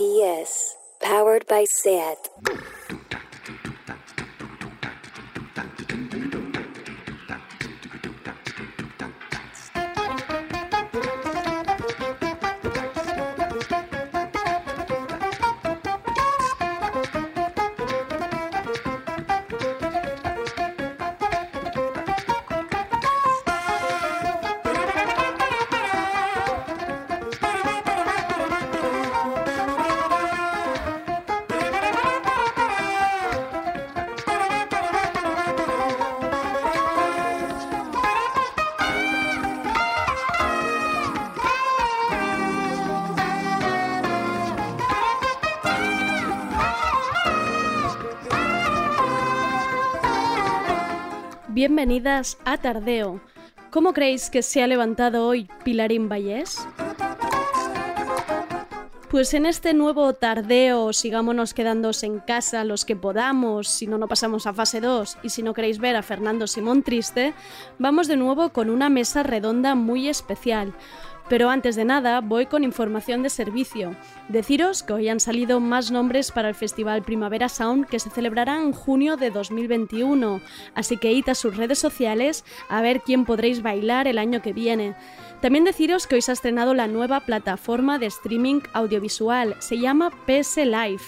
RPS, 0.00 0.76
powered 1.02 1.46
by 1.46 1.66
SAT. 1.68 2.16
Bienvenidas 51.90 52.38
a 52.44 52.56
Tardeo. 52.56 53.20
¿Cómo 53.72 53.92
creéis 53.92 54.30
que 54.30 54.42
se 54.42 54.62
ha 54.62 54.68
levantado 54.68 55.26
hoy 55.26 55.48
Pilarín 55.64 56.08
Vallés? 56.08 56.64
Pues 59.10 59.34
en 59.34 59.44
este 59.44 59.74
nuevo 59.74 60.12
tardeo, 60.12 60.92
sigámonos 60.92 61.52
quedándoos 61.52 62.04
en 62.04 62.20
casa 62.20 62.62
los 62.62 62.84
que 62.84 62.94
podamos, 62.94 63.66
si 63.66 63.88
no, 63.88 63.98
no 63.98 64.06
pasamos 64.06 64.46
a 64.46 64.52
fase 64.52 64.80
2 64.80 65.18
y 65.24 65.30
si 65.30 65.42
no 65.42 65.52
queréis 65.52 65.80
ver 65.80 65.96
a 65.96 66.04
Fernando 66.04 66.46
Simón 66.46 66.84
triste, 66.84 67.34
vamos 67.80 68.06
de 68.06 68.16
nuevo 68.16 68.50
con 68.50 68.70
una 68.70 68.88
mesa 68.88 69.24
redonda 69.24 69.74
muy 69.74 70.08
especial. 70.08 70.72
Pero 71.30 71.48
antes 71.48 71.76
de 71.76 71.84
nada, 71.84 72.20
voy 72.20 72.46
con 72.46 72.64
información 72.64 73.22
de 73.22 73.30
servicio. 73.30 73.94
Deciros 74.28 74.82
que 74.82 74.94
hoy 74.94 75.08
han 75.08 75.20
salido 75.20 75.60
más 75.60 75.92
nombres 75.92 76.32
para 76.32 76.48
el 76.48 76.56
Festival 76.56 77.02
Primavera 77.02 77.48
Sound 77.48 77.86
que 77.86 78.00
se 78.00 78.10
celebrará 78.10 78.56
en 78.56 78.72
junio 78.72 79.16
de 79.16 79.30
2021, 79.30 80.40
así 80.74 80.96
que 80.96 81.12
id 81.12 81.28
a 81.28 81.36
sus 81.36 81.56
redes 81.56 81.78
sociales 81.78 82.44
a 82.68 82.82
ver 82.82 83.02
quién 83.02 83.24
podréis 83.24 83.62
bailar 83.62 84.08
el 84.08 84.18
año 84.18 84.42
que 84.42 84.52
viene. 84.52 84.96
También 85.40 85.62
deciros 85.62 86.08
que 86.08 86.16
hoy 86.16 86.22
se 86.22 86.32
ha 86.32 86.34
estrenado 86.34 86.74
la 86.74 86.88
nueva 86.88 87.20
plataforma 87.20 88.00
de 88.00 88.06
streaming 88.06 88.62
audiovisual, 88.72 89.54
se 89.60 89.78
llama 89.78 90.10
PS 90.26 90.56
Live. 90.56 91.02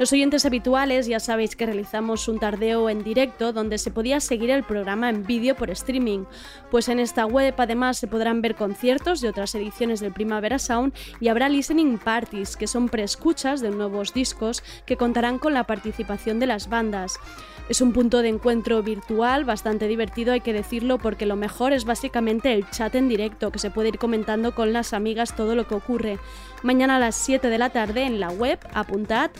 Los 0.00 0.14
oyentes 0.14 0.46
habituales 0.46 1.06
ya 1.08 1.20
sabéis 1.20 1.56
que 1.56 1.66
realizamos 1.66 2.26
un 2.26 2.38
tardeo 2.38 2.88
en 2.88 3.04
directo 3.04 3.52
donde 3.52 3.76
se 3.76 3.90
podía 3.90 4.18
seguir 4.20 4.48
el 4.48 4.64
programa 4.64 5.10
en 5.10 5.26
vídeo 5.26 5.54
por 5.54 5.68
streaming, 5.68 6.24
pues 6.70 6.88
en 6.88 6.98
esta 6.98 7.26
web 7.26 7.52
además 7.58 7.98
se 7.98 8.06
podrán 8.06 8.40
ver 8.40 8.54
conciertos 8.54 9.20
de 9.20 9.28
otras 9.28 9.54
ediciones 9.54 10.00
del 10.00 10.14
Primavera 10.14 10.58
Sound 10.58 10.94
y 11.20 11.28
habrá 11.28 11.50
listening 11.50 11.98
parties, 11.98 12.56
que 12.56 12.66
son 12.66 12.88
preescuchas 12.88 13.60
de 13.60 13.72
nuevos 13.72 14.14
discos 14.14 14.62
que 14.86 14.96
contarán 14.96 15.38
con 15.38 15.52
la 15.52 15.64
participación 15.64 16.40
de 16.40 16.46
las 16.46 16.70
bandas. 16.70 17.20
Es 17.68 17.82
un 17.82 17.92
punto 17.92 18.22
de 18.22 18.30
encuentro 18.30 18.82
virtual 18.82 19.44
bastante 19.44 19.86
divertido, 19.86 20.32
hay 20.32 20.40
que 20.40 20.54
decirlo, 20.54 20.96
porque 20.96 21.26
lo 21.26 21.36
mejor 21.36 21.74
es 21.74 21.84
básicamente 21.84 22.54
el 22.54 22.68
chat 22.70 22.94
en 22.94 23.08
directo, 23.08 23.52
que 23.52 23.58
se 23.58 23.70
puede 23.70 23.90
ir 23.90 23.98
comentando 23.98 24.54
con 24.54 24.72
las 24.72 24.94
amigas 24.94 25.36
todo 25.36 25.54
lo 25.54 25.68
que 25.68 25.74
ocurre. 25.74 26.18
Mañana 26.62 26.96
a 26.96 27.00
las 27.00 27.16
7 27.16 27.48
de 27.48 27.58
la 27.58 27.68
tarde 27.68 28.04
en 28.04 28.18
la 28.18 28.30
web, 28.30 28.58
apuntad 28.72 29.30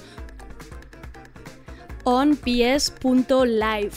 onps.live. 2.11 3.91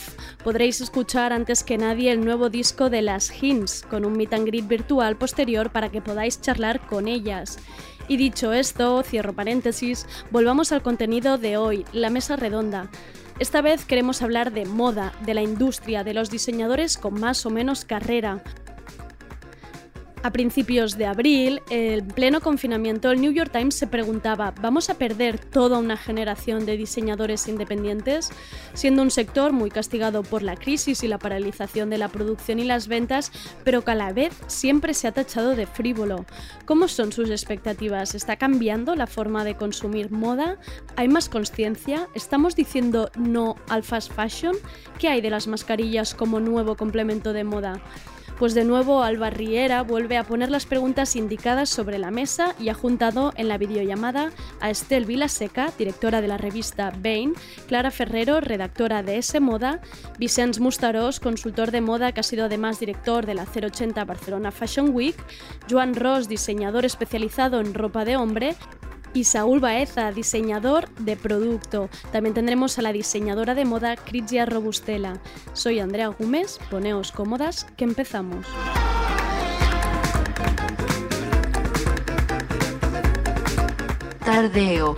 Podréis 0.44 0.80
escuchar 0.80 1.32
antes 1.32 1.64
que 1.64 1.76
nadie 1.76 2.12
el 2.12 2.24
nuevo 2.24 2.48
disco 2.48 2.88
de 2.88 3.02
las 3.02 3.42
Hints, 3.42 3.84
con 3.90 4.04
un 4.04 4.16
meet 4.16 4.32
and 4.32 4.46
greet 4.46 4.68
virtual 4.68 5.16
posterior 5.16 5.70
para 5.70 5.90
que 5.90 6.00
podáis 6.00 6.40
charlar 6.40 6.86
con 6.86 7.08
ellas. 7.08 7.58
Y 8.06 8.16
dicho 8.16 8.52
esto, 8.52 9.02
cierro 9.02 9.32
paréntesis, 9.32 10.06
volvamos 10.30 10.70
al 10.70 10.82
contenido 10.82 11.38
de 11.38 11.56
hoy, 11.56 11.84
la 11.92 12.10
mesa 12.10 12.36
redonda. 12.36 12.88
Esta 13.40 13.62
vez 13.62 13.84
queremos 13.84 14.22
hablar 14.22 14.52
de 14.52 14.64
moda, 14.64 15.12
de 15.26 15.34
la 15.34 15.42
industria, 15.42 16.04
de 16.04 16.14
los 16.14 16.30
diseñadores 16.30 16.96
con 16.96 17.14
más 17.18 17.44
o 17.46 17.50
menos 17.50 17.84
carrera, 17.84 18.44
a 20.24 20.30
principios 20.30 20.96
de 20.96 21.04
abril, 21.04 21.60
en 21.68 22.08
pleno 22.08 22.40
confinamiento, 22.40 23.10
el 23.10 23.20
New 23.20 23.30
York 23.30 23.52
Times 23.52 23.74
se 23.74 23.86
preguntaba, 23.86 24.54
¿vamos 24.58 24.88
a 24.88 24.94
perder 24.94 25.38
toda 25.38 25.78
una 25.78 25.98
generación 25.98 26.64
de 26.64 26.78
diseñadores 26.78 27.46
independientes? 27.46 28.30
Siendo 28.72 29.02
un 29.02 29.10
sector 29.10 29.52
muy 29.52 29.70
castigado 29.70 30.22
por 30.22 30.42
la 30.42 30.56
crisis 30.56 31.04
y 31.04 31.08
la 31.08 31.18
paralización 31.18 31.90
de 31.90 31.98
la 31.98 32.08
producción 32.08 32.58
y 32.58 32.64
las 32.64 32.88
ventas, 32.88 33.32
pero 33.64 33.84
que 33.84 33.90
a 33.90 33.94
la 33.94 34.14
vez 34.14 34.32
siempre 34.46 34.94
se 34.94 35.08
ha 35.08 35.12
tachado 35.12 35.54
de 35.54 35.66
frívolo. 35.66 36.24
¿Cómo 36.64 36.88
son 36.88 37.12
sus 37.12 37.28
expectativas? 37.28 38.14
¿Está 38.14 38.36
cambiando 38.36 38.96
la 38.96 39.06
forma 39.06 39.44
de 39.44 39.58
consumir 39.58 40.10
moda? 40.10 40.56
¿Hay 40.96 41.08
más 41.08 41.28
conciencia? 41.28 42.08
¿Estamos 42.14 42.56
diciendo 42.56 43.10
no 43.18 43.56
al 43.68 43.82
fast 43.82 44.10
fashion? 44.10 44.56
¿Qué 44.98 45.08
hay 45.08 45.20
de 45.20 45.28
las 45.28 45.48
mascarillas 45.48 46.14
como 46.14 46.40
nuevo 46.40 46.76
complemento 46.76 47.34
de 47.34 47.44
moda? 47.44 47.82
Pues 48.38 48.52
de 48.54 48.64
nuevo 48.64 49.04
Alba 49.04 49.30
Riera 49.30 49.82
vuelve 49.82 50.16
a 50.16 50.24
poner 50.24 50.50
las 50.50 50.66
preguntas 50.66 51.14
indicadas 51.14 51.70
sobre 51.70 51.98
la 51.98 52.10
mesa 52.10 52.56
y 52.58 52.68
ha 52.68 52.74
juntado 52.74 53.32
en 53.36 53.46
la 53.46 53.58
videollamada 53.58 54.32
a 54.60 54.70
Estel 54.70 55.04
Vilaseca, 55.04 55.72
directora 55.78 56.20
de 56.20 56.26
la 56.26 56.36
revista 56.36 56.92
Bain, 57.00 57.34
Clara 57.68 57.92
Ferrero, 57.92 58.40
redactora 58.40 59.04
de 59.04 59.18
S 59.18 59.38
Moda, 59.38 59.80
Vicens 60.18 60.58
Mustarós, 60.58 61.20
consultor 61.20 61.70
de 61.70 61.80
moda 61.80 62.10
que 62.10 62.20
ha 62.20 62.24
sido 62.24 62.46
además 62.46 62.80
director 62.80 63.24
de 63.24 63.34
la 63.34 63.44
080 63.44 64.04
Barcelona 64.04 64.50
Fashion 64.50 64.90
Week, 64.92 65.16
Joan 65.70 65.94
Ross, 65.94 66.28
diseñador 66.28 66.84
especializado 66.84 67.60
en 67.60 67.72
ropa 67.72 68.04
de 68.04 68.16
hombre, 68.16 68.56
y 69.14 69.24
Saúl 69.24 69.60
Baeza, 69.60 70.12
diseñador 70.12 70.90
de 70.96 71.16
producto. 71.16 71.88
También 72.12 72.34
tendremos 72.34 72.78
a 72.78 72.82
la 72.82 72.92
diseñadora 72.92 73.54
de 73.54 73.64
moda 73.64 73.96
Critia 73.96 74.44
Robustela. 74.44 75.20
Soy 75.54 75.78
Andrea 75.78 76.08
Gómez, 76.08 76.58
poneos 76.70 77.12
cómodas 77.12 77.66
que 77.76 77.84
empezamos. 77.84 78.44
Tardeo. 84.24 84.94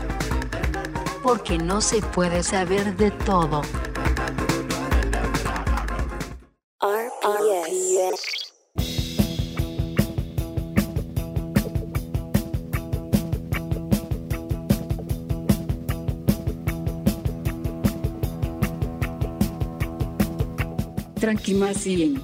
Porque 1.23 1.59
no 1.59 1.81
se 1.81 2.01
puede 2.01 2.43
saber 2.43 2.97
de 2.97 3.11
todo. 3.11 3.63
Tranquimacín. 21.27 22.23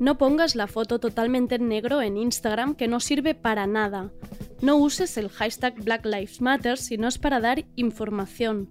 No 0.00 0.18
pongas 0.18 0.56
la 0.56 0.66
foto 0.66 0.98
totalmente 0.98 1.54
en 1.54 1.68
negro 1.68 2.02
en 2.02 2.16
Instagram 2.16 2.74
que 2.74 2.88
no 2.88 2.98
sirve 2.98 3.36
para 3.36 3.68
nada. 3.68 4.10
No 4.60 4.74
uses 4.74 5.16
el 5.18 5.28
hashtag 5.28 5.84
Black 5.84 6.04
Lives 6.04 6.40
Matter 6.40 6.78
si 6.78 6.98
no 6.98 7.06
es 7.06 7.18
para 7.18 7.38
dar 7.38 7.64
información. 7.76 8.70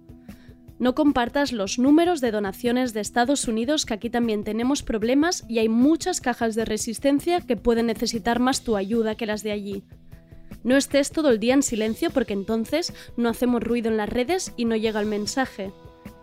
No 0.78 0.94
compartas 0.94 1.52
los 1.52 1.78
números 1.78 2.20
de 2.20 2.30
donaciones 2.30 2.92
de 2.92 3.00
Estados 3.00 3.48
Unidos, 3.48 3.86
que 3.86 3.94
aquí 3.94 4.10
también 4.10 4.44
tenemos 4.44 4.82
problemas 4.82 5.46
y 5.48 5.60
hay 5.60 5.70
muchas 5.70 6.20
cajas 6.20 6.54
de 6.56 6.66
resistencia 6.66 7.40
que 7.40 7.56
pueden 7.56 7.86
necesitar 7.86 8.38
más 8.38 8.64
tu 8.64 8.76
ayuda 8.76 9.14
que 9.14 9.24
las 9.24 9.42
de 9.42 9.52
allí. 9.52 9.84
No 10.64 10.76
estés 10.78 11.10
todo 11.10 11.28
el 11.28 11.38
día 11.38 11.52
en 11.52 11.62
silencio 11.62 12.10
porque 12.10 12.32
entonces 12.32 12.94
no 13.18 13.28
hacemos 13.28 13.62
ruido 13.62 13.90
en 13.90 13.98
las 13.98 14.08
redes 14.08 14.52
y 14.56 14.64
no 14.64 14.76
llega 14.76 14.98
el 14.98 15.06
mensaje. 15.06 15.72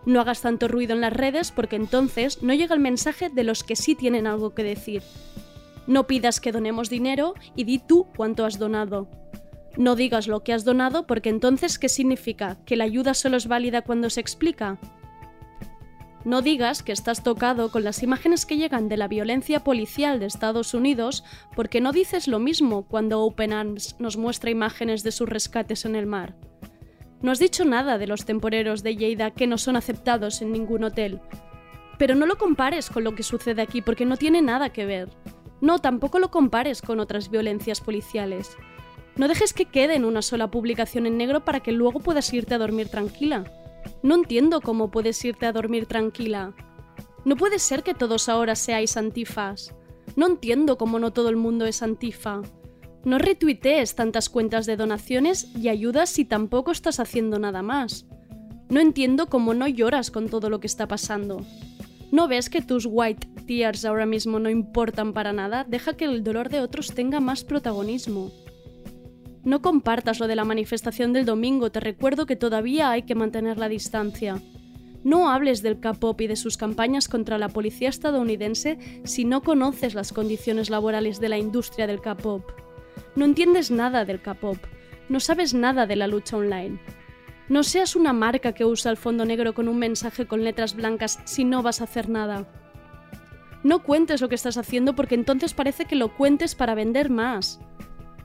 No 0.04 0.20
hagas 0.20 0.42
tanto 0.42 0.66
ruido 0.66 0.94
en 0.94 1.00
las 1.00 1.12
redes 1.12 1.52
porque 1.52 1.76
entonces 1.76 2.42
no 2.42 2.52
llega 2.52 2.74
el 2.74 2.80
mensaje 2.80 3.30
de 3.30 3.44
los 3.44 3.62
que 3.62 3.76
sí 3.76 3.94
tienen 3.94 4.26
algo 4.26 4.52
que 4.52 4.64
decir. 4.64 5.02
No 5.86 6.08
pidas 6.08 6.40
que 6.40 6.50
donemos 6.50 6.90
dinero 6.90 7.34
y 7.54 7.62
di 7.64 7.78
tú 7.78 8.08
cuánto 8.16 8.44
has 8.44 8.58
donado. 8.58 9.08
No 9.76 9.94
digas 9.94 10.26
lo 10.26 10.42
que 10.42 10.52
has 10.52 10.64
donado 10.64 11.06
porque 11.06 11.30
entonces 11.30 11.78
¿qué 11.78 11.88
significa? 11.88 12.58
¿Que 12.66 12.76
la 12.76 12.84
ayuda 12.84 13.14
solo 13.14 13.36
es 13.36 13.46
válida 13.46 13.82
cuando 13.82 14.10
se 14.10 14.20
explica? 14.20 14.78
No 16.24 16.40
digas 16.40 16.84
que 16.84 16.92
estás 16.92 17.24
tocado 17.24 17.70
con 17.70 17.82
las 17.82 18.02
imágenes 18.04 18.46
que 18.46 18.56
llegan 18.56 18.88
de 18.88 18.96
la 18.96 19.08
violencia 19.08 19.64
policial 19.64 20.20
de 20.20 20.26
Estados 20.26 20.72
Unidos 20.72 21.24
porque 21.56 21.80
no 21.80 21.90
dices 21.90 22.28
lo 22.28 22.38
mismo 22.38 22.84
cuando 22.84 23.22
Open 23.22 23.52
Arms 23.52 23.96
nos 23.98 24.16
muestra 24.16 24.50
imágenes 24.50 25.02
de 25.02 25.10
sus 25.10 25.28
rescates 25.28 25.84
en 25.84 25.96
el 25.96 26.06
mar. 26.06 26.36
No 27.22 27.32
has 27.32 27.40
dicho 27.40 27.64
nada 27.64 27.98
de 27.98 28.06
los 28.06 28.24
temporeros 28.24 28.84
de 28.84 28.94
Lleida 28.94 29.32
que 29.32 29.48
no 29.48 29.58
son 29.58 29.74
aceptados 29.76 30.42
en 30.42 30.52
ningún 30.52 30.84
hotel. 30.84 31.20
Pero 31.98 32.14
no 32.14 32.26
lo 32.26 32.38
compares 32.38 32.88
con 32.88 33.02
lo 33.02 33.16
que 33.16 33.24
sucede 33.24 33.60
aquí 33.60 33.82
porque 33.82 34.04
no 34.04 34.16
tiene 34.16 34.42
nada 34.42 34.70
que 34.70 34.86
ver. 34.86 35.08
No, 35.60 35.80
tampoco 35.80 36.20
lo 36.20 36.30
compares 36.30 36.82
con 36.82 37.00
otras 37.00 37.30
violencias 37.30 37.80
policiales. 37.80 38.56
No 39.16 39.28
dejes 39.28 39.52
que 39.52 39.66
quede 39.66 39.96
en 39.96 40.04
una 40.04 40.22
sola 40.22 40.50
publicación 40.50 41.06
en 41.06 41.16
negro 41.16 41.44
para 41.44 41.60
que 41.60 41.72
luego 41.72 42.00
puedas 42.00 42.32
irte 42.32 42.54
a 42.54 42.58
dormir 42.58 42.88
tranquila. 42.88 43.44
No 44.02 44.14
entiendo 44.14 44.60
cómo 44.60 44.90
puedes 44.90 45.24
irte 45.24 45.46
a 45.46 45.52
dormir 45.52 45.86
tranquila. 45.86 46.54
No 47.24 47.36
puede 47.36 47.58
ser 47.58 47.82
que 47.82 47.94
todos 47.94 48.28
ahora 48.28 48.56
seáis 48.56 48.96
antifas. 48.96 49.74
No 50.16 50.26
entiendo 50.26 50.76
cómo 50.76 50.98
no 50.98 51.12
todo 51.12 51.28
el 51.28 51.36
mundo 51.36 51.66
es 51.66 51.82
antifa. 51.82 52.42
No 53.04 53.18
retuitees 53.18 53.94
tantas 53.94 54.28
cuentas 54.28 54.66
de 54.66 54.76
donaciones 54.76 55.48
y 55.56 55.68
ayudas 55.68 56.10
si 56.10 56.24
tampoco 56.24 56.70
estás 56.70 57.00
haciendo 57.00 57.38
nada 57.38 57.62
más. 57.62 58.06
No 58.68 58.80
entiendo 58.80 59.26
cómo 59.26 59.54
no 59.54 59.68
lloras 59.68 60.10
con 60.10 60.28
todo 60.28 60.50
lo 60.50 60.60
que 60.60 60.66
está 60.66 60.88
pasando. 60.88 61.44
¿No 62.10 62.28
ves 62.28 62.50
que 62.50 62.62
tus 62.62 62.86
white 62.88 63.26
tears 63.46 63.84
ahora 63.84 64.06
mismo 64.06 64.38
no 64.38 64.50
importan 64.50 65.12
para 65.12 65.32
nada? 65.32 65.64
Deja 65.64 65.94
que 65.94 66.04
el 66.04 66.22
dolor 66.22 66.48
de 66.48 66.60
otros 66.60 66.94
tenga 66.94 67.20
más 67.20 67.44
protagonismo. 67.44 68.30
No 69.44 69.60
compartas 69.60 70.20
lo 70.20 70.28
de 70.28 70.36
la 70.36 70.44
manifestación 70.44 71.12
del 71.12 71.24
domingo, 71.24 71.72
te 71.72 71.80
recuerdo 71.80 72.26
que 72.26 72.36
todavía 72.36 72.90
hay 72.90 73.02
que 73.02 73.16
mantener 73.16 73.58
la 73.58 73.68
distancia. 73.68 74.40
No 75.02 75.30
hables 75.30 75.62
del 75.62 75.80
K-pop 75.80 76.20
y 76.20 76.28
de 76.28 76.36
sus 76.36 76.56
campañas 76.56 77.08
contra 77.08 77.38
la 77.38 77.48
policía 77.48 77.88
estadounidense 77.88 78.78
si 79.02 79.24
no 79.24 79.42
conoces 79.42 79.94
las 79.94 80.12
condiciones 80.12 80.70
laborales 80.70 81.18
de 81.18 81.28
la 81.28 81.38
industria 81.38 81.88
del 81.88 82.00
K-pop. 82.00 82.44
No 83.16 83.24
entiendes 83.24 83.72
nada 83.72 84.04
del 84.04 84.22
K-pop, 84.22 84.58
no 85.08 85.18
sabes 85.18 85.54
nada 85.54 85.86
de 85.86 85.96
la 85.96 86.06
lucha 86.06 86.36
online. 86.36 86.78
No 87.48 87.64
seas 87.64 87.96
una 87.96 88.12
marca 88.12 88.52
que 88.52 88.64
usa 88.64 88.92
el 88.92 88.96
fondo 88.96 89.24
negro 89.24 89.54
con 89.54 89.66
un 89.66 89.78
mensaje 89.78 90.26
con 90.26 90.44
letras 90.44 90.76
blancas 90.76 91.18
si 91.24 91.44
no 91.44 91.62
vas 91.62 91.80
a 91.80 91.84
hacer 91.84 92.08
nada. 92.08 92.46
No 93.64 93.82
cuentes 93.82 94.20
lo 94.20 94.28
que 94.28 94.36
estás 94.36 94.56
haciendo 94.56 94.94
porque 94.94 95.16
entonces 95.16 95.52
parece 95.52 95.84
que 95.84 95.96
lo 95.96 96.14
cuentes 96.16 96.54
para 96.54 96.76
vender 96.76 97.10
más. 97.10 97.60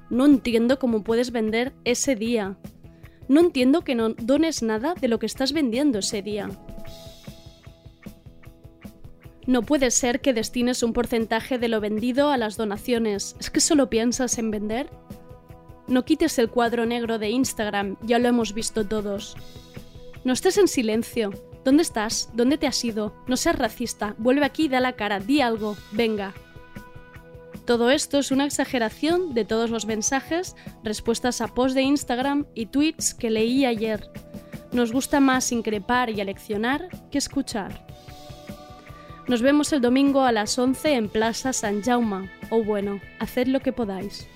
No 0.09 0.25
entiendo 0.25 0.79
cómo 0.79 1.03
puedes 1.03 1.31
vender 1.31 1.73
ese 1.83 2.15
día. 2.15 2.57
No 3.27 3.41
entiendo 3.41 3.83
que 3.83 3.95
no 3.95 4.09
dones 4.09 4.63
nada 4.63 4.95
de 4.95 5.07
lo 5.07 5.19
que 5.19 5.25
estás 5.25 5.51
vendiendo 5.51 5.99
ese 5.99 6.21
día. 6.21 6.49
No 9.45 9.61
puede 9.61 9.91
ser 9.91 10.19
que 10.19 10.33
destines 10.33 10.83
un 10.83 10.93
porcentaje 10.93 11.57
de 11.57 11.69
lo 11.69 11.79
vendido 11.79 12.31
a 12.31 12.37
las 12.37 12.57
donaciones. 12.57 13.35
¿Es 13.39 13.49
que 13.49 13.61
solo 13.61 13.89
piensas 13.89 14.37
en 14.37 14.51
vender? 14.51 14.89
No 15.87 16.03
quites 16.03 16.37
el 16.37 16.49
cuadro 16.49 16.85
negro 16.85 17.17
de 17.17 17.29
Instagram, 17.29 17.95
ya 18.01 18.19
lo 18.19 18.27
hemos 18.27 18.53
visto 18.53 18.85
todos. 18.85 19.37
No 20.25 20.33
estés 20.33 20.57
en 20.57 20.67
silencio. 20.67 21.31
¿Dónde 21.63 21.83
estás? 21.83 22.29
¿Dónde 22.33 22.57
te 22.57 22.67
has 22.67 22.83
ido? 22.83 23.13
No 23.27 23.37
seas 23.37 23.57
racista. 23.57 24.15
Vuelve 24.17 24.45
aquí 24.45 24.65
y 24.65 24.67
da 24.69 24.81
la 24.81 24.93
cara. 24.93 25.19
Di 25.21 25.39
algo. 25.39 25.77
Venga. 25.93 26.33
Todo 27.67 27.91
esto 27.91 28.17
es 28.17 28.31
una 28.31 28.45
exageración 28.45 29.33
de 29.33 29.43
todos 29.43 29.69
los 29.69 29.85
mensajes, 29.85 30.55
respuestas 30.85 31.41
a 31.41 31.49
posts 31.49 31.75
de 31.75 31.81
Instagram 31.81 32.45
y 32.55 32.67
tweets 32.67 33.13
que 33.13 33.29
leí 33.29 33.65
ayer. 33.65 34.09
Nos 34.71 34.93
gusta 34.93 35.19
más 35.19 35.51
increpar 35.51 36.09
y 36.09 36.21
aleccionar 36.21 36.87
que 37.11 37.17
escuchar. 37.17 37.85
Nos 39.27 39.41
vemos 39.41 39.73
el 39.73 39.81
domingo 39.81 40.21
a 40.21 40.31
las 40.31 40.57
11 40.57 40.93
en 40.93 41.09
Plaza 41.09 41.51
San 41.51 41.83
Jaume. 41.83 42.31
O 42.51 42.63
bueno, 42.63 43.01
haced 43.19 43.47
lo 43.47 43.59
que 43.59 43.73
podáis. 43.73 44.29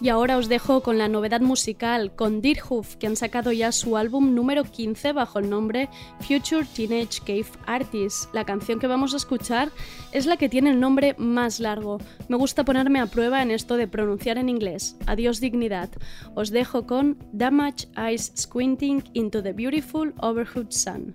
Y 0.00 0.08
ahora 0.08 0.36
os 0.36 0.48
dejo 0.48 0.82
con 0.82 0.98
la 0.98 1.08
novedad 1.08 1.40
musical, 1.40 2.14
con 2.14 2.40
Dirhoof, 2.40 2.96
que 2.96 3.06
han 3.06 3.16
sacado 3.16 3.52
ya 3.52 3.72
su 3.72 3.96
álbum 3.96 4.34
número 4.34 4.64
15 4.64 5.12
bajo 5.12 5.38
el 5.38 5.48
nombre 5.48 5.88
Future 6.20 6.66
Teenage 6.74 7.20
Cave 7.20 7.46
Artist. 7.66 8.32
La 8.34 8.44
canción 8.44 8.78
que 8.78 8.86
vamos 8.86 9.14
a 9.14 9.16
escuchar 9.16 9.70
es 10.12 10.26
la 10.26 10.36
que 10.36 10.48
tiene 10.48 10.70
el 10.70 10.80
nombre 10.80 11.14
más 11.18 11.60
largo. 11.60 11.98
Me 12.28 12.36
gusta 12.36 12.64
ponerme 12.64 13.00
a 13.00 13.06
prueba 13.06 13.42
en 13.42 13.50
esto 13.50 13.76
de 13.76 13.88
pronunciar 13.88 14.38
en 14.38 14.48
inglés. 14.48 14.96
Adiós 15.06 15.40
dignidad. 15.40 15.90
Os 16.34 16.50
dejo 16.50 16.86
con 16.86 17.16
Damage 17.32 17.88
Eyes 17.96 18.32
Squinting 18.36 19.02
into 19.14 19.42
the 19.42 19.52
Beautiful 19.52 20.12
Overhood 20.20 20.70
Sun. 20.70 21.14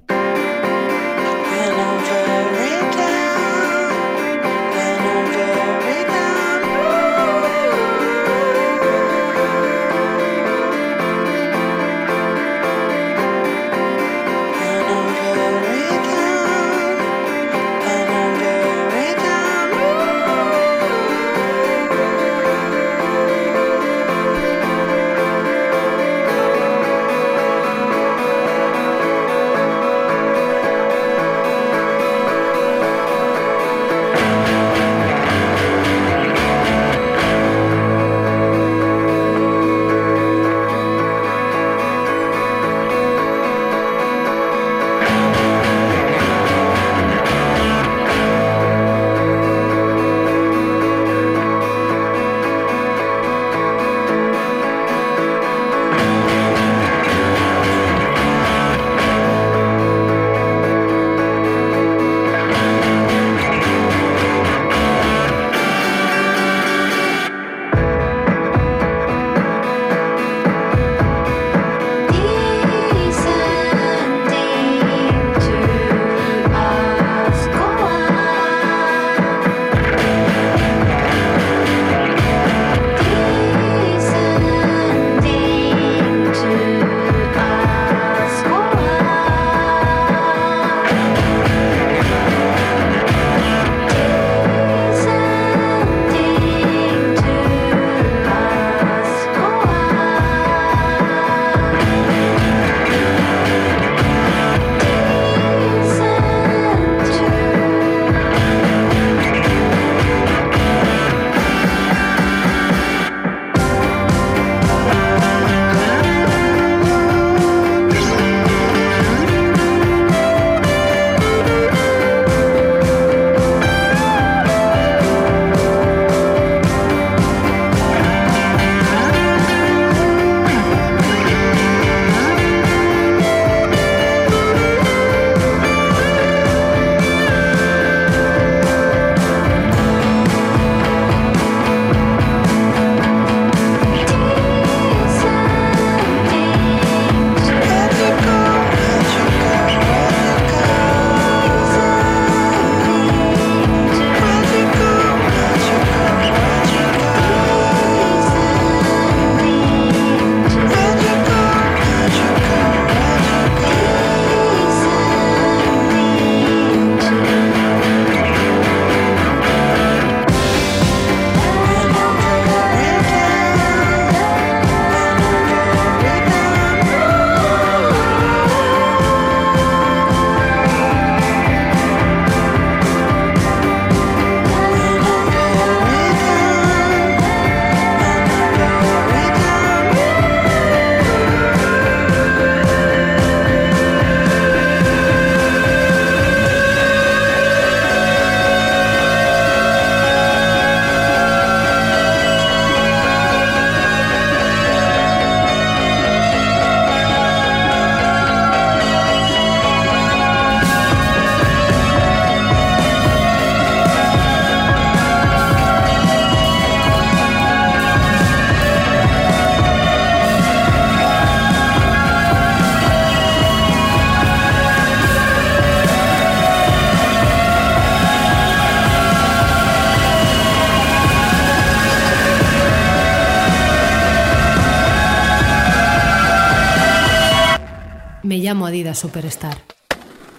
Llamo 238.51 238.65
Adidas 238.65 238.99
Superstar. 238.99 239.59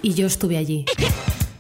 Y 0.02 0.12
yo 0.12 0.26
estuve 0.26 0.59
allí. 0.59 0.85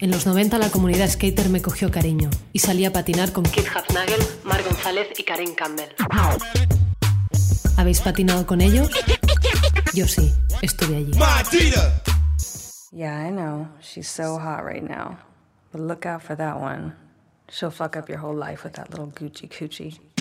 En 0.00 0.10
los 0.10 0.26
90 0.26 0.58
la 0.58 0.68
comunidad 0.68 1.08
skater 1.08 1.48
me 1.48 1.62
cogió 1.62 1.90
cariño 1.90 2.28
y 2.52 2.58
salí 2.58 2.84
a 2.84 2.92
patinar 2.92 3.32
con 3.32 3.44
Kid 3.44 3.64
Hafnagel, 3.74 4.20
Mar 4.44 4.62
González 4.62 5.08
y 5.16 5.22
Karen 5.22 5.54
Campbell. 5.54 5.88
¿Habéis 7.78 8.02
patinado 8.02 8.46
con 8.46 8.60
ellos? 8.60 8.90
Yo 9.94 10.06
sí, 10.06 10.30
estuve 10.60 10.96
allí. 10.96 11.12
Yeah, 12.92 13.26
I 13.26 13.30
know. 13.30 13.68
She's 13.80 14.08
so 14.08 14.38
hot 14.38 14.62
right 14.62 14.82
now. 14.82 15.16
But 15.72 15.80
look 15.80 16.04
out 16.04 16.20
for 16.22 16.36
that 16.36 16.60
one. 16.60 16.94
She'll 17.48 17.70
fuck 17.70 17.96
up 17.96 18.10
your 18.10 18.18
whole 18.18 18.36
life 18.36 18.62
with 18.62 18.74
that 18.74 18.90
little 18.90 19.06
Gucci 19.06 19.48
coochie. 19.48 20.11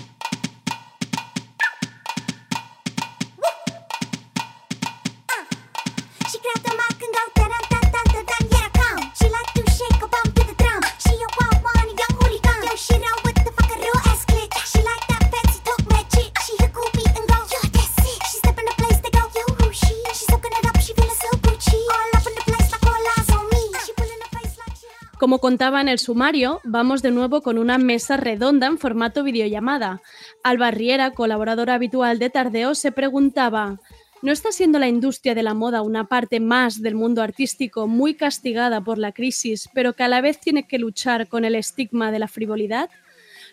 Contaba 25.42 25.80
en 25.80 25.88
el 25.88 25.98
sumario, 25.98 26.60
vamos 26.62 27.02
de 27.02 27.10
nuevo 27.10 27.42
con 27.42 27.58
una 27.58 27.76
mesa 27.76 28.16
redonda 28.16 28.68
en 28.68 28.78
formato 28.78 29.24
videollamada. 29.24 30.00
Alba 30.44 30.70
Riera, 30.70 31.10
colaboradora 31.10 31.74
habitual 31.74 32.20
de 32.20 32.30
Tardeo, 32.30 32.76
se 32.76 32.92
preguntaba 32.92 33.80
¿No 34.22 34.30
está 34.30 34.52
siendo 34.52 34.78
la 34.78 34.86
industria 34.86 35.34
de 35.34 35.42
la 35.42 35.52
moda 35.52 35.82
una 35.82 36.04
parte 36.04 36.38
más 36.38 36.80
del 36.80 36.94
mundo 36.94 37.22
artístico 37.22 37.88
muy 37.88 38.14
castigada 38.14 38.82
por 38.82 38.98
la 38.98 39.10
crisis, 39.10 39.68
pero 39.74 39.94
que 39.94 40.04
a 40.04 40.08
la 40.08 40.20
vez 40.20 40.38
tiene 40.38 40.68
que 40.68 40.78
luchar 40.78 41.26
con 41.26 41.44
el 41.44 41.56
estigma 41.56 42.12
de 42.12 42.20
la 42.20 42.28
frivolidad? 42.28 42.88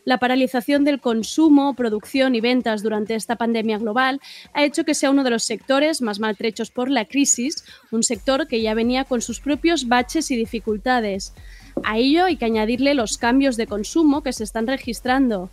La 0.06 0.20
paralización 0.20 0.84
del 0.84 1.02
consumo, 1.02 1.74
producción 1.74 2.36
y 2.36 2.40
ventas 2.40 2.84
durante 2.84 3.16
esta 3.16 3.36
pandemia 3.36 3.80
global 3.80 4.22
ha 4.54 4.64
hecho 4.64 4.86
que 4.86 4.94
sea 4.94 5.10
uno 5.10 5.24
de 5.24 5.32
los 5.32 5.44
sectores 5.44 6.04
más 6.04 6.20
maltrechos 6.20 6.70
por 6.70 6.92
la 6.92 7.06
crisis, 7.06 7.66
un 7.90 8.04
sector 8.04 8.48
que 8.48 8.62
ya 8.62 8.76
venía 8.76 9.06
con 9.06 9.22
sus 9.22 9.40
propios 9.40 9.88
baches 9.88 10.30
y 10.30 10.36
dificultades. 10.36 11.34
A 11.84 11.98
ello 11.98 12.26
hay 12.26 12.38
que 12.38 12.46
añadirle 12.46 12.94
los 12.94 13.18
cambios 13.18 13.58
de 13.58 13.68
consumo 13.68 14.24
que 14.24 14.34
se 14.34 14.44
están 14.44 14.68
registrando. 14.68 15.50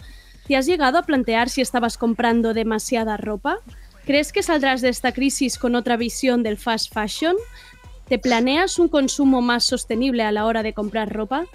¿Te 0.47 0.57
has 0.57 0.67
llegado 0.67 0.99
a 0.99 1.03
plantear 1.03 1.49
si 1.49 1.61
estabas 1.61 1.99
comprando 1.99 2.55
demasiada 2.55 3.17
ropa? 3.17 3.59
¿Crees 4.05 4.33
que 4.33 4.43
saldrás 4.43 4.81
de 4.81 4.89
esta 4.89 5.13
crisis 5.13 5.59
con 5.59 5.75
otra 5.75 5.97
visión 5.97 6.43
del 6.43 6.57
fast 6.57 6.93
fashion? 6.93 7.35
¿Te 8.09 8.19
planeas 8.19 8.79
un 8.79 8.89
consumo 8.89 9.41
más 9.43 9.65
sostenible 9.65 10.23
a 10.23 10.31
la 10.31 10.47
hora 10.47 10.63
de 10.63 10.73
comprar 10.73 11.13
ropa? 11.13 11.47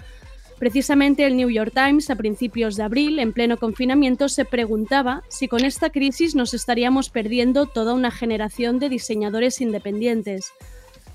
Precisamente 0.58 1.26
el 1.26 1.36
New 1.36 1.50
York 1.50 1.72
Times, 1.74 2.10
a 2.10 2.14
principios 2.14 2.76
de 2.76 2.84
abril, 2.84 3.18
en 3.18 3.32
pleno 3.32 3.56
confinamiento, 3.56 4.28
se 4.28 4.44
preguntaba 4.44 5.24
si 5.28 5.48
con 5.48 5.64
esta 5.64 5.90
crisis 5.90 6.34
nos 6.34 6.54
estaríamos 6.54 7.08
perdiendo 7.08 7.66
toda 7.66 7.94
una 7.94 8.10
generación 8.10 8.78
de 8.78 8.90
diseñadores 8.90 9.60
independientes. 9.60 10.52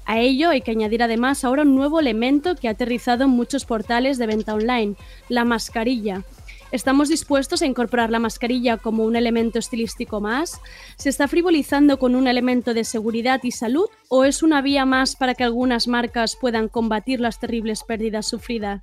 A 0.08 0.20
ello 0.20 0.50
hay 0.50 0.62
que 0.62 0.72
añadir 0.72 1.04
además 1.04 1.44
ahora 1.44 1.64
un 1.64 1.76
nuevo 1.76 2.00
elemento 2.00 2.56
que 2.56 2.70
ha 2.70 2.72
aterrizado 2.72 3.26
en 3.26 3.30
muchos 3.30 3.66
portales 3.66 4.18
de 4.18 4.26
venta 4.26 4.54
online, 4.54 4.96
la 5.28 5.44
mascarilla. 5.44 6.24
¿Estamos 6.72 7.10
dispuestos 7.10 7.62
a 7.62 7.66
incorporar 7.66 8.10
la 8.10 8.20
mascarilla 8.20 8.78
como 8.78 9.04
un 9.04 9.18
elemento 9.18 9.60
estilístico 9.60 10.22
más? 10.22 10.62
¿Se 10.96 11.10
está 11.10 11.28
frivolizando 11.28 12.00
con 12.00 12.16
un 12.16 12.28
elemento 12.28 12.74
de 12.74 12.86
seguridad 12.86 13.42
y 13.44 13.52
salud 13.52 13.88
o 14.08 14.24
es 14.24 14.44
una 14.44 14.62
vía 14.62 14.86
más 14.86 15.18
para 15.18 15.36
que 15.36 15.44
algunas 15.44 15.90
marcas 15.90 16.38
puedan 16.40 16.70
combatir 16.70 17.20
las 17.20 17.40
terribles 17.42 17.84
pérdidas 17.84 18.28
sufridas? 18.28 18.82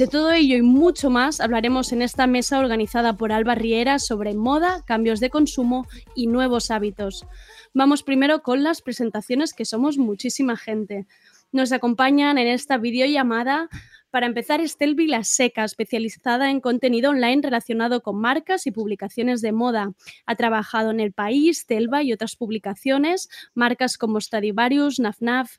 De 0.00 0.06
todo 0.06 0.32
ello 0.32 0.56
y 0.56 0.62
mucho 0.62 1.10
más 1.10 1.40
hablaremos 1.42 1.92
en 1.92 2.00
esta 2.00 2.26
mesa 2.26 2.58
organizada 2.58 3.18
por 3.18 3.32
Alba 3.32 3.54
Riera 3.54 3.98
sobre 3.98 4.32
moda, 4.32 4.82
cambios 4.86 5.20
de 5.20 5.28
consumo 5.28 5.86
y 6.14 6.26
nuevos 6.26 6.70
hábitos. 6.70 7.26
Vamos 7.74 8.02
primero 8.02 8.42
con 8.42 8.62
las 8.62 8.80
presentaciones, 8.80 9.52
que 9.52 9.66
somos 9.66 9.98
muchísima 9.98 10.56
gente. 10.56 11.06
Nos 11.52 11.70
acompañan 11.70 12.38
en 12.38 12.48
esta 12.48 12.78
videollamada 12.78 13.68
para 14.10 14.24
empezar, 14.24 14.62
Estel 14.62 14.94
Vilaseca, 14.94 15.64
especializada 15.64 16.50
en 16.50 16.62
contenido 16.62 17.10
online 17.10 17.42
relacionado 17.42 18.02
con 18.02 18.18
marcas 18.18 18.66
y 18.66 18.70
publicaciones 18.70 19.42
de 19.42 19.52
moda. 19.52 19.92
Ha 20.24 20.34
trabajado 20.34 20.92
en 20.92 21.00
El 21.00 21.12
País, 21.12 21.66
Telva 21.66 22.02
y 22.02 22.14
otras 22.14 22.36
publicaciones, 22.36 23.28
marcas 23.54 23.98
como 23.98 24.18
Stradivarius, 24.18 24.98
Nafnaf, 24.98 25.58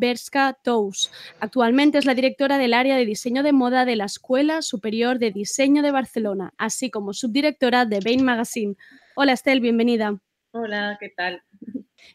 Berska 0.00 0.58
Tous. 0.64 1.12
Actualmente 1.38 1.98
es 1.98 2.06
la 2.06 2.14
directora 2.14 2.56
del 2.58 2.74
área 2.74 2.96
de 2.96 3.04
diseño 3.04 3.42
de 3.42 3.52
moda 3.52 3.84
de 3.84 3.96
la 3.96 4.06
Escuela 4.06 4.62
Superior 4.62 5.18
de 5.18 5.30
Diseño 5.30 5.82
de 5.82 5.92
Barcelona, 5.92 6.54
así 6.56 6.90
como 6.90 7.12
subdirectora 7.12 7.84
de 7.84 8.00
Bain 8.00 8.24
Magazine. 8.24 8.76
Hola 9.14 9.34
Estel, 9.34 9.60
bienvenida. 9.60 10.18
Hola, 10.52 10.96
¿qué 10.98 11.10
tal? 11.10 11.42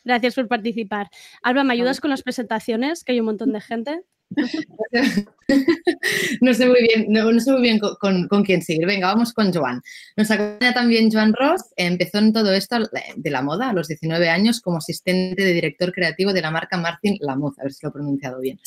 Gracias 0.04 0.36
por 0.36 0.48
participar. 0.48 1.10
Alba, 1.44 1.64
¿me 1.64 1.74
ayudas 1.74 2.02
con 2.02 2.10
las 2.10 2.24
presentaciones? 2.24 3.04
Que 3.04 3.14
hay 3.14 3.20
un 3.20 3.28
montón 3.28 3.54
de 3.54 3.62
gente. 3.62 4.02
no 6.42 6.54
sé 6.54 6.66
muy 6.66 6.82
bien, 6.82 7.06
no, 7.10 7.40
sé 7.40 7.52
muy 7.52 7.62
bien 7.62 7.80
con, 7.80 8.44
quién 8.44 8.62
seguir. 8.62 8.86
Venga, 8.86 9.08
vamos 9.08 9.34
con 9.34 9.54
Joan. 9.54 9.82
Nos 10.18 10.30
acompaña 10.32 10.74
también 10.74 11.12
Joan 11.12 11.34
Ross. 11.34 11.62
Empezó 11.76 12.20
en 12.20 12.34
todo 12.34 12.54
esto 12.54 12.78
de 13.16 13.30
la 13.30 13.42
moda 13.42 13.70
a 13.70 13.74
los 13.74 13.88
19 13.88 14.30
años 14.30 14.62
como 14.62 14.78
asistente 14.78 15.44
de 15.44 15.54
director 15.54 15.92
creativo 15.92 16.34
de 16.34 16.42
la 16.42 16.52
marca 16.52 16.78
Martin 16.78 17.18
Lamuz, 17.22 17.58
a 17.60 17.64
ver 17.64 17.74
si 17.74 17.80
lo 17.84 17.90
he 17.90 17.94
pronunciado 17.94 18.40
bien. 18.40 18.60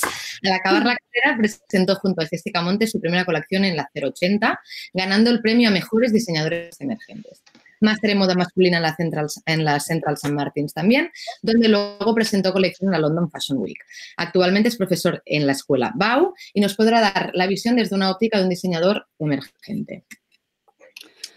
Al 0.44 0.52
acabar 0.52 0.84
la 0.84 0.96
carrera, 0.96 1.38
presentó 1.38 1.96
junto 1.96 2.22
a 2.22 2.26
Jessica 2.26 2.62
Monte 2.62 2.86
su 2.86 3.00
primera 3.00 3.24
colección 3.24 3.64
en 3.64 3.76
la 3.76 3.90
080, 3.94 4.60
ganando 4.94 5.30
el 5.30 5.40
premio 5.40 5.68
a 5.68 5.72
mejores 5.72 6.12
diseñadores 6.12 6.80
emergentes 6.80 7.42
máster 7.80 8.11
en 8.11 8.18
moda 8.18 8.35
masculina 8.35 8.78
en 8.78 8.82
la, 8.82 8.94
Central, 8.94 9.26
en 9.47 9.64
la 9.64 9.80
Central 9.80 10.14
St. 10.14 10.35
Martins 10.35 10.75
también, 10.75 11.11
donde 11.42 11.68
luego 11.68 12.14
presentó 12.14 12.52
colección 12.52 12.88
en 12.88 12.92
la 12.92 13.08
London 13.08 13.30
Fashion 13.30 13.58
Week. 13.58 13.78
Actualmente 14.16 14.68
es 14.68 14.76
profesor 14.76 15.23
en 15.25 15.47
la 15.47 15.52
escuela 15.52 15.92
BAU 15.94 16.35
y 16.54 16.61
nos 16.61 16.75
podrá 16.75 17.00
dar 17.00 17.30
la 17.35 17.47
visión 17.47 17.76
desde 17.76 17.97
una 17.97 18.11
óptica 18.11 18.38
de 18.38 18.44
un 18.44 18.50
diseñador 18.50 19.06
emergente. 19.18 20.04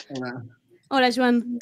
Hola. 0.09 0.45
Hola, 0.89 1.09
Joan. 1.15 1.59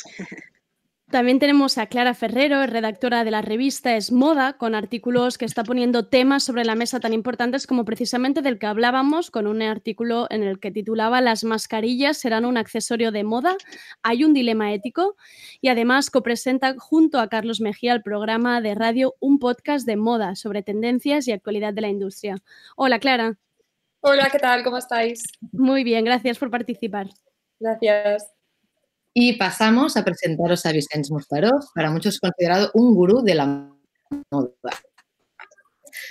También 1.09 1.39
tenemos 1.39 1.79
a 1.79 1.87
Clara 1.87 2.13
Ferrero, 2.13 2.63
redactora 2.67 3.23
de 3.23 3.31
la 3.31 3.41
revista 3.41 3.95
Es 3.95 4.11
Moda, 4.11 4.53
con 4.53 4.75
artículos 4.75 5.39
que 5.39 5.45
está 5.45 5.63
poniendo 5.63 6.07
temas 6.07 6.43
sobre 6.43 6.65
la 6.65 6.75
mesa 6.75 6.99
tan 6.99 7.13
importantes 7.13 7.65
como 7.65 7.83
precisamente 7.83 8.43
del 8.43 8.59
que 8.59 8.67
hablábamos, 8.67 9.31
con 9.31 9.47
un 9.47 9.63
artículo 9.63 10.27
en 10.29 10.43
el 10.43 10.59
que 10.59 10.69
titulaba 10.69 11.19
Las 11.19 11.43
mascarillas 11.43 12.17
serán 12.17 12.45
un 12.45 12.57
accesorio 12.57 13.11
de 13.11 13.23
moda. 13.23 13.55
Hay 14.03 14.23
un 14.23 14.35
dilema 14.35 14.71
ético. 14.71 15.15
Y 15.61 15.69
además 15.69 16.11
copresenta 16.11 16.75
junto 16.77 17.19
a 17.19 17.27
Carlos 17.27 17.59
Mejía 17.59 17.93
el 17.93 18.03
programa 18.03 18.61
de 18.61 18.75
radio 18.75 19.15
Un 19.19 19.39
podcast 19.39 19.87
de 19.87 19.95
moda 19.95 20.35
sobre 20.35 20.61
tendencias 20.61 21.27
y 21.27 21.31
actualidad 21.31 21.73
de 21.73 21.81
la 21.81 21.89
industria. 21.89 22.35
Hola, 22.75 22.99
Clara. 22.99 23.35
Hola, 24.01 24.29
¿qué 24.31 24.37
tal? 24.37 24.63
¿Cómo 24.63 24.77
estáis? 24.77 25.23
Muy 25.51 25.83
bien, 25.83 26.05
gracias 26.05 26.37
por 26.37 26.51
participar. 26.51 27.07
Gracias. 27.59 28.38
Y 29.13 29.33
pasamos 29.37 29.97
a 29.97 30.05
presentaros 30.05 30.65
a 30.65 30.71
Vicente 30.71 31.09
Mustarós, 31.11 31.71
para 31.73 31.91
muchos 31.91 32.19
considerado 32.19 32.71
un 32.73 32.93
gurú 32.93 33.21
de 33.21 33.35
la 33.35 33.45
moda. 34.31 34.53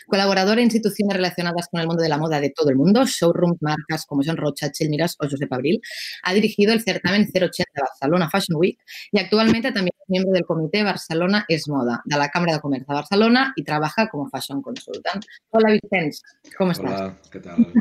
Colaborador 0.07 0.59
en 0.59 0.65
instituciones 0.65 1.17
relacionadas 1.17 1.69
con 1.71 1.81
el 1.81 1.87
mundo 1.87 2.03
de 2.03 2.09
la 2.09 2.19
moda 2.19 2.41
de 2.41 2.51
todo 2.51 2.71
el 2.71 2.77
mundo, 2.77 3.05
showrooms, 3.05 3.59
marcas 3.61 4.07
como 4.07 4.23
John 4.25 4.37
Rocha, 4.37 4.71
Miras 4.89 5.17
o 5.21 5.29
Josep 5.29 5.53
Abril. 5.53 5.81
Ha 6.23 6.35
dirigido 6.35 6.73
el 6.73 6.83
certamen 6.83 7.29
080 7.33 7.65
Barcelona 7.75 8.31
Fashion 8.31 8.59
Week 8.59 8.79
y 9.13 9.19
actualmente 9.19 9.71
también 9.71 9.93
es 9.99 10.09
miembro 10.09 10.33
del 10.33 10.45
comité 10.45 10.83
Barcelona 10.83 11.45
es 11.49 11.69
Moda 11.69 12.03
de 12.05 12.17
la 12.17 12.29
Cámara 12.31 12.55
de 12.55 12.61
Comercio 12.61 12.87
de 12.89 12.95
Barcelona 12.95 13.53
y 13.57 13.65
trabaja 13.65 14.09
como 14.09 14.29
fashion 14.29 14.63
consultant. 14.63 15.25
Hola 15.51 15.73
Vicente, 15.73 16.19
¿cómo 16.57 16.73
estás? 16.73 17.01
Hola, 17.01 17.17
¿qué 17.31 17.41
tal? 17.41 17.73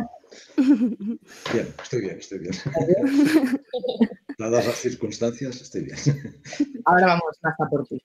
Bien, 0.58 1.68
estoy 1.82 2.02
bien, 2.02 2.18
estoy 2.18 2.40
bien. 2.40 2.54
Dadas 4.38 4.66
las 4.66 4.76
circunstancias, 4.76 5.62
estoy 5.62 5.86
bien. 5.86 5.98
Ahora 6.86 7.08
vamos 7.08 7.38
a 7.44 7.70
por 7.70 7.88
ti. 7.88 8.02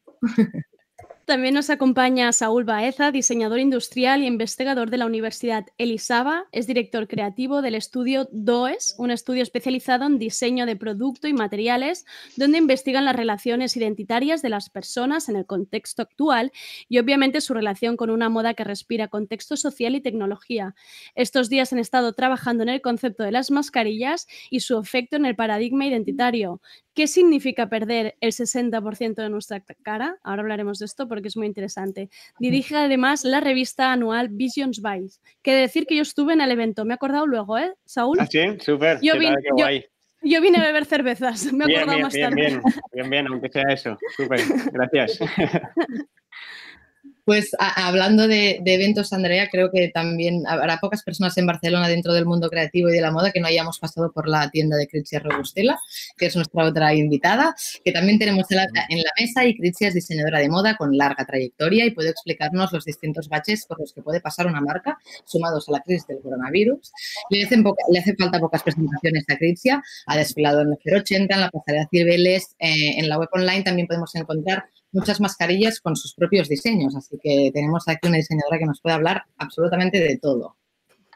También 1.32 1.54
nos 1.54 1.70
acompaña 1.70 2.30
Saúl 2.30 2.64
Baeza, 2.64 3.10
diseñador 3.10 3.58
industrial 3.58 4.22
y 4.22 4.26
investigador 4.26 4.90
de 4.90 4.98
la 4.98 5.06
Universidad 5.06 5.64
Elisaba. 5.78 6.44
Es 6.52 6.66
director 6.66 7.08
creativo 7.08 7.62
del 7.62 7.74
estudio 7.74 8.28
DOES, 8.32 8.96
un 8.98 9.10
estudio 9.10 9.42
especializado 9.42 10.04
en 10.04 10.18
diseño 10.18 10.66
de 10.66 10.76
producto 10.76 11.28
y 11.28 11.32
materiales, 11.32 12.04
donde 12.36 12.58
investigan 12.58 13.06
las 13.06 13.16
relaciones 13.16 13.78
identitarias 13.78 14.42
de 14.42 14.50
las 14.50 14.68
personas 14.68 15.30
en 15.30 15.36
el 15.36 15.46
contexto 15.46 16.02
actual 16.02 16.52
y 16.86 16.98
obviamente 16.98 17.40
su 17.40 17.54
relación 17.54 17.96
con 17.96 18.10
una 18.10 18.28
moda 18.28 18.52
que 18.52 18.64
respira 18.64 19.08
contexto 19.08 19.56
social 19.56 19.94
y 19.94 20.02
tecnología. 20.02 20.74
Estos 21.14 21.48
días 21.48 21.72
han 21.72 21.78
estado 21.78 22.12
trabajando 22.12 22.62
en 22.62 22.68
el 22.68 22.82
concepto 22.82 23.22
de 23.22 23.32
las 23.32 23.50
mascarillas 23.50 24.26
y 24.50 24.60
su 24.60 24.78
efecto 24.78 25.16
en 25.16 25.24
el 25.24 25.34
paradigma 25.34 25.86
identitario. 25.86 26.60
¿Qué 26.94 27.06
significa 27.06 27.70
perder 27.70 28.18
el 28.20 28.32
60% 28.32 29.14
de 29.14 29.30
nuestra 29.30 29.64
cara? 29.82 30.18
Ahora 30.22 30.42
hablaremos 30.42 30.78
de 30.78 30.84
esto 30.84 31.08
porque 31.08 31.21
que 31.22 31.28
es 31.28 31.36
muy 31.36 31.46
interesante. 31.46 32.10
Dirige 32.38 32.76
además 32.76 33.24
la 33.24 33.40
revista 33.40 33.92
anual 33.92 34.28
Visions 34.28 34.82
Vice, 34.82 35.20
que 35.42 35.54
decir 35.54 35.86
que 35.86 35.96
yo 35.96 36.02
estuve 36.02 36.32
en 36.34 36.40
el 36.40 36.50
evento, 36.50 36.84
me 36.84 36.92
he 36.92 36.96
acordado 36.96 37.26
luego, 37.26 37.56
¿eh, 37.58 37.72
Saúl? 37.84 38.18
Ah, 38.20 38.26
sí, 38.26 38.40
súper. 38.60 38.98
Yo 39.00 39.14
¿Qué 39.14 39.18
vine- 39.20 39.34
tal? 39.34 39.42
Qué 39.42 39.48
yo- 39.50 39.54
guay. 39.64 39.84
Yo 40.24 40.40
vine 40.40 40.58
a 40.58 40.62
beber 40.62 40.84
cervezas, 40.84 41.52
me 41.52 41.64
he 41.64 41.76
acordado 41.76 41.96
bien, 41.96 42.02
más 42.02 42.12
bien, 42.14 42.30
bien, 42.34 42.62
bien, 42.92 43.10
bien, 43.10 43.26
aunque 43.26 43.48
sea 43.48 43.64
eso. 43.70 43.98
Súper, 44.16 44.40
gracias. 44.72 45.18
Pues 47.24 47.50
a- 47.60 47.86
hablando 47.86 48.26
de, 48.26 48.58
de 48.64 48.74
eventos, 48.74 49.12
Andrea, 49.12 49.48
creo 49.48 49.70
que 49.70 49.90
también 49.94 50.42
habrá 50.48 50.78
pocas 50.78 51.04
personas 51.04 51.38
en 51.38 51.46
Barcelona 51.46 51.86
dentro 51.88 52.12
del 52.14 52.26
mundo 52.26 52.50
creativo 52.50 52.88
y 52.88 52.92
de 52.92 53.00
la 53.00 53.12
moda 53.12 53.30
que 53.30 53.38
no 53.40 53.46
hayamos 53.46 53.78
pasado 53.78 54.10
por 54.12 54.28
la 54.28 54.50
tienda 54.50 54.76
de 54.76 54.88
Critsia 54.88 55.20
Robustela, 55.20 55.78
que 56.16 56.26
es 56.26 56.34
nuestra 56.34 56.64
otra 56.64 56.92
invitada, 56.94 57.54
que 57.84 57.92
también 57.92 58.18
tenemos 58.18 58.50
en 58.50 58.56
la, 58.56 58.64
en 58.88 58.98
la 58.98 59.10
mesa 59.20 59.44
y 59.44 59.56
Critsia 59.56 59.86
es 59.88 59.94
diseñadora 59.94 60.40
de 60.40 60.48
moda 60.48 60.76
con 60.76 60.96
larga 60.96 61.24
trayectoria 61.24 61.86
y 61.86 61.92
puede 61.92 62.10
explicarnos 62.10 62.72
los 62.72 62.84
distintos 62.84 63.28
baches 63.28 63.66
por 63.66 63.78
los 63.78 63.92
que 63.92 64.02
puede 64.02 64.20
pasar 64.20 64.48
una 64.48 64.60
marca 64.60 64.98
sumados 65.24 65.68
a 65.68 65.72
la 65.72 65.80
crisis 65.80 66.08
del 66.08 66.18
coronavirus. 66.20 66.90
Le 67.30 67.44
hacen, 67.44 67.62
poca- 67.62 67.84
le 67.92 68.00
hace 68.00 68.16
falta 68.16 68.40
pocas 68.40 68.64
presentaciones 68.64 69.24
a 69.28 69.36
Critsia, 69.36 69.80
ha 70.06 70.16
desfilado 70.16 70.62
en 70.62 70.68
el 70.72 70.78
080, 70.96 71.34
en 71.36 71.40
la 71.40 71.50
pasarela 71.50 71.86
Cibeles, 71.88 72.56
eh, 72.58 72.98
en 72.98 73.08
la 73.08 73.16
web 73.18 73.28
online 73.32 73.62
también 73.62 73.86
podemos 73.86 74.12
encontrar 74.16 74.64
muchas 74.92 75.20
mascarillas 75.20 75.80
con 75.80 75.96
sus 75.96 76.14
propios 76.14 76.48
diseños. 76.48 76.94
Así 76.94 77.18
que 77.22 77.50
tenemos 77.52 77.88
aquí 77.88 78.08
una 78.08 78.18
diseñadora 78.18 78.58
que 78.58 78.66
nos 78.66 78.80
puede 78.80 78.94
hablar 78.94 79.24
absolutamente 79.38 79.98
de 79.98 80.18
todo. 80.18 80.56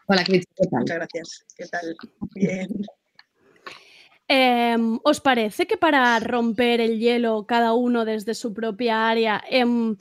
Hola, 0.07 0.25
Cris, 0.25 0.45
¿qué 0.55 0.67
tal? 0.69 0.81
Muchas 0.81 0.97
gracias. 0.97 1.45
¿Qué 1.57 1.67
tal? 1.67 1.97
Bien. 2.35 2.69
Em, 4.29 4.99
¿Os 5.05 5.21
parece 5.21 5.67
que 5.67 5.77
para 5.77 6.19
romper 6.19 6.81
el 6.81 6.99
hielo, 6.99 7.47
cada 7.47 7.75
uno 7.75 8.05
desde 8.05 8.35
su 8.35 8.53
propia 8.53 9.09
área, 9.09 9.43
em, 9.49 9.97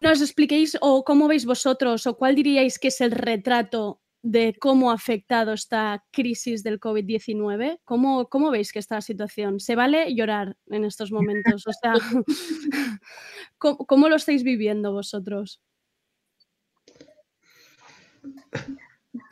nos 0.00 0.20
expliquéis 0.20 0.76
o 0.80 1.04
cómo 1.04 1.28
veis 1.28 1.46
vosotros 1.46 2.06
o 2.06 2.16
cuál 2.16 2.34
diríais 2.34 2.78
que 2.78 2.88
es 2.88 3.00
el 3.00 3.12
retrato 3.12 4.00
de 4.22 4.54
cómo 4.58 4.90
ha 4.90 4.94
afectado 4.94 5.52
esta 5.52 6.04
crisis 6.10 6.62
del 6.62 6.80
COVID-19? 6.80 7.80
¿Cómo, 7.84 8.28
¿Cómo 8.28 8.50
veis 8.50 8.72
que 8.72 8.78
esta 8.78 9.00
situación? 9.00 9.60
¿Se 9.60 9.76
vale 9.76 10.14
llorar 10.14 10.56
en 10.66 10.84
estos 10.84 11.12
momentos? 11.12 11.66
O 11.66 11.72
sea, 11.72 11.94
¿cómo, 13.58 13.78
cómo 13.78 14.08
lo 14.08 14.16
estáis 14.16 14.42
viviendo 14.42 14.92
vosotros? 14.92 15.60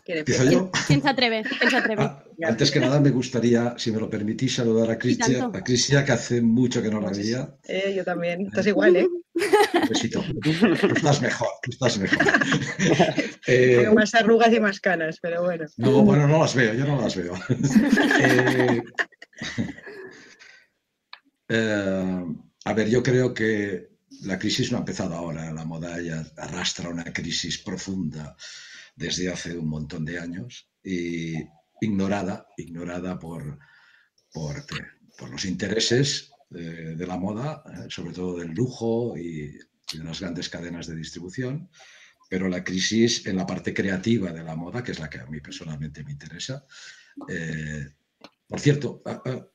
¿Quién 0.04 0.18
¿Empiezo 0.18 0.44
yo? 0.44 0.70
¿Quién 0.86 1.00
se 1.00 1.08
atreve? 1.08 1.42
¿Quién 1.58 1.70
se 1.70 1.76
atreve? 1.78 2.02
Ah, 2.02 2.22
antes 2.44 2.70
que 2.70 2.78
nada, 2.78 3.00
me 3.00 3.08
gustaría, 3.08 3.74
si 3.78 3.90
me 3.90 3.98
lo 3.98 4.10
permitís, 4.10 4.56
saludar 4.56 4.90
a 4.90 4.98
Cristia, 4.98 5.46
a 5.50 5.64
Cristia, 5.64 6.04
que 6.04 6.12
hace 6.12 6.42
mucho 6.42 6.82
que 6.82 6.90
no 6.90 7.00
la 7.00 7.10
veía. 7.10 7.56
Eh, 7.64 7.94
yo 7.96 8.04
también. 8.04 8.42
Estás 8.42 8.66
igual, 8.66 8.96
¿eh? 8.96 9.06
Un 9.06 9.88
besito. 9.88 10.22
Tú 10.42 10.92
estás 10.94 11.22
mejor, 11.22 11.48
tú 11.62 11.70
estás 11.70 11.98
mejor. 11.98 12.18
Eh, 13.46 13.80
Tengo 13.82 13.94
más 13.94 14.14
arrugas 14.14 14.50
y 14.54 14.58
más 14.58 14.80
canas, 14.80 15.18
pero 15.20 15.42
bueno. 15.42 15.66
no, 15.76 16.02
bueno, 16.02 16.26
no 16.26 16.38
las 16.38 16.54
veo, 16.54 16.72
yo 16.72 16.86
no 16.86 17.00
las 17.00 17.14
veo. 17.14 17.34
Eh, 18.26 18.82
eh, 21.48 22.24
a 22.64 22.72
ver, 22.72 22.88
yo 22.88 23.02
creo 23.02 23.34
que 23.34 23.90
la 24.22 24.38
crisis 24.38 24.70
no 24.72 24.78
ha 24.78 24.80
empezado 24.80 25.14
ahora. 25.14 25.52
La 25.52 25.64
moda 25.66 26.00
ya 26.00 26.24
arrastra 26.38 26.88
una 26.88 27.04
crisis 27.04 27.58
profunda 27.58 28.34
desde 28.96 29.30
hace 29.30 29.56
un 29.56 29.68
montón 29.68 30.04
de 30.04 30.18
años 30.18 30.70
y 30.82 31.34
ignorada, 31.80 32.46
ignorada 32.56 33.18
por, 33.18 33.58
por, 34.32 35.30
los 35.30 35.44
intereses 35.44 36.30
eh, 36.54 36.94
de 36.96 37.06
la 37.06 37.16
moda, 37.16 37.62
eh, 37.66 37.86
sobre 37.88 38.12
todo 38.12 38.38
del 38.38 38.50
lujo 38.52 39.16
y, 39.16 39.52
de 39.92 40.04
las 40.04 40.20
grandes 40.20 40.48
cadenas 40.48 40.86
de 40.86 40.96
distribución. 40.96 41.70
Pero 42.28 42.48
la 42.48 42.64
crisis 42.64 43.26
en 43.26 43.36
la 43.36 43.46
parte 43.46 43.74
creativa 43.74 44.32
de 44.32 44.42
la 44.42 44.56
moda, 44.56 44.82
que 44.82 44.92
es 44.92 44.98
la 44.98 45.10
que 45.10 45.20
a 45.20 45.26
mí 45.26 45.40
personalmente 45.40 46.02
me 46.02 46.12
interesa, 46.12 46.64
eh, 47.28 47.86
por 48.46 48.60
cierto, 48.60 49.02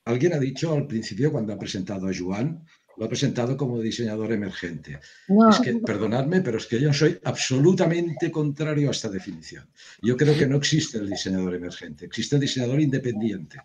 alguien 0.05 0.33
ha 0.33 0.39
dicho 0.39 0.73
al 0.73 0.87
principio 0.87 1.31
cuando 1.31 1.53
ha 1.53 1.59
presentado 1.59 2.07
a 2.07 2.13
Joan, 2.17 2.65
lo 2.99 3.05
ha 3.05 3.09
presentado 3.09 3.55
como 3.55 3.79
diseñador 3.79 4.31
emergente. 4.33 4.99
No, 5.29 5.49
Es 5.49 5.59
que, 5.59 5.73
perdonadme, 5.75 6.41
pero 6.41 6.57
es 6.57 6.65
que 6.67 6.79
yo 6.81 6.91
soy 6.93 7.17
absolutamente 7.23 8.29
contrario 8.29 8.89
a 8.89 8.91
esta 8.91 9.09
definición. 9.09 9.65
Yo 10.01 10.17
creo 10.17 10.37
que 10.37 10.45
no 10.45 10.57
existe 10.57 10.97
el 10.97 11.09
diseñador 11.09 11.55
emergente, 11.55 12.05
existe 12.05 12.35
el 12.35 12.41
diseñador 12.41 12.81
independiente. 12.81 13.57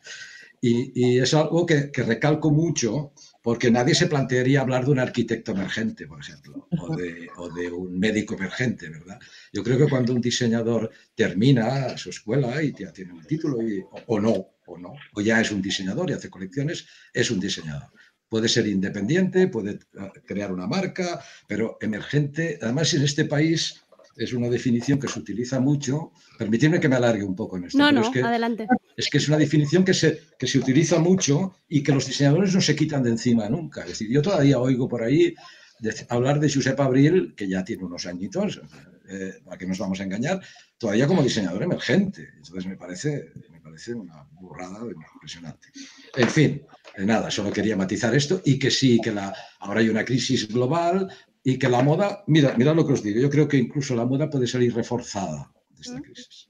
Y, 0.60 0.92
y 0.94 1.18
es 1.18 1.34
algo 1.34 1.66
que, 1.66 1.90
que 1.90 2.02
recalco 2.04 2.50
mucho 2.50 3.12
porque 3.42 3.70
nadie 3.70 3.94
se 3.94 4.06
plantearía 4.06 4.62
hablar 4.62 4.86
de 4.86 4.92
un 4.92 4.98
arquitecto 4.98 5.52
emergente, 5.52 6.06
por 6.06 6.18
ejemplo, 6.20 6.66
o 6.78 6.96
de, 6.96 7.28
o 7.36 7.50
de 7.52 7.70
un 7.70 7.98
médico 7.98 8.34
emergente, 8.34 8.88
¿verdad? 8.88 9.18
Yo 9.52 9.62
creo 9.62 9.76
que 9.76 9.88
cuando 9.88 10.14
un 10.14 10.22
diseñador 10.22 10.90
termina 11.14 11.98
su 11.98 12.08
escuela 12.08 12.62
y 12.62 12.72
ya 12.72 12.92
tiene 12.92 13.12
un 13.12 13.24
título, 13.26 13.60
y- 13.62 13.80
o, 13.80 13.96
o 14.06 14.20
no, 14.20 14.46
o 14.66 14.78
no, 14.78 14.94
o 15.14 15.20
ya 15.20 15.40
es 15.42 15.50
un 15.50 15.60
diseñador 15.60 16.08
y 16.08 16.14
hace 16.14 16.30
colecciones, 16.30 16.86
es 17.12 17.30
un 17.30 17.40
diseñador. 17.40 17.90
Puede 18.34 18.48
ser 18.48 18.66
independiente, 18.66 19.46
puede 19.46 19.70
eh, 19.74 19.78
crear 20.26 20.50
una 20.52 20.66
marca, 20.66 21.20
pero 21.46 21.78
emergente, 21.80 22.58
además 22.60 22.92
en 22.94 23.02
este 23.04 23.26
país 23.26 23.80
es 24.16 24.32
una 24.32 24.48
definición 24.48 24.98
que 24.98 25.06
se 25.06 25.20
utiliza 25.20 25.60
mucho. 25.60 26.10
Permitidme 26.36 26.80
que 26.80 26.88
me 26.88 26.96
alargue 26.96 27.22
un 27.22 27.36
poco 27.36 27.56
en 27.58 27.66
esto. 27.66 27.78
No, 27.78 27.86
pero 27.90 28.00
no, 28.00 28.06
es 28.08 28.12
que, 28.12 28.22
adelante. 28.22 28.66
es 28.96 29.08
que 29.08 29.18
es 29.18 29.28
una 29.28 29.38
definición 29.38 29.84
que 29.84 29.94
se, 29.94 30.20
que 30.36 30.48
se 30.48 30.58
utiliza 30.58 30.98
mucho 30.98 31.54
y 31.68 31.84
que 31.84 31.92
los 31.92 32.06
diseñadores 32.08 32.52
no 32.52 32.60
se 32.60 32.74
quitan 32.74 33.04
de 33.04 33.10
encima 33.10 33.48
nunca. 33.48 33.82
Es 33.82 33.90
decir, 33.90 34.08
yo 34.10 34.20
todavía 34.20 34.58
oigo 34.58 34.88
por 34.88 35.04
ahí 35.04 35.32
de- 35.78 36.06
hablar 36.08 36.40
de 36.40 36.52
Josep 36.52 36.80
Abril, 36.80 37.34
que 37.36 37.46
ya 37.48 37.62
tiene 37.64 37.84
unos 37.84 38.04
añitos, 38.06 38.60
eh, 39.08 39.34
a 39.48 39.56
que 39.56 39.66
nos 39.66 39.78
vamos 39.78 40.00
a 40.00 40.02
engañar, 40.02 40.40
todavía 40.76 41.06
como 41.06 41.22
diseñador 41.22 41.62
emergente. 41.62 42.30
Entonces 42.36 42.66
me 42.66 42.76
parece, 42.76 43.30
me 43.74 43.80
parece 43.80 43.94
una 43.94 44.28
burrada 44.40 44.78
impresionante. 45.14 45.68
En 46.16 46.28
fin, 46.28 46.62
eh, 46.96 47.04
nada, 47.04 47.30
solo 47.30 47.52
quería 47.52 47.76
matizar 47.76 48.14
esto 48.14 48.40
y 48.44 48.58
que 48.58 48.70
sí, 48.70 49.00
que 49.02 49.10
la, 49.10 49.34
ahora 49.58 49.80
hay 49.80 49.88
una 49.88 50.04
crisis 50.04 50.46
global 50.48 51.10
y 51.42 51.58
que 51.58 51.68
la 51.68 51.82
moda, 51.82 52.22
mira, 52.28 52.54
mira 52.56 52.72
lo 52.72 52.86
que 52.86 52.92
os 52.92 53.02
digo, 53.02 53.20
yo 53.20 53.28
creo 53.28 53.48
que 53.48 53.56
incluso 53.56 53.96
la 53.96 54.06
moda 54.06 54.30
puede 54.30 54.46
salir 54.46 54.74
reforzada 54.74 55.52
de 55.70 55.80
esta 55.80 56.00
crisis. 56.00 56.48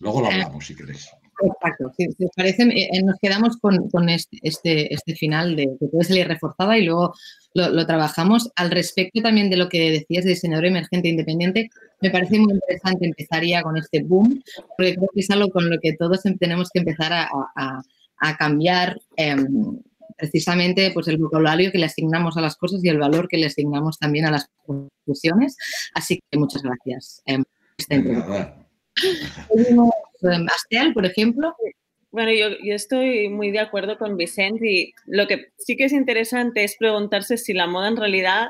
Luego 0.00 0.20
lo 0.20 0.26
hablamos 0.26 0.66
si 0.66 0.76
queréis. 0.76 1.08
Exacto. 1.40 1.92
Si, 1.96 2.06
si 2.12 2.24
os 2.24 2.30
parece, 2.34 2.62
eh, 2.64 2.88
eh, 2.92 3.02
nos 3.02 3.16
quedamos 3.20 3.56
con, 3.58 3.88
con 3.90 4.08
este, 4.08 4.38
este, 4.42 4.92
este 4.92 5.14
final 5.14 5.54
de 5.56 5.68
que 5.78 5.86
puede 5.86 6.04
salir 6.04 6.26
reforzada 6.26 6.76
y 6.76 6.84
luego 6.84 7.14
lo, 7.54 7.68
lo 7.70 7.86
trabajamos. 7.86 8.50
Al 8.56 8.70
respecto 8.70 9.22
también 9.22 9.48
de 9.50 9.56
lo 9.56 9.68
que 9.68 9.90
decías 9.90 10.24
de 10.24 10.30
diseñador 10.30 10.66
emergente 10.66 11.08
independiente, 11.08 11.70
me 12.00 12.10
parece 12.10 12.38
muy 12.40 12.52
interesante 12.54 13.06
empezar 13.06 13.44
ya 13.44 13.62
con 13.62 13.76
este 13.76 14.02
boom, 14.02 14.42
porque 14.76 14.94
creo 14.96 15.08
que 15.14 15.20
es 15.20 15.30
algo 15.30 15.48
con 15.50 15.70
lo 15.70 15.78
que 15.80 15.92
todos 15.92 16.24
em- 16.26 16.36
tenemos 16.38 16.70
que 16.70 16.80
empezar 16.80 17.12
a, 17.12 17.28
a- 17.56 17.82
a 18.20 18.36
cambiar 18.36 18.98
em, 19.16 19.78
precisamente 20.16 20.90
pues, 20.92 21.06
el 21.06 21.18
vocabulario 21.18 21.70
que 21.70 21.78
le 21.78 21.86
asignamos 21.86 22.36
a 22.36 22.40
las 22.40 22.56
cosas 22.56 22.82
y 22.82 22.88
el 22.88 22.98
valor 22.98 23.28
que 23.28 23.36
le 23.38 23.46
asignamos 23.46 23.96
también 23.98 24.26
a 24.26 24.32
las 24.32 24.48
profesiones. 24.66 25.56
Así 25.94 26.18
que 26.28 26.36
muchas 26.38 26.62
gracias. 26.62 27.22
em, 27.26 27.44
em, 30.22 30.46
Astel, 30.46 30.92
por 30.92 31.06
ejemplo. 31.06 31.54
Bueno, 32.10 32.32
yo, 32.32 32.48
yo 32.62 32.74
estoy 32.74 33.28
muy 33.28 33.50
de 33.50 33.60
acuerdo 33.60 33.98
con 33.98 34.16
Vicente 34.16 34.70
y 34.70 34.92
lo 35.06 35.26
que 35.26 35.52
sí 35.58 35.76
que 35.76 35.84
es 35.84 35.92
interesante 35.92 36.64
es 36.64 36.76
preguntarse 36.78 37.36
si 37.36 37.52
la 37.52 37.66
moda 37.66 37.88
en 37.88 37.96
realidad, 37.96 38.48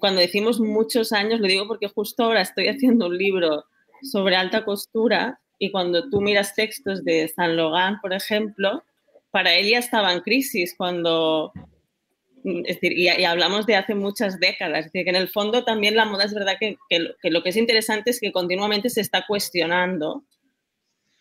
cuando 0.00 0.20
decimos 0.20 0.60
muchos 0.60 1.12
años, 1.12 1.40
lo 1.40 1.46
digo 1.46 1.68
porque 1.68 1.88
justo 1.88 2.24
ahora 2.24 2.42
estoy 2.42 2.68
haciendo 2.68 3.06
un 3.06 3.16
libro 3.16 3.64
sobre 4.02 4.36
alta 4.36 4.64
costura 4.64 5.40
y 5.58 5.70
cuando 5.70 6.08
tú 6.10 6.20
miras 6.20 6.54
textos 6.54 7.04
de 7.04 7.28
Saint 7.28 7.54
Laurent, 7.54 8.00
por 8.00 8.12
ejemplo, 8.12 8.82
para 9.30 9.54
él 9.54 9.68
ya 9.68 9.78
estaba 9.78 10.12
en 10.12 10.20
crisis 10.20 10.74
cuando, 10.76 11.52
decir, 12.44 12.92
y, 12.92 13.08
hablamos 13.08 13.66
de 13.66 13.76
hace 13.76 13.94
muchas 13.94 14.38
décadas, 14.38 14.80
es 14.80 14.84
decir, 14.92 15.04
que 15.04 15.10
en 15.10 15.16
el 15.16 15.28
fondo 15.28 15.64
también 15.64 15.96
la 15.96 16.04
moda 16.04 16.24
es 16.24 16.34
verdad 16.34 16.56
que, 16.60 16.76
que 16.88 17.30
lo 17.30 17.42
que 17.42 17.48
es 17.48 17.56
interesante 17.56 18.10
es 18.10 18.20
que 18.20 18.32
continuamente 18.32 18.90
se 18.90 19.00
está 19.00 19.24
cuestionando 19.26 20.22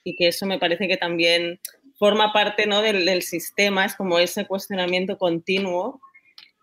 y 0.04 0.16
que 0.16 0.28
eso 0.28 0.46
me 0.46 0.60
parece 0.60 0.88
que 0.88 0.98
también 0.98 1.60
forma 1.98 2.34
parte 2.34 2.66
¿no? 2.66 2.82
del, 2.82 3.06
del 3.06 3.22
sistema, 3.22 3.86
es 3.86 3.96
como 3.96 4.20
ese 4.20 4.46
cuestionamiento 4.46 5.18
continuo. 5.18 6.02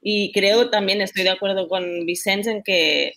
Y 0.02 0.32
creo 0.32 0.70
también, 0.70 1.00
estoy 1.00 1.24
de 1.24 1.30
acuerdo 1.30 1.68
con 1.68 2.06
Vicente 2.06 2.50
en 2.50 2.62
que, 2.62 3.14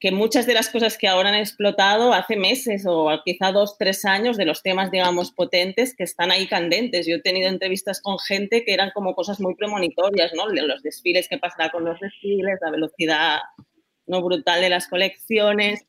que 0.00 0.12
muchas 0.12 0.46
de 0.46 0.54
las 0.54 0.68
cosas 0.68 0.96
que 0.96 1.08
ahora 1.08 1.30
han 1.30 1.34
explotado 1.34 2.12
hace 2.12 2.36
meses 2.36 2.84
o 2.86 3.10
quizá 3.24 3.50
dos, 3.50 3.76
tres 3.78 4.04
años 4.04 4.36
de 4.36 4.44
los 4.44 4.62
temas, 4.62 4.90
digamos, 4.90 5.32
potentes 5.32 5.94
que 5.96 6.04
están 6.04 6.30
ahí 6.30 6.46
candentes. 6.46 7.06
Yo 7.06 7.16
he 7.16 7.20
tenido 7.20 7.48
entrevistas 7.48 8.00
con 8.00 8.18
gente 8.18 8.64
que 8.64 8.74
eran 8.74 8.90
como 8.94 9.14
cosas 9.14 9.40
muy 9.40 9.54
premonitorias, 9.56 10.32
¿no? 10.34 10.48
Los 10.48 10.82
desfiles, 10.82 11.26
qué 11.28 11.38
pasará 11.38 11.70
con 11.70 11.84
los 11.84 11.98
desfiles, 11.98 12.58
la 12.60 12.70
velocidad 12.70 13.38
no 14.06 14.22
brutal 14.22 14.60
de 14.60 14.70
las 14.70 14.88
colecciones 14.88 15.84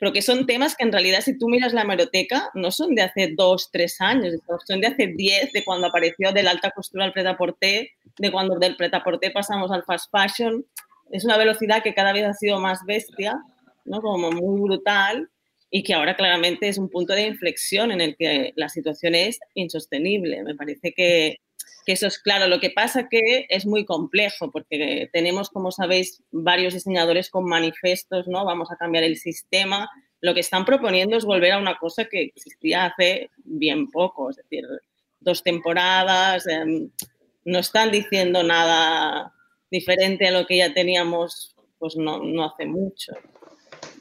pero 0.00 0.14
que 0.14 0.22
son 0.22 0.46
temas 0.46 0.74
que 0.74 0.84
en 0.84 0.92
realidad 0.92 1.20
si 1.20 1.38
tú 1.38 1.48
miras 1.48 1.74
la 1.74 1.82
hemeroteca 1.82 2.50
no 2.54 2.70
son 2.70 2.94
de 2.94 3.02
hace 3.02 3.34
dos, 3.36 3.68
tres 3.70 4.00
años, 4.00 4.34
son 4.66 4.80
de 4.80 4.86
hace 4.86 5.08
diez, 5.08 5.52
de 5.52 5.62
cuando 5.62 5.88
apareció 5.88 6.32
de 6.32 6.42
la 6.42 6.52
alta 6.52 6.70
costura 6.70 7.04
al 7.04 7.12
pret-à-porter 7.12 7.90
de 8.16 8.32
cuando 8.32 8.58
del 8.58 8.76
pretaporté 8.76 9.30
pasamos 9.30 9.70
al 9.70 9.84
fast 9.84 10.10
fashion, 10.10 10.64
es 11.10 11.24
una 11.24 11.36
velocidad 11.36 11.82
que 11.82 11.94
cada 11.94 12.12
vez 12.12 12.24
ha 12.24 12.34
sido 12.34 12.60
más 12.60 12.80
bestia, 12.86 13.38
¿no? 13.84 14.00
como 14.00 14.30
muy 14.30 14.60
brutal, 14.60 15.28
y 15.70 15.82
que 15.84 15.94
ahora 15.94 16.16
claramente 16.16 16.68
es 16.68 16.78
un 16.78 16.88
punto 16.88 17.12
de 17.14 17.26
inflexión 17.26 17.92
en 17.92 18.00
el 18.00 18.16
que 18.16 18.52
la 18.56 18.68
situación 18.68 19.14
es 19.14 19.38
insostenible. 19.54 20.42
Me 20.42 20.56
parece 20.56 20.92
que, 20.92 21.38
eso 21.86 22.06
es 22.06 22.18
claro. 22.18 22.46
Lo 22.46 22.60
que 22.60 22.70
pasa 22.70 23.08
que 23.08 23.46
es 23.48 23.66
muy 23.66 23.84
complejo 23.84 24.50
porque 24.50 25.08
tenemos, 25.12 25.48
como 25.48 25.72
sabéis, 25.72 26.22
varios 26.30 26.74
diseñadores 26.74 27.30
con 27.30 27.44
manifestos, 27.44 28.28
¿no? 28.28 28.44
Vamos 28.44 28.70
a 28.70 28.76
cambiar 28.76 29.02
el 29.02 29.16
sistema. 29.16 29.88
Lo 30.20 30.34
que 30.34 30.40
están 30.40 30.64
proponiendo 30.64 31.16
es 31.16 31.24
volver 31.24 31.52
a 31.52 31.58
una 31.58 31.78
cosa 31.78 32.04
que 32.04 32.22
existía 32.22 32.86
hace 32.86 33.30
bien 33.44 33.90
poco, 33.90 34.30
es 34.30 34.36
decir, 34.36 34.64
dos 35.18 35.42
temporadas, 35.42 36.46
eh, 36.46 36.88
no 37.44 37.58
están 37.58 37.90
diciendo 37.90 38.42
nada 38.42 39.32
diferente 39.70 40.26
a 40.26 40.32
lo 40.32 40.46
que 40.46 40.58
ya 40.58 40.72
teníamos 40.74 41.54
pues 41.78 41.96
no, 41.96 42.22
no 42.22 42.44
hace 42.44 42.66
mucho. 42.66 43.12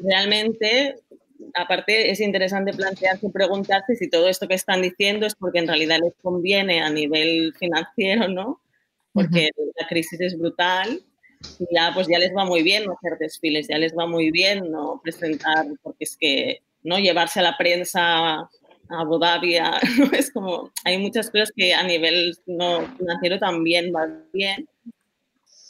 Realmente 0.01 0.95
aparte 1.53 2.12
es 2.12 2.19
interesante 2.19 2.73
plantearse, 2.73 3.29
preguntarse 3.29 3.95
si 3.95 4.10
todo 4.10 4.27
esto 4.27 4.47
que 4.47 4.55
están 4.55 4.82
diciendo 4.82 5.25
es 5.25 5.36
porque 5.36 5.60
en 5.60 5.67
realidad 5.67 5.99
les 6.03 6.13
conviene 6.21 6.82
a 6.82 6.89
nivel 6.89 7.53
financiero, 7.58 8.27
¿no? 8.27 8.62
Porque 9.13 9.49
uh 9.55 9.62
-huh. 9.62 9.71
la 9.79 9.88
crisis 9.88 10.19
es 10.19 10.38
brutal 10.38 11.01
y 11.60 11.65
ya 11.73 11.91
pues 11.93 12.08
ya 12.08 12.19
les 12.19 12.36
va 12.36 12.45
muy 12.45 12.63
bien 12.63 12.86
no 12.86 12.93
hacer 12.93 13.17
desfiles, 13.17 13.67
ya 13.69 13.77
les 13.77 13.93
va 13.97 14.05
muy 14.05 14.32
bien 14.32 14.69
no 14.69 14.99
presentar, 15.01 15.65
porque 15.82 16.03
es 16.03 16.17
que 16.17 16.62
no 16.84 16.99
llevarse 16.99 17.39
a 17.39 17.43
la 17.43 17.58
prensa 17.58 18.01
a 18.01 18.49
Abu 18.89 19.19
Dhabi, 19.19 19.58
a, 19.58 19.79
¿no? 19.97 20.12
es 20.12 20.32
como 20.32 20.71
hay 20.84 20.97
muchas 20.97 21.29
cosas 21.29 21.51
que 21.55 21.73
a 21.73 21.84
nivel 21.84 22.36
no 22.45 22.86
financiero 22.97 23.39
también 23.39 23.91
van 23.91 24.25
bien 24.34 24.67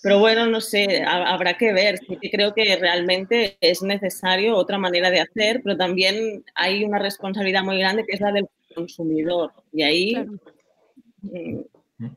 pero 0.02 0.20
bueno, 0.20 0.46
no 0.46 0.62
sé, 0.62 1.04
habrá 1.04 1.58
que 1.58 1.74
ver. 1.74 1.98
Sí 1.98 2.18
que 2.22 2.32
creo 2.32 2.54
que 2.54 2.76
realmente 2.78 3.58
es 3.60 3.82
necesario 3.82 4.56
otra 4.56 4.78
manera 4.78 5.10
de 5.12 5.20
hacer, 5.20 5.62
pero 5.64 5.76
también 5.76 6.44
hay 6.56 6.84
una 6.84 7.00
responsabilidad 7.00 7.64
muy 7.64 7.80
grande 7.80 8.06
que 8.06 8.14
es 8.14 8.22
la 8.22 8.32
del 8.32 8.48
consumidor. 8.74 9.52
Y 9.74 9.84
ahí 9.84 10.14
claro. 10.14 10.40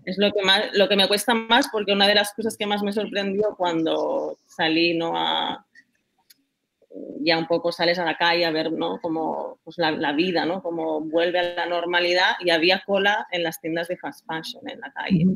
es 0.04 0.18
lo 0.18 0.30
que, 0.32 0.42
más, 0.42 0.62
lo 0.74 0.88
que 0.88 0.96
me 0.96 1.08
cuesta 1.08 1.34
más 1.34 1.68
porque 1.72 1.92
una 1.92 2.06
de 2.06 2.14
las 2.14 2.32
cosas 2.34 2.56
que 2.56 2.66
más 2.66 2.82
me 2.82 2.92
sorprendió 2.92 3.56
cuando 3.56 4.36
salí 4.46 4.96
¿no? 4.96 5.16
a, 5.16 5.66
ya 7.20 7.36
un 7.36 7.48
poco 7.48 7.72
sales 7.72 7.98
a 7.98 8.04
la 8.04 8.16
calle 8.16 8.44
a 8.44 8.52
ver 8.52 8.70
¿no? 8.70 9.00
como 9.00 9.58
pues, 9.64 9.78
la, 9.78 9.90
la, 9.90 10.12
vida, 10.12 10.44
¿no? 10.46 10.62
cómo 10.62 11.00
vuelve 11.00 11.40
a 11.40 11.54
la 11.54 11.66
normalidad 11.66 12.32
y 12.40 12.50
había 12.50 12.82
cola 12.86 13.26
en 13.32 13.42
las 13.42 13.60
tiendas 13.60 13.88
de 13.88 13.96
fast 13.96 14.24
fashion 14.26 14.68
en 14.68 14.78
la 14.78 14.92
calle. 14.92 15.26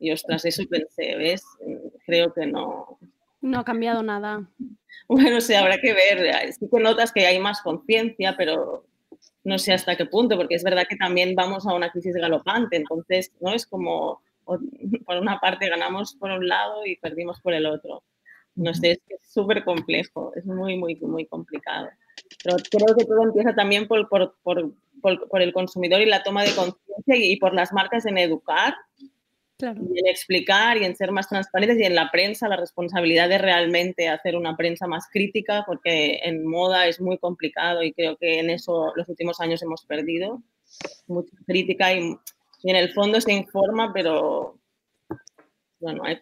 Y 0.00 0.10
ostras, 0.10 0.46
eso 0.46 0.62
pensé, 0.68 1.14
¿ves? 1.16 1.44
Creo 2.06 2.32
que 2.32 2.46
no. 2.46 2.98
No 3.42 3.60
ha 3.60 3.64
cambiado 3.64 4.02
nada. 4.02 4.48
Bueno, 5.08 5.40
sí, 5.40 5.54
habrá 5.54 5.78
que 5.78 5.92
ver. 5.92 6.52
Sí 6.52 6.66
que 6.72 6.80
notas 6.80 7.12
que 7.12 7.26
hay 7.26 7.38
más 7.38 7.60
conciencia, 7.60 8.34
pero 8.36 8.86
no 9.44 9.58
sé 9.58 9.74
hasta 9.74 9.96
qué 9.96 10.06
punto, 10.06 10.36
porque 10.36 10.54
es 10.54 10.64
verdad 10.64 10.86
que 10.88 10.96
también 10.96 11.34
vamos 11.34 11.66
a 11.66 11.74
una 11.74 11.90
crisis 11.90 12.14
galopante. 12.14 12.76
Entonces, 12.76 13.30
¿no? 13.40 13.52
Es 13.52 13.66
como, 13.66 14.22
por 14.44 15.16
una 15.18 15.38
parte 15.38 15.68
ganamos 15.68 16.14
por 16.14 16.30
un 16.30 16.48
lado 16.48 16.86
y 16.86 16.96
perdimos 16.96 17.40
por 17.40 17.52
el 17.52 17.66
otro. 17.66 18.02
No 18.54 18.72
sé, 18.72 19.00
es 19.06 19.20
súper 19.22 19.64
complejo, 19.64 20.32
es 20.34 20.46
muy, 20.46 20.76
muy, 20.76 20.96
muy 20.96 21.26
complicado. 21.26 21.88
Pero 22.42 22.56
creo 22.70 22.96
que 22.96 23.04
todo 23.04 23.22
empieza 23.22 23.54
también 23.54 23.86
por, 23.86 24.08
por, 24.08 24.34
por, 24.42 24.72
por 25.00 25.42
el 25.42 25.52
consumidor 25.52 26.00
y 26.00 26.06
la 26.06 26.22
toma 26.22 26.42
de 26.42 26.54
conciencia 26.54 27.16
y, 27.16 27.32
y 27.32 27.36
por 27.36 27.54
las 27.54 27.72
marcas 27.72 28.06
en 28.06 28.18
educar 28.18 28.74
Claro. 29.60 29.82
Y 29.94 29.98
en 29.98 30.06
explicar 30.06 30.78
y 30.78 30.84
en 30.84 30.96
ser 30.96 31.12
más 31.12 31.28
transparentes 31.28 31.78
y 31.78 31.84
en 31.84 31.94
la 31.94 32.10
prensa 32.10 32.48
la 32.48 32.56
responsabilidad 32.56 33.28
de 33.28 33.36
realmente 33.36 34.08
hacer 34.08 34.34
una 34.34 34.56
prensa 34.56 34.86
más 34.86 35.06
crítica 35.12 35.64
porque 35.66 36.20
en 36.24 36.46
moda 36.46 36.86
es 36.86 36.98
muy 36.98 37.18
complicado 37.18 37.82
y 37.82 37.92
creo 37.92 38.16
que 38.16 38.38
en 38.38 38.48
eso 38.48 38.92
los 38.96 39.06
últimos 39.10 39.38
años 39.38 39.62
hemos 39.62 39.84
perdido 39.84 40.42
mucha 41.06 41.36
crítica 41.46 41.92
y, 41.92 42.16
y 42.62 42.70
en 42.70 42.76
el 42.76 42.90
fondo 42.94 43.20
se 43.20 43.34
informa 43.34 43.92
pero 43.92 44.58
bueno, 45.78 46.04
hay 46.04 46.18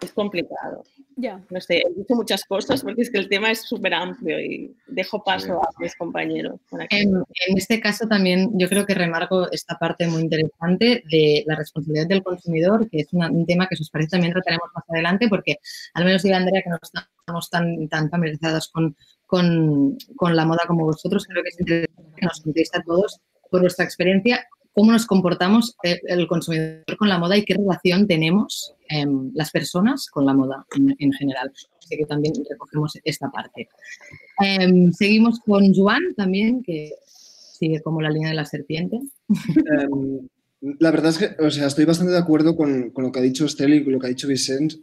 es 0.00 0.12
complicado. 0.12 0.84
Ya. 1.16 1.40
No 1.50 1.60
sé, 1.60 1.78
he 1.78 1.94
dicho 1.94 2.14
muchas 2.14 2.44
cosas 2.44 2.82
porque 2.82 3.02
es 3.02 3.10
que 3.10 3.18
el 3.18 3.28
tema 3.28 3.50
es 3.50 3.62
súper 3.62 3.94
amplio 3.94 4.38
y 4.40 4.76
dejo 4.86 5.24
paso 5.24 5.60
a 5.60 5.68
mis 5.80 5.96
compañeros. 5.96 6.60
En, 6.90 7.16
en, 7.16 7.58
este 7.58 7.80
caso 7.80 8.06
también 8.06 8.50
yo 8.54 8.68
creo 8.68 8.86
que 8.86 8.94
remarco 8.94 9.50
esta 9.50 9.76
parte 9.76 10.06
muy 10.06 10.22
interesante 10.22 11.02
de 11.10 11.42
la 11.46 11.56
responsabilidad 11.56 12.06
del 12.06 12.22
consumidor, 12.22 12.88
que 12.88 13.00
es 13.00 13.12
una, 13.12 13.28
un 13.30 13.44
tema 13.46 13.66
que 13.66 13.74
os 13.74 13.90
parece 13.90 14.10
también 14.10 14.32
trataremos 14.32 14.68
más 14.72 14.84
adelante 14.88 15.28
porque 15.28 15.56
al 15.94 16.04
menos 16.04 16.22
yo 16.22 16.28
y 16.28 16.32
Andrea 16.32 16.62
que 16.62 16.70
no 16.70 16.78
estamos 16.80 17.50
tan, 17.50 17.88
tan 17.88 18.08
familiarizados 18.10 18.68
con, 18.68 18.96
con, 19.26 19.98
con 20.14 20.36
la 20.36 20.44
moda 20.44 20.62
como 20.68 20.84
vosotros, 20.84 21.26
creo 21.26 21.42
que 21.42 21.48
es 21.48 21.60
interesante 21.60 22.12
que 22.16 22.26
nos 22.26 22.40
contéis 22.40 22.70
a 22.74 22.82
todos 22.82 23.20
por 23.50 23.62
vuestra 23.62 23.84
experiencia 23.84 24.46
cómo 24.72 24.92
nos 24.92 25.06
comportamos 25.06 25.74
el, 25.82 25.98
el, 26.06 26.28
consumidor 26.28 26.84
con 26.96 27.08
la 27.08 27.18
moda 27.18 27.36
y 27.36 27.44
qué 27.44 27.54
relación 27.54 28.06
tenemos 28.06 28.76
eh, 28.88 29.06
las 29.34 29.50
personas 29.50 30.08
con 30.10 30.26
la 30.26 30.34
moda 30.34 30.66
en, 30.76 30.94
en, 30.98 31.12
general. 31.12 31.52
Así 31.78 31.96
que 31.96 32.04
también 32.06 32.34
recogemos 32.48 32.98
esta 33.04 33.30
parte. 33.30 33.68
Eh, 34.44 34.90
seguimos 34.92 35.40
con 35.40 35.72
Joan 35.74 36.14
también, 36.16 36.62
que 36.62 36.92
sigue 37.06 37.80
como 37.82 38.00
la 38.00 38.10
línea 38.10 38.30
de 38.30 38.34
la 38.34 38.44
serpiente. 38.44 39.00
Um, 39.90 40.28
la 40.80 40.90
verdad 40.90 41.10
es 41.10 41.18
que, 41.18 41.42
o 41.42 41.50
sea, 41.50 41.66
estoy 41.66 41.84
bastante 41.84 42.12
de 42.12 42.18
acuerdo 42.18 42.56
con, 42.56 42.90
con 42.90 43.04
lo 43.04 43.12
que 43.12 43.20
ha 43.20 43.22
dicho 43.22 43.46
Estel 43.46 43.74
y 43.74 43.84
con 43.84 43.92
lo 43.92 43.98
que 43.98 44.06
ha 44.06 44.10
dicho 44.10 44.28
Vicente. 44.28 44.76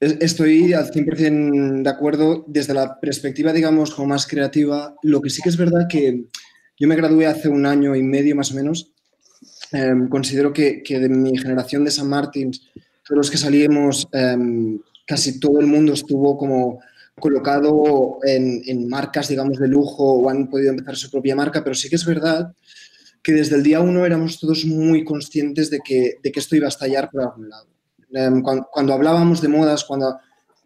Estoy 0.00 0.72
al 0.72 0.90
100% 0.90 1.82
de 1.82 1.90
acuerdo 1.90 2.46
desde 2.48 2.72
la 2.72 2.98
perspectiva, 2.98 3.52
digamos, 3.52 3.94
como 3.94 4.08
más 4.08 4.26
creativa. 4.26 4.96
Lo 5.02 5.20
que 5.20 5.28
sí 5.28 5.42
que 5.42 5.50
es 5.50 5.58
verdad 5.58 5.88
que 5.90 6.24
yo 6.78 6.88
me 6.88 6.96
gradué 6.96 7.26
hace 7.26 7.50
un 7.50 7.66
año 7.66 7.94
y 7.94 8.02
medio 8.02 8.34
más 8.34 8.50
o 8.52 8.54
menos. 8.54 8.94
Eh, 9.72 9.94
considero 10.08 10.52
que, 10.52 10.82
que, 10.82 10.98
de 10.98 11.08
mi 11.08 11.36
generación 11.38 11.84
de 11.84 11.90
San 11.90 12.08
Martín, 12.08 12.50
de 12.50 13.16
los 13.16 13.30
que 13.30 13.38
salimos, 13.38 14.08
eh, 14.12 14.36
casi 15.06 15.38
todo 15.38 15.60
el 15.60 15.66
mundo 15.66 15.92
estuvo 15.92 16.36
como 16.36 16.80
colocado 17.18 18.18
en, 18.22 18.62
en, 18.66 18.88
marcas, 18.88 19.28
digamos, 19.28 19.58
de 19.58 19.68
lujo 19.68 20.04
o 20.04 20.30
han 20.30 20.48
podido 20.48 20.70
empezar 20.70 20.96
su 20.96 21.10
propia 21.10 21.36
marca, 21.36 21.62
pero 21.62 21.74
sí 21.74 21.88
que 21.88 21.96
es 21.96 22.04
verdad 22.04 22.52
que 23.22 23.32
desde 23.32 23.56
el 23.56 23.62
día 23.62 23.80
uno 23.80 24.06
éramos 24.06 24.40
todos 24.40 24.64
muy 24.64 25.04
conscientes 25.04 25.70
de 25.70 25.80
que, 25.80 26.14
de 26.22 26.32
que 26.32 26.40
esto 26.40 26.56
iba 26.56 26.66
a 26.66 26.70
estallar 26.70 27.10
por 27.10 27.22
algún 27.22 27.48
lado. 27.50 27.66
Eh, 28.14 28.42
cuando, 28.72 28.94
hablábamos 28.94 29.40
de 29.40 29.48
modas, 29.48 29.84
cuando, 29.84 30.18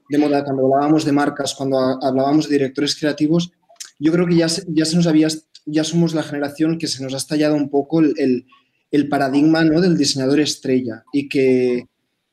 de 0.08 0.18
moda, 0.18 0.44
cuando 0.44 0.64
hablábamos 0.64 1.04
de 1.04 1.12
marcas, 1.12 1.54
cuando 1.54 1.78
hablábamos 2.02 2.48
de 2.48 2.54
directores 2.54 2.94
creativos, 2.94 3.50
yo 3.98 4.12
creo 4.12 4.26
que 4.26 4.36
ya, 4.36 4.46
ya 4.68 4.84
se 4.84 4.96
nos 4.96 5.06
había 5.06 5.28
ya 5.66 5.84
somos 5.84 6.14
la 6.14 6.22
generación 6.22 6.78
que 6.78 6.86
se 6.86 7.02
nos 7.02 7.14
ha 7.14 7.18
estallado 7.18 7.54
un 7.54 7.70
poco 7.70 8.00
el, 8.00 8.46
el 8.94 9.08
paradigma 9.08 9.64
¿no? 9.64 9.80
del 9.80 9.96
diseñador 9.96 10.38
estrella 10.38 11.04
y 11.12 11.28
que, 11.28 11.86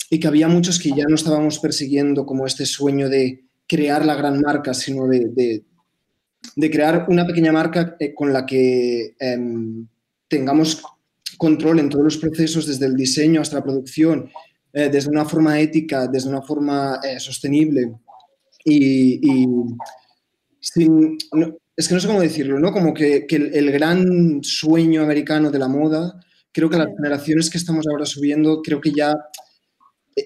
y 0.10 0.20
que 0.20 0.28
había 0.28 0.48
muchos 0.48 0.80
que 0.80 0.92
ya 0.92 1.06
no 1.08 1.16
estábamos 1.16 1.58
persiguiendo 1.58 2.26
como 2.26 2.46
este 2.46 2.66
sueño 2.66 3.10
de 3.10 3.46
crear 3.68 4.06
la 4.06 4.16
gran 4.16 4.40
marca, 4.42 4.74
sino 4.74 5.08
de, 5.08 5.64
de, 6.56 6.70
crear 6.70 7.08
una 7.10 7.26
pequeña 7.26 7.52
marca 7.52 7.96
eh, 8.00 8.14
con 8.14 8.32
la 8.32 8.46
que 8.46 9.16
eh, 9.20 9.40
tengamos 10.28 10.84
control 11.38 11.80
en 11.80 11.90
todos 11.90 12.04
los 12.04 12.18
procesos, 12.18 12.68
desde 12.68 12.86
el 12.86 12.96
diseño 12.96 13.42
hasta 13.42 13.56
la 13.56 13.64
producción, 13.64 14.30
eh, 14.72 14.90
desde 14.90 15.10
una 15.10 15.26
forma 15.26 15.60
ética, 15.60 16.08
desde 16.08 16.30
una 16.30 16.44
forma 16.44 17.00
eh, 17.04 17.20
sostenible. 17.20 17.92
Y, 18.64 19.20
y 19.28 19.48
es 20.62 21.88
que 21.88 21.96
no 21.96 22.00
sé 22.00 22.08
cómo 22.08 22.22
decirlo, 22.22 22.60
¿no? 22.60 22.72
Como 22.72 22.94
que, 22.94 23.26
que 23.26 23.38
el, 23.38 23.72
gran 23.72 24.44
sueño 24.44 25.02
americano 25.02 25.50
de 25.50 25.58
la 25.58 25.68
moda, 25.68 26.20
creo 26.52 26.70
que 26.70 26.78
las 26.78 26.90
generaciones 26.96 27.50
que 27.50 27.58
estamos 27.58 27.88
ahora 27.88 28.06
subiendo, 28.06 28.62
creo 28.62 28.82
que 28.82 28.92
ya 28.92 29.16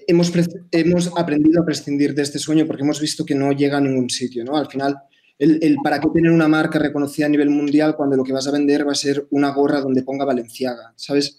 hemos, 0.06 0.32
hemos 0.72 1.10
aprendido 1.16 1.62
a 1.62 1.64
prescindir 1.64 2.14
de 2.14 2.22
este 2.22 2.38
sueño 2.38 2.66
porque 2.66 2.82
hemos 2.82 3.00
visto 3.00 3.24
que 3.24 3.34
no 3.34 3.52
llega 3.52 3.78
a 3.78 3.80
ningún 3.80 4.10
sitio, 4.10 4.44
¿no? 4.44 4.56
Al 4.56 4.68
final, 4.68 4.96
el, 5.38 5.58
el, 5.62 5.76
para 5.82 6.00
qué 6.00 6.08
tener 6.12 6.30
una 6.30 6.48
marca 6.48 6.78
reconocida 6.78 7.26
a 7.26 7.30
nivel 7.30 7.50
mundial 7.50 7.94
cuando 7.96 8.16
lo 8.16 8.24
que 8.24 8.32
vas 8.32 8.46
a 8.46 8.52
vender 8.52 8.86
va 8.86 8.92
a 8.92 8.96
ser 8.96 9.26
una 9.30 9.50
gorra 9.50 9.80
donde 9.80 10.02
ponga 10.02 10.24
Valenciaga, 10.24 10.92
¿sabes? 10.96 11.38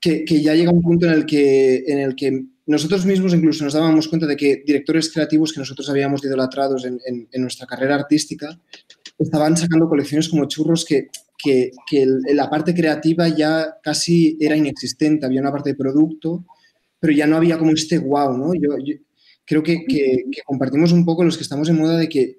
Que, 0.00 0.24
que 0.24 0.42
ya 0.42 0.54
llega 0.54 0.72
un 0.72 0.82
punto 0.82 1.06
en 1.06 1.12
el 1.12 1.26
que, 1.26 1.84
en 1.86 1.98
el 1.98 2.16
que 2.16 2.44
nosotros 2.66 3.04
mismos 3.04 3.34
incluso 3.34 3.64
nos 3.64 3.74
dábamos 3.74 4.08
cuenta 4.08 4.26
de 4.26 4.36
que 4.36 4.62
directores 4.66 5.12
creativos 5.12 5.52
que 5.52 5.60
nosotros 5.60 5.88
habíamos 5.90 6.24
idolatrados 6.24 6.84
en, 6.84 6.98
en, 7.06 7.28
en 7.30 7.42
nuestra 7.42 7.66
carrera 7.66 7.96
artística 7.96 8.58
estaban 9.18 9.56
sacando 9.56 9.88
colecciones 9.88 10.28
como 10.28 10.46
churros 10.46 10.84
que, 10.84 11.10
que, 11.42 11.70
que 11.86 12.06
la 12.34 12.48
parte 12.50 12.74
creativa 12.74 13.28
ya 13.28 13.78
casi 13.82 14.36
era 14.40 14.56
inexistente, 14.56 15.26
había 15.26 15.40
una 15.40 15.52
parte 15.52 15.70
de 15.70 15.76
producto, 15.76 16.44
pero 17.00 17.12
ya 17.12 17.26
no 17.26 17.36
había 17.36 17.58
como 17.58 17.72
este 17.72 17.98
wow, 17.98 18.36
¿no? 18.36 18.54
Yo, 18.54 18.70
creo 19.44 19.62
que, 19.62 19.84
que, 19.86 20.24
compartimos 20.46 20.92
un 20.92 21.04
poco 21.04 21.24
los 21.24 21.36
que 21.36 21.42
estamos 21.42 21.68
en 21.68 21.78
moda 21.78 21.98
de 21.98 22.08
que 22.08 22.38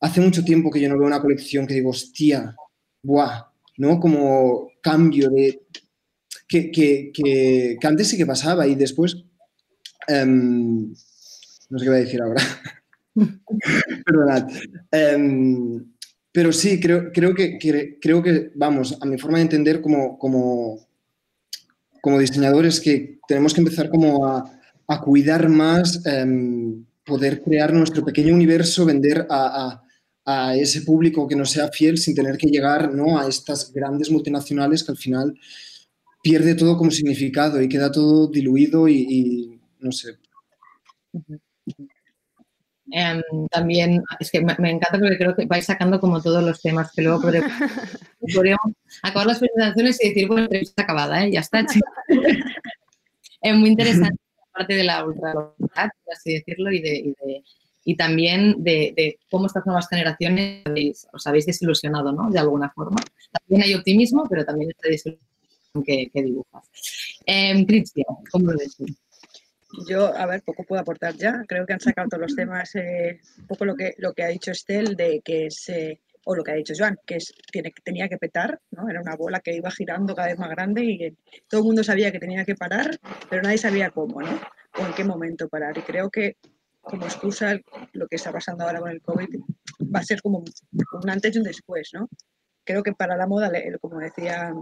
hace 0.00 0.20
mucho 0.20 0.44
tiempo 0.44 0.70
que 0.70 0.80
yo 0.80 0.88
no 0.88 0.98
veo 0.98 1.06
una 1.06 1.20
colección 1.22 1.66
que 1.66 1.74
digo, 1.74 1.90
hostia, 1.90 2.54
buah, 3.02 3.46
¿no? 3.78 4.00
Como 4.00 4.70
cambio 4.82 5.30
de... 5.30 5.62
que, 6.48 6.70
que- 6.70 7.78
antes 7.82 8.08
sí 8.08 8.16
que 8.16 8.26
pasaba 8.26 8.66
y 8.66 8.74
después, 8.74 9.24
em, 10.08 10.90
no 11.70 11.78
sé 11.78 11.84
qué 11.84 11.90
voy 11.90 11.98
a 11.98 12.02
decir 12.02 12.22
ahora. 12.22 12.42
Perdonad. 14.04 14.48
Em, 14.90 15.91
pero 16.32 16.52
sí, 16.52 16.80
creo, 16.80 17.12
creo, 17.12 17.34
que, 17.34 17.58
creo 18.00 18.22
que, 18.22 18.50
vamos, 18.54 18.98
a 19.00 19.06
mi 19.06 19.18
forma 19.18 19.38
de 19.38 19.42
entender 19.44 19.80
como, 19.80 20.18
como, 20.18 20.80
como 22.00 22.18
diseñadores 22.18 22.80
que 22.80 23.18
tenemos 23.28 23.54
que 23.54 23.60
empezar 23.60 23.88
como 23.88 24.26
a, 24.26 24.50
a 24.88 25.00
cuidar 25.00 25.48
más, 25.48 26.04
em, 26.06 26.84
poder 27.04 27.42
crear 27.42 27.72
nuestro 27.72 28.04
pequeño 28.04 28.34
universo, 28.34 28.84
vender 28.84 29.26
a, 29.30 29.80
a- 30.26 30.56
ese 30.56 30.82
público 30.82 31.26
que 31.26 31.34
nos 31.34 31.50
sea 31.50 31.68
fiel 31.68 31.98
sin 31.98 32.14
tener 32.14 32.36
que 32.38 32.46
llegar 32.46 32.94
¿no? 32.94 33.18
a 33.18 33.26
estas 33.28 33.72
grandes 33.72 34.08
multinacionales 34.08 34.84
que 34.84 34.92
al 34.92 34.96
final 34.98 35.34
pierde 36.22 36.54
todo 36.54 36.76
como 36.78 36.90
significado 36.92 37.62
y 37.62 37.68
queda 37.68 37.90
todo 37.92 38.28
diluido 38.28 38.88
y 38.88 39.60
no 39.80 39.92
sé. 39.92 40.18
Em, 42.94 43.22
también, 43.50 44.02
es 44.20 44.30
que 44.30 44.42
me, 44.42 44.54
me 44.58 44.70
encanta 44.70 44.98
porque 44.98 45.16
creo 45.16 45.34
que 45.34 45.46
vais 45.46 45.64
sacando 45.64 45.98
como 45.98 46.20
todos 46.20 46.44
los 46.44 46.60
temas 46.60 46.92
que 46.92 47.00
luego 47.02 47.22
podríamos 47.22 47.52
acabar 49.02 49.26
las 49.26 49.38
presentaciones 49.38 49.98
y 50.04 50.08
decir, 50.08 50.28
bueno, 50.28 50.42
entrevista 50.44 50.82
acabada, 50.82 51.24
¿eh? 51.24 51.30
ya 51.32 51.40
está. 51.40 51.64
es 53.40 53.54
muy 53.56 53.70
interesante 53.70 54.18
la 54.36 54.52
parte 54.58 54.74
de 54.74 54.84
la 54.84 55.04
ultralocalidad, 55.06 55.90
por 56.04 56.14
así 56.14 56.34
decirlo, 56.34 56.70
y, 56.70 56.80
de, 56.80 56.96
y, 56.96 57.08
de- 57.26 57.42
y 57.84 57.96
también 57.96 58.62
de, 58.62 58.92
de 58.96 59.18
cómo 59.30 59.46
estas 59.46 59.66
nuevas 59.66 59.88
generaciones 59.88 60.62
habéis- 60.66 61.06
os 61.12 61.26
habéis 61.26 61.46
desilusionado, 61.46 62.12
¿no? 62.12 62.30
De 62.30 62.38
alguna 62.38 62.70
forma. 62.70 63.00
También 63.32 63.62
hay 63.62 63.74
optimismo, 63.74 64.24
pero 64.28 64.44
también 64.44 64.70
esta 64.70 64.88
desilusión 64.88 65.82
que, 65.84 66.08
que 66.12 66.22
dibujas. 66.22 66.62
Em, 67.26 67.64
Cristian, 67.66 68.06
¿cómo 68.30 68.52
lo 68.52 68.58
ves? 68.58 68.76
Yo, 69.86 70.14
a 70.14 70.26
ver, 70.26 70.42
poco 70.42 70.64
puedo 70.64 70.80
aportar 70.80 71.14
ya. 71.14 71.44
Creo 71.46 71.66
que 71.66 71.72
han 71.72 71.80
sacado 71.80 72.08
todos 72.08 72.22
los 72.22 72.36
temas, 72.36 72.74
eh, 72.74 73.20
un 73.38 73.46
poco 73.46 73.64
lo 73.64 73.74
que, 73.74 73.94
lo 73.98 74.12
que 74.12 74.22
ha 74.22 74.28
dicho 74.28 74.50
Estel, 74.50 74.96
de 74.96 75.20
que 75.24 75.46
es, 75.46 75.68
eh, 75.68 76.00
o 76.24 76.34
lo 76.34 76.44
que 76.44 76.52
ha 76.52 76.54
dicho 76.54 76.74
Joan, 76.76 76.98
que 77.06 77.16
es, 77.16 77.32
tiene, 77.50 77.72
tenía 77.82 78.08
que 78.08 78.18
petar, 78.18 78.60
¿no? 78.70 78.88
Era 78.88 79.00
una 79.00 79.16
bola 79.16 79.40
que 79.40 79.54
iba 79.54 79.70
girando 79.70 80.14
cada 80.14 80.28
vez 80.28 80.38
más 80.38 80.50
grande 80.50 80.84
y 80.84 80.98
que 80.98 81.14
todo 81.48 81.60
el 81.60 81.66
mundo 81.66 81.82
sabía 81.82 82.12
que 82.12 82.20
tenía 82.20 82.44
que 82.44 82.54
parar, 82.54 82.98
pero 83.28 83.42
nadie 83.42 83.58
sabía 83.58 83.90
cómo, 83.90 84.20
¿no? 84.20 84.40
O 84.78 84.86
en 84.86 84.92
qué 84.94 85.04
momento 85.04 85.48
parar. 85.48 85.76
Y 85.76 85.82
creo 85.82 86.10
que 86.10 86.36
como 86.80 87.06
excusa 87.06 87.58
lo 87.92 88.08
que 88.08 88.16
está 88.16 88.32
pasando 88.32 88.64
ahora 88.64 88.80
con 88.80 88.90
el 88.90 89.00
COVID 89.00 89.28
va 89.94 90.00
a 90.00 90.04
ser 90.04 90.20
como 90.20 90.38
un 90.38 91.10
antes 91.10 91.34
y 91.34 91.38
un 91.38 91.44
después, 91.44 91.90
¿no? 91.94 92.08
Creo 92.64 92.82
que 92.82 92.92
para 92.92 93.16
la 93.16 93.26
moda, 93.26 93.50
como 93.80 93.98
decía 93.98 94.52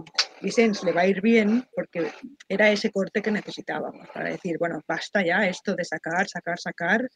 Vicens, 0.41 0.83
le 0.83 0.91
va 0.91 1.01
a 1.01 1.07
ir 1.07 1.21
bien 1.21 1.63
porque 1.75 2.11
era 2.49 2.71
ese 2.71 2.89
corte 2.91 3.21
que 3.21 3.31
necesitábamos 3.31 4.07
para 4.09 4.29
decir, 4.31 4.57
bueno, 4.57 4.81
basta 4.87 5.23
ya 5.23 5.47
esto 5.47 5.75
de 5.75 5.85
sacar, 5.85 6.27
sacar, 6.27 6.59
sacar, 6.59 7.07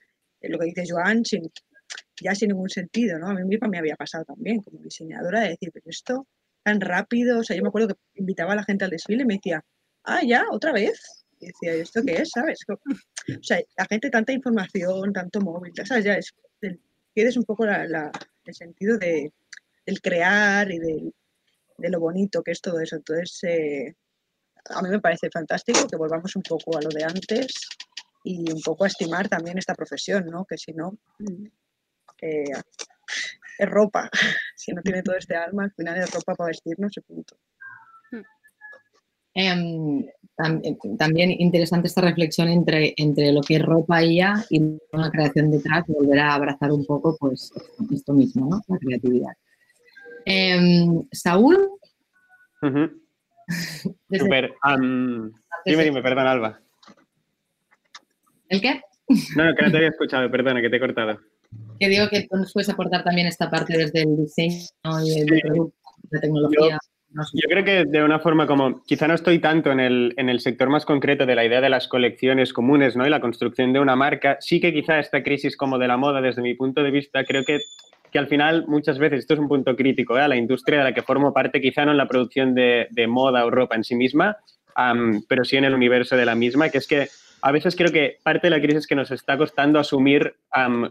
eh, 0.42 0.50
lo 0.50 0.60
que 0.60 0.66
dice 0.66 0.84
Joan, 0.88 1.26
sin, 1.26 1.52
ya 2.22 2.36
sin 2.36 2.50
ningún 2.50 2.70
sentido, 2.70 3.18
¿no? 3.18 3.30
A 3.30 3.34
mí 3.34 3.44
misma 3.44 3.68
me 3.68 3.80
había 3.80 3.96
pasado 3.96 4.26
también 4.26 4.62
como 4.62 4.80
diseñadora 4.80 5.42
de 5.42 5.50
decir, 5.50 5.72
pero 5.74 5.86
esto 5.90 6.28
tan 6.64 6.80
rápido, 6.82 7.40
o 7.40 7.44
sea, 7.44 7.56
yo 7.56 7.64
me 7.64 7.70
acuerdo 7.70 7.88
que 7.90 7.96
invitaba 8.16 8.54
a 8.54 8.56
la 8.58 8.64
gente 8.64 8.86
al 8.86 8.92
desfile 8.92 9.24
y 9.24 9.26
me 9.26 9.36
decía, 9.36 9.64
ah, 10.04 10.22
ya, 10.24 10.46
otra 10.52 10.72
vez. 10.72 11.26
Y 11.40 11.48
decía, 11.48 11.78
¿y 11.78 11.82
esto 11.82 12.02
qué 12.06 12.14
es? 12.22 12.30
¿Sabes? 12.32 12.60
O 12.70 13.44
sea, 13.44 13.60
la 13.78 13.86
gente, 13.86 14.10
tanta 14.10 14.32
información, 14.34 15.12
tanto 15.14 15.42
móvil, 15.42 15.74
¿sabes? 15.84 16.06
Ya 16.06 16.14
es, 16.16 16.32
pierdes 17.14 17.38
un 17.38 17.44
poco 17.44 17.66
la- 17.66 17.86
la- 17.88 18.12
el 18.46 18.54
sentido 18.54 18.98
de, 18.98 19.32
del 19.86 20.02
crear 20.02 20.72
y 20.72 20.80
del, 20.80 21.14
de 21.78 21.90
lo 21.90 22.00
bonito 22.00 22.42
que 22.44 22.52
es 22.52 22.62
todo 22.62 22.80
eso. 22.80 22.96
Entonces, 22.98 23.44
eh, 23.44 23.96
a 24.70 24.82
mí 24.82 24.90
me 24.90 25.00
parece 25.00 25.30
fantástico 25.30 25.88
que 25.88 25.98
volvamos 25.98 26.36
un 26.36 26.44
poco 26.44 26.78
a 26.78 26.82
lo 26.82 26.90
de 26.90 27.04
antes 27.04 27.68
y 28.24 28.52
un 28.52 28.62
poco 28.62 28.86
a 28.86 28.88
estimar 28.88 29.30
también 29.30 29.58
esta 29.58 29.76
profesión, 29.76 30.26
¿no? 30.28 30.46
Que 30.46 30.58
si 30.58 30.74
no, 30.74 30.98
eh, 32.22 32.44
es 33.60 33.70
ropa. 33.70 34.10
Si 34.58 34.72
no 34.74 34.82
tiene 34.82 35.04
todo 35.04 35.16
este 35.16 35.36
alma, 35.36 35.66
al 35.66 35.72
final 35.74 35.98
es 35.98 36.12
ropa 36.12 36.34
para 36.34 36.48
vestirnos 36.48 36.98
y 36.98 37.02
punto. 37.02 37.38
Em, 39.36 40.06
tam- 40.38 40.62
también 40.98 41.30
interesante 41.30 41.88
esta 41.88 42.02
reflexión 42.02 42.48
entre, 42.48 42.94
entre 42.98 43.32
lo 43.34 43.42
que 43.42 43.58
es 43.58 43.62
ropa 43.62 44.02
IA 44.04 44.46
y 44.50 44.60
una 44.94 45.12
creación 45.12 45.52
detrás, 45.52 45.84
volver 45.88 46.20
a 46.20 46.34
abrazar 46.34 46.72
un 46.72 46.86
poco 46.86 47.16
pues 47.20 47.52
esto 47.92 48.14
mismo, 48.14 48.48
¿no? 48.50 48.62
La 48.68 48.78
creatividad. 48.80 49.34
Em, 50.26 51.04
Saúl, 51.12 51.58
desde- 52.62 52.92
Súper. 54.26 54.54
am, 54.62 55.32
dime, 55.66 55.84
dime, 55.84 56.02
perdón, 56.02 56.28
Alba. 56.28 56.60
¿el 58.50 58.62
qué? 58.62 58.82
No, 59.36 59.46
no, 59.46 59.56
que 59.56 59.66
no 59.66 59.72
te 59.72 59.78
había 59.78 59.90
escuchado, 59.90 60.30
perdona, 60.32 60.62
que 60.62 60.70
te 60.70 60.78
he 60.78 60.80
cortado. 60.80 61.20
Que 61.80 61.90
digo 61.90 62.08
que 62.10 62.28
tú 62.30 62.38
nos 62.38 62.52
puedes 62.54 62.70
aportar 62.70 63.04
también 63.04 63.28
esta 63.28 63.50
parte 63.50 63.78
desde 63.78 64.02
el 64.02 64.18
diseño 64.18 64.66
y 65.04 65.20
el 65.22 65.42
producto, 65.42 65.74
la 66.10 66.20
tecnología. 66.22 66.80
no 67.12 67.24
sé. 67.24 67.38
Yo 67.42 67.48
creo 67.50 67.64
que 67.64 67.86
de 67.86 68.04
una 68.04 68.20
forma 68.20 68.48
como, 68.48 68.84
quizá 68.84 69.08
no 69.08 69.14
estoy 69.14 69.40
tanto 69.40 69.72
en 69.72 69.80
el, 69.80 70.14
en 70.18 70.30
el 70.30 70.40
sector 70.40 70.70
más 70.70 70.86
concreto 70.86 71.26
de 71.26 71.36
la 71.36 71.46
idea 71.46 71.62
de 71.62 71.70
las 71.70 71.88
colecciones 71.88 72.52
comunes 72.52 72.96
¿no? 72.96 73.06
y 73.06 73.10
la 73.10 73.22
construcción 73.22 73.74
de 73.74 73.80
una 73.80 73.96
marca, 73.96 74.38
sí 74.40 74.60
que 74.60 74.74
quizá 74.74 75.00
esta 75.00 75.22
crisis 75.24 75.56
como 75.56 75.78
de 75.78 75.88
la 75.88 75.98
moda, 75.98 76.20
desde 76.22 76.42
mi 76.42 76.56
punto 76.56 76.82
de 76.82 76.92
vista, 76.92 77.24
creo 77.26 77.44
que, 77.46 77.60
que 78.16 78.20
al 78.20 78.28
final 78.30 78.64
muchas 78.70 78.98
veces, 78.98 79.20
esto 79.20 79.34
es 79.34 79.42
un 79.42 79.50
punto 79.50 79.76
crítico, 79.76 80.18
¿eh? 80.18 80.26
la 80.26 80.38
industria 80.38 80.78
de 80.78 80.84
la 80.86 80.94
que 80.94 81.02
formo 81.02 81.34
parte, 81.34 81.60
quizá 81.60 81.84
no 81.84 81.92
en 81.92 81.98
la 81.98 82.08
producción 82.08 82.56
de, 82.56 82.88
moda 83.10 83.46
o 83.46 83.52
ropa 83.52 83.76
en 83.76 83.84
sí 83.84 83.94
misma, 83.94 84.38
pero 85.28 85.44
sí 85.44 85.58
en 85.58 85.66
el 85.66 85.74
universo 85.74 86.16
de 86.16 86.26
la 86.26 86.34
misma, 86.34 86.70
que 86.70 86.78
es 86.78 86.88
que 86.88 87.10
a 87.42 87.52
veces 87.52 87.76
creo 87.76 87.92
que 87.92 88.20
parte 88.24 88.48
de 88.48 88.52
la 88.52 88.62
crisis 88.62 88.78
es 88.78 88.88
que 88.88 88.96
nos 88.96 89.12
está 89.12 89.38
costando 89.38 89.80
asumir 89.80 90.38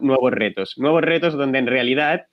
nuevos 0.03 0.33
retos, 0.33 0.75
nuevos 0.77 1.01
retos 1.01 1.33
donde 1.33 1.61
en 1.61 1.67
realidad 1.67 2.27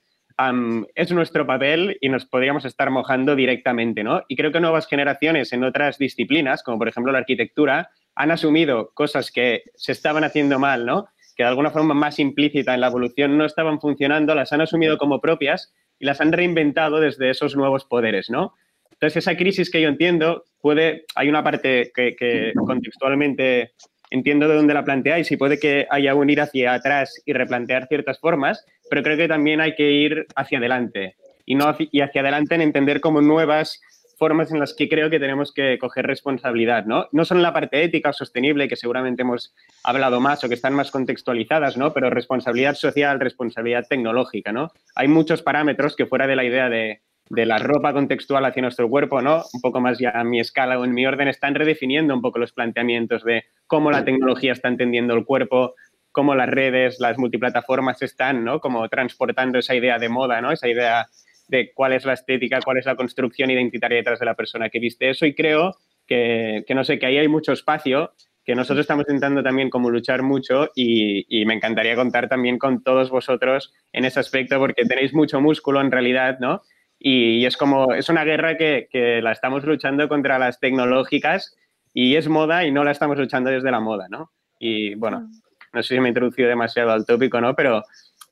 es 0.96 1.12
nuestro 1.14 1.48
papel 1.48 1.98
y 2.02 2.10
nos 2.10 2.26
podríamos 2.26 2.66
estar 2.66 2.90
mojando 2.90 3.38
directamente, 3.38 4.04
¿no? 4.04 4.24
Y 4.28 4.36
creo 4.36 4.52
que 4.52 4.60
nuevas 4.60 4.88
generaciones 4.88 5.54
en 5.54 5.64
otras 5.64 6.00
disciplinas, 6.00 6.64
como 6.64 6.80
por 6.80 6.90
ejemplo 6.90 7.14
la 7.14 7.20
arquitectura, 7.20 7.92
han 8.14 8.32
asumido 8.32 8.92
cosas 8.94 9.32
que 9.32 9.64
se 9.74 9.94
estaban 9.94 10.26
haciendo 10.26 10.60
mal, 10.60 10.86
¿no? 10.86 11.08
De 11.44 11.50
alguna 11.50 11.72
forma 11.72 11.94
más 11.94 12.20
implícita 12.20 12.74
en 12.74 12.82
la 12.82 12.88
evolución 12.88 13.38
no 13.38 13.46
estaban 13.46 13.80
funcionando, 13.80 14.36
las 14.36 14.54
han 14.54 14.62
asumido 14.62 14.98
como 14.98 15.20
propias 15.20 15.74
y 16.00 16.06
las 16.06 16.22
han 16.22 16.32
reinventado 16.32 17.00
desde 17.00 17.30
esos 17.30 17.56
nuevos 17.56 17.86
poderes, 17.86 18.30
¿no? 18.30 18.54
Entonces, 18.92 19.18
esa 19.18 19.36
crisis 19.36 19.72
que 19.72 19.82
yo 19.82 19.90
entiendo 19.90 20.46
puede, 20.62 21.06
hay 21.16 21.30
una 21.30 21.44
parte 21.44 21.92
que, 21.96 22.54
contextualmente 22.56 23.72
entiendo 24.12 24.48
de 24.48 24.56
dónde 24.56 24.76
la 24.76 24.84
planteáis 24.84 25.32
y 25.32 25.38
puede 25.38 25.58
que 25.58 25.88
haya 25.90 26.14
un 26.14 26.30
ir 26.30 26.42
hacia 26.42 26.74
atrás 26.74 27.22
y 27.26 27.34
replantear 27.34 27.88
ciertas 27.88 28.20
formas, 28.20 28.64
pero 28.90 29.02
creo 29.02 29.18
que 29.18 29.28
también 29.28 29.62
hay 29.62 29.74
que 29.74 29.90
ir 29.90 30.28
hacia 30.36 30.60
adelante 30.60 31.16
y, 31.46 31.56
no 31.56 31.76
y 31.80 32.02
hacia 32.02 32.22
adelante 32.22 32.54
en 32.54 32.62
entender 32.62 33.02
como 33.02 33.22
nuevas 33.22 33.82
formas 34.22 34.52
en 34.52 34.60
las 34.60 34.76
que 34.76 34.88
creo 34.88 35.10
que 35.10 35.20
tenemos 35.20 35.52
que 35.52 35.80
coger 35.80 36.06
responsabilidad, 36.06 36.86
¿no? 36.86 37.08
No 37.12 37.26
solo 37.26 37.40
en 37.40 37.44
la 37.44 37.54
parte 37.54 37.84
ética 37.84 38.12
o 38.12 38.14
sostenible, 38.14 38.68
que 38.68 38.76
seguramente 38.76 39.24
hemos 39.24 39.52
hablado 39.84 40.20
más 40.20 40.44
o 40.44 40.48
que 40.48 40.54
están 40.54 40.76
más 40.76 40.92
contextualizadas, 40.92 41.76
¿no? 41.76 41.92
Pero 41.92 42.12
responsabilidad 42.12 42.76
social, 42.76 43.20
responsabilidad 43.20 43.88
tecnológica, 43.90 44.52
¿no? 44.52 44.70
Hay 44.94 45.08
muchos 45.08 45.42
parámetros 45.42 45.96
que 45.96 46.06
fuera 46.06 46.28
de 46.28 46.36
la 46.36 46.44
idea 46.44 46.70
de, 46.70 47.02
de 47.32 47.46
la 47.48 47.58
ropa 47.58 47.94
contextual 47.94 48.46
hacia 48.46 48.62
nuestro 48.62 48.88
cuerpo, 48.88 49.24
¿no? 49.24 49.44
Un 49.54 49.62
poco 49.62 49.82
más 49.82 49.98
ya 49.98 50.12
a 50.12 50.24
mi 50.24 50.40
escala 50.40 50.78
o 50.78 50.86
en 50.86 50.94
mi 50.94 51.04
orden, 51.04 51.28
están 51.28 51.56
redefiniendo 51.56 52.14
un 52.14 52.22
poco 52.22 52.38
los 52.38 52.54
planteamientos 52.54 53.24
de 53.24 53.46
cómo 53.66 53.90
la 53.90 54.06
tecnología 54.06 54.54
está 54.54 54.68
entendiendo 54.68 55.16
el 55.16 55.26
cuerpo, 55.26 55.74
cómo 56.12 56.36
las 56.36 56.48
redes, 56.48 57.00
las 57.00 57.18
multiplataformas 57.18 58.04
están, 58.04 58.46
¿no? 58.46 58.60
Como 58.60 58.88
transportando 58.88 59.58
esa 59.58 59.74
idea 59.74 59.98
de 59.98 60.10
moda, 60.10 60.42
¿no? 60.42 60.52
Esa 60.52 60.68
idea 60.68 61.08
de 61.52 61.74
cuál 61.74 61.92
es 61.92 62.06
la 62.06 62.14
estética, 62.14 62.62
cuál 62.64 62.78
es 62.78 62.86
la 62.86 62.96
construcción 62.96 63.52
identitaria 63.52 63.98
detrás 63.98 64.20
de 64.20 64.26
la 64.26 64.36
persona 64.36 64.70
que 64.70 64.80
viste 64.80 65.10
eso 65.10 65.26
y 65.26 65.36
creo 65.36 65.76
que, 66.08 66.64
que 66.66 66.74
no 66.74 66.86
sé, 66.86 66.98
que 66.98 67.06
ahí 67.06 67.18
hay 67.18 67.28
mucho 67.28 67.52
espacio 67.52 68.14
que 68.44 68.56
nosotros 68.56 68.86
estamos 68.86 69.04
intentando 69.08 69.44
también 69.44 69.70
como 69.70 69.90
luchar 69.92 70.24
mucho 70.24 70.70
y, 70.74 71.26
y, 71.28 71.46
me 71.46 71.54
encantaría 71.54 71.96
contar 71.96 72.28
también 72.28 72.58
con 72.58 72.82
todos 72.82 73.12
vosotros 73.12 73.74
en 73.92 74.06
ese 74.06 74.20
aspecto 74.20 74.58
porque 74.58 74.86
tenéis 74.86 75.14
mucho 75.14 75.42
músculo 75.42 75.80
en 75.82 75.92
realidad, 75.92 76.40
¿no? 76.40 76.62
Y, 76.98 77.42
y 77.42 77.46
es 77.46 77.56
como, 77.56 77.94
es 77.94 78.10
una 78.10 78.24
guerra 78.24 78.58
que, 78.58 78.88
que, 78.90 79.22
la 79.22 79.32
estamos 79.32 79.64
luchando 79.64 80.08
contra 80.08 80.40
las 80.40 80.60
tecnológicas 80.60 81.56
y 81.94 82.16
es 82.16 82.30
moda 82.30 82.66
y 82.66 82.72
no 82.72 82.84
la 82.84 82.92
estamos 82.92 83.18
luchando 83.18 83.52
desde 83.52 83.70
la 83.70 83.80
moda, 83.80 84.08
¿no? 84.10 84.32
Y 84.58 84.96
bueno, 84.96 85.30
no 85.74 85.84
sé 85.84 85.96
si 85.96 86.00
me 86.00 86.08
he 86.08 86.12
introducido 86.12 86.48
demasiado 86.48 86.92
al 86.92 87.06
tópico, 87.06 87.42
¿no? 87.42 87.56
Pero, 87.56 87.84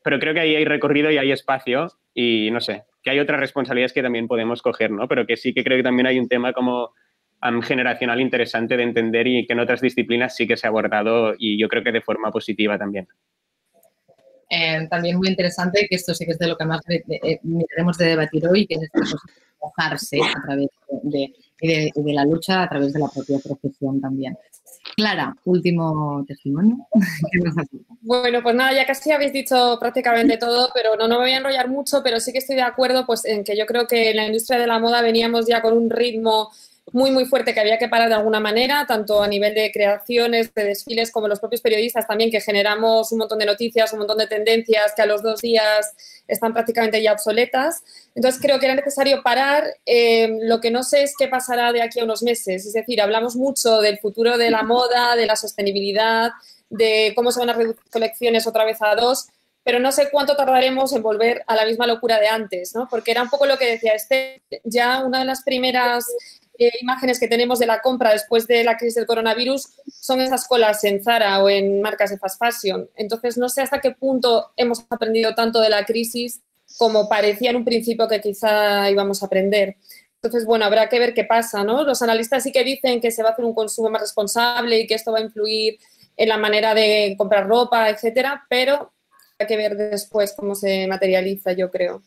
pero 0.03 0.19
creo 0.19 0.33
que 0.33 0.39
ahí 0.39 0.55
hay 0.55 0.65
recorrido 0.65 1.11
y 1.11 1.17
hay 1.17 1.31
espacio 1.31 1.89
y 2.13 2.49
no 2.51 2.61
sé, 2.61 2.83
que 3.03 3.11
hay 3.11 3.19
otras 3.19 3.39
responsabilidades 3.39 3.93
que 3.93 4.03
también 4.03 4.27
podemos 4.27 4.61
coger, 4.61 4.91
¿no? 4.91 5.07
Pero 5.07 5.25
que 5.25 5.37
sí 5.37 5.53
que 5.53 5.63
creo 5.63 5.77
que 5.77 5.83
también 5.83 6.07
hay 6.07 6.19
un 6.19 6.27
tema 6.27 6.53
como 6.53 6.93
um, 7.43 7.61
generacional 7.61 8.19
interesante 8.19 8.77
de 8.77 8.83
entender 8.83 9.27
y 9.27 9.45
que 9.45 9.53
en 9.53 9.59
otras 9.59 9.81
disciplinas 9.81 10.35
sí 10.35 10.47
que 10.47 10.57
se 10.57 10.67
ha 10.67 10.69
abordado 10.69 11.33
y 11.37 11.59
yo 11.59 11.67
creo 11.67 11.83
que 11.83 11.91
de 11.91 12.01
forma 12.01 12.31
positiva 12.31 12.77
también. 12.77 13.07
Eh, 14.49 14.87
también 14.89 15.17
muy 15.17 15.27
interesante, 15.27 15.85
que 15.87 15.95
esto 15.95 16.13
sí 16.13 16.25
que 16.25 16.31
es 16.31 16.39
de 16.39 16.47
lo 16.47 16.57
que 16.57 16.65
más 16.65 16.81
de, 16.85 17.03
de, 17.05 17.39
miraremos 17.43 17.97
de 17.97 18.05
debatir 18.05 18.47
hoy, 18.47 18.65
que 18.65 18.75
es 18.75 18.83
esta 18.83 18.99
cosa 18.99 19.17
de 19.27 19.41
mojarse 19.61 20.19
a 20.21 20.41
través 20.41 20.69
de, 21.03 21.91
de 21.93 22.13
la 22.13 22.25
lucha 22.25 22.63
a 22.63 22.69
través 22.69 22.93
de 22.93 22.99
la 22.99 23.07
propia 23.07 23.37
profesión 23.43 24.01
también. 24.01 24.35
Clara, 24.99 25.33
último 25.45 26.25
testimonio. 26.27 26.77
Bueno, 28.01 28.41
pues 28.41 28.55
nada, 28.55 28.73
ya 28.73 28.85
casi 28.85 29.11
habéis 29.11 29.33
dicho 29.33 29.77
prácticamente 29.79 30.37
todo, 30.37 30.69
pero 30.73 30.95
no, 30.95 31.07
no 31.07 31.15
me 31.15 31.25
voy 31.25 31.31
a 31.31 31.37
enrollar 31.37 31.67
mucho, 31.67 32.01
pero 32.01 32.19
sí 32.19 32.31
que 32.31 32.39
estoy 32.39 32.55
de 32.55 32.61
acuerdo 32.61 33.05
pues, 33.05 33.25
en 33.25 33.43
que 33.43 33.57
yo 33.57 33.65
creo 33.65 33.87
que 33.87 34.11
en 34.11 34.15
la 34.15 34.25
industria 34.25 34.57
de 34.57 34.65
la 34.65 34.79
moda 34.79 35.01
veníamos 35.01 35.45
ya 35.47 35.61
con 35.61 35.77
un 35.77 35.89
ritmo 35.89 36.49
muy, 36.91 37.11
muy 37.11 37.25
fuerte 37.25 37.53
que 37.53 37.59
había 37.59 37.77
que 37.77 37.87
parar 37.87 38.09
de 38.09 38.15
alguna 38.15 38.39
manera, 38.39 38.85
tanto 38.87 39.21
a 39.21 39.27
nivel 39.27 39.53
de 39.53 39.71
creaciones, 39.71 40.53
de 40.53 40.63
desfiles, 40.63 41.11
como 41.11 41.27
los 41.27 41.39
propios 41.39 41.61
periodistas 41.61 42.07
también, 42.07 42.31
que 42.31 42.41
generamos 42.41 43.11
un 43.11 43.19
montón 43.19 43.39
de 43.39 43.45
noticias, 43.45 43.93
un 43.93 43.99
montón 43.99 44.17
de 44.17 44.27
tendencias 44.27 44.93
que 44.95 45.01
a 45.01 45.05
los 45.05 45.21
dos 45.21 45.41
días 45.41 45.93
están 46.27 46.53
prácticamente 46.53 47.01
ya 47.01 47.13
obsoletas. 47.13 47.83
Entonces 48.15 48.41
creo 48.41 48.59
que 48.59 48.65
era 48.65 48.75
necesario 48.75 49.21
parar. 49.23 49.65
Eh, 49.85 50.37
lo 50.41 50.59
que 50.59 50.71
no 50.71 50.83
sé 50.83 51.03
es 51.03 51.13
qué 51.17 51.27
pasará 51.27 51.71
de 51.71 51.81
aquí 51.81 51.99
a 51.99 52.03
unos 52.03 52.23
meses. 52.23 52.65
Es 52.65 52.73
decir, 52.73 53.01
hablamos 53.01 53.35
mucho 53.35 53.81
del 53.81 53.99
futuro 53.99 54.37
de 54.37 54.49
la 54.49 54.63
moda, 54.63 55.15
de 55.15 55.25
la 55.25 55.35
sostenibilidad, 55.35 56.31
de 56.69 57.13
cómo 57.15 57.31
se 57.31 57.39
van 57.39 57.49
a 57.49 57.53
reducir 57.53 57.89
colecciones 57.91 58.47
otra 58.47 58.63
vez 58.63 58.77
a 58.81 58.95
dos, 58.95 59.27
pero 59.63 59.79
no 59.79 59.91
sé 59.91 60.09
cuánto 60.11 60.35
tardaremos 60.35 60.93
en 60.93 61.03
volver 61.03 61.43
a 61.47 61.55
la 61.55 61.65
misma 61.65 61.85
locura 61.85 62.19
de 62.19 62.27
antes, 62.27 62.73
¿no? 62.73 62.87
Porque 62.89 63.11
era 63.11 63.21
un 63.21 63.29
poco 63.29 63.45
lo 63.45 63.57
que 63.57 63.69
decía 63.69 63.93
este, 63.93 64.41
ya 64.63 65.03
una 65.03 65.19
de 65.19 65.25
las 65.25 65.43
primeras 65.43 66.05
eh, 66.59 66.71
imágenes 66.81 67.19
que 67.19 67.27
tenemos 67.29 67.57
de 67.57 67.65
la 67.65 67.81
compra 67.81 68.11
después 68.11 68.45
de 68.45 68.65
la 68.65 68.77
crisis 68.77 68.95
del 68.95 69.05
coronavirus 69.05 69.65
son 69.87 70.19
esas 70.19 70.45
colas 70.45 70.83
en 70.83 71.01
Zara 71.01 71.41
o 71.41 71.49
en 71.49 71.81
marcas 71.81 72.09
de 72.09 72.17
fast 72.17 72.37
fashion. 72.37 72.89
Entonces, 72.95 73.37
no 73.37 73.47
sé 73.47 73.61
hasta 73.61 73.79
qué 73.79 73.91
punto 73.91 74.51
hemos 74.57 74.85
aprendido 74.89 75.33
tanto 75.35 75.61
de 75.61 75.69
la 75.69 75.85
crisis 75.85 76.41
como 76.77 77.07
parecía 77.07 77.51
en 77.51 77.55
un 77.55 77.65
principio 77.65 78.07
que 78.07 78.19
quizá 78.19 78.89
íbamos 78.91 79.23
a 79.23 79.27
aprender. 79.27 79.77
Entonces, 80.21 80.45
bueno, 80.45 80.65
habrá 80.65 80.89
que 80.89 80.99
ver 80.99 81.13
qué 81.13 81.23
pasa, 81.23 81.63
¿no? 81.63 81.83
Los 81.83 82.01
analistas 82.01 82.43
sí 82.43 82.51
que 82.51 82.65
dicen 82.65 82.99
que 82.99 83.11
se 83.11 83.23
va 83.23 83.29
a 83.29 83.31
hacer 83.31 83.45
un 83.45 83.53
consumo 83.53 83.89
más 83.89 84.01
responsable 84.01 84.79
y 84.79 84.85
que 84.85 84.95
esto 84.95 85.13
va 85.13 85.19
a 85.19 85.23
influir 85.23 85.79
en 86.17 86.27
la 86.27 86.37
manera 86.37 86.73
de 86.73 87.15
comprar 87.17 87.47
ropa, 87.47 87.89
etcétera, 87.89 88.45
pero 88.49 88.91
hay 89.37 89.47
que 89.47 89.55
ver 89.55 89.77
después 89.77 90.33
cómo 90.33 90.55
se 90.55 90.85
materializa, 90.87 91.53
yo 91.53 91.71
creo. 91.71 92.03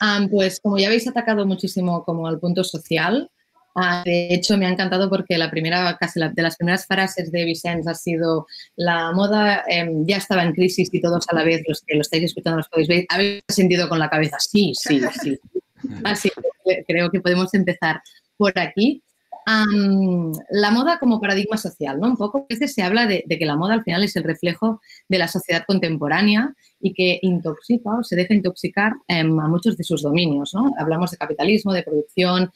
Ah, 0.00 0.20
pues 0.30 0.60
como 0.60 0.78
ya 0.78 0.88
habéis 0.88 1.06
atacado 1.08 1.46
muchísimo 1.46 2.04
como 2.04 2.26
al 2.26 2.38
punto 2.38 2.62
social, 2.64 3.30
ah, 3.74 4.02
de 4.04 4.28
hecho 4.34 4.56
me 4.58 4.66
ha 4.66 4.70
encantado 4.70 5.08
porque 5.08 5.38
la 5.38 5.50
primera, 5.50 5.96
casi 5.98 6.18
la- 6.20 6.28
de 6.28 6.42
las 6.42 6.56
primeras 6.56 6.86
frases 6.86 7.30
de 7.32 7.44
Vicens 7.44 7.86
ha 7.88 7.94
sido 7.94 8.46
la 8.76 9.12
moda 9.12 9.64
em, 9.68 10.04
ya 10.06 10.18
estaba 10.18 10.42
en 10.42 10.52
crisis 10.52 10.88
y 10.92 11.00
todos 11.00 11.24
a 11.28 11.34
la 11.34 11.44
vez, 11.44 11.62
los 11.66 11.80
que 11.80 11.94
lo 11.94 12.02
estáis 12.02 12.24
escuchando 12.24 12.58
los 12.58 12.68
podéis 12.68 12.88
ver, 12.88 13.06
habéis 13.08 13.42
sentido 13.48 13.88
con 13.88 13.98
la 13.98 14.10
cabeza, 14.10 14.36
sí, 14.38 14.72
sí, 14.74 15.00
sí. 15.22 15.38
Así 16.04 16.30
que 16.64 16.84
creo 16.86 17.10
que 17.10 17.20
podemos 17.20 17.52
empezar 17.54 18.00
por 18.36 18.58
aquí. 18.58 19.02
La 19.46 20.70
moda 20.72 20.98
como 20.98 21.20
paradigma 21.20 21.56
social, 21.56 22.00
¿no? 22.00 22.08
Un 22.08 22.16
poco, 22.16 22.38
a 22.38 22.46
veces 22.48 22.74
se 22.74 22.82
habla 22.82 23.06
de, 23.06 23.24
que 23.28 23.46
la 23.46 23.54
moda 23.56 23.74
al 23.74 23.84
final 23.84 24.02
es 24.02 24.16
el 24.16 24.24
reflejo 24.24 24.80
de 25.08 25.18
la 25.18 25.28
sociedad 25.28 25.62
contemporánea 25.66 26.52
y 26.80 26.92
que 26.92 27.20
intoxica 27.22 27.96
o 27.98 28.02
se 28.02 28.16
deja 28.16 28.34
intoxicar 28.34 28.94
em, 29.06 29.38
a 29.38 29.46
muchos 29.46 29.76
de 29.76 29.84
sus 29.84 30.02
dominios, 30.02 30.52
¿no? 30.52 30.72
Hablamos 30.78 31.12
de 31.12 31.16
capitalismo, 31.16 31.72
de 31.72 31.84
producción, 31.84 32.50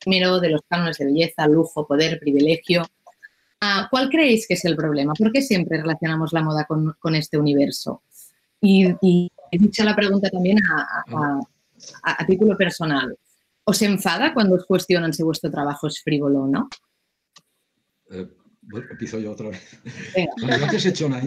primero 0.00 0.40
de 0.40 0.50
los 0.50 0.60
cánones 0.68 0.98
de 0.98 1.04
belleza, 1.06 1.46
lujo, 1.46 1.86
poder, 1.86 2.18
privilegio. 2.18 2.84
Ah, 3.60 3.86
¿Cuál 3.90 4.08
creéis 4.10 4.46
que 4.48 4.54
es 4.54 4.64
el 4.64 4.74
problema? 4.74 5.14
¿Por 5.14 5.30
qué 5.30 5.40
siempre 5.40 5.78
relacionamos 5.78 6.32
la 6.32 6.42
moda 6.42 6.66
con, 6.66 7.14
este 7.14 7.38
universo? 7.38 8.02
Y, 8.60 8.88
he 9.50 9.58
dicho 9.58 9.84
la 9.84 9.94
pregunta 9.94 10.28
también 10.30 10.58
a, 10.68 10.82
a- 11.06 11.40
a- 12.02 12.22
a 12.22 12.26
título 12.26 12.56
personal. 12.56 13.16
¿Os 13.70 13.82
enfada 13.82 14.32
cuando 14.32 14.56
os 14.56 14.64
cuestionan 14.64 15.12
si 15.12 15.22
vuestro 15.22 15.50
trabajo 15.50 15.88
es 15.88 16.00
frívolo 16.00 16.44
o 16.44 16.48
no? 16.48 16.70
Eh, 18.10 18.26
bueno, 18.62 18.86
empiezo 18.90 19.18
yo 19.18 19.32
otra 19.32 19.50
vez. 19.50 19.62
Bueno, 20.40 20.56
yo, 20.56 20.64
antes 20.64 20.86
he 20.86 20.88
hecho 20.88 21.06
una, 21.06 21.20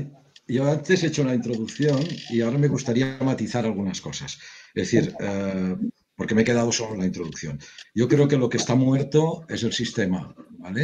yo 0.48 0.66
antes 0.66 1.04
he 1.04 1.08
hecho 1.08 1.22
una 1.22 1.36
introducción 1.36 2.00
y 2.32 2.42
ahora 2.42 2.58
me 2.58 2.68
gustaría 2.68 3.20
matizar 3.22 3.64
algunas 3.66 4.02
cosas. 4.02 4.40
Es 4.74 4.90
decir, 4.90 5.14
eh, 5.20 5.76
porque 6.16 6.34
me 6.34 6.42
he 6.42 6.46
quedado 6.46 6.72
solo 6.72 6.96
en 6.96 7.02
la 7.02 7.06
introducción. 7.06 7.60
Yo 7.94 8.08
creo 8.08 8.28
que 8.28 8.38
lo 8.38 8.50
que 8.50 8.58
está 8.58 8.74
muerto 8.74 9.46
es 9.48 9.62
el 9.62 9.74
sistema, 9.74 10.34
¿vale? 10.58 10.84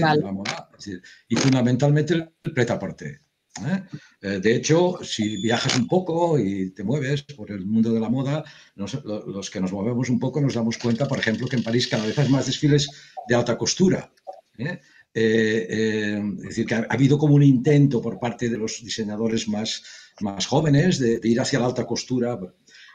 Decir, 0.77 1.01
y 1.27 1.35
fundamentalmente 1.37 2.13
el 2.13 2.53
prêt-à-porter. 2.53 3.19
¿Eh? 3.65 3.83
Eh, 4.21 4.39
De 4.39 4.55
hecho, 4.55 4.99
si 5.03 5.37
viajas 5.37 5.77
un 5.77 5.87
poco 5.87 6.39
y 6.39 6.71
te 6.71 6.83
mueves 6.83 7.23
por 7.23 7.51
el 7.51 7.65
mundo 7.65 7.93
de 7.93 7.99
la 7.99 8.09
moda, 8.09 8.43
los 8.75 9.49
que 9.49 9.59
nos 9.59 9.71
movemos 9.71 10.09
un 10.09 10.19
poco 10.19 10.41
nos 10.41 10.55
damos 10.55 10.77
cuenta, 10.77 11.07
por 11.07 11.19
ejemplo, 11.19 11.47
que 11.47 11.55
en 11.55 11.63
París 11.63 11.87
cada 11.87 12.05
vez 12.05 12.17
hay 12.17 12.29
más 12.29 12.45
desfiles 12.45 12.89
de 13.27 13.35
alta 13.35 13.57
costura. 13.57 14.11
¿eh? 14.57 14.79
Eh, 15.13 16.21
es 16.37 16.43
decir, 16.43 16.65
que 16.65 16.75
ha, 16.75 16.79
ha 16.89 16.93
habido 16.93 17.17
como 17.17 17.35
un 17.35 17.43
intento 17.43 18.01
por 18.01 18.19
parte 18.19 18.49
de 18.49 18.57
los 18.57 18.83
diseñadores 18.83 19.47
más, 19.47 19.83
más 20.21 20.45
jóvenes 20.45 20.99
de 20.99 21.19
ir 21.23 21.39
hacia 21.39 21.59
la 21.59 21.65
alta 21.65 21.85
costura. 21.85 22.39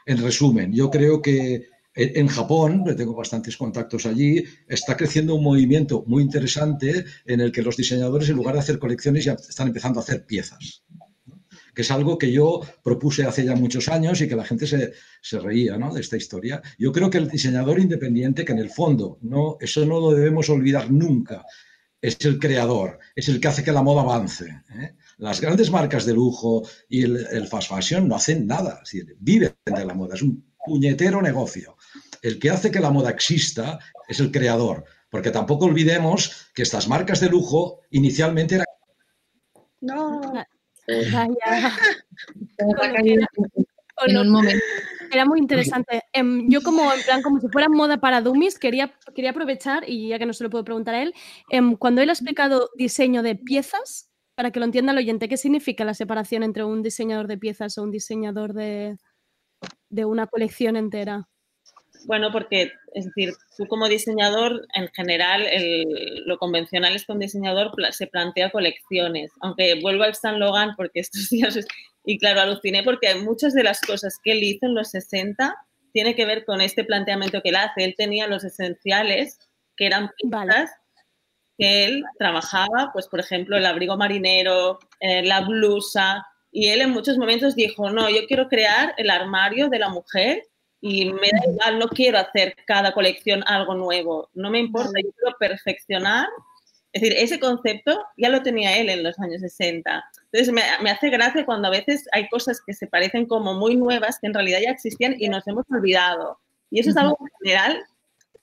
En 0.05 0.17
resumen, 0.21 0.73
yo 0.73 0.89
creo 0.89 1.21
que 1.21 1.67
en, 1.95 2.27
Japón, 2.27 2.83
tengo 2.97 3.13
bastantes 3.13 3.55
contactos 3.55 4.05
allí, 4.05 4.43
está 4.67 4.97
creciendo 4.97 5.35
un 5.35 5.43
movimiento 5.43 6.03
muy 6.07 6.23
interesante 6.23 7.05
en 7.25 7.39
el 7.39 7.51
que 7.51 7.61
los 7.61 7.77
diseñadores, 7.77 8.29
en 8.29 8.35
lugar 8.35 8.55
de 8.55 8.61
hacer 8.61 8.79
colecciones, 8.79 9.25
ya 9.25 9.33
están 9.33 9.67
empezando 9.67 9.99
a 9.99 10.03
hacer 10.03 10.25
piezas 10.25 10.83
que 11.73 11.81
es 11.81 11.91
algo 11.91 12.17
que 12.17 12.31
yo 12.31 12.61
propuse 12.83 13.25
hace 13.25 13.45
ya 13.45 13.55
muchos 13.55 13.87
años 13.89 14.21
y 14.21 14.27
que 14.27 14.35
la 14.35 14.45
gente 14.45 14.67
se, 14.67 14.93
se 15.21 15.39
reía 15.39 15.77
¿no? 15.77 15.93
de 15.93 16.01
esta 16.01 16.17
historia. 16.17 16.61
Yo 16.77 16.91
creo 16.91 17.09
que 17.09 17.17
el 17.17 17.27
diseñador 17.29 17.79
independiente, 17.79 18.45
que 18.45 18.51
en 18.51 18.59
el 18.59 18.69
fondo, 18.69 19.17
no, 19.21 19.57
eso 19.59 19.85
no 19.85 19.99
lo 19.99 20.11
debemos 20.11 20.49
olvidar 20.49 20.91
nunca, 20.91 21.43
es 21.99 22.17
el 22.25 22.37
creador, 22.37 22.99
es 23.15 23.29
el 23.29 23.39
que 23.39 23.47
hace 23.47 23.63
que 23.63 23.71
la 23.71 23.81
moda 23.81 24.01
avance. 24.01 24.45
¿eh? 24.77 24.95
Las 25.17 25.41
grandes 25.41 25.71
marcas 25.71 26.05
de 26.05 26.13
lujo 26.13 26.67
y 26.89 27.03
el, 27.03 27.25
el 27.31 27.47
fast 27.47 27.69
fashion 27.69 28.07
no 28.07 28.15
hacen 28.15 28.45
nada, 28.45 28.81
es 28.83 28.91
decir, 28.91 29.15
viven 29.19 29.55
de 29.65 29.85
la 29.85 29.93
moda, 29.93 30.15
es 30.15 30.21
un 30.21 30.52
puñetero 30.65 31.21
negocio. 31.21 31.77
El 32.21 32.39
que 32.39 32.49
hace 32.49 32.71
que 32.71 32.79
la 32.79 32.91
moda 32.91 33.09
exista 33.09 33.79
es 34.07 34.19
el 34.19 34.31
creador, 34.31 34.85
porque 35.09 35.31
tampoco 35.31 35.65
olvidemos 35.65 36.49
que 36.53 36.63
estas 36.63 36.87
marcas 36.87 37.19
de 37.19 37.29
lujo 37.29 37.81
inicialmente 37.91 38.55
eran 38.55 38.67
No. 39.81 40.21
Vaya. 40.87 41.71
En 44.07 44.17
un 44.17 44.29
momento. 44.29 44.63
Era 45.11 45.25
muy 45.25 45.39
interesante. 45.39 46.01
Em, 46.13 46.49
yo 46.49 46.63
como 46.63 46.91
en 46.91 47.01
plan 47.03 47.21
como 47.21 47.39
si 47.39 47.47
fuera 47.49 47.69
moda 47.69 47.97
para 47.97 48.21
dummies 48.21 48.57
quería, 48.57 48.91
quería 49.13 49.29
aprovechar 49.29 49.87
y 49.87 50.09
ya 50.09 50.17
que 50.17 50.25
no 50.25 50.33
se 50.33 50.43
lo 50.43 50.49
puedo 50.49 50.63
preguntar 50.63 50.95
a 50.95 51.03
él, 51.03 51.13
em, 51.49 51.75
cuando 51.75 52.01
él 52.01 52.09
ha 52.09 52.13
explicado 52.13 52.69
diseño 52.75 53.21
de 53.21 53.35
piezas, 53.35 54.09
para 54.35 54.49
que 54.49 54.59
lo 54.59 54.65
entienda 54.65 54.91
el 54.93 54.97
oyente, 54.97 55.29
¿qué 55.29 55.37
significa 55.37 55.85
la 55.85 55.93
separación 55.93 56.41
entre 56.41 56.63
un 56.63 56.81
diseñador 56.81 57.27
de 57.27 57.37
piezas 57.37 57.77
o 57.77 57.83
un 57.83 57.91
diseñador 57.91 58.53
de, 58.53 58.97
de 59.89 60.05
una 60.05 60.27
colección 60.27 60.75
entera? 60.75 61.27
Bueno, 62.05 62.31
porque, 62.31 62.71
es 62.93 63.05
decir, 63.05 63.33
tú 63.57 63.65
como 63.67 63.87
diseñador, 63.87 64.67
en 64.75 64.87
general, 64.89 65.43
el- 65.43 66.23
lo 66.25 66.37
convencional 66.37 66.95
es 66.95 67.05
que 67.05 67.13
un 67.13 67.19
diseñador 67.19 67.71
se 67.91 68.07
plantea 68.07 68.49
colecciones. 68.51 69.31
Aunque 69.41 69.79
vuelvo 69.81 70.03
al 70.03 70.15
San 70.15 70.39
Logan, 70.39 70.75
porque 70.75 70.99
estos 70.99 71.29
días, 71.29 71.55
es- 71.55 71.67
y 72.05 72.17
claro, 72.17 72.41
aluciné 72.41 72.83
porque 72.83 73.15
muchas 73.15 73.53
de 73.53 73.63
las 73.63 73.79
cosas 73.79 74.17
que 74.21 74.33
él 74.33 74.43
hizo 74.43 74.65
en 74.65 74.75
los 74.75 74.89
60 74.89 75.55
tiene 75.93 76.15
que 76.15 76.25
ver 76.25 76.43
con 76.43 76.59
este 76.59 76.83
planteamiento 76.83 77.41
que 77.41 77.49
él 77.49 77.55
hace. 77.55 77.85
Él 77.85 77.95
tenía 77.97 78.27
los 78.27 78.43
esenciales, 78.43 79.37
que 79.77 79.85
eran 79.85 80.09
piezas 80.17 80.71
que 81.57 81.85
él 81.85 82.03
trabajaba, 82.17 82.89
pues 82.93 83.07
por 83.07 83.19
ejemplo, 83.19 83.55
el 83.57 83.65
abrigo 83.67 83.95
marinero, 83.95 84.79
eh, 84.99 85.23
la 85.23 85.41
blusa, 85.41 86.25
y 86.53 86.69
él 86.69 86.81
en 86.81 86.91
muchos 86.91 87.17
momentos 87.17 87.55
dijo, 87.55 87.89
no, 87.89 88.09
yo 88.11 88.27
quiero 88.27 88.47
crear 88.47 88.93
el 88.97 89.09
armario 89.09 89.69
de 89.69 89.79
la 89.79 89.89
mujer 89.89 90.43
y 90.79 91.11
me 91.11 91.29
da 91.31 91.51
igual, 91.51 91.79
no 91.79 91.87
quiero 91.87 92.19
hacer 92.19 92.55
cada 92.67 92.93
colección 92.93 93.43
algo 93.47 93.73
nuevo, 93.73 94.29
no 94.35 94.51
me 94.51 94.59
importa, 94.59 94.91
yo 95.03 95.11
quiero 95.11 95.35
perfeccionar. 95.39 96.27
Es 96.91 97.01
decir, 97.01 97.17
ese 97.17 97.39
concepto 97.39 98.05
ya 98.17 98.29
lo 98.29 98.43
tenía 98.43 98.77
él 98.77 98.89
en 98.89 99.01
los 99.01 99.17
años 99.17 99.41
60. 99.41 100.03
Entonces 100.25 100.53
me, 100.53 100.61
me 100.83 100.91
hace 100.91 101.09
gracia 101.09 101.43
cuando 101.43 101.69
a 101.69 101.71
veces 101.71 102.07
hay 102.11 102.29
cosas 102.29 102.61
que 102.63 102.73
se 102.73 102.85
parecen 102.85 103.25
como 103.25 103.55
muy 103.55 103.75
nuevas 103.75 104.19
que 104.19 104.27
en 104.27 104.35
realidad 104.35 104.59
ya 104.61 104.69
existían 104.69 105.15
y 105.17 105.29
nos 105.29 105.47
hemos 105.47 105.65
olvidado. 105.71 106.37
Y 106.69 106.81
eso 106.81 106.91
es 106.91 106.97
algo 106.97 107.17
en 107.19 107.29
general 107.41 107.83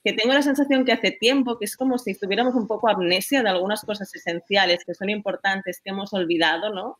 que 0.03 0.11
tengo 0.11 0.33
la 0.33 0.41
sensación 0.41 0.83
que 0.83 0.91
hace 0.91 1.11
tiempo, 1.11 1.57
que 1.57 1.65
es 1.65 1.77
como 1.77 1.97
si 1.97 2.13
tuviéramos 2.15 2.55
un 2.55 2.67
poco 2.67 2.89
amnesia 2.89 3.41
de 3.41 3.49
algunas 3.49 3.81
cosas 3.85 4.13
esenciales 4.13 4.83
que 4.83 4.95
son 4.95 5.09
importantes, 5.09 5.79
que 5.81 5.91
hemos 5.91 6.11
olvidado, 6.11 6.73
¿no? 6.73 6.97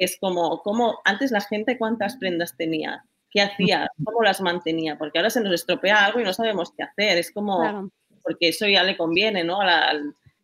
Es 0.00 0.16
como, 0.18 0.62
como 0.62 0.98
antes 1.04 1.30
la 1.30 1.40
gente 1.42 1.76
cuántas 1.78 2.16
prendas 2.16 2.56
tenía, 2.56 3.04
qué 3.30 3.42
hacía, 3.42 3.88
cómo 4.04 4.22
las 4.22 4.40
mantenía, 4.40 4.96
porque 4.98 5.18
ahora 5.18 5.30
se 5.30 5.40
nos 5.40 5.52
estropea 5.54 6.06
algo 6.06 6.20
y 6.20 6.24
no 6.24 6.32
sabemos 6.32 6.72
qué 6.76 6.82
hacer. 6.82 7.18
Es 7.18 7.30
como, 7.30 7.60
Claro. 7.60 7.90
porque 8.22 8.48
eso 8.48 8.66
ya 8.66 8.82
le 8.82 8.96
conviene, 8.96 9.44
¿no? 9.44 9.62
La- 9.62 9.92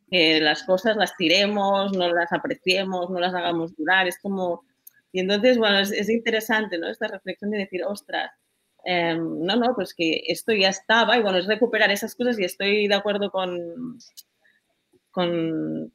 que 0.09 0.41
las 0.41 0.63
cosas 0.63 0.97
las 0.97 1.17
tiremos, 1.17 1.93
no 1.93 2.09
las 2.15 2.33
apreciemos, 2.33 3.11
no 3.11 3.19
las 3.19 3.35
hagamos 3.35 3.75
durar. 3.77 4.07
Es 4.07 4.21
como. 4.21 4.63
Y 5.11 5.19
entonces, 5.21 5.59
bueno, 5.59 5.81
es, 5.81 5.91
es 5.91 6.09
interesante, 6.09 6.79
¿no? 6.79 6.89
Esta 6.89 7.09
reflexión 7.09 7.51
de 7.51 7.59
decir, 7.59 7.83
ostras, 7.85 8.31
eh, 8.85 9.17
no, 9.19 9.57
no, 9.57 9.75
pues 9.75 9.95
que 9.95 10.23
esto 10.29 10.53
ya 10.53 10.69
estaba 10.69 11.17
y 11.17 11.23
bueno, 11.23 11.39
es 11.39 11.47
recuperar 11.47 11.91
esas 11.91 12.15
cosas 12.15 12.39
y 12.39 12.45
estoy 12.45 12.87
de 12.87 12.95
acuerdo 12.95 13.31
con, 13.33 13.59
con 15.11 15.93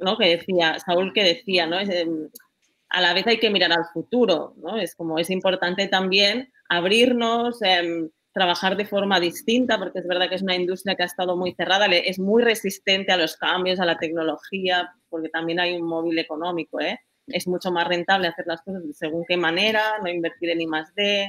¿no? 0.00 0.18
que 0.18 0.36
decía, 0.36 0.78
Saúl 0.78 1.12
que 1.12 1.24
decía, 1.24 1.66
¿no? 1.66 1.78
Es, 1.78 1.88
em, 1.90 2.28
a 2.90 3.00
la 3.00 3.14
vez 3.14 3.26
hay 3.26 3.38
que 3.38 3.50
mirar 3.50 3.72
al 3.72 3.86
futuro, 3.92 4.54
¿no? 4.56 4.78
Es 4.78 4.94
como 4.94 5.18
es 5.18 5.30
importante 5.30 5.86
también 5.88 6.52
abrirnos, 6.68 7.62
em, 7.62 8.10
trabajar 8.32 8.76
de 8.76 8.84
forma 8.84 9.20
distinta, 9.20 9.78
porque 9.78 10.00
es 10.00 10.06
verdad 10.06 10.28
que 10.28 10.36
es 10.36 10.42
una 10.42 10.54
industria 10.54 10.94
que 10.94 11.02
ha 11.02 11.06
estado 11.06 11.36
muy 11.36 11.52
cerrada, 11.54 11.86
es 11.86 12.18
muy 12.18 12.42
resistente 12.42 13.12
a 13.12 13.16
los 13.16 13.36
cambios, 13.36 13.80
a 13.80 13.84
la 13.84 13.98
tecnología, 13.98 14.92
porque 15.08 15.28
también 15.28 15.60
hay 15.60 15.74
un 15.76 15.86
móvil 15.86 16.18
económico, 16.18 16.80
¿eh? 16.80 17.00
Es 17.26 17.46
mucho 17.46 17.70
más 17.70 17.86
rentable 17.86 18.28
hacer 18.28 18.46
las 18.46 18.62
cosas 18.62 18.82
según 18.94 19.24
qué 19.26 19.36
manera, 19.36 19.98
no 20.02 20.08
invertir 20.08 20.50
en 20.50 20.60
I 20.60 20.66
más 20.66 20.94
D. 20.94 21.22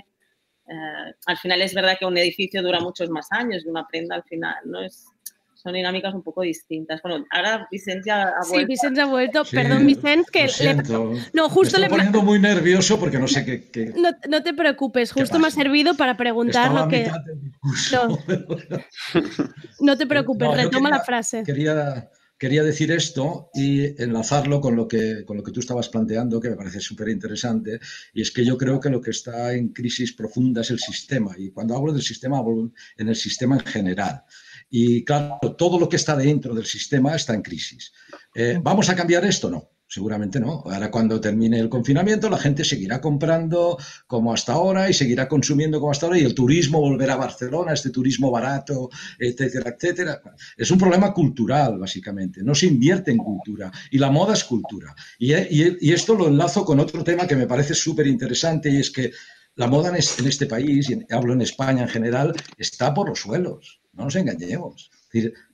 Eh, 0.67 1.13
al 1.25 1.37
final 1.37 1.61
es 1.61 1.73
verdad 1.73 1.97
que 1.99 2.05
un 2.05 2.17
edificio 2.17 2.61
dura 2.61 2.79
muchos 2.79 3.09
más 3.09 3.31
años 3.31 3.63
y 3.65 3.69
una 3.69 3.87
prenda 3.87 4.15
al 4.15 4.23
final, 4.23 4.55
¿no? 4.65 4.81
Es, 4.81 5.05
son 5.61 5.73
dinámicas 5.73 6.13
un 6.13 6.23
poco 6.23 6.41
distintas. 6.41 7.01
Bueno, 7.01 7.25
ahora 7.31 7.67
Vicente 7.71 8.07
ya 8.07 8.23
ha 8.29 8.43
Sí, 8.43 8.51
vuelto. 8.53 8.67
Vicente 8.67 9.01
ha 9.01 9.05
vuelto. 9.05 9.45
Sí, 9.45 9.55
Perdón, 9.55 9.85
Vicente, 9.85 10.29
que 10.31 10.39
lo 10.41 10.45
le- 10.47 10.53
siento. 10.53 11.13
No, 11.33 11.43
Me 11.43 11.49
justo 11.49 11.67
estoy 11.77 11.81
le... 11.83 11.89
poniendo 11.89 12.21
muy 12.23 12.39
nervioso 12.39 12.99
porque 12.99 13.19
no 13.19 13.27
sé 13.27 13.45
qué. 13.45 13.69
qué- 13.69 13.93
No, 13.95 14.09
no 14.29 14.43
te 14.43 14.53
preocupes, 14.53 15.11
justo 15.11 15.39
me 15.39 15.47
ha 15.47 15.51
servido 15.51 15.95
para 15.95 16.17
preguntar 16.17 16.63
Estaba 16.67 16.81
lo 16.83 16.87
que... 16.89 16.99
mitad 17.03 17.21
del 17.25 17.41
discurso. 17.41 18.19
No 19.79 19.97
te 19.97 20.07
preocupes, 20.07 20.47
No, 20.47 20.55
retoma 20.55 20.89
la 20.89 21.01
frase. 21.03 21.43
Quería, 21.43 22.09
quería 22.37 22.63
decir 22.63 22.91
esto 22.91 23.49
y 23.53 24.01
enlazarlo 24.01 24.61
con 24.61 24.75
lo, 24.75 24.87
que, 24.87 25.23
con 25.25 25.37
lo 25.37 25.43
que 25.43 25.51
tú 25.51 25.59
estabas 25.59 25.89
planteando, 25.89 26.39
que 26.39 26.49
me 26.49 26.55
parece 26.55 26.79
súper 26.79 27.09
interesante, 27.09 27.79
y 28.13 28.21
es 28.21 28.31
que 28.31 28.45
yo 28.45 28.57
creo 28.57 28.79
que 28.79 28.89
lo 28.89 29.01
que 29.01 29.11
está 29.11 29.53
en 29.53 29.69
crisis 29.69 30.13
profunda 30.13 30.61
es 30.61 30.71
el 30.71 30.79
sistema. 30.79 31.35
Y 31.37 31.51
cuando 31.51 31.75
hablo 31.75 31.93
del 31.93 32.01
sistema, 32.01 32.37
hablo 32.39 32.71
en 32.97 33.09
el 33.09 33.15
sistema 33.15 33.55
en 33.57 33.65
general. 33.65 34.23
Y 34.71 35.03
claro, 35.05 35.37
todo 35.57 35.77
lo 35.77 35.87
que 35.89 35.97
está 35.97 36.15
dentro 36.15 36.55
del 36.55 36.65
sistema 36.65 37.15
está 37.15 37.33
en 37.35 37.41
crisis. 37.43 37.91
Eh, 38.33 38.57
¿Vamos 38.63 38.89
a 38.89 38.95
cambiar 38.95 39.23
esto? 39.25 39.49
No. 39.51 39.69
Seguramente 39.93 40.39
no. 40.39 40.63
Ahora 40.67 40.89
cuando 40.89 41.19
termine 41.19 41.59
el 41.59 41.67
confinamiento 41.67 42.29
la 42.29 42.37
gente 42.37 42.63
seguirá 42.63 43.01
comprando 43.01 43.77
como 44.07 44.33
hasta 44.33 44.53
ahora 44.53 44.89
y 44.89 44.93
seguirá 44.93 45.27
consumiendo 45.27 45.81
como 45.81 45.91
hasta 45.91 46.05
ahora 46.05 46.17
y 46.17 46.23
el 46.23 46.33
turismo 46.33 46.79
volverá 46.79 47.15
a 47.15 47.17
Barcelona, 47.17 47.73
este 47.73 47.89
turismo 47.89 48.31
barato, 48.31 48.89
etcétera, 49.19 49.75
etcétera. 49.75 50.21
Es 50.55 50.71
un 50.71 50.77
problema 50.77 51.13
cultural, 51.13 51.77
básicamente. 51.77 52.41
No 52.41 52.55
se 52.55 52.67
invierte 52.67 53.11
en 53.11 53.17
cultura 53.17 53.69
y 53.91 53.97
la 53.97 54.09
moda 54.09 54.33
es 54.33 54.45
cultura. 54.45 54.95
Y, 55.19 55.33
y- 55.33 55.77
y 55.81 55.91
esto 55.91 56.15
lo 56.15 56.29
enlazo 56.29 56.63
con 56.63 56.79
otro 56.79 57.03
tema 57.03 57.27
que 57.27 57.35
me 57.35 57.45
parece 57.47 57.73
súper 57.73 58.07
interesante 58.07 58.69
y 58.69 58.77
es 58.77 58.91
que 58.91 59.11
la 59.55 59.67
moda 59.67 59.89
en 59.89 59.97
es- 59.97 60.17
en 60.19 60.27
este 60.27 60.45
país, 60.45 60.89
y 60.89 61.05
hablo 61.13 61.33
en 61.33 61.41
España 61.41 61.81
en 61.81 61.89
general, 61.89 62.33
está 62.57 62.93
por 62.93 63.09
los 63.09 63.19
suelos. 63.19 63.80
No 63.93 64.05
nos 64.05 64.15
engañemos. 64.15 64.91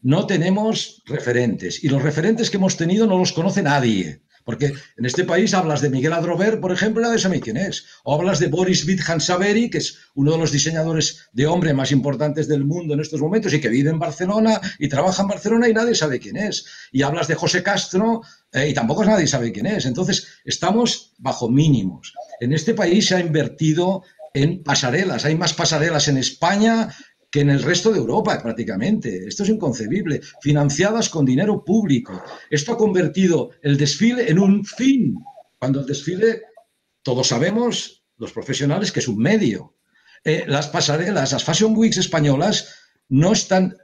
No 0.02 0.28
tenemos 0.28 1.02
referentes 1.06 1.84
y 1.84 1.90
los 1.90 2.04
referentes 2.04 2.50
que 2.50 2.58
hemos 2.58 2.78
tenido 2.78 3.08
no 3.08 3.18
los 3.18 3.34
conoce 3.34 3.64
nadie. 3.64 4.22
Porque 4.48 4.68
en 4.96 5.06
este 5.06 5.26
país 5.26 5.54
hablas 5.54 5.82
de 5.82 5.90
Miguel 5.90 6.14
Adrover, 6.14 6.62
por 6.62 6.72
ejemplo, 6.72 7.02
y 7.02 7.04
nadie 7.04 7.20
sabe 7.20 7.42
quién 7.42 7.58
es. 7.58 7.84
O 8.06 8.16
hablas 8.16 8.40
de 8.40 8.48
Boris 8.48 8.88
Vitt-Hansaveri, 8.88 9.70
que 9.70 9.80
es 9.80 9.98
uno 10.16 10.32
de 10.32 10.38
los 10.38 10.54
diseñadores 10.54 11.28
de 11.34 11.48
hombre 11.48 11.74
más 11.74 11.92
importantes 11.92 12.48
del 12.48 12.64
mundo 12.64 12.94
en 12.94 13.02
estos 13.02 13.20
momentos 13.20 13.54
y 13.54 13.60
que 13.60 13.68
vive 13.68 13.90
en 13.90 14.00
Barcelona 14.00 14.62
y 14.80 14.88
trabaja 14.88 15.24
en 15.24 15.28
Barcelona 15.28 15.68
y 15.68 15.74
nadie 15.74 15.96
sabe 15.96 16.18
quién 16.20 16.38
es. 16.38 16.66
Y 16.94 17.02
hablas 17.02 17.28
de 17.28 17.36
José 17.36 17.62
Castro 17.62 18.22
eh, 18.54 18.70
y 18.70 18.74
tampoco 18.74 19.04
nadie 19.04 19.28
sabe 19.28 19.52
quién 19.52 19.66
es. 19.66 19.86
Entonces, 19.86 20.26
estamos 20.46 21.12
bajo 21.18 21.50
mínimos. 21.50 22.14
En 22.40 22.54
este 22.54 22.74
país 22.74 23.08
se 23.08 23.16
ha 23.16 23.20
invertido 23.20 24.04
en 24.34 24.64
pasarelas. 24.64 25.26
Hay 25.26 25.36
más 25.36 25.54
pasarelas 25.54 26.08
en 26.08 26.18
España 26.18 26.88
que 27.38 27.42
en 27.42 27.52
el 27.52 27.62
resto 27.62 27.92
de 27.92 28.00
Europa 28.00 28.42
prácticamente. 28.42 29.28
Esto 29.28 29.44
es 29.44 29.50
inconcebible. 29.50 30.22
Financiadas 30.42 31.08
con 31.08 31.24
dinero 31.24 31.64
público. 31.64 32.20
Esto 32.50 32.74
ha 32.74 32.78
convertido 32.78 33.52
el 33.62 33.78
desfile 33.78 34.32
en 34.32 34.40
un 34.40 34.66
fin, 34.66 35.20
cuando 35.60 35.82
el 35.82 35.86
desfile, 35.86 36.42
todos 37.04 37.28
sabemos, 37.28 38.04
los 38.18 38.32
profesionales, 38.34 38.92
que 38.92 39.02
es 39.02 39.08
un 39.08 39.20
medio. 39.20 39.76
Eh, 40.24 40.46
las 40.48 40.66
pasarelas, 40.70 41.32
las 41.32 41.44
Fashion 41.44 41.78
Weeks 41.78 41.98
españolas 41.98 42.74
no 43.10 43.34
están... 43.34 43.78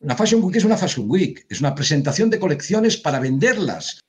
Una 0.00 0.16
Fashion 0.16 0.42
Week 0.42 0.56
es 0.56 0.64
una 0.64 0.78
Fashion 0.78 1.04
Week, 1.10 1.44
es 1.50 1.60
una 1.60 1.74
presentación 1.74 2.30
de 2.30 2.38
colecciones 2.38 2.96
para 2.96 3.20
venderlas. 3.20 4.00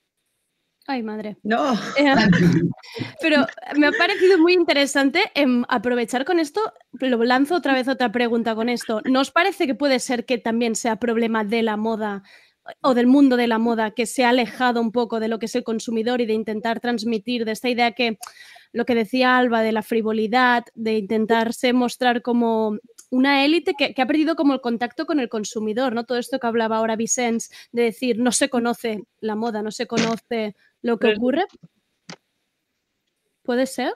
Ay, 0.86 1.02
madre. 1.02 1.38
No. 1.42 1.74
Pero 3.20 3.46
me 3.76 3.86
ha 3.86 3.92
parecido 3.92 4.38
muy 4.38 4.52
interesante 4.52 5.22
em, 5.34 5.64
aprovechar 5.68 6.24
con 6.26 6.38
esto, 6.38 6.60
lo 6.92 7.24
lanzo 7.24 7.56
otra 7.56 7.72
vez 7.72 7.88
otra 7.88 8.12
pregunta 8.12 8.54
con 8.54 8.68
esto. 8.68 9.00
¿No 9.04 9.20
os 9.20 9.30
parece 9.30 9.66
que 9.66 9.74
puede 9.74 9.98
ser 9.98 10.26
que 10.26 10.36
también 10.36 10.76
sea 10.76 10.96
problema 10.96 11.42
de 11.42 11.62
la 11.62 11.76
moda 11.76 12.22
o 12.82 12.94
del 12.94 13.06
mundo 13.06 13.36
de 13.36 13.46
la 13.46 13.58
moda 13.58 13.92
que 13.92 14.06
se 14.06 14.24
ha 14.24 14.30
alejado 14.30 14.80
un 14.80 14.92
poco 14.92 15.20
de 15.20 15.28
lo 15.28 15.38
que 15.38 15.46
es 15.46 15.54
el 15.54 15.64
consumidor 15.64 16.20
y 16.20 16.26
de 16.26 16.34
intentar 16.34 16.80
transmitir 16.80 17.44
de 17.44 17.52
esta 17.52 17.68
idea 17.68 17.92
que 17.92 18.18
lo 18.72 18.84
que 18.84 18.94
decía 18.94 19.38
Alba 19.38 19.62
de 19.62 19.72
la 19.72 19.82
frivolidad, 19.82 20.64
de 20.74 20.98
intentarse 20.98 21.72
mostrar 21.72 22.22
como 22.22 22.78
una 23.10 23.44
élite 23.44 23.74
que, 23.78 23.94
que 23.94 24.02
ha 24.02 24.06
perdido 24.06 24.34
como 24.34 24.52
el 24.52 24.60
contacto 24.60 25.06
con 25.06 25.20
el 25.20 25.28
consumidor, 25.28 25.94
¿no? 25.94 26.04
Todo 26.04 26.18
esto 26.18 26.40
que 26.40 26.46
hablaba 26.46 26.78
ahora 26.78 26.96
Vicens, 26.96 27.50
de 27.70 27.82
decir, 27.82 28.18
no 28.18 28.32
se 28.32 28.48
conoce 28.48 29.04
la 29.20 29.36
moda, 29.36 29.62
no 29.62 29.70
se 29.70 29.86
conoce 29.86 30.56
lo 30.84 30.98
que 30.98 31.14
ocurre. 31.16 31.42
¿Puede 33.42 33.66
ser? 33.66 33.92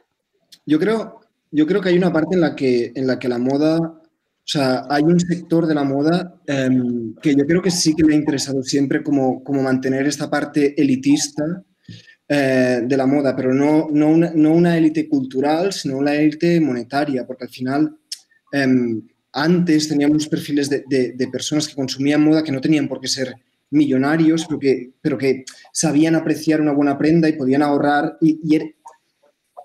Yo 0.66 0.78
creo, 0.78 1.20
yo 1.50 1.66
creo 1.66 1.80
que 1.80 1.90
hay 1.90 1.98
una 1.98 2.12
parte 2.12 2.34
en 2.34 2.40
la 2.40 2.54
que, 2.56 2.92
en 2.94 3.06
la 3.06 3.18
que 3.18 3.28
la 3.28 3.38
moda, 3.38 3.78
o 3.78 4.02
sea, 4.44 4.84
hay 4.90 5.02
un 5.02 5.20
sector 5.20 5.66
de 5.66 5.74
la 5.74 5.84
moda 5.84 6.40
em, 6.46 7.14
que 7.22 7.34
yo 7.34 7.46
creo 7.46 7.62
que 7.62 7.70
sí 7.70 7.94
que 7.94 8.02
le 8.02 8.14
ha 8.14 8.16
interesado 8.18 8.62
siempre 8.62 9.02
como, 9.02 9.42
como 9.44 9.62
mantener 9.62 10.06
esta 10.06 10.28
parte 10.30 10.74
elitista 10.80 11.62
eh, 12.28 12.80
de 12.84 12.96
la 12.96 13.06
moda, 13.06 13.34
pero 13.36 13.54
no, 13.54 13.88
no, 13.90 14.08
una, 14.08 14.30
no 14.34 14.52
una 14.52 14.76
élite 14.76 15.08
cultural, 15.08 15.72
sino 15.72 15.96
una 15.98 16.14
élite 16.14 16.60
monetaria, 16.60 17.26
porque 17.26 17.44
al 17.44 17.50
final 17.50 17.98
em, 18.52 19.02
antes 19.32 19.88
teníamos 19.88 20.26
perfiles 20.28 20.68
de, 20.70 20.84
de- 20.88 21.12
de 21.12 21.28
personas 21.28 21.68
que 21.68 21.74
consumían 21.74 22.22
moda 22.24 22.42
que 22.42 22.52
no 22.52 22.60
tenían 22.60 22.88
por 22.88 23.00
qué 23.00 23.08
ser 23.08 23.34
millonarios, 23.70 24.46
pero 24.46 24.58
que, 24.58 24.92
pero 25.00 25.18
que 25.18 25.44
sabían 25.72 26.14
apreciar 26.14 26.60
una 26.60 26.72
buena 26.72 26.96
prenda 26.98 27.28
y 27.28 27.34
podían 27.34 27.62
ahorrar 27.62 28.16
y, 28.20 28.54
era, 28.54 28.64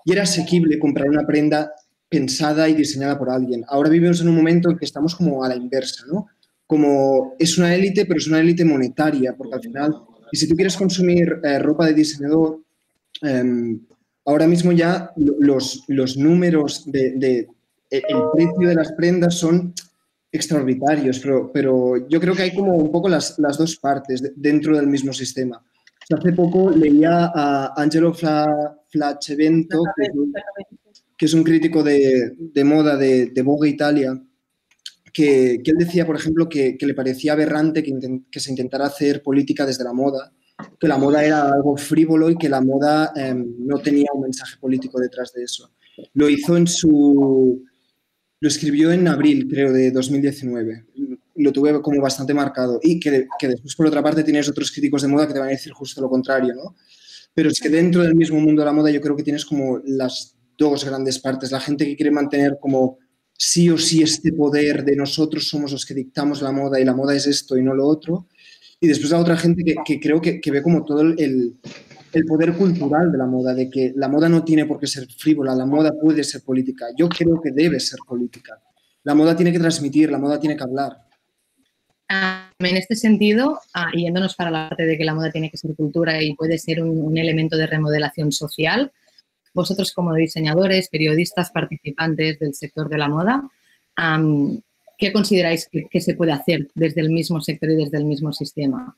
y 0.04 0.12
era 0.12 0.22
asequible 0.22 0.78
comprar 0.78 1.08
una 1.08 1.26
prenda 1.26 1.72
pensada 2.08 2.68
y 2.68 2.74
diseñada 2.74 3.18
por 3.18 3.30
alguien. 3.30 3.64
Ahora 3.68 3.90
vivimos 3.90 4.20
en 4.20 4.28
un 4.28 4.36
momento 4.36 4.70
en 4.70 4.76
que 4.78 4.84
estamos 4.84 5.14
como 5.16 5.42
a 5.44 5.48
la 5.48 5.56
inversa, 5.56 6.04
¿no? 6.12 6.26
Como 6.66 7.34
es 7.38 7.58
una 7.58 7.74
élite, 7.74 8.06
pero 8.06 8.18
es 8.18 8.26
una 8.28 8.40
élite 8.40 8.64
monetaria, 8.64 9.34
porque 9.36 9.54
al 9.54 9.62
final, 9.62 9.94
y 10.30 10.36
si 10.36 10.48
tú 10.48 10.54
quieres 10.54 10.76
consumir 10.76 11.40
eh, 11.42 11.58
ropa 11.58 11.86
de 11.86 11.94
diseñador, 11.94 12.60
em, 13.22 13.80
ahora 14.26 14.46
mismo 14.46 14.72
ya 14.72 15.10
lo- 15.16 15.36
los, 15.40 15.84
los 15.88 16.16
números 16.16 16.84
de, 16.90 17.12
de- 17.16 17.48
e- 17.90 18.02
el 18.08 18.22
precio 18.34 18.68
de 18.68 18.74
las 18.74 18.92
prendas 18.92 19.34
son 19.38 19.74
extraordinarios, 20.34 21.18
pero, 21.20 21.50
pero 21.52 22.08
yo 22.08 22.20
creo 22.20 22.34
que 22.34 22.42
hay 22.42 22.54
como 22.54 22.74
un 22.76 22.90
poco 22.90 23.08
las, 23.08 23.38
las 23.38 23.56
dos 23.56 23.76
partes 23.76 24.20
de- 24.22 24.32
dentro 24.36 24.76
del 24.76 24.86
mismo 24.86 25.12
sistema. 25.12 25.56
O 25.58 26.06
sea, 26.06 26.18
hace 26.18 26.32
poco 26.32 26.70
leía 26.70 27.30
a 27.34 27.72
Angelo 27.80 28.12
Fla, 28.12 28.76
que 28.90 29.36
que 31.16 31.26
es 31.26 31.34
un 31.34 31.44
crítico 31.44 31.82
de, 31.82 32.34
de 32.38 32.64
moda 32.64 32.96
de, 32.96 33.26
de 33.26 33.42
Vogue 33.42 33.68
Italia, 33.68 34.20
que, 35.12 35.60
que 35.62 35.70
él 35.70 35.76
decía, 35.78 36.04
por 36.04 36.16
ejemplo, 36.16 36.48
que, 36.48 36.76
que 36.76 36.86
le 36.86 36.94
parecía 36.94 37.32
aberrante 37.34 37.82
que, 37.84 37.92
inten- 37.92 38.24
que 38.30 38.40
se 38.40 38.50
intentara 38.50 38.86
hacer 38.86 39.22
política 39.22 39.64
desde 39.64 39.84
la 39.84 39.92
moda, 39.92 40.32
que 40.78 40.88
la 40.88 40.98
moda 40.98 41.24
era 41.24 41.48
algo 41.52 41.76
frívolo 41.76 42.30
y 42.30 42.36
que 42.36 42.48
la 42.48 42.60
moda 42.60 43.12
em, 43.14 43.46
no 43.60 43.78
tenía 43.78 44.08
un 44.12 44.22
mensaje 44.22 44.56
político 44.60 44.98
detrás 45.00 45.32
de 45.32 45.44
eso. 45.44 45.70
Lo 46.14 46.28
hizo 46.28 46.56
en 46.56 46.66
su... 46.66 47.62
Lo 48.44 48.48
escribió 48.48 48.92
en 48.92 49.08
abril, 49.08 49.48
creo, 49.48 49.72
de 49.72 49.90
2019. 49.90 50.84
Lo 51.36 51.50
tuve 51.50 51.80
como 51.80 52.02
bastante 52.02 52.34
marcado. 52.34 52.78
Y 52.82 53.00
que, 53.00 53.26
que 53.38 53.48
después, 53.48 53.74
por 53.74 53.86
otra 53.86 54.02
parte, 54.02 54.22
tienes 54.22 54.46
otros 54.50 54.70
críticos 54.70 55.00
de 55.00 55.08
moda 55.08 55.26
que 55.26 55.32
te 55.32 55.38
van 55.38 55.48
a 55.48 55.52
decir 55.52 55.72
justo 55.72 56.02
lo 56.02 56.10
contrario, 56.10 56.52
¿no? 56.54 56.76
Pero 57.32 57.48
es 57.48 57.58
que 57.58 57.70
dentro 57.70 58.02
del 58.02 58.14
mismo 58.14 58.38
mundo 58.38 58.60
de 58.60 58.66
la 58.66 58.74
moda 58.74 58.90
yo 58.90 59.00
creo 59.00 59.16
que 59.16 59.22
tienes 59.22 59.46
como 59.46 59.80
las 59.86 60.36
dos 60.58 60.84
grandes 60.84 61.18
partes. 61.20 61.52
La 61.52 61.60
gente 61.60 61.86
que 61.86 61.96
quiere 61.96 62.10
mantener 62.10 62.58
como 62.60 62.98
sí 63.32 63.70
o 63.70 63.78
sí 63.78 64.02
este 64.02 64.30
poder 64.34 64.84
de 64.84 64.94
nosotros 64.94 65.48
somos 65.48 65.72
los 65.72 65.86
que 65.86 65.94
dictamos 65.94 66.42
la 66.42 66.52
moda 66.52 66.78
y 66.78 66.84
la 66.84 66.92
moda 66.92 67.16
es 67.16 67.26
esto 67.26 67.56
y 67.56 67.62
no 67.62 67.72
lo 67.72 67.86
otro. 67.86 68.28
Y 68.78 68.88
después 68.88 69.10
la 69.10 69.20
otra 69.20 69.38
gente 69.38 69.64
que, 69.64 69.76
que 69.86 69.98
creo 69.98 70.20
que, 70.20 70.38
que 70.38 70.50
ve 70.50 70.62
como 70.62 70.84
todo 70.84 71.00
el, 71.00 71.56
el 72.14 72.24
poder 72.24 72.52
cultural 72.54 73.10
de 73.10 73.18
la 73.18 73.26
moda, 73.26 73.54
de 73.54 73.68
que 73.68 73.92
la 73.96 74.08
moda 74.08 74.28
no 74.28 74.44
tiene 74.44 74.66
por 74.66 74.78
qué 74.78 74.86
ser 74.86 75.06
frívola, 75.06 75.54
la 75.54 75.66
moda 75.66 75.92
puede 76.00 76.22
ser 76.24 76.42
política. 76.42 76.86
Yo 76.96 77.08
creo 77.08 77.40
que 77.40 77.50
debe 77.50 77.80
ser 77.80 77.98
política. 78.06 78.60
La 79.02 79.14
moda 79.14 79.36
tiene 79.36 79.52
que 79.52 79.58
transmitir, 79.58 80.10
la 80.10 80.18
moda 80.18 80.38
tiene 80.38 80.56
que 80.56 80.62
hablar. 80.62 80.96
Ah, 82.08 82.50
en 82.58 82.76
este 82.76 82.94
sentido, 82.96 83.60
ah, 83.74 83.90
yéndonos 83.94 84.34
para 84.36 84.50
la 84.50 84.68
parte 84.68 84.86
de 84.86 84.96
que 84.96 85.04
la 85.04 85.14
moda 85.14 85.30
tiene 85.30 85.50
que 85.50 85.56
ser 85.56 85.74
cultura 85.74 86.22
y 86.22 86.34
puede 86.34 86.58
ser 86.58 86.82
un, 86.82 87.16
elemento 87.16 87.56
de 87.56 87.66
remodelación 87.66 88.30
social, 88.30 88.92
vosotros 89.52 89.92
como 89.92 90.14
diseñadores, 90.14 90.88
periodistas, 90.88 91.50
participantes 91.50 92.38
del 92.38 92.54
sector 92.54 92.88
de 92.88 92.98
la 92.98 93.08
moda, 93.08 93.48
¿qué 94.98 95.12
consideráis 95.12 95.68
que 95.90 96.00
se 96.00 96.14
puede 96.14 96.32
hacer 96.32 96.68
desde 96.74 97.00
el 97.00 97.10
mismo 97.10 97.40
sector 97.40 97.70
y 97.70 97.76
desde 97.76 97.98
el 97.98 98.04
mismo 98.04 98.32
sistema? 98.32 98.96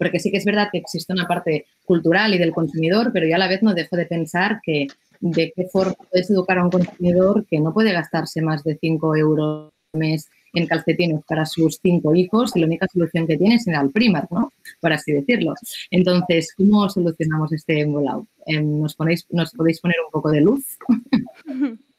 Porque 0.00 0.18
sí 0.18 0.30
que 0.30 0.38
es 0.38 0.46
verdad 0.46 0.70
que 0.72 0.78
existe 0.78 1.12
una 1.12 1.28
parte 1.28 1.66
cultural 1.84 2.32
y 2.34 2.38
del 2.38 2.52
consumidor, 2.52 3.10
pero 3.12 3.26
yo 3.28 3.34
a 3.34 3.38
la 3.38 3.48
vez 3.48 3.62
no 3.62 3.74
dejo 3.74 3.96
de 3.96 4.06
pensar 4.06 4.60
que 4.64 4.86
de 5.20 5.52
qué 5.54 5.66
forma 5.66 5.94
puedes 6.10 6.30
educar 6.30 6.56
a 6.58 6.64
un 6.64 6.70
consumidor 6.70 7.44
que 7.46 7.60
no 7.60 7.74
puede 7.74 7.92
gastarse 7.92 8.40
más 8.40 8.64
de 8.64 8.78
5 8.80 9.16
euros 9.16 9.70
al 9.92 10.00
mes 10.00 10.30
en 10.54 10.66
calcetines 10.66 11.22
para 11.26 11.44
sus 11.44 11.78
cinco 11.82 12.14
hijos 12.14 12.56
y 12.56 12.60
la 12.60 12.66
única 12.66 12.86
solución 12.92 13.26
que 13.26 13.36
tiene 13.36 13.56
es 13.56 13.66
ir 13.66 13.74
al 13.76 13.90
Primark, 13.90 14.30
¿no? 14.32 14.52
Por 14.80 14.92
así 14.92 15.12
decirlo. 15.12 15.54
Entonces, 15.90 16.54
¿cómo 16.56 16.88
solucionamos 16.88 17.52
este 17.52 17.80
embolado? 17.80 18.26
Em, 18.46 18.80
¿Nos, 18.80 18.96
¿Nos 19.30 19.52
podéis 19.52 19.80
poner 19.80 19.96
un 20.04 20.10
poco 20.10 20.30
de 20.30 20.40
luz? 20.40 20.64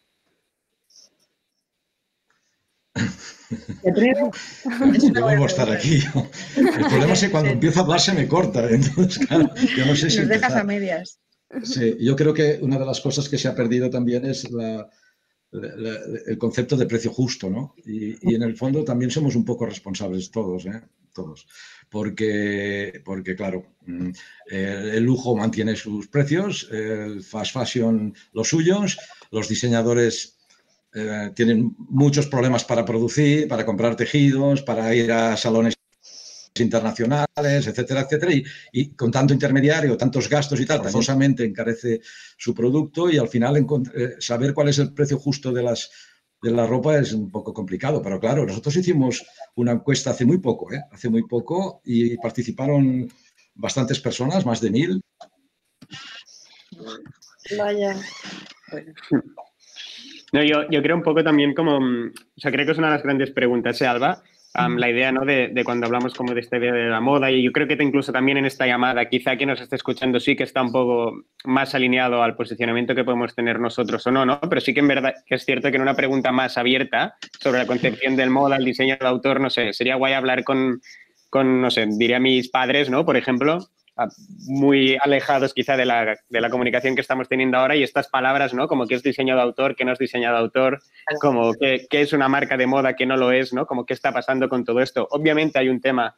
Yo 3.79 3.91
debo 5.13 5.45
estar 5.45 5.69
aquí. 5.69 5.99
El 6.55 6.69
problema 6.87 7.13
es 7.13 7.21
que 7.21 7.31
cuando 7.31 7.49
empiezo 7.49 7.79
a 7.79 7.83
hablar 7.83 7.99
se 7.99 8.13
me 8.13 8.27
corta. 8.27 8.69
Entonces, 8.69 9.25
claro, 9.27 9.49
yo 9.77 9.85
no 9.85 9.95
sé 9.95 10.09
si 10.09 10.19
Nos 10.19 10.27
dejas 10.27 10.51
empezar. 10.51 10.61
a 10.61 10.63
medias. 10.63 11.19
Sí, 11.63 11.97
yo 11.99 12.15
creo 12.15 12.33
que 12.33 12.59
una 12.61 12.77
de 12.79 12.85
las 12.85 13.01
cosas 13.01 13.27
que 13.27 13.37
se 13.37 13.47
ha 13.47 13.55
perdido 13.55 13.89
también 13.89 14.25
es 14.25 14.49
la- 14.51 14.89
la- 15.51 15.75
la- 15.75 15.99
el 16.27 16.37
concepto 16.37 16.77
de 16.77 16.85
precio 16.85 17.11
justo, 17.11 17.49
¿no? 17.49 17.75
Y, 17.85 18.15
y 18.31 18.35
en 18.35 18.43
el 18.43 18.55
fondo 18.55 18.85
también 18.85 19.11
somos 19.11 19.35
un 19.35 19.43
poco 19.43 19.65
responsables 19.65 20.31
todos, 20.31 20.65
¿eh? 20.65 20.81
Todos. 21.13 21.45
Porque, 21.89 23.01
porque 23.03 23.35
claro, 23.35 23.65
mm, 23.85 24.09
el, 24.47 24.89
el 24.91 25.03
lujo 25.03 25.35
mantiene 25.35 25.75
sus 25.75 26.07
precios, 26.07 26.69
el 26.71 27.21
fast 27.21 27.51
fashion 27.53 28.15
los 28.31 28.47
suyos, 28.47 28.97
los 29.29 29.49
diseñadores 29.49 30.37
eh, 30.93 31.31
tienen 31.35 31.75
muchos 31.77 32.27
problemas 32.27 32.63
para 32.63 32.85
producir, 32.85 33.47
para 33.47 33.65
comprar 33.65 33.95
tejidos, 33.95 34.61
para 34.61 34.93
ir 34.93 35.11
a 35.11 35.37
salones 35.37 35.75
internacionales, 36.59 37.67
etcétera, 37.67 38.01
etcétera, 38.01 38.33
y, 38.33 38.43
y 38.73 38.93
con 38.93 39.09
tanto 39.09 39.33
intermediario, 39.33 39.95
tantos 39.95 40.29
gastos 40.29 40.59
y 40.59 40.65
tal, 40.65 40.83
famosamente 40.83 41.45
encarece 41.45 42.01
su 42.37 42.53
producto 42.53 43.09
y 43.09 43.17
al 43.17 43.29
final 43.29 43.65
eh, 43.95 44.15
saber 44.19 44.53
cuál 44.53 44.67
es 44.67 44.79
el 44.79 44.93
precio 44.93 45.17
justo 45.17 45.51
de 45.51 45.63
las 45.63 45.89
de 46.41 46.51
la 46.51 46.65
ropa 46.65 46.97
es 46.97 47.13
un 47.13 47.29
poco 47.29 47.53
complicado, 47.53 48.01
pero 48.01 48.19
claro, 48.19 48.45
nosotros 48.45 48.75
hicimos 48.75 49.23
una 49.55 49.73
encuesta 49.73 50.09
hace 50.09 50.25
muy 50.25 50.39
poco, 50.39 50.73
¿eh? 50.73 50.81
hace 50.91 51.07
muy 51.07 51.27
poco, 51.27 51.81
y 51.85 52.17
participaron 52.17 53.07
bastantes 53.53 53.99
personas, 53.99 54.43
más 54.43 54.59
de 54.59 54.71
mil, 54.71 55.01
Vaya. 57.57 57.95
No, 60.31 60.41
yo, 60.43 60.69
yo 60.69 60.81
creo 60.81 60.95
un 60.95 61.03
poco 61.03 61.23
también 61.23 61.53
como, 61.53 61.79
mm, 61.81 62.07
o 62.37 62.39
sea, 62.39 62.51
creo 62.51 62.65
que 62.65 62.71
es 62.71 62.77
una 62.77 62.87
de 62.87 62.93
las 62.95 63.03
grandes 63.03 63.31
preguntas, 63.31 63.81
¿eh, 63.81 63.87
Alba? 63.87 64.21
Am, 64.53 64.75
la 64.77 64.89
idea, 64.89 65.13
¿no? 65.13 65.23
De, 65.23 65.47
de 65.47 65.63
cuando 65.63 65.85
hablamos 65.85 66.13
como 66.13 66.33
de 66.33 66.41
esta 66.41 66.57
idea 66.57 66.73
de 66.73 66.89
la 66.89 66.99
moda 66.99 67.31
y 67.31 67.41
yo 67.41 67.53
creo 67.53 67.67
que 67.67 67.77
te- 67.77 67.85
incluso 67.85 68.11
también 68.11 68.37
en 68.37 68.45
esta 68.45 68.67
llamada, 68.67 69.07
quizá 69.07 69.37
quien 69.37 69.47
nos 69.47 69.61
esté 69.61 69.77
escuchando 69.77 70.19
sí 70.19 70.35
que 70.35 70.43
está 70.43 70.61
un 70.61 70.73
poco 70.73 71.23
más 71.45 71.73
alineado 71.73 72.21
al 72.21 72.35
posicionamiento 72.35 72.93
que 72.93 73.05
podemos 73.05 73.33
tener 73.33 73.61
nosotros 73.61 74.05
o 74.07 74.11
no, 74.11 74.25
¿no? 74.25 74.41
Pero 74.41 74.59
sí 74.59 74.73
que 74.73 74.81
en 74.81 74.89
verdad 74.89 75.13
que 75.25 75.35
es 75.35 75.45
cierto 75.45 75.69
que 75.69 75.77
en 75.77 75.81
una 75.83 75.95
pregunta 75.95 76.33
más 76.33 76.57
abierta 76.57 77.15
sobre 77.39 77.59
la 77.59 77.65
concepción 77.65 78.17
del 78.17 78.29
moda, 78.29 78.57
el 78.57 78.65
diseño 78.65 78.97
del 78.97 79.07
autor, 79.07 79.39
no 79.39 79.49
sé, 79.49 79.71
sería 79.71 79.95
guay 79.95 80.13
hablar 80.13 80.43
con, 80.43 80.81
con 81.29 81.61
no 81.61 81.71
sé, 81.71 81.85
diría 81.89 82.19
mis 82.19 82.49
padres, 82.49 82.89
¿no? 82.89 83.05
Por 83.05 83.15
ejemplo, 83.15 83.69
muy 84.47 84.97
alejados 85.01 85.53
quizá 85.53 85.77
de 85.77 85.85
la, 85.85 86.17
de 86.29 86.41
la 86.41 86.49
comunicación 86.49 86.95
que 86.95 87.01
estamos 87.01 87.27
teniendo 87.27 87.57
ahora 87.57 87.75
y 87.75 87.83
estas 87.83 88.07
palabras, 88.07 88.53
¿no? 88.53 88.67
Como 88.67 88.87
qué 88.87 88.95
es 88.95 89.03
diseño 89.03 89.35
de 89.35 89.41
autor, 89.41 89.75
qué 89.75 89.85
no 89.85 89.91
es 89.93 89.99
diseño 89.99 90.31
de 90.31 90.37
autor, 90.37 90.79
como 91.19 91.53
qué, 91.53 91.85
qué 91.89 92.01
es 92.01 92.13
una 92.13 92.27
marca 92.27 92.57
de 92.57 92.67
moda, 92.67 92.95
qué 92.95 93.05
no 93.05 93.17
lo 93.17 93.31
es, 93.31 93.53
¿no? 93.53 93.65
Como 93.65 93.85
qué 93.85 93.93
está 93.93 94.11
pasando 94.11 94.49
con 94.49 94.63
todo 94.63 94.81
esto. 94.81 95.07
Obviamente 95.11 95.59
hay 95.59 95.69
un 95.69 95.81
tema 95.81 96.15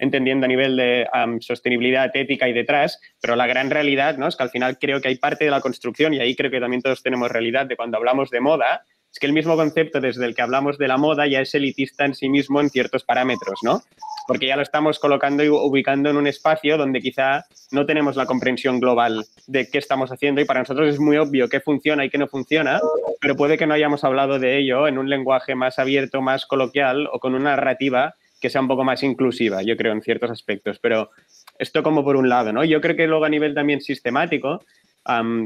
entendiendo 0.00 0.46
a 0.46 0.48
nivel 0.48 0.76
de 0.76 1.06
sostenibilidad 1.40 2.10
ética 2.14 2.48
y 2.48 2.52
detrás, 2.52 3.00
pero 3.20 3.36
la 3.36 3.46
gran 3.46 3.70
realidad, 3.70 4.16
¿no? 4.16 4.26
Es 4.26 4.36
que 4.36 4.42
al 4.42 4.50
final 4.50 4.78
creo 4.78 5.00
que 5.00 5.08
hay 5.08 5.16
parte 5.16 5.44
de 5.44 5.50
la 5.50 5.60
construcción 5.60 6.14
y 6.14 6.20
ahí 6.20 6.34
creo 6.34 6.50
que 6.50 6.58
también 6.58 6.82
todos 6.82 7.02
tenemos 7.02 7.30
realidad 7.30 7.66
de 7.66 7.76
cuando 7.76 7.98
hablamos 7.98 8.30
de 8.30 8.40
moda, 8.40 8.82
es 9.12 9.18
que 9.18 9.26
el 9.26 9.32
mismo 9.32 9.56
concepto 9.56 10.00
desde 10.00 10.24
el 10.24 10.34
que 10.34 10.42
hablamos 10.42 10.78
de 10.78 10.88
la 10.88 10.96
moda 10.96 11.26
ya 11.26 11.40
es 11.40 11.54
elitista 11.54 12.04
en 12.04 12.14
sí 12.14 12.28
mismo 12.28 12.60
en 12.60 12.70
ciertos 12.70 13.04
parámetros, 13.04 13.58
¿no? 13.62 13.82
Porque 14.30 14.46
ya 14.46 14.54
lo 14.54 14.62
estamos 14.62 15.00
colocando 15.00 15.42
y 15.42 15.48
ubicando 15.48 16.08
en 16.08 16.16
un 16.16 16.28
espacio 16.28 16.78
donde 16.78 17.00
quizá 17.00 17.46
no 17.72 17.84
tenemos 17.84 18.14
la 18.14 18.26
comprensión 18.26 18.78
global 18.78 19.24
de 19.48 19.68
qué 19.68 19.78
estamos 19.78 20.12
haciendo 20.12 20.40
y 20.40 20.44
para 20.44 20.60
nosotros 20.60 20.88
es 20.88 21.00
muy 21.00 21.16
obvio 21.16 21.48
qué 21.48 21.58
funciona 21.58 22.04
y 22.04 22.10
qué 22.10 22.16
no 22.16 22.28
funciona, 22.28 22.80
pero 23.20 23.34
puede 23.34 23.58
que 23.58 23.66
no 23.66 23.74
hayamos 23.74 24.04
hablado 24.04 24.38
de 24.38 24.56
ello 24.58 24.86
en 24.86 24.98
un 24.98 25.10
lenguaje 25.10 25.56
más 25.56 25.80
abierto, 25.80 26.22
más 26.22 26.46
coloquial 26.46 27.08
o 27.12 27.18
con 27.18 27.34
una 27.34 27.56
narrativa 27.56 28.14
que 28.40 28.50
sea 28.50 28.60
un 28.60 28.68
poco 28.68 28.84
más 28.84 29.02
inclusiva, 29.02 29.62
yo 29.64 29.76
creo, 29.76 29.92
en 29.92 30.00
ciertos 30.00 30.30
aspectos. 30.30 30.78
Pero 30.78 31.10
esto 31.58 31.82
como 31.82 32.04
por 32.04 32.14
un 32.14 32.28
lado, 32.28 32.52
¿no? 32.52 32.64
Yo 32.64 32.80
creo 32.80 32.94
que 32.94 33.08
luego 33.08 33.24
a 33.24 33.30
nivel 33.30 33.52
también 33.52 33.80
sistemático, 33.80 34.64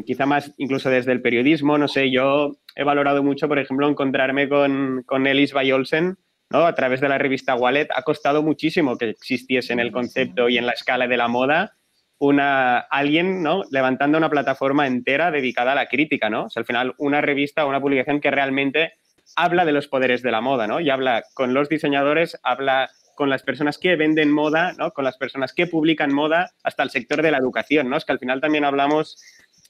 quizá 0.04 0.26
más 0.26 0.52
incluso 0.58 0.90
desde 0.90 1.12
el 1.12 1.22
periodismo, 1.22 1.78
no 1.78 1.88
sé, 1.88 2.10
yo 2.10 2.56
he 2.76 2.84
valorado 2.84 3.22
mucho, 3.22 3.48
por 3.48 3.58
ejemplo, 3.58 3.88
encontrarme 3.88 4.46
con, 4.46 5.04
con 5.06 5.26
Elis 5.26 5.54
Bay 5.54 5.72
Olsen, 5.72 6.18
¿no? 6.50 6.66
A 6.66 6.74
través 6.74 7.00
de 7.00 7.08
la 7.08 7.18
revista 7.18 7.54
Wallet, 7.54 7.88
ha 7.94 8.02
costado 8.02 8.42
muchísimo 8.42 8.96
que 8.96 9.10
existiese 9.10 9.72
en 9.72 9.80
el 9.80 9.92
concepto 9.92 10.48
y 10.48 10.58
en 10.58 10.66
la 10.66 10.72
escala 10.72 11.06
de 11.06 11.16
la 11.16 11.28
moda 11.28 11.74
una, 12.18 12.78
alguien 12.78 13.42
¿no? 13.42 13.64
levantando 13.70 14.18
una 14.18 14.30
plataforma 14.30 14.86
entera 14.86 15.30
dedicada 15.30 15.72
a 15.72 15.74
la 15.74 15.88
crítica, 15.88 16.30
¿no? 16.30 16.44
O 16.44 16.50
sea, 16.50 16.60
al 16.60 16.66
final, 16.66 16.94
una 16.98 17.20
revista 17.20 17.64
o 17.64 17.68
una 17.68 17.80
publicación 17.80 18.20
que 18.20 18.30
realmente 18.30 18.94
habla 19.36 19.64
de 19.64 19.72
los 19.72 19.88
poderes 19.88 20.22
de 20.22 20.30
la 20.30 20.40
moda, 20.40 20.66
¿no? 20.66 20.80
Y 20.80 20.90
habla 20.90 21.24
con 21.34 21.54
los 21.54 21.68
diseñadores, 21.68 22.38
habla 22.42 22.90
con 23.14 23.30
las 23.30 23.42
personas 23.42 23.78
que 23.78 23.96
venden 23.96 24.32
moda, 24.32 24.72
¿no? 24.78 24.92
Con 24.92 25.04
las 25.04 25.16
personas 25.16 25.52
que 25.52 25.66
publican 25.66 26.12
moda, 26.12 26.52
hasta 26.62 26.82
el 26.82 26.90
sector 26.90 27.22
de 27.22 27.30
la 27.30 27.38
educación, 27.38 27.88
¿no? 27.88 27.96
Es 27.96 28.04
que 28.04 28.12
al 28.12 28.18
final 28.18 28.40
también 28.40 28.64
hablamos 28.64 29.22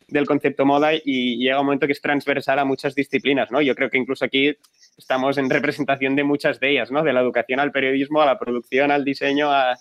del 0.09 0.27
concepto 0.27 0.65
moda 0.67 0.91
y 0.95 1.39
llega 1.39 1.61
un 1.61 1.67
momento 1.67 1.87
que 1.87 1.93
es 1.93 2.01
transversal 2.01 2.59
a 2.59 2.65
muchas 2.65 2.95
disciplinas, 2.95 3.51
¿no? 3.51 3.61
Yo 3.63 3.75
creo 3.75 3.91
que 3.91 3.99
incluso 3.99 4.25
aquí 4.25 4.57
estamos 4.97 5.39
en 5.39 5.51
representación 5.51 6.15
de 6.17 6.25
muchas 6.25 6.61
de 6.61 6.71
ellas, 6.71 6.91
¿no? 6.91 7.03
De 7.03 7.13
la 7.13 7.21
educación 7.21 7.61
al 7.61 7.73
periodismo, 7.73 8.21
a 8.23 8.27
la 8.27 8.39
producción, 8.39 8.91
al 8.91 9.05
diseño, 9.05 9.51
a, 9.51 9.77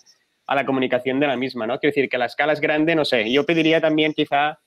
a 0.46 0.54
la 0.54 0.64
comunicación 0.66 1.20
de 1.20 1.26
la 1.26 1.36
misma, 1.36 1.66
¿no? 1.66 1.78
Quiero 1.78 1.92
decir 1.94 2.08
que 2.08 2.18
la 2.18 2.26
escala 2.26 2.52
es 2.52 2.60
grande, 2.60 2.94
no 2.94 3.04
sé. 3.04 3.30
Yo 3.32 3.44
pediría 3.46 3.80
también 3.80 4.12
quizá 4.12 4.58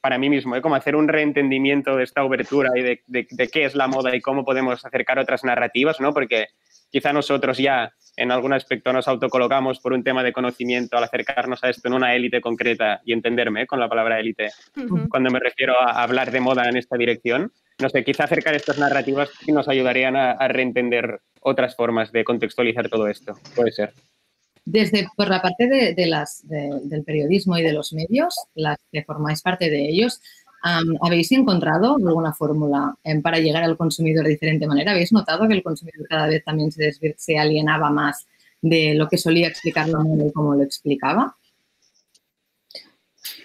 para 0.00 0.18
mí 0.18 0.28
mismo, 0.28 0.54
¿eh? 0.54 0.60
como 0.60 0.74
hacer 0.74 0.96
un 0.96 1.08
reentendimiento 1.08 1.96
de 1.96 2.04
esta 2.04 2.24
obertura 2.24 2.70
y 2.76 2.82
de, 2.82 3.02
de- 3.06 3.26
de 3.30 3.48
qué 3.48 3.64
es 3.64 3.74
la 3.74 3.86
moda 3.86 4.14
y 4.14 4.20
cómo 4.20 4.44
podemos 4.44 4.84
acercar 4.84 5.18
otras 5.18 5.44
narrativas, 5.44 5.98
¿no? 6.00 6.12
Porque 6.12 6.48
quizá 6.94 7.12
nosotros 7.12 7.58
ya 7.58 7.92
en 8.16 8.30
algún 8.30 8.52
aspecto 8.52 8.92
nos 8.92 9.08
autocolocamos 9.08 9.80
por 9.80 9.92
un 9.94 10.04
tema 10.04 10.22
de 10.22 10.32
conocimiento 10.32 10.96
al 10.96 11.02
acercarnos 11.02 11.64
a 11.64 11.70
esto 11.70 11.88
en 11.88 11.94
una 11.94 12.14
élite 12.14 12.40
concreta 12.40 13.00
y 13.04 13.12
entenderme 13.12 13.62
¿eh? 13.62 13.66
con 13.66 13.80
la 13.80 13.88
palabra 13.88 14.20
élite 14.20 14.50
cuando 15.10 15.28
me 15.32 15.40
refiero 15.40 15.74
a 15.80 16.00
hablar 16.04 16.30
de 16.30 16.38
moda 16.38 16.68
en 16.68 16.76
esta 16.76 16.96
dirección. 16.96 17.50
No 17.80 17.88
sé, 17.88 18.04
quizá 18.04 18.22
acercar 18.24 18.54
estas 18.54 18.78
narrativas 18.78 19.28
nos 19.48 19.66
ayudarían 19.66 20.14
a, 20.14 20.30
a 20.30 20.46
reentender 20.46 21.18
otras 21.40 21.74
formas 21.74 22.12
de 22.12 22.22
contextualizar 22.22 22.88
todo 22.88 23.08
esto. 23.08 23.34
Puede 23.56 23.72
ser. 23.72 23.92
Desde 24.64 25.08
por 25.16 25.28
la 25.28 25.42
parte 25.42 25.66
de, 25.66 25.94
de 25.94 26.06
las, 26.06 26.46
de- 26.46 26.78
del 26.84 27.02
periodismo 27.02 27.58
y 27.58 27.62
de 27.62 27.72
los 27.72 27.92
medios, 27.92 28.36
las 28.54 28.78
que 28.92 29.02
formáis 29.02 29.42
parte 29.42 29.68
de 29.68 29.88
ellos, 29.88 30.20
¿habéis 31.00 31.30
encontrado 31.32 31.96
alguna 31.96 32.32
fórmula 32.32 32.96
em, 33.04 33.20
para 33.20 33.38
llegar 33.38 33.62
al 33.62 33.76
consumidor 33.76 34.24
de 34.24 34.30
diferente 34.30 34.66
manera? 34.66 34.92
¿Habéis 34.92 35.12
notado 35.12 35.46
que 35.46 35.54
el 35.54 35.62
consumidor 35.62 36.06
cada 36.08 36.26
vez 36.26 36.42
también 36.44 36.72
se, 36.72 36.92
se 37.16 37.38
alienaba 37.38 37.90
más 37.90 38.26
de 38.62 38.94
lo 38.94 39.08
que 39.08 39.18
solía 39.18 39.48
explicar 39.48 39.88
la 39.88 39.98
moda 39.98 40.24
y 40.26 40.32
cómo 40.32 40.54
lo 40.54 40.62
explicaba? 40.62 41.36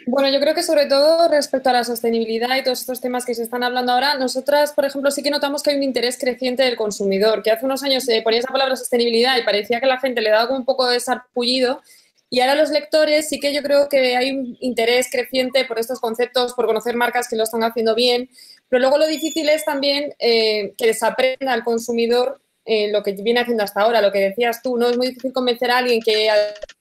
Bueno, 0.06 0.30
yo 0.30 0.40
creo 0.40 0.56
que 0.56 0.64
sobre 0.64 0.86
todo 0.86 1.28
respecto 1.28 1.70
a 1.70 1.74
la 1.74 1.84
sostenibilidad 1.84 2.58
y 2.58 2.64
todos 2.64 2.80
estos 2.80 3.02
temas 3.02 3.26
que 3.26 3.36
se 3.36 3.44
están 3.44 3.64
hablando 3.64 3.92
ahora, 3.92 4.16
nosotras, 4.16 4.74
por 4.74 4.86
ejemplo, 4.86 5.12
sí 5.12 5.22
que 5.22 5.30
notamos 5.30 5.62
que 5.62 5.72
hay 5.72 5.78
un 5.78 5.84
interés 5.84 6.18
creciente 6.18 6.64
del 6.64 6.76
consumidor, 6.76 7.44
que 7.44 7.52
hace 7.52 7.66
unos 7.66 7.84
años 7.84 8.06
se 8.06 8.22
ponía 8.22 8.40
esa 8.40 8.52
palabra 8.52 8.76
sostenibilidad 8.76 9.38
y 9.38 9.44
parecía 9.44 9.80
que 9.80 9.86
la 9.86 10.00
gente 10.00 10.22
le 10.22 10.30
daba 10.30 10.56
un 10.56 10.66
poco 10.66 10.88
de 10.88 11.00
sarpullido. 11.00 11.82
Y 12.30 12.42
ahora 12.42 12.56
los 12.56 12.70
lectores 12.70 13.28
sí 13.28 13.40
que 13.40 13.54
yo 13.54 13.64
creo 13.64 13.90
que 13.90 14.16
hay 14.16 14.32
un 14.32 14.56
interés 14.60 15.10
creciente 15.12 15.66
por 15.66 15.80
estos 15.80 16.00
conceptos, 16.00 16.54
por 16.54 16.68
conocer 16.68 16.96
marcas 16.96 17.28
que 17.28 17.36
lo 17.36 17.44
están 17.44 17.64
haciendo 17.64 17.96
bien. 17.96 18.30
Pero 18.68 18.82
luego 18.82 18.98
lo 19.00 19.08
difícil 19.08 19.50
es 19.50 19.66
también 19.66 20.14
eh, 20.20 20.74
que 20.78 20.88
desaprenda 20.88 21.54
al 21.54 21.64
consumidor 21.64 22.42
eh, 22.66 22.92
lo 22.92 23.02
que 23.02 23.14
viene 23.14 23.40
haciendo 23.40 23.64
hasta 23.64 23.82
ahora, 23.82 24.02
lo 24.02 24.12
que 24.12 24.20
decías 24.20 24.62
tú, 24.62 24.78
¿no? 24.78 24.90
Es 24.90 24.98
muy 24.98 25.08
difícil 25.08 25.34
convencer 25.34 25.72
a 25.72 25.80
alguien 25.80 26.02
que 26.02 26.30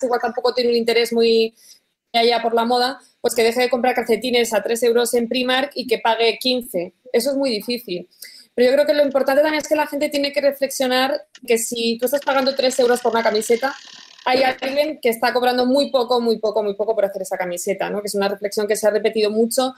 igual 0.02 0.20
tampoco 0.20 0.52
tiene 0.52 0.70
un 0.70 0.76
interés 0.76 1.14
muy 1.14 1.54
allá 2.12 2.42
por 2.42 2.52
la 2.52 2.66
moda, 2.66 3.00
pues 3.22 3.34
que 3.34 3.42
deje 3.42 3.62
de 3.62 3.70
comprar 3.70 3.94
calcetines 3.94 4.52
a 4.52 4.62
3 4.62 4.82
euros 4.82 5.14
en 5.14 5.28
Primark 5.28 5.70
y 5.74 5.86
que 5.86 5.98
pague 5.98 6.38
15. 6.38 6.92
Eso 7.12 7.30
es 7.30 7.36
muy 7.36 7.48
difícil. 7.48 8.06
Pero 8.54 8.70
yo 8.70 8.74
creo 8.74 8.86
que 8.86 8.94
lo 8.94 9.04
importante 9.04 9.40
también 9.40 9.62
es 9.62 9.68
que 9.68 9.76
la 9.76 9.86
gente 9.86 10.08
tiene 10.08 10.32
que 10.32 10.40
reflexionar 10.40 11.26
que 11.46 11.56
si 11.56 11.96
tú 11.98 12.06
estás 12.06 12.20
pagando 12.20 12.54
3 12.54 12.78
euros 12.80 13.00
por 13.00 13.12
una 13.12 13.22
camiseta, 13.22 13.74
hay 14.28 14.42
alguien 14.42 14.98
que 15.00 15.08
está 15.08 15.32
cobrando 15.32 15.66
muy 15.66 15.90
poco, 15.90 16.20
muy 16.20 16.38
poco, 16.38 16.62
muy 16.62 16.74
poco 16.74 16.94
por 16.94 17.04
hacer 17.04 17.22
esa 17.22 17.36
camiseta, 17.36 17.90
¿no? 17.90 18.00
Que 18.00 18.08
es 18.08 18.14
una 18.14 18.28
reflexión 18.28 18.66
que 18.66 18.76
se 18.76 18.86
ha 18.86 18.90
repetido 18.90 19.30
mucho 19.30 19.74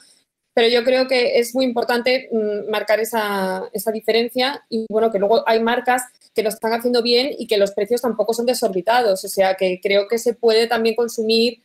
pero 0.53 0.67
yo 0.67 0.83
creo 0.83 1.07
que 1.07 1.39
es 1.39 1.55
muy 1.55 1.65
importante 1.65 2.29
mm, 2.31 2.69
marcar 2.69 2.99
esa, 2.99 3.69
esa 3.73 3.91
diferencia 3.91 4.63
y 4.69 4.85
bueno, 4.89 5.11
que 5.11 5.19
luego 5.19 5.47
hay 5.47 5.61
marcas 5.61 6.03
que 6.33 6.43
lo 6.43 6.49
están 6.49 6.73
haciendo 6.73 7.01
bien 7.01 7.29
y 7.37 7.47
que 7.47 7.57
los 7.57 7.71
precios 7.71 8.01
tampoco 8.01 8.33
son 8.33 8.45
desorbitados, 8.45 9.23
o 9.23 9.27
sea 9.27 9.55
que 9.55 9.79
creo 9.81 10.07
que 10.07 10.17
se 10.17 10.33
puede 10.33 10.67
también 10.67 10.95
consumir 10.95 11.61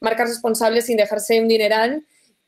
marcas 0.00 0.28
responsables 0.28 0.86
sin 0.86 0.96
dejarse 0.96 1.40
un 1.40 1.48
dineral 1.48 2.04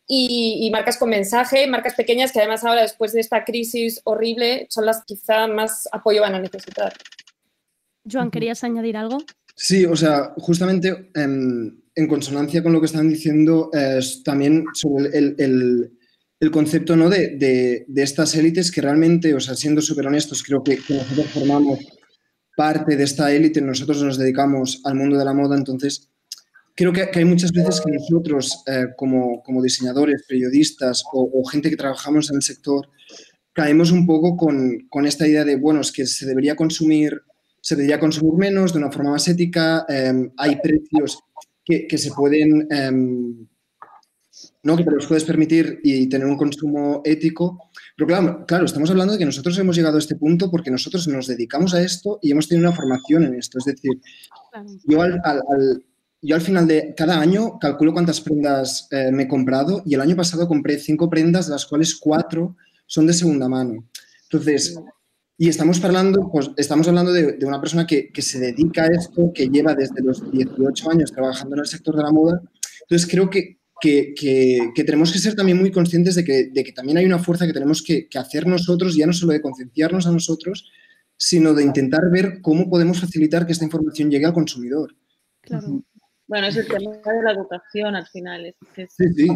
y, 0.07 0.59
y 0.61 0.71
marcas 0.71 0.99
con 0.99 1.09
mensaje, 1.09 1.67
marcas 1.67 1.95
pequeñas 1.95 2.33
que 2.33 2.41
además 2.41 2.65
ahora 2.65 2.83
después 2.83 3.13
de 3.13 3.21
esta 3.21 3.45
crisis 3.45 4.01
horrible 4.05 4.67
son 4.69 4.85
las 4.87 5.05
quizá 5.05 5.47
más 5.47 5.89
apoyo 5.93 6.21
van 6.21 6.35
a 6.35 6.41
necesitar. 6.41 6.93
Joan, 8.11 8.31
¿querías 8.31 8.65
añadir 8.65 8.99
algo? 8.99 9.19
Sí, 9.57 9.85
o 9.87 9.97
sea, 9.97 10.35
justamente 10.39 11.11
em, 11.15 11.81
en 11.95 12.09
consonancia 12.09 12.63
con 12.63 12.73
lo 12.73 12.81
que 12.81 12.87
están 12.87 13.09
diciendo, 13.09 13.71
también 14.25 14.65
sobre 14.75 15.17
el, 15.17 15.35
el- 15.39 15.91
concepto 16.51 16.95
¿no? 16.95 17.09
de, 17.09 17.37
de- 17.39 18.03
estas 18.03 18.35
élites 18.35 18.71
que 18.71 18.83
realmente, 18.83 19.33
o 19.33 19.41
sea, 19.41 19.55
siendo 19.55 19.81
súper 19.81 20.07
honestos, 20.09 20.43
creo 20.43 20.63
que, 20.63 20.79
nosotros 20.91 21.31
formamos 21.33 21.79
parte 22.57 22.97
de 22.97 23.05
esta 23.05 23.33
élite, 23.33 23.61
nosotros 23.63 24.03
nos 24.03 24.19
dedicamos 24.19 24.81
al 24.85 24.95
mundo 24.97 25.17
de 25.17 25.25
la 25.25 25.33
moda, 25.33 25.57
entonces 25.57 26.11
creo 26.75 26.93
que, 26.93 27.09
hay 27.15 27.25
muchas 27.25 27.53
veces 27.53 27.81
que 27.81 27.93
nosotros, 27.93 28.63
eh, 28.67 28.87
como, 28.97 29.43
como 29.43 29.63
diseñadores, 29.63 30.25
periodistas 30.29 31.03
o, 31.13 31.31
o 31.33 31.45
gente 31.45 31.71
que 31.71 31.77
trabajamos 31.77 32.29
en 32.31 32.37
el 32.37 32.43
sector, 32.43 32.89
caemos 33.55 33.91
un 33.93 34.07
poco 34.07 34.37
con, 34.37 34.87
con 34.91 35.07
esta 35.07 35.27
idea 35.27 35.45
de, 35.45 35.57
bueno, 35.57 35.81
es 35.81 35.93
que 35.93 36.05
se 36.07 36.27
debería 36.27 36.57
consumir, 36.57 37.23
se 37.67 37.77
debería 37.77 37.99
consumir 37.99 38.35
menos, 38.35 38.73
de 38.73 38.79
una 38.79 38.93
forma 38.93 39.13
más 39.13 39.27
ética, 39.27 39.87
eh, 39.89 40.13
hay 40.37 40.57
precios 40.61 41.19
que, 41.65 41.87
que 41.87 41.97
se 41.97 42.11
pueden, 42.13 42.69
eh, 42.71 42.91
¿no? 44.65 44.77
que 44.77 44.85
te 44.85 44.91
los 44.91 45.07
puedes 45.07 45.25
permitir 45.25 45.81
y 45.83 46.07
tener 46.09 46.27
un 46.27 46.37
consumo 46.37 47.01
ético. 47.05 47.71
Pero 47.97 48.07
claro, 48.07 48.45
claro, 48.47 48.65
estamos 48.67 48.91
hablando 48.91 49.15
de 49.15 49.19
que 49.19 49.25
nosotros 49.25 49.57
hemos 49.59 49.77
llegado 49.77 49.97
a 49.97 49.99
este 49.99 50.17
punto 50.17 50.51
porque 50.51 50.71
nosotros 50.71 51.09
nos 51.09 51.27
dedicamos 51.27 51.73
a 51.75 51.83
esto 51.83 52.19
y 52.21 52.33
hemos 52.33 52.49
tenido 52.49 52.69
una 52.69 52.77
formación 52.77 53.25
en 53.25 53.35
esto. 53.37 53.59
Es 53.59 53.65
decir, 53.65 53.93
yo 54.87 55.01
al, 55.03 55.21
al- 55.25 55.43
al- 55.49 55.85
yo 56.27 56.35
al 56.37 56.41
final 56.43 56.67
de 56.67 56.95
cada 56.97 57.21
año 57.21 57.59
calculo 57.59 57.93
cuántas 57.93 58.21
prendas 58.23 58.89
eh, 58.91 59.11
me 59.13 59.25
he 59.25 59.29
comprado 59.29 59.83
y 59.85 59.95
el 59.95 60.01
año 60.01 60.17
pasado 60.17 60.49
compré 60.49 60.79
cinco 60.79 61.09
prendas, 61.11 61.47
de 61.47 61.53
las 61.53 61.67
cuales 61.67 61.97
cuatro 61.97 62.57
son 62.87 63.07
de 63.07 63.13
segunda 63.13 63.47
mano. 63.49 63.87
Entonces, 64.25 64.75
y 65.37 65.49
estamos 65.49 65.83
hablando, 65.85 66.29
pues, 66.31 66.51
estamos 66.57 66.87
hablando 66.89 67.13
de, 67.13 67.33
de 67.33 67.47
una 67.47 67.61
persona 67.61 67.87
que, 67.87 68.11
que 68.13 68.23
se 68.23 68.39
dedica 68.39 68.85
a 68.85 68.87
esto, 68.89 69.33
que 69.35 69.49
lleva 69.49 69.75
desde 69.75 70.01
los 70.03 70.31
18 70.31 70.91
años 70.91 71.13
trabajando 71.13 71.57
en 71.57 71.61
el 71.61 71.67
sector 71.67 71.97
de 71.97 72.03
la 72.05 72.13
moda. 72.13 72.41
Entonces, 72.83 73.09
creo 73.11 73.29
que, 73.31 73.59
que, 73.81 74.15
que- 74.15 74.71
que 74.75 74.85
tenemos 74.85 75.13
que 75.13 75.19
ser 75.19 75.35
también 75.35 75.59
muy 75.59 75.71
conscientes 75.73 76.15
de 76.15 76.25
que, 76.25 76.51
de 76.53 76.63
que 76.65 76.73
también 76.73 76.99
hay 76.99 77.05
una 77.07 77.19
fuerza 77.19 77.47
que 77.47 77.53
tenemos 77.53 77.83
que, 77.83 78.09
que 78.09 78.19
hacer 78.19 78.47
nosotros, 78.47 78.95
ya 78.97 79.07
no 79.07 79.13
solo 79.13 79.33
de 79.33 79.41
concienciarnos 79.43 80.07
a 80.07 80.13
nosotros, 80.13 80.71
sino 81.17 81.53
de 81.55 81.65
intentar 81.65 82.03
ver 82.11 82.41
cómo 82.41 82.69
podemos 82.71 83.01
facilitar 83.01 83.45
que 83.47 83.53
esta 83.53 83.65
información 83.65 84.11
llegue 84.11 84.27
al 84.27 84.33
consumidor. 84.33 84.95
Claro. 85.41 85.83
Bueno, 86.27 86.47
es 86.47 86.57
el 86.57 86.67
tema 86.67 86.91
de 86.93 87.23
la 87.23 87.33
educación 87.33 87.95
al 87.97 88.07
final. 88.07 88.47
Es, 88.47 88.55
es- 88.77 88.95
Sí, 88.97 89.05
sí. 89.15 89.27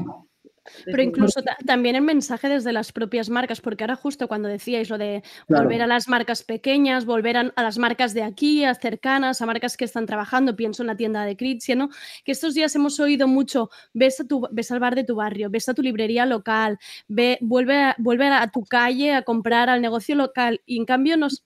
Pero 0.84 1.02
incluso 1.02 1.42
ta- 1.42 1.56
también 1.64 1.96
el 1.96 2.02
mensaje 2.02 2.48
desde 2.48 2.72
las 2.72 2.92
propias 2.92 3.30
marcas, 3.30 3.60
porque 3.60 3.84
ahora 3.84 3.96
justo 3.96 4.28
cuando 4.28 4.48
decíais 4.48 4.88
lo 4.90 4.98
de 4.98 5.22
Claro. 5.46 5.64
volver 5.64 5.82
a 5.82 5.86
las 5.86 6.08
marcas 6.08 6.42
pequeñas, 6.42 7.04
volver 7.04 7.36
a, 7.36 7.52
a 7.54 7.62
las 7.62 7.78
marcas 7.78 8.14
de 8.14 8.22
aquí, 8.22 8.64
a 8.64 8.74
cercanas, 8.74 9.40
a 9.42 9.46
marcas 9.46 9.76
que 9.76 9.84
están 9.84 10.06
trabajando, 10.06 10.56
pienso 10.56 10.82
en 10.82 10.88
la 10.88 10.96
tienda 10.96 11.24
de 11.24 11.36
Critia, 11.36 11.74
¿no? 11.74 11.88
Que 12.24 12.32
estos 12.32 12.54
días 12.54 12.74
hemos 12.74 12.98
oído 13.00 13.28
mucho, 13.28 13.70
ves, 13.94 14.20
a 14.20 14.24
tu, 14.24 14.46
ves 14.50 14.70
al 14.70 14.80
bar 14.80 14.94
de 14.94 15.04
tu 15.04 15.14
barrio, 15.16 15.50
ves 15.50 15.68
a 15.68 15.74
tu 15.74 15.82
librería 15.82 16.26
local, 16.26 16.78
ve, 17.08 17.38
vuelve, 17.40 17.76
a, 17.82 17.94
vuelve 17.98 18.26
a 18.28 18.50
tu 18.50 18.64
calle 18.64 19.14
a 19.14 19.22
comprar 19.22 19.68
al 19.68 19.80
negocio 19.82 20.14
local 20.14 20.60
y 20.66 20.76
en 20.78 20.84
cambio 20.84 21.16
nos... 21.16 21.44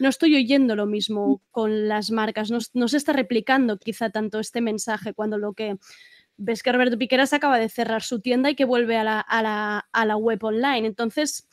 No 0.00 0.08
estoy 0.08 0.36
oyendo 0.36 0.76
lo 0.76 0.86
mismo 0.86 1.42
con 1.50 1.88
las 1.88 2.12
marcas, 2.12 2.52
no, 2.52 2.58
no 2.72 2.86
se 2.86 2.96
está 2.96 3.12
replicando 3.12 3.78
quizá 3.78 4.10
tanto 4.10 4.38
este 4.38 4.60
mensaje 4.60 5.12
cuando 5.12 5.38
lo 5.38 5.54
que 5.54 5.76
ves 6.38 6.62
que 6.62 6.72
Roberto 6.72 6.96
Piqueras 6.96 7.32
acaba 7.32 7.58
de 7.58 7.68
cerrar 7.68 8.02
su 8.02 8.20
tienda 8.20 8.48
y 8.50 8.54
que 8.54 8.64
vuelve 8.64 8.96
a 8.96 9.04
la, 9.04 9.20
a 9.20 9.42
la- 9.42 9.88
a 9.92 10.04
la 10.06 10.16
web 10.16 10.42
online. 10.44 10.86
Entonces, 10.86 11.46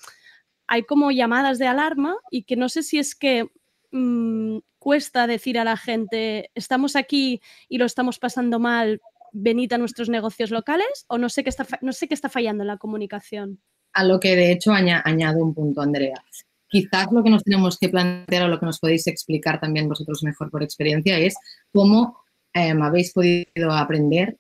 hay 0.68 0.84
como 0.84 1.12
llamadas 1.12 1.60
de 1.60 1.68
alarma 1.68 2.16
y 2.32 2.44
que 2.44 2.56
no 2.56 2.70
sé 2.70 2.82
si 2.84 2.98
es 3.00 3.16
que 3.16 3.50
mm, 3.92 4.60
cuesta 4.80 5.28
decir 5.28 5.58
a 5.60 5.64
la 5.64 5.76
gente, 5.78 6.52
estamos 6.56 6.96
aquí 6.96 7.42
y 7.68 7.78
lo 7.78 7.86
estamos 7.86 8.20
pasando 8.20 8.60
mal, 8.60 9.02
venid 9.32 9.74
a 9.74 9.78
nuestros 9.78 10.08
negocios 10.10 10.52
locales, 10.52 11.06
o 11.08 11.18
no 11.18 11.30
sé 11.30 11.44
qué 11.44 11.50
está, 11.50 11.66
no 11.82 11.92
sé 11.92 12.08
qué 12.08 12.14
está 12.14 12.30
fallando 12.30 12.64
en 12.64 12.68
la 12.68 12.78
comunicación. 12.78 13.60
A 13.94 14.04
lo 14.04 14.20
que 14.20 14.36
de 14.36 14.52
hecho 14.52 14.72
aña- 14.72 15.02
añado 15.06 15.44
un 15.44 15.54
punto, 15.54 15.82
Andrea. 15.82 16.24
Quizás 16.68 17.08
lo 17.12 17.24
que 17.24 17.30
nos 17.30 17.44
tenemos 17.44 17.78
que 17.78 17.90
plantear 17.90 18.44
o 18.44 18.48
lo 18.48 18.60
que 18.60 18.66
nos 18.66 18.80
podéis 18.80 19.08
explicar 19.08 19.60
también 19.60 19.88
vosotros 19.88 20.24
mejor 20.24 20.50
por 20.52 20.62
experiencia 20.64 21.18
es 21.18 21.36
cómo 21.72 22.20
em, 22.54 22.82
habéis 22.82 23.12
podido 23.14 23.72
aprender 23.72 24.38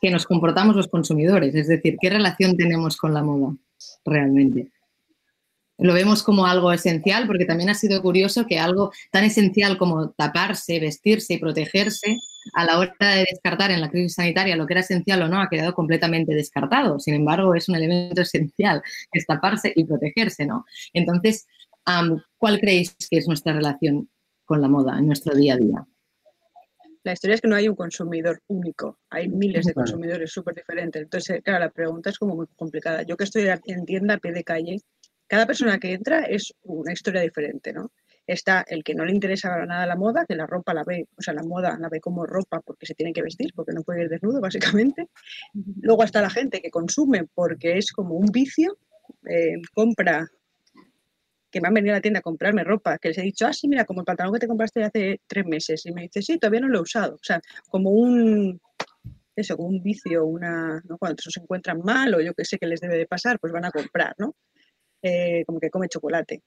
que 0.00 0.10
nos 0.10 0.26
comportamos 0.26 0.76
los 0.76 0.88
consumidores, 0.88 1.54
es 1.54 1.68
decir, 1.68 1.96
qué 2.00 2.10
relación 2.10 2.56
tenemos 2.56 2.96
con 2.96 3.14
la 3.14 3.22
moda 3.22 3.54
realmente. 4.04 4.70
Lo 5.80 5.94
vemos 5.94 6.24
como 6.24 6.46
algo 6.46 6.72
esencial 6.72 7.28
porque 7.28 7.44
también 7.44 7.70
ha 7.70 7.74
sido 7.74 8.02
curioso 8.02 8.46
que 8.46 8.58
algo 8.58 8.90
tan 9.12 9.22
esencial 9.22 9.78
como 9.78 10.10
taparse, 10.10 10.80
vestirse 10.80 11.34
y 11.34 11.38
protegerse, 11.38 12.18
a 12.54 12.64
la 12.64 12.78
hora 12.78 12.94
de 12.98 13.26
descartar 13.30 13.70
en 13.70 13.80
la 13.80 13.90
crisis 13.90 14.14
sanitaria 14.14 14.56
lo 14.56 14.66
que 14.66 14.72
era 14.74 14.80
esencial 14.80 15.22
o 15.22 15.28
no, 15.28 15.40
ha 15.40 15.48
quedado 15.48 15.74
completamente 15.74 16.34
descartado. 16.34 16.98
Sin 16.98 17.14
embargo, 17.14 17.54
es 17.54 17.68
un 17.68 17.76
elemento 17.76 18.22
esencial, 18.22 18.82
es 19.12 19.26
taparse 19.26 19.72
y 19.76 19.84
protegerse, 19.84 20.46
¿no? 20.46 20.64
Entonces, 20.92 21.46
¿cuál 22.38 22.58
creéis 22.58 22.96
que 23.08 23.18
es 23.18 23.28
nuestra 23.28 23.52
relación 23.52 24.08
con 24.44 24.60
la 24.60 24.68
moda 24.68 24.98
en 24.98 25.06
nuestro 25.06 25.34
día 25.34 25.54
a 25.54 25.58
día? 25.58 25.86
La 27.08 27.14
historia 27.14 27.36
es 27.36 27.40
que 27.40 27.48
no 27.48 27.56
hay 27.56 27.66
un 27.70 27.74
consumidor 27.74 28.42
único, 28.48 28.98
hay 29.08 29.30
miles 29.30 29.64
de 29.64 29.72
consumidores 29.72 30.30
súper 30.30 30.54
diferentes. 30.54 31.00
Entonces, 31.00 31.40
claro, 31.42 31.60
la 31.60 31.70
pregunta 31.70 32.10
es 32.10 32.18
como 32.18 32.36
muy 32.36 32.46
complicada. 32.54 33.00
Yo 33.00 33.16
que 33.16 33.24
estoy 33.24 33.48
en 33.64 33.86
tienda 33.86 34.12
a 34.12 34.18
pie 34.18 34.30
de 34.32 34.44
calle, 34.44 34.82
cada 35.26 35.46
persona 35.46 35.78
que 35.78 35.94
entra 35.94 36.26
es 36.26 36.52
una 36.64 36.92
historia 36.92 37.22
diferente, 37.22 37.72
¿no? 37.72 37.92
Está 38.26 38.62
el 38.68 38.84
que 38.84 38.94
no 38.94 39.06
le 39.06 39.14
interesa 39.14 39.48
para 39.48 39.64
nada 39.64 39.86
la 39.86 39.96
moda, 39.96 40.26
que 40.26 40.36
la 40.36 40.46
ropa 40.46 40.74
la 40.74 40.84
ve, 40.84 41.08
o 41.16 41.22
sea, 41.22 41.32
la 41.32 41.42
moda 41.42 41.78
la 41.80 41.88
ve 41.88 41.98
como 41.98 42.26
ropa 42.26 42.60
porque 42.60 42.84
se 42.84 42.94
tiene 42.94 43.14
que 43.14 43.22
vestir, 43.22 43.52
porque 43.54 43.72
no 43.72 43.84
puede 43.84 44.02
ir 44.02 44.10
desnudo, 44.10 44.42
básicamente. 44.82 45.08
Luego 45.80 46.04
está 46.04 46.20
la 46.20 46.28
gente 46.28 46.60
que 46.60 46.70
consume 46.70 47.24
porque 47.34 47.78
es 47.78 47.90
como 47.90 48.16
un 48.16 48.26
vicio, 48.26 48.76
eh, 49.26 49.62
compra 49.72 50.28
me 51.60 51.68
han 51.68 51.74
venido 51.74 51.94
a 51.94 51.98
la 51.98 52.02
tienda 52.02 52.20
a 52.20 52.22
comprarme 52.22 52.64
ropa, 52.64 52.98
que 52.98 53.08
les 53.08 53.18
he 53.18 53.22
dicho, 53.22 53.46
ah, 53.46 53.52
sí, 53.52 53.68
mira, 53.68 53.84
como 53.84 54.00
el 54.00 54.06
pantalón 54.06 54.34
que 54.34 54.40
te 54.40 54.48
compraste 54.48 54.84
hace 54.84 55.20
tres 55.26 55.46
meses. 55.46 55.84
Y 55.86 55.92
me 55.92 56.02
dice, 56.02 56.22
sí, 56.22 56.38
todavía 56.38 56.60
no 56.60 56.68
lo 56.68 56.78
he 56.78 56.82
usado. 56.82 57.14
O 57.14 57.24
sea, 57.24 57.40
como 57.68 57.90
un, 57.90 58.60
eso, 59.36 59.56
como 59.56 59.68
un 59.68 59.82
vicio, 59.82 60.24
una. 60.24 60.82
Cuando 60.98 61.22
se 61.22 61.40
encuentran 61.40 61.80
mal 61.82 62.14
o 62.14 62.20
yo 62.20 62.34
qué 62.34 62.44
sé 62.44 62.58
que 62.58 62.66
les 62.66 62.80
debe 62.80 62.96
de 62.96 63.06
pasar, 63.06 63.38
pues 63.38 63.52
van 63.52 63.64
a 63.64 63.70
comprar, 63.70 64.14
¿no? 64.18 64.34
Eh, 65.02 65.44
como 65.46 65.60
que 65.60 65.70
come 65.70 65.88
chocolate. 65.88 66.42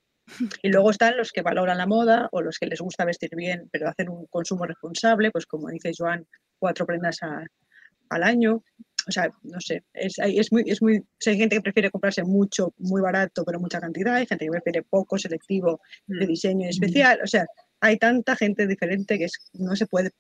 Y 0.62 0.70
luego 0.70 0.92
están 0.92 1.18
los 1.18 1.32
que 1.32 1.42
valoran 1.42 1.78
la 1.78 1.88
moda 1.88 2.30
o 2.32 2.42
los 2.42 2.58
que 2.58 2.68
les 2.68 2.80
gusta 2.80 3.06
vestir 3.06 3.36
bien, 3.36 3.70
pero 3.72 3.90
hacen 3.90 4.10
un 4.10 4.28
consumo 4.28 4.66
responsable, 4.66 5.32
pues 5.32 5.46
como 5.46 5.70
dice 5.70 5.92
Joan, 5.98 6.28
cuatro 6.60 6.86
prendas 6.86 7.20
al 7.24 8.24
año. 8.24 8.64
O 9.08 9.12
sea, 9.12 9.32
no 9.44 9.60
sé, 9.60 9.84
es, 9.94 10.20
hay- 10.20 10.38
es 10.40 10.52
muy, 10.52 10.64
es 10.68 10.82
muy, 10.82 11.00
o 11.00 11.04
sea, 11.20 11.34
hay 11.34 11.40
gente 11.40 11.56
que 11.56 11.62
prefiere 11.62 11.90
comprarse 11.90 12.24
mucho, 12.24 12.74
muy 12.78 13.02
barato, 13.02 13.44
pero 13.44 13.60
mucha 13.60 13.80
cantidad, 13.80 14.16
hay 14.16 14.28
gente 14.28 14.46
que 14.46 14.52
prefiere 14.52 14.84
poco, 14.84 15.18
selectivo, 15.18 15.82
de 16.06 16.28
diseño 16.28 16.70
especial. 16.70 17.20
O 17.24 17.28
sea, 17.28 17.46
hay 17.80 17.98
tanta 17.98 18.36
gente 18.36 18.68
diferente 18.68 19.18
que 19.18 19.26
es- 19.26 19.50
no 19.54 19.76
se 19.76 19.88
puede 19.88 20.12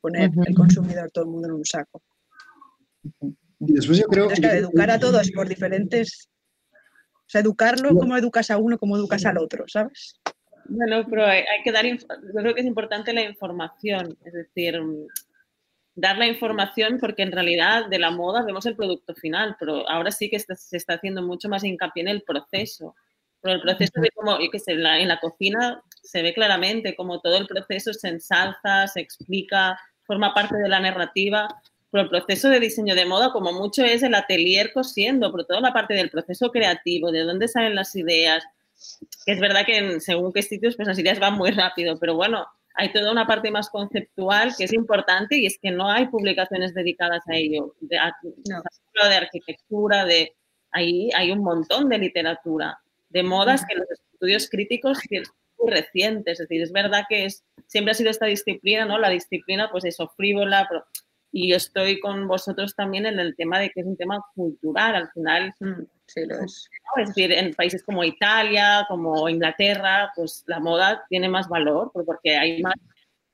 poner 0.00 0.30
el 0.46 0.54
consumidor 0.54 1.10
todo 1.10 1.24
el 1.24 1.30
mundo 1.30 1.48
en 1.48 1.54
un 1.54 1.64
saco. 1.64 2.00
Y 3.60 3.72
después 3.72 3.98
yo 3.98 4.06
creo 4.06 4.24
Entonces, 4.24 4.40
claro, 4.44 4.58
educar 4.58 4.90
a 4.90 4.98
todos 5.00 5.30
por 5.32 5.48
diferentes. 5.48 6.28
O 6.72 7.30
sea, 7.30 7.40
educarlo, 7.40 7.90
como 7.96 8.16
educas 8.16 8.50
a 8.50 8.56
uno, 8.58 8.78
como 8.78 8.96
educas 8.96 9.26
al 9.26 9.38
otro, 9.38 9.64
¿sabes? 9.66 10.14
Bueno, 10.66 11.04
pero 11.08 11.24
hay, 11.26 11.40
hay 11.40 11.62
que 11.64 11.72
dar, 11.72 11.84
yo 11.86 11.96
creo 12.34 12.54
que 12.54 12.60
es 12.60 12.66
importante 12.66 13.12
la 13.12 13.22
información, 13.22 14.16
es 14.24 14.32
decir, 14.32 14.80
mm, 14.80 15.06
dar 15.98 16.16
la 16.16 16.28
información 16.28 16.98
porque 17.00 17.22
en 17.22 17.32
realidad 17.32 17.88
de 17.88 17.98
la 17.98 18.10
moda 18.10 18.44
vemos 18.44 18.64
el 18.66 18.76
producto 18.76 19.14
final, 19.14 19.56
pero 19.58 19.88
ahora 19.88 20.12
sí 20.12 20.30
que 20.30 20.38
se 20.38 20.76
está 20.76 20.94
haciendo 20.94 21.22
mucho 21.22 21.48
más 21.48 21.64
hincapié 21.64 22.02
en 22.02 22.08
el 22.08 22.22
proceso. 22.22 22.94
Pero 23.40 23.56
el 23.56 23.60
proceso 23.60 24.00
de 24.00 24.10
como, 24.10 24.38
yo 24.40 24.48
qué 24.50 24.60
sé, 24.60 24.72
en 24.72 24.84
la, 24.84 25.00
en 25.00 25.08
la 25.08 25.18
cocina 25.18 25.82
se 26.02 26.22
ve 26.22 26.32
claramente 26.34 26.94
como 26.94 27.20
todo 27.20 27.36
el 27.36 27.46
proceso 27.46 27.92
se 27.92 28.08
ensalza, 28.08 28.86
se 28.86 29.00
explica, 29.00 29.78
forma 30.04 30.32
parte 30.34 30.56
de 30.56 30.68
la 30.68 30.78
narrativa. 30.78 31.48
Pero 31.90 32.04
el 32.04 32.10
proceso 32.10 32.48
de 32.48 32.60
diseño 32.60 32.94
de 32.94 33.06
moda, 33.06 33.32
como 33.32 33.52
mucho, 33.52 33.82
es 33.82 34.02
el 34.04 34.14
atelier 34.14 34.72
cosiendo, 34.72 35.32
pero 35.32 35.46
toda 35.46 35.60
la 35.60 35.72
parte 35.72 35.94
del 35.94 36.10
proceso 36.10 36.52
creativo, 36.52 37.10
de 37.10 37.22
dónde 37.24 37.48
salen 37.48 37.74
las 37.74 37.96
ideas, 37.96 38.44
que 39.26 39.32
es 39.32 39.40
verdad 39.40 39.66
que 39.66 39.78
en 39.78 40.00
según 40.00 40.32
qué 40.32 40.42
sitios 40.42 40.76
pues 40.76 40.86
las 40.86 40.98
ideas 40.98 41.18
van 41.18 41.34
muy 41.34 41.50
rápido, 41.50 41.98
pero 41.98 42.14
bueno, 42.14 42.46
hay 42.78 42.92
toda 42.92 43.10
una 43.10 43.26
parte 43.26 43.50
más 43.50 43.68
conceptual 43.70 44.54
que 44.56 44.62
es 44.64 44.72
importante 44.72 45.36
y 45.36 45.46
es 45.46 45.58
que 45.60 45.72
no 45.72 45.90
hay 45.90 46.06
publicaciones 46.06 46.74
dedicadas 46.74 47.26
a 47.26 47.34
ello. 47.34 47.74
De, 47.80 47.98
arquitectura, 49.16 50.04
de 50.04 50.36
ahí 50.70 51.10
hay 51.16 51.32
un 51.32 51.40
montón 51.40 51.88
de 51.88 51.98
literatura, 51.98 52.78
de 53.08 53.24
modas 53.24 53.64
que 53.68 53.74
los 53.74 53.90
estudios 53.90 54.48
críticos 54.48 55.00
muy 55.58 55.72
recientes. 55.72 56.38
Es 56.38 56.48
decir, 56.48 56.62
es 56.62 56.70
verdad 56.70 57.02
que 57.08 57.24
es, 57.24 57.42
siempre 57.66 57.90
ha 57.90 57.94
sido 57.94 58.10
esta 58.10 58.26
disciplina, 58.26 58.84
¿no? 58.84 58.96
La 58.96 59.10
disciplina, 59.10 59.68
pues 59.72 59.84
eso, 59.84 60.12
frívola, 60.16 60.68
y 61.30 61.50
yo 61.50 61.56
estoy 61.56 62.00
con 62.00 62.26
vosotros 62.26 62.74
también 62.74 63.06
en 63.06 63.18
el 63.18 63.36
tema 63.36 63.58
de 63.58 63.70
que 63.70 63.80
es 63.80 63.86
un 63.86 63.96
tema 63.96 64.24
cultural, 64.34 64.94
al 64.94 65.10
final. 65.10 65.54
Sí, 66.06 66.24
lo 66.24 66.42
es. 66.42 66.68
¿no? 66.96 67.02
Es 67.02 67.08
decir, 67.08 67.32
en 67.32 67.54
países 67.54 67.82
como 67.82 68.02
Italia, 68.02 68.86
como 68.88 69.28
Inglaterra, 69.28 70.10
pues 70.16 70.44
la 70.46 70.58
moda 70.58 71.04
tiene 71.08 71.28
más 71.28 71.48
valor 71.48 71.90
porque 71.92 72.36
hay 72.36 72.62
más 72.62 72.74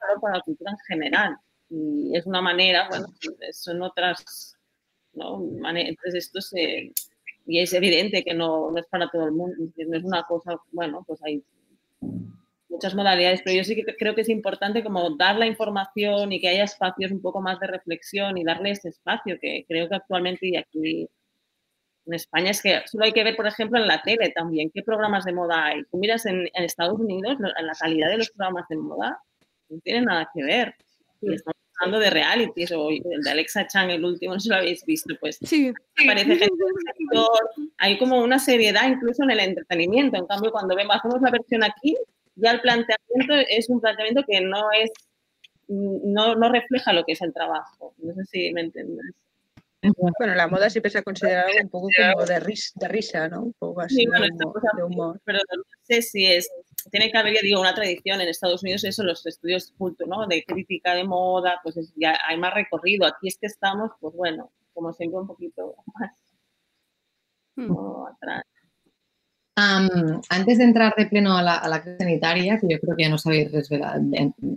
valor 0.01 0.21
para 0.21 0.37
la 0.39 0.43
cultura 0.43 0.73
en 0.73 0.79
general. 0.89 1.37
Y 1.71 2.17
es 2.17 2.27
una 2.27 2.43
manera, 2.43 2.89
bueno, 2.89 3.07
son 3.53 3.83
otras, 3.83 4.57
¿no? 5.13 5.45
Entonces 5.65 6.27
esto 6.27 6.41
se... 6.41 6.93
Y 7.47 7.61
es 7.61 7.75
evidente 7.75 8.25
que 8.25 8.33
no, 8.33 8.71
no 8.71 8.79
es 8.79 8.87
para 8.87 9.09
todo 9.11 9.27
el 9.27 9.33
mundo, 9.33 9.55
no 9.77 9.97
es 9.99 10.05
una 10.05 10.23
cosa, 10.23 10.57
bueno, 10.73 11.05
pues 11.07 11.23
hay 11.23 11.45
muchas 12.75 12.95
modalidades, 12.95 13.43
pero 13.45 13.57
yo 13.57 13.65
sí 13.65 13.75
que 13.77 13.97
creo 13.97 14.15
que 14.15 14.23
es 14.23 14.29
importante 14.29 14.83
como 14.83 15.17
dar 15.17 15.37
la 15.37 15.47
información 15.47 16.33
y 16.33 16.41
que 16.41 16.49
haya 16.49 16.65
espacios 16.65 17.13
un 17.13 17.23
poco 17.23 17.41
más 17.41 17.59
de 17.61 17.69
reflexión 17.69 18.37
y 18.37 18.45
darle 18.45 18.71
ese 18.71 18.89
espacio 18.89 19.39
que 19.41 19.65
creo 19.69 19.89
que 19.89 19.95
actualmente 19.95 20.49
y 20.49 20.57
aquí 20.57 21.09
en 22.07 22.15
España 22.15 22.51
es 22.51 22.61
que 22.61 22.83
solo 22.87 23.05
hay 23.05 23.13
que 23.13 23.25
ver, 23.25 23.37
por 23.37 23.47
ejemplo, 23.47 23.79
en 23.79 23.87
la 23.87 24.03
tele 24.03 24.31
también, 24.31 24.71
qué 24.75 24.83
programas 24.83 25.25
de 25.25 25.33
moda 25.33 25.67
hay. 25.67 25.85
Tú 25.85 25.97
miras 25.99 26.27
en, 26.27 26.49
en 26.53 26.65
Estados 26.65 26.99
Unidos, 26.99 27.39
la 27.41 27.73
calidad 27.79 28.09
de 28.11 28.19
los 28.19 28.31
programas 28.31 28.69
de 28.69 28.77
moda 28.77 29.19
no 29.69 29.81
tiene 29.81 30.03
nada 30.03 30.29
que 30.35 30.43
ver. 30.43 30.75
Y 31.23 31.35
estamos 31.35 31.57
hablando 31.79 32.01
de 32.01 32.11
realities, 32.11 32.73
o 32.73 32.91
el 32.91 33.23
de 33.23 33.31
Alexa 33.31 33.67
Chang, 33.67 33.91
el 33.91 34.05
último, 34.05 34.35
no 34.35 34.41
sé 34.41 34.45
si 34.45 34.49
lo 34.51 34.57
habéis 34.57 34.85
visto, 34.85 35.15
pues 35.19 35.39
gente 35.49 35.75
del 35.97 36.39
sector, 36.39 37.51
hay 37.79 37.99
como 37.99 38.23
una 38.23 38.39
seriedad 38.39 38.89
incluso 38.89 39.23
en 39.23 39.31
el 39.31 39.41
entretenimiento. 39.41 40.17
En 40.19 40.27
cambio, 40.27 40.53
cuando 40.53 40.77
vemos, 40.77 40.97
hacemos 40.97 41.23
la 41.23 41.31
versión 41.31 41.65
aquí, 41.65 41.97
ya 42.37 42.51
el 42.53 42.61
planteamiento 42.61 43.35
es 43.49 43.69
un 43.69 43.81
planteamiento 43.81 44.23
que 44.29 44.41
no 44.41 44.71
es, 44.73 44.91
no, 45.69 46.35
no 46.35 46.49
refleja 46.53 46.93
lo 46.93 47.05
que 47.05 47.13
es 47.13 47.23
el 47.23 47.33
trabajo. 47.33 47.95
No 47.99 48.15
sé 48.15 48.25
si 48.25 48.53
me 48.53 48.63
entiendes. 48.63 49.05
Bueno, 50.19 50.35
la 50.35 50.49
moda 50.49 50.71
siempre 50.71 50.91
se 50.91 50.99
ha 50.99 51.03
considerado 51.03 51.49
un 51.63 51.69
poco 51.69 51.89
como 51.95 52.25
de, 52.25 52.41
ris- 52.41 52.73
de 52.75 52.89
risa, 52.89 53.29
¿no? 53.29 53.43
Un 53.43 53.53
poco 53.53 53.83
así 53.83 53.97
Sí, 53.97 54.05
de, 54.07 54.11
bueno, 54.11 54.25
esta 54.25 54.45
humor, 54.47 54.53
cosa, 54.55 54.69
de 54.77 54.83
humor. 54.83 55.21
pero 55.25 55.39
no 55.57 55.63
sé 55.83 56.01
si 56.01 56.25
es, 56.25 56.49
tiene 56.91 57.11
que 57.13 57.19
haber, 57.19 57.35
ya 57.35 57.41
digo, 57.43 57.61
una 57.61 57.75
tradición 57.75 58.19
en 58.23 58.29
Estados 58.29 58.63
Unidos, 58.63 58.83
eso, 58.85 59.03
los 59.03 59.27
estudios 59.27 59.73
culto, 59.77 60.07
¿no? 60.07 60.27
De 60.27 60.43
crítica 60.43 60.95
de 60.95 61.05
moda, 61.05 61.61
pues 61.63 61.77
es- 61.77 61.93
ya 61.97 62.17
hay 62.27 62.39
más 62.39 62.55
recorrido. 62.55 63.07
Aquí 63.07 63.29
es 63.29 63.37
que 63.37 63.47
estamos, 63.47 63.91
pues 64.01 64.15
bueno, 64.15 64.51
como 64.73 64.91
siempre 64.95 65.21
un 65.21 65.27
poquito 65.27 65.75
más 65.95 66.13
como 67.69 68.07
atrás. 68.09 68.43
Am, 69.57 70.21
antes 70.31 70.59
de 70.59 70.65
entrar 70.65 70.95
de 70.97 71.07
pleno 71.07 71.37
a 71.39 71.43
la, 71.43 71.55
a 71.59 71.81
crisis 71.81 71.99
sanitaria, 71.99 72.59
que 72.59 72.67
yo 72.69 72.81
creo 72.81 72.97
que 72.97 73.05
ya 73.05 73.09
nos 73.09 73.25
habéis 73.25 73.53
desvelado, 73.53 74.03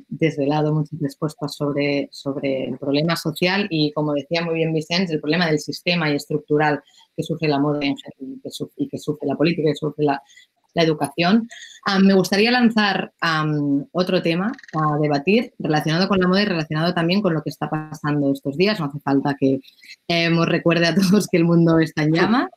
desvelado 0.08 0.74
muchas 0.74 1.00
respuestas 1.00 1.56
sobre, 1.56 2.10
el 2.42 2.78
problema 2.80 3.16
social 3.16 3.68
y, 3.70 3.92
como 3.92 4.14
decía 4.14 4.44
muy 4.44 4.56
bien 4.56 4.74
Vicente, 4.74 5.14
el 5.14 5.22
problema 5.22 5.46
del 5.46 5.60
sistema 5.60 6.10
y 6.10 6.16
estructural 6.16 6.82
que 7.16 7.22
sufre 7.22 7.48
la 7.48 7.60
moda 7.60 7.80
y 7.86 7.94
que 8.42 8.50
sufre, 8.98 9.28
la 9.28 9.36
política 9.36 9.70
y 9.70 9.72
que 9.74 9.76
sufre 9.76 10.04
la, 10.04 10.22
educación. 10.80 11.50
Me 12.04 12.14
gustaría 12.14 12.52
lanzar 12.52 13.12
am, 13.20 13.88
otro 13.92 14.22
tema 14.22 14.52
a 14.76 14.98
debatir 15.02 15.52
relacionado 15.58 16.08
con 16.08 16.20
la 16.20 16.28
moda 16.28 16.44
y 16.44 16.46
relacionado 16.46 16.94
también 16.94 17.24
con 17.24 17.34
lo 17.34 17.42
que 17.42 17.50
está 17.50 17.68
pasando 17.68 18.32
estos 18.32 18.56
días. 18.58 18.80
No 18.80 18.86
hace 18.86 19.00
falta 19.00 19.36
que 19.40 19.60
eh, 20.08 20.30
nos 20.30 20.46
recuerde 20.46 20.86
a 20.86 20.94
todos 20.94 21.28
que 21.28 21.38
el 21.38 21.46
mundo 21.46 21.80
está 21.80 22.04
en 22.04 22.14
llamas. 22.14 22.50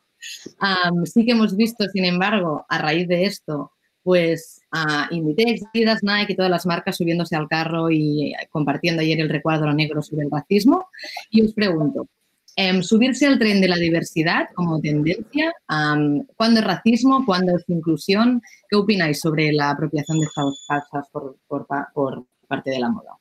Sí 1.04 1.24
que 1.24 1.32
hemos 1.32 1.56
visto, 1.56 1.84
sin 1.92 2.04
embargo, 2.04 2.64
a 2.68 2.78
raíz 2.78 3.08
de 3.08 3.24
esto, 3.24 3.72
pues 4.02 4.60
a 4.70 5.08
Inditex, 5.10 5.62
Adidas, 5.74 6.02
Nike 6.02 6.32
y 6.32 6.36
todas 6.36 6.50
las 6.50 6.66
marcas 6.66 6.96
subiéndose 6.96 7.36
al 7.36 7.48
carro 7.48 7.90
y 7.90 8.32
eh, 8.32 8.48
compartiendo 8.50 9.02
ayer 9.02 9.20
el 9.20 9.28
recuadro 9.28 9.72
negro 9.74 10.00
sobre 10.02 10.24
el 10.24 10.30
racismo. 10.30 10.86
Y 11.30 11.42
os 11.42 11.52
pregunto, 11.52 12.08
em, 12.56 12.82
subirse 12.82 13.26
al 13.26 13.38
tren 13.38 13.60
de 13.60 13.68
la 13.68 13.76
diversidad 13.76 14.48
como 14.54 14.80
tendencia, 14.80 15.52
am, 15.68 16.26
¿cuándo 16.36 16.60
es 16.60 16.66
racismo? 16.66 17.24
¿Cuándo 17.26 17.56
es 17.56 17.64
inclusión? 17.68 18.40
¿Qué 18.68 18.76
opináis 18.76 19.20
sobre 19.20 19.52
la 19.52 19.70
apropiación 19.70 20.18
de 20.18 20.26
estas 20.26 20.64
falsas 20.66 21.08
por, 21.12 21.36
por 21.46 21.66
pa- 21.66 21.90
por 21.94 22.24
parte 22.48 22.70
de 22.70 22.78
la 22.80 22.88
moda? 22.90 23.12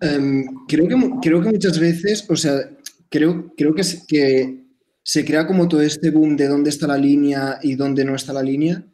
Em, 0.00 0.44
creo, 0.68 0.86
que, 0.88 0.96
creo 1.22 1.40
que 1.40 1.50
muchas 1.50 1.78
veces, 1.78 2.28
o 2.28 2.36
sea, 2.36 2.54
creo, 3.14 3.52
creo 3.56 3.74
que, 3.74 3.84
se, 3.84 4.04
que 4.06 4.64
se 5.02 5.24
crea 5.24 5.46
como 5.46 5.68
todo 5.68 5.82
este 5.82 6.10
boom 6.10 6.36
de 6.36 6.48
dónde 6.48 6.70
está 6.70 6.86
la 6.86 6.98
línea 6.98 7.58
y 7.62 7.74
dónde 7.76 8.04
no 8.04 8.14
está 8.14 8.32
la 8.32 8.42
línea. 8.42 8.84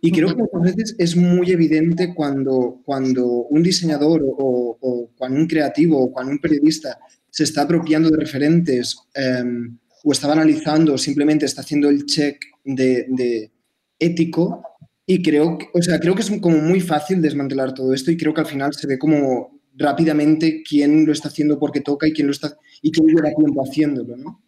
Y 0.00 0.10
creo 0.12 0.28
que 0.34 0.42
muchas 0.42 0.74
veces 0.76 0.94
es 0.98 1.16
muy 1.16 1.50
evidente 1.50 2.14
cuando, 2.14 2.80
cuando 2.84 3.24
un 3.56 3.62
diseñador 3.62 4.22
o, 4.24 4.78
o 4.80 5.10
cuando 5.16 5.40
un 5.40 5.46
creativo 5.46 5.98
o 6.00 6.12
cuando 6.12 6.32
un 6.32 6.38
periodista 6.38 6.98
se 7.30 7.44
está 7.44 7.62
apropiando 7.62 8.08
de 8.10 8.18
referentes 8.18 8.96
em, 9.14 9.78
o 10.04 10.12
está 10.12 10.26
banalizando 10.28 10.94
o 10.94 10.98
simplemente 10.98 11.44
está 11.46 11.60
haciendo 11.62 11.88
el 11.88 12.04
check 12.06 12.36
de, 12.64 13.06
de 13.08 13.50
ético. 13.98 14.62
Y 15.06 15.22
creo, 15.22 15.56
que- 15.58 15.66
o 15.72 15.82
sea, 15.82 15.98
creo 16.00 16.14
que 16.14 16.22
es 16.22 16.30
como 16.40 16.58
muy 16.58 16.80
fácil 16.80 17.20
desmantelar 17.22 17.74
todo 17.74 17.92
esto 17.94 18.10
y 18.10 18.16
creo 18.16 18.34
que 18.34 18.40
al 18.42 18.46
final 18.46 18.72
se 18.74 18.86
ve 18.86 18.98
como 18.98 19.55
rápidamente 19.76 20.62
quién 20.68 21.06
lo 21.06 21.12
está 21.12 21.28
haciendo 21.28 21.58
porque 21.58 21.80
toca 21.80 22.08
y 22.08 22.12
quién 22.12 22.26
lo 22.26 22.32
está 22.32 22.56
y 22.82 22.90
quién 22.90 23.06
lleva 23.06 23.34
tiempo 23.34 23.62
haciéndolo, 23.62 24.16
¿no? 24.16 24.42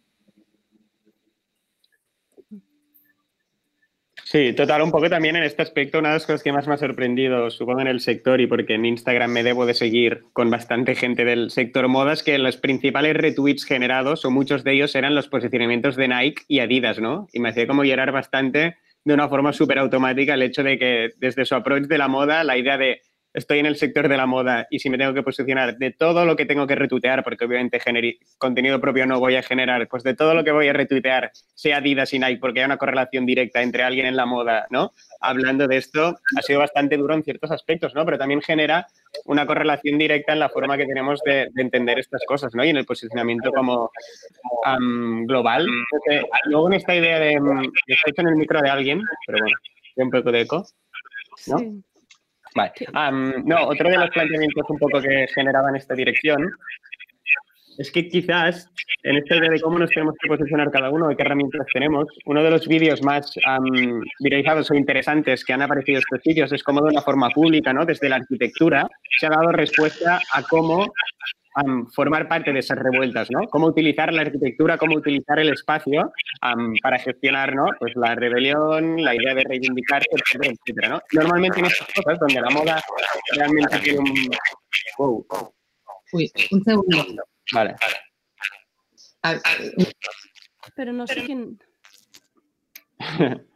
Sí, 4.31 4.53
total, 4.53 4.83
un 4.83 4.91
poco 4.91 5.09
también 5.09 5.35
en 5.37 5.41
este 5.43 5.63
aspecto, 5.63 5.97
una 5.97 6.09
de 6.09 6.15
las 6.17 6.27
cosas 6.27 6.43
que 6.43 6.51
más 6.51 6.67
me 6.67 6.75
ha 6.75 6.77
sorprendido, 6.77 7.49
supongo 7.49 7.81
en 7.81 7.87
el 7.87 7.99
sector 7.99 8.39
y 8.39 8.45
porque 8.45 8.75
en 8.75 8.85
Instagram 8.85 9.31
me 9.31 9.41
debo 9.41 9.65
de 9.65 9.73
seguir 9.73 10.21
con 10.33 10.51
bastante 10.51 10.93
gente 10.93 11.25
del 11.25 11.49
sector 11.49 11.87
moda, 11.87 12.13
es 12.13 12.21
que 12.21 12.37
los 12.37 12.57
principales 12.57 13.17
retweets 13.17 13.65
generados, 13.65 14.25
o 14.25 14.29
muchos 14.29 14.63
de 14.63 14.73
ellos, 14.73 14.93
eran 14.93 15.15
los 15.15 15.29
posicionamientos 15.29 15.95
de 15.95 16.09
Nike 16.09 16.43
y 16.47 16.59
Adidas, 16.59 16.99
¿no? 16.99 17.27
Y 17.33 17.39
me 17.39 17.49
hacía 17.49 17.65
como 17.65 17.83
llorar 17.83 18.11
bastante 18.11 18.77
de 19.03 19.13
una 19.15 19.29
forma 19.29 19.51
súper 19.51 19.79
automática 19.79 20.35
el 20.35 20.43
hecho 20.43 20.61
de 20.61 20.77
que 20.77 21.09
desde 21.17 21.45
su 21.45 21.55
approach 21.55 21.85
de 21.85 21.97
la 21.97 22.07
moda, 22.07 22.43
la 22.43 22.55
idea 22.55 22.77
de 22.77 23.01
estoy 23.33 23.59
en 23.59 23.65
el 23.65 23.75
sector 23.75 24.07
de 24.07 24.17
la 24.17 24.25
moda 24.25 24.67
y 24.69 24.79
si 24.79 24.89
me 24.89 24.97
tengo 24.97 25.13
que 25.13 25.23
posicionar 25.23 25.77
de 25.77 25.91
todo 25.91 26.25
lo 26.25 26.35
que 26.35 26.45
tengo 26.45 26.65
que 26.67 26.75
retuitear, 26.75 27.23
porque 27.23 27.45
obviamente 27.45 27.79
contenido 28.37 28.81
propio 28.81 29.05
no 29.05 29.19
voy 29.19 29.35
a 29.35 29.43
generar, 29.43 29.87
pues 29.87 30.03
de 30.03 30.15
todo 30.15 30.33
lo 30.33 30.43
que 30.43 30.51
voy 30.51 30.67
a 30.67 30.73
retuitear, 30.73 31.31
sea 31.53 31.77
Adidas 31.77 32.13
y 32.13 32.19
Nike, 32.19 32.39
porque 32.39 32.59
hay 32.59 32.65
una 32.65 32.77
correlación 32.77 33.25
directa 33.25 33.61
entre 33.61 33.83
alguien 33.83 34.05
en 34.05 34.15
la 34.15 34.25
moda, 34.25 34.67
¿no? 34.69 34.93
Hablando 35.21 35.67
de 35.67 35.77
esto, 35.77 36.17
ha 36.37 36.41
sido 36.41 36.59
bastante 36.59 36.97
duro 36.97 37.13
en 37.13 37.23
ciertos 37.23 37.51
aspectos, 37.51 37.93
¿no? 37.93 38.05
Pero 38.05 38.17
también 38.17 38.41
genera 38.41 38.87
una 39.25 39.45
correlación 39.45 39.97
directa 39.97 40.33
en 40.33 40.39
la 40.39 40.49
forma 40.49 40.77
que 40.77 40.85
tenemos 40.85 41.21
de, 41.23 41.49
de 41.51 41.61
entender 41.61 41.99
estas 41.99 42.21
cosas, 42.27 42.53
¿no? 42.55 42.63
Y 42.63 42.69
en 42.69 42.77
el 42.77 42.85
posicionamiento 42.85 43.51
como 43.51 43.91
am, 44.65 45.25
global. 45.25 45.67
Entonces, 45.67 46.29
luego 46.45 46.67
en 46.67 46.73
esta 46.73 46.95
idea 46.95 47.19
de... 47.19 47.39
mm, 47.39 47.71
Escucho 47.87 48.21
en 48.21 48.27
el 48.29 48.35
micro 48.35 48.61
de 48.61 48.69
alguien, 48.69 49.01
pero 49.25 49.39
bueno, 49.39 49.57
un 49.97 50.11
poco 50.11 50.31
de 50.31 50.41
eco. 50.41 50.65
¿no? 51.47 51.57
Vale. 52.55 52.71
Am, 52.93 53.43
no, 53.45 53.67
otro 53.67 53.89
de 53.89 53.97
los 53.97 54.09
planteamientos 54.09 54.69
un 54.69 54.77
poco 54.77 55.01
que 55.01 55.27
generaba 55.33 55.69
en 55.69 55.75
esta 55.75 55.93
dirección 55.93 56.51
es 57.77 57.91
que 57.91 58.09
quizás 58.09 58.69
en 59.03 59.15
esta 59.15 59.37
idea 59.37 59.49
de 59.51 59.61
cómo 59.61 59.79
nos 59.79 59.89
tenemos 59.89 60.13
que 60.21 60.27
posicionar 60.27 60.69
cada 60.69 60.89
uno 60.89 61.09
y 61.09 61.15
qué 61.15 61.21
herramientas 61.21 61.65
tenemos, 61.73 62.05
uno 62.25 62.43
de 62.43 62.51
los 62.51 62.67
vídeos 62.67 63.01
más 63.03 63.33
am, 63.45 63.63
viralizados 64.19 64.69
o 64.69 64.73
interesantes 64.73 65.45
que 65.45 65.53
han 65.53 65.61
aparecido 65.61 65.99
estos 65.99 66.19
vídeos 66.25 66.51
es 66.51 66.61
cómo 66.61 66.81
de 66.81 66.89
una 66.89 67.01
forma 67.01 67.29
pública, 67.29 67.71
¿no? 67.71 67.85
desde 67.85 68.09
la 68.09 68.17
arquitectura, 68.17 68.85
se 69.17 69.27
ha 69.27 69.29
dado 69.29 69.51
respuesta 69.53 70.19
a 70.33 70.43
cómo 70.43 70.91
formar 71.93 72.27
parte 72.27 72.53
de 72.53 72.59
esas 72.59 72.77
revueltas, 72.77 73.29
¿no? 73.31 73.41
Cómo 73.49 73.67
utilizar 73.67 74.13
la 74.13 74.21
arquitectura, 74.21 74.77
cómo 74.77 74.95
utilizar 74.95 75.39
el 75.39 75.49
espacio 75.49 76.11
para 76.81 76.99
gestionar, 76.99 77.55
¿no? 77.55 77.65
Pues 77.79 77.93
la 77.95 78.15
rebelión, 78.15 79.03
la 79.03 79.15
idea 79.15 79.33
de 79.33 79.43
reivindicarse, 79.43 80.09
etcétera, 80.11 80.53
etcétera, 80.53 80.89
¿no? 80.89 81.01
Normalmente 81.13 81.59
en 81.59 81.65
estas 81.65 81.87
cosas 81.93 82.19
donde 82.19 82.41
la 82.41 82.49
moda 82.49 82.81
realmente 83.35 83.79
tiene 83.79 83.99
un... 83.99 84.29
Wow. 84.97 85.25
Uy, 86.13 86.31
un 86.51 86.63
segundo. 86.63 87.23
Vale. 87.53 87.75
A 89.21 89.33
ver, 89.33 89.41
Pero 90.75 90.93
no 90.93 91.05
sé 91.07 91.23
quién. 91.25 91.59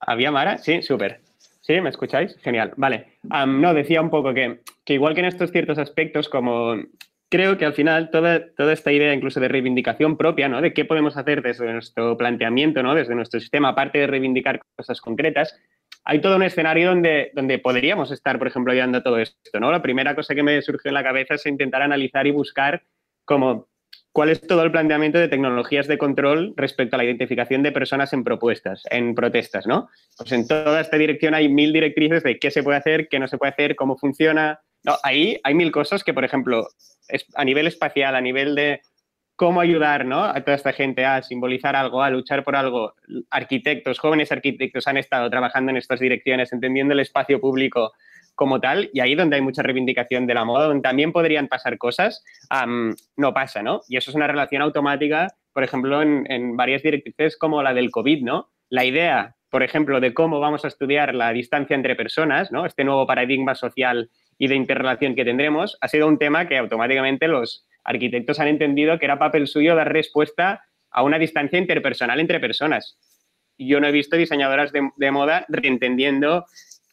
¿Había 0.00 0.30
Mara? 0.30 0.58
Sí, 0.58 0.82
súper. 0.82 1.25
¿Sí? 1.66 1.80
¿Me 1.80 1.90
escucháis? 1.90 2.36
Genial. 2.42 2.72
Vale. 2.76 3.18
No, 3.24 3.74
decía 3.74 4.00
un 4.00 4.08
poco 4.08 4.32
que, 4.32 4.60
que 4.84 4.94
igual 4.94 5.14
que 5.14 5.20
en 5.20 5.26
estos 5.26 5.50
ciertos 5.50 5.78
aspectos, 5.78 6.28
como 6.28 6.76
creo 7.28 7.58
que 7.58 7.64
al 7.64 7.74
final 7.74 8.10
toda, 8.10 8.54
toda 8.54 8.72
esta 8.72 8.92
idea 8.92 9.12
incluso 9.12 9.40
de 9.40 9.48
reivindicación 9.48 10.16
propia, 10.16 10.48
¿no? 10.48 10.60
De 10.60 10.72
qué 10.72 10.84
podemos 10.84 11.16
hacer 11.16 11.42
desde 11.42 11.72
nuestro 11.72 12.16
planteamiento, 12.16 12.84
¿no? 12.84 12.94
Desde 12.94 13.16
nuestro 13.16 13.40
sistema, 13.40 13.70
aparte 13.70 13.98
de 13.98 14.06
reivindicar 14.06 14.60
cosas 14.76 15.00
concretas, 15.00 15.58
hay 16.04 16.20
todo 16.20 16.36
un 16.36 16.44
escenario 16.44 16.90
donde, 16.90 17.32
donde 17.34 17.58
podríamos 17.58 18.12
estar, 18.12 18.38
por 18.38 18.46
ejemplo, 18.46 18.72
ayudando 18.72 19.02
todo 19.02 19.18
esto, 19.18 19.58
¿no? 19.58 19.72
La 19.72 19.82
primera 19.82 20.14
cosa 20.14 20.36
que 20.36 20.44
me 20.44 20.62
surgió 20.62 20.90
en 20.90 20.94
la 20.94 21.02
cabeza 21.02 21.34
es 21.34 21.46
intentar 21.46 21.82
analizar 21.82 22.28
y 22.28 22.30
buscar 22.30 22.84
como 23.24 23.66
cuál 24.16 24.30
es 24.30 24.40
todo 24.40 24.62
el 24.62 24.72
planteamiento 24.72 25.18
de 25.18 25.28
tecnologías 25.28 25.86
de 25.88 25.98
control 25.98 26.54
respecto 26.56 26.96
a 26.96 26.98
la 26.98 27.04
identificación 27.04 27.62
de 27.62 27.70
personas 27.70 28.14
en 28.14 28.24
propuestas, 28.24 28.82
en 28.90 29.14
protestas, 29.14 29.66
¿no? 29.66 29.90
Pues 30.16 30.32
en 30.32 30.48
toda 30.48 30.80
esta 30.80 30.96
dirección 30.96 31.34
hay 31.34 31.50
mil 31.50 31.70
directrices 31.70 32.22
de 32.22 32.38
qué 32.38 32.50
se 32.50 32.62
puede 32.62 32.78
hacer, 32.78 33.08
qué 33.08 33.18
no 33.18 33.28
se 33.28 33.36
puede 33.36 33.52
hacer, 33.52 33.76
cómo 33.76 33.98
funciona. 33.98 34.60
No, 34.84 34.96
ahí 35.02 35.38
hay 35.44 35.52
mil 35.52 35.70
cosas 35.70 36.02
que, 36.02 36.14
por 36.14 36.24
ejemplo, 36.24 36.66
a 37.34 37.44
nivel 37.44 37.66
espacial, 37.66 38.16
a 38.16 38.22
nivel 38.22 38.54
de 38.54 38.80
cómo 39.34 39.60
ayudar 39.60 40.06
¿no? 40.06 40.24
a 40.24 40.40
toda 40.40 40.56
esta 40.56 40.72
gente 40.72 41.04
a 41.04 41.20
simbolizar 41.20 41.76
algo, 41.76 42.02
a 42.02 42.08
luchar 42.08 42.42
por 42.42 42.56
algo. 42.56 42.94
Arquitectos, 43.28 43.98
jóvenes 43.98 44.32
arquitectos 44.32 44.86
han 44.86 44.96
estado 44.96 45.28
trabajando 45.28 45.72
en 45.72 45.76
estas 45.76 46.00
direcciones, 46.00 46.54
entendiendo 46.54 46.94
el 46.94 47.00
espacio 47.00 47.38
público 47.38 47.92
como 48.36 48.60
tal, 48.60 48.90
y 48.92 49.00
ahí 49.00 49.14
donde 49.14 49.36
hay 49.36 49.42
mucha 49.42 49.62
reivindicación 49.62 50.26
de 50.26 50.34
la 50.34 50.44
moda, 50.44 50.66
donde 50.66 50.82
también 50.82 51.10
podrían 51.10 51.48
pasar 51.48 51.78
cosas, 51.78 52.22
no 53.16 53.34
pasa, 53.34 53.62
¿no? 53.62 53.80
Y 53.88 53.96
eso 53.96 54.10
es 54.10 54.14
una 54.14 54.28
relación 54.28 54.62
automática, 54.62 55.28
por 55.52 55.64
ejemplo, 55.64 56.02
en, 56.02 56.56
varias 56.56 56.82
directrices 56.82 57.36
como 57.36 57.62
la 57.62 57.74
del 57.74 57.90
COVID, 57.90 58.22
¿no? 58.22 58.50
La 58.68 58.84
idea, 58.84 59.34
por 59.50 59.62
ejemplo, 59.62 60.00
de 60.00 60.12
cómo 60.12 60.38
vamos 60.38 60.64
a 60.64 60.68
estudiar 60.68 61.14
la 61.14 61.32
distancia 61.32 61.74
entre 61.74 61.96
personas, 61.96 62.52
¿no? 62.52 62.66
Este 62.66 62.84
nuevo 62.84 63.06
paradigma 63.06 63.54
social 63.54 64.10
y 64.38 64.48
de 64.48 64.54
interrelación 64.54 65.14
que 65.14 65.24
tendremos, 65.24 65.78
ha 65.80 65.88
sido 65.88 66.06
un 66.06 66.18
tema 66.18 66.46
que 66.46 66.58
automáticamente 66.58 67.28
los 67.28 67.66
arquitectos 67.84 68.38
han 68.38 68.48
entendido 68.48 68.98
que 68.98 69.06
era 69.06 69.18
papel 69.18 69.46
suyo 69.46 69.74
dar 69.74 69.90
respuesta 69.90 70.62
a 70.90 71.02
una 71.02 71.18
distancia 71.18 71.58
interpersonal 71.58 72.20
entre 72.20 72.38
personas. 72.38 72.98
Yo 73.56 73.80
no 73.80 73.86
he 73.86 73.92
visto 73.92 74.16
diseñadoras 74.16 74.72
de, 74.72 74.90
de 74.96 75.10
moda 75.10 75.46
reentendiendo 75.48 76.44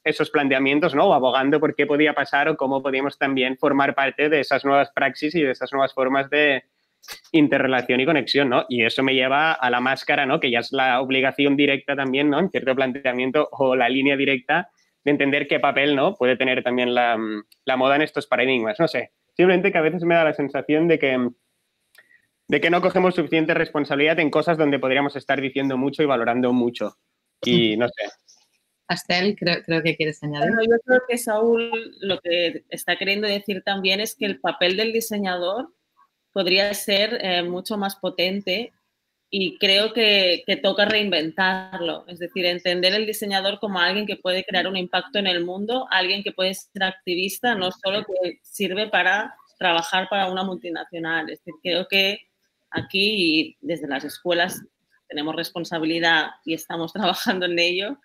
esos 0.04 0.30
planteamientos, 0.30 0.96
¿no? 0.96 1.06
O 1.06 1.14
abogando 1.14 1.60
por 1.60 1.76
qué 1.76 1.86
podía 1.86 2.14
pasar 2.14 2.50
o 2.50 2.58
cómo 2.58 2.82
podíamos 2.82 3.18
también 3.18 3.58
formar 3.58 3.96
parte 3.96 4.30
de 4.30 4.40
esas 4.42 4.66
nuevas 4.66 4.92
praxis 4.92 5.34
y 5.36 5.42
de 5.42 5.52
esas 5.52 5.72
nuevas 5.72 5.94
formas 5.94 6.30
de 6.30 6.64
interrelación 7.32 8.00
y 8.00 8.06
conexión, 8.06 8.50
¿no? 8.50 8.66
Y 8.70 8.86
eso 8.86 9.04
me 9.04 9.14
lleva 9.14 9.54
a 9.54 9.70
la 9.70 9.80
máscara, 9.80 10.26
¿no? 10.26 10.40
Que 10.40 10.52
ya 10.52 10.60
es 10.60 10.72
la 10.72 11.02
obligación 11.02 11.56
directa 11.56 11.96
también, 11.96 12.30
¿no? 12.30 12.40
En 12.40 12.50
cierto 12.50 12.76
planteamiento 12.76 13.50
o 13.52 13.76
la 13.76 13.90
línea 13.90 14.16
directa 14.16 14.70
de 15.04 15.12
entender 15.12 15.48
qué 15.48 15.60
papel, 15.60 15.96
¿no? 15.96 16.16
Puede 16.16 16.38
tener 16.38 16.64
también 16.64 16.94
la, 16.94 17.18
la 17.66 17.78
moda 17.78 17.96
en 17.96 18.04
estos 18.04 18.28
paradigmas. 18.28 18.80
No 18.80 18.88
sé, 18.88 19.12
simplemente 19.36 19.72
que 19.72 19.78
a 19.78 19.82
veces 19.82 20.04
me 20.04 20.16
da 20.16 20.24
la 20.24 20.34
sensación 20.34 20.88
de 20.88 21.00
que 21.00 21.30
de 22.48 22.62
que 22.62 22.70
no 22.70 22.82
cogemos 22.82 23.16
suficiente 23.16 23.54
responsabilidad 23.54 24.20
en 24.20 24.30
cosas 24.30 24.58
donde 24.58 24.78
podríamos 24.78 25.16
estar 25.16 25.40
diciendo 25.40 25.78
mucho 25.78 26.04
y 26.04 26.06
valorando 26.06 26.54
mucho. 26.54 26.98
Y 27.42 27.78
no 27.78 27.88
sé, 27.88 28.10
Astel, 28.94 29.36
creo, 29.36 29.62
creo 29.64 29.84
que 29.84 29.96
quieres 29.96 30.22
añadir. 30.24 30.50
Bueno, 30.50 30.64
yo 30.64 30.82
creo 30.86 31.02
que 31.08 31.18
Saúl 31.18 31.72
lo 32.00 32.20
que 32.20 32.64
está 32.70 32.96
queriendo 32.96 33.28
decir 33.28 33.62
también 33.64 34.00
es 34.00 34.16
que 34.16 34.26
el 34.26 34.40
papel 34.40 34.78
del 34.78 34.94
diseñador 34.94 35.74
podría 36.32 36.74
ser 36.74 37.20
eh, 37.22 37.44
mucho 37.44 37.78
más 37.78 37.96
potente 37.96 38.74
y 39.30 39.58
creo 39.58 39.94
que, 39.94 40.44
que, 40.46 40.58
toca 40.58 40.86
reinventarlo, 40.86 42.06
es 42.08 42.20
decir, 42.20 42.46
entender 42.46 42.94
el 42.94 43.08
diseñador 43.08 43.60
como 43.60 43.80
alguien 43.80 44.06
que 44.06 44.16
puede 44.16 44.44
crear 44.44 44.68
un 44.68 44.78
impacto 44.78 45.18
en 45.18 45.26
el 45.26 45.44
mundo, 45.44 45.88
alguien 45.90 46.22
que 46.22 46.32
puede 46.32 46.54
ser 46.54 46.84
activista, 46.84 47.56
no 47.56 47.72
solo 47.72 48.06
que 48.06 48.40
sirve 48.44 48.90
para 48.90 49.36
trabajar 49.58 50.08
para 50.10 50.30
una 50.30 50.44
multinacional. 50.44 51.30
Es 51.30 51.40
decir, 51.40 51.54
creo 51.64 51.88
que 51.88 52.20
aquí 52.70 53.58
desde 53.62 53.88
las 53.88 54.04
escuelas 54.04 54.62
tenemos 55.08 55.36
responsabilidad 55.36 56.32
y 56.46 56.54
estamos 56.54 56.94
trabajando 56.94 57.46
en 57.46 57.58
ello 57.60 57.98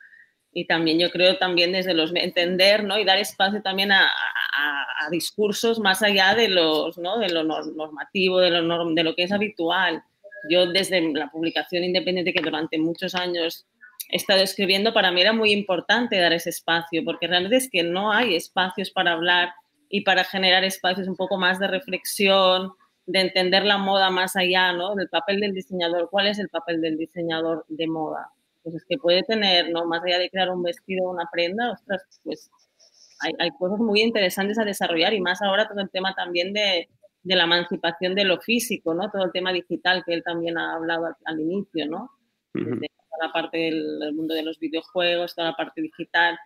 y 0.58 0.64
también 0.64 0.98
yo 0.98 1.08
creo 1.12 1.38
también 1.38 1.70
desde 1.70 1.94
los 1.94 2.12
entender 2.16 2.82
¿no? 2.82 2.98
y 2.98 3.04
dar 3.04 3.16
espacio 3.18 3.62
también 3.62 3.92
a, 3.92 4.06
a, 4.06 5.08
discursos 5.08 5.78
más 5.78 6.02
allá 6.02 6.34
de, 6.34 6.48
los, 6.48 6.98
¿no? 6.98 7.18
de 7.18 7.28
lo 7.28 7.44
normativo, 7.44 8.40
de 8.40 8.50
lo, 8.50 8.92
de 8.92 9.04
lo 9.04 9.14
que 9.14 9.22
es 9.22 9.30
habitual. 9.30 10.02
Yo 10.50 10.66
desde 10.66 11.00
la 11.12 11.30
publicación 11.30 11.84
independiente 11.84 12.32
que 12.32 12.42
durante 12.42 12.76
muchos 12.76 13.14
años 13.14 13.66
he 14.10 14.16
estado 14.16 14.40
escribiendo, 14.42 14.92
para 14.92 15.12
mí 15.12 15.20
era 15.20 15.32
muy 15.32 15.52
importante 15.52 16.18
dar 16.18 16.32
ese 16.32 16.50
espacio, 16.50 17.04
porque 17.04 17.28
realmente 17.28 17.56
es 17.56 17.70
que 17.70 17.84
no 17.84 18.10
hay 18.12 18.34
espacios 18.34 18.90
para 18.90 19.12
hablar 19.12 19.52
y 19.88 20.00
para 20.00 20.24
generar 20.24 20.64
espacios 20.64 21.06
un 21.06 21.16
poco 21.16 21.38
más 21.38 21.60
de 21.60 21.68
reflexión, 21.68 22.72
de 23.06 23.20
entender 23.20 23.64
la 23.64 23.78
moda 23.78 24.10
más 24.10 24.34
allá, 24.34 24.72
¿no? 24.72 24.96
Del 24.96 25.08
papel 25.08 25.38
del 25.38 25.54
diseñador. 25.54 26.08
¿Cuál 26.10 26.26
es 26.26 26.40
el 26.40 26.48
papel 26.48 26.80
del 26.80 26.98
diseñador 26.98 27.64
de 27.68 27.86
moda? 27.86 28.32
Pues 28.62 28.76
es 28.76 28.84
que 28.88 28.98
puede 28.98 29.22
tener, 29.22 29.70
¿no? 29.70 29.86
Más 29.86 30.02
allá 30.04 30.18
de 30.18 30.30
crear 30.30 30.50
un 30.50 30.62
vestido 30.62 31.06
o 31.06 31.12
una 31.12 31.28
prenda, 31.32 31.72
ostras, 31.72 32.02
pues 32.22 32.50
hay, 33.20 33.32
hay, 33.38 33.50
cosas 33.58 33.78
muy 33.78 34.00
interesantes 34.00 34.58
a 34.58 34.64
desarrollar 34.64 35.12
y 35.14 35.20
más 35.20 35.42
ahora 35.42 35.68
todo 35.68 35.80
el 35.80 35.90
tema 35.90 36.14
también 36.14 36.52
de, 36.52 36.88
de, 37.22 37.36
la 37.36 37.44
emancipación 37.44 38.14
de 38.14 38.24
lo 38.24 38.40
físico, 38.40 38.94
¿no? 38.94 39.10
Todo 39.10 39.24
el 39.24 39.32
tema 39.32 39.52
digital 39.52 40.04
que 40.04 40.14
él 40.14 40.22
también 40.22 40.58
ha 40.58 40.74
hablado 40.74 41.06
al, 41.06 41.14
al 41.24 41.40
inicio, 41.40 41.86
¿no? 41.86 42.10
Desde 42.54 42.88
toda 43.10 43.26
la 43.26 43.32
parte 43.32 43.58
del, 43.58 43.98
del, 43.98 44.14
mundo 44.14 44.34
de 44.34 44.42
los 44.42 44.58
videojuegos, 44.58 45.34
toda 45.34 45.50
la 45.50 45.56
parte 45.56 45.82
digital. 45.82 46.38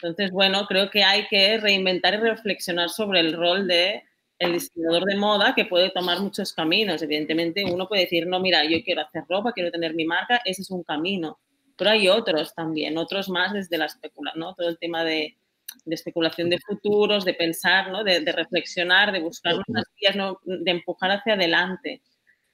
Entonces, 0.00 0.30
bueno, 0.30 0.66
creo 0.66 0.90
que 0.90 1.04
hay 1.04 1.26
que 1.28 1.58
reinventar 1.58 2.14
y 2.14 2.18
reflexionar 2.18 2.88
sobre 2.88 3.20
el 3.20 3.34
rol 3.34 3.66
de 3.66 4.02
el 4.38 4.54
diseñador 4.54 5.04
de 5.04 5.16
moda 5.16 5.54
que 5.54 5.66
puede 5.66 5.90
tomar 5.90 6.18
muchos 6.20 6.54
caminos. 6.54 7.02
Evidentemente, 7.02 7.62
uno 7.64 7.86
puede 7.86 8.02
decir, 8.02 8.26
no, 8.26 8.40
mira, 8.40 8.64
yo 8.64 8.82
quiero 8.82 9.02
hacer 9.02 9.24
ropa, 9.28 9.52
quiero 9.52 9.70
tener 9.70 9.94
mi 9.94 10.06
marca, 10.06 10.40
ese 10.46 10.62
es 10.62 10.70
un 10.70 10.82
camino 10.82 11.38
pero 11.80 11.92
hay 11.92 12.08
otros 12.10 12.54
también, 12.54 12.98
otros 12.98 13.30
más 13.30 13.54
desde 13.54 13.78
la 13.78 13.86
especulación, 13.86 14.38
¿no? 14.38 14.54
Todo 14.54 14.68
el 14.68 14.78
tema 14.78 15.02
de, 15.02 15.38
de 15.86 15.94
especulación 15.94 16.50
de 16.50 16.58
futuros, 16.58 17.24
de 17.24 17.32
pensar, 17.32 17.90
¿no? 17.90 18.04
De, 18.04 18.20
de 18.20 18.32
reflexionar, 18.32 19.12
de 19.12 19.20
buscar 19.20 19.54
unas 19.66 19.84
vías, 19.98 20.14
¿no? 20.14 20.38
De 20.44 20.70
empujar 20.70 21.10
hacia 21.10 21.32
adelante. 21.32 22.02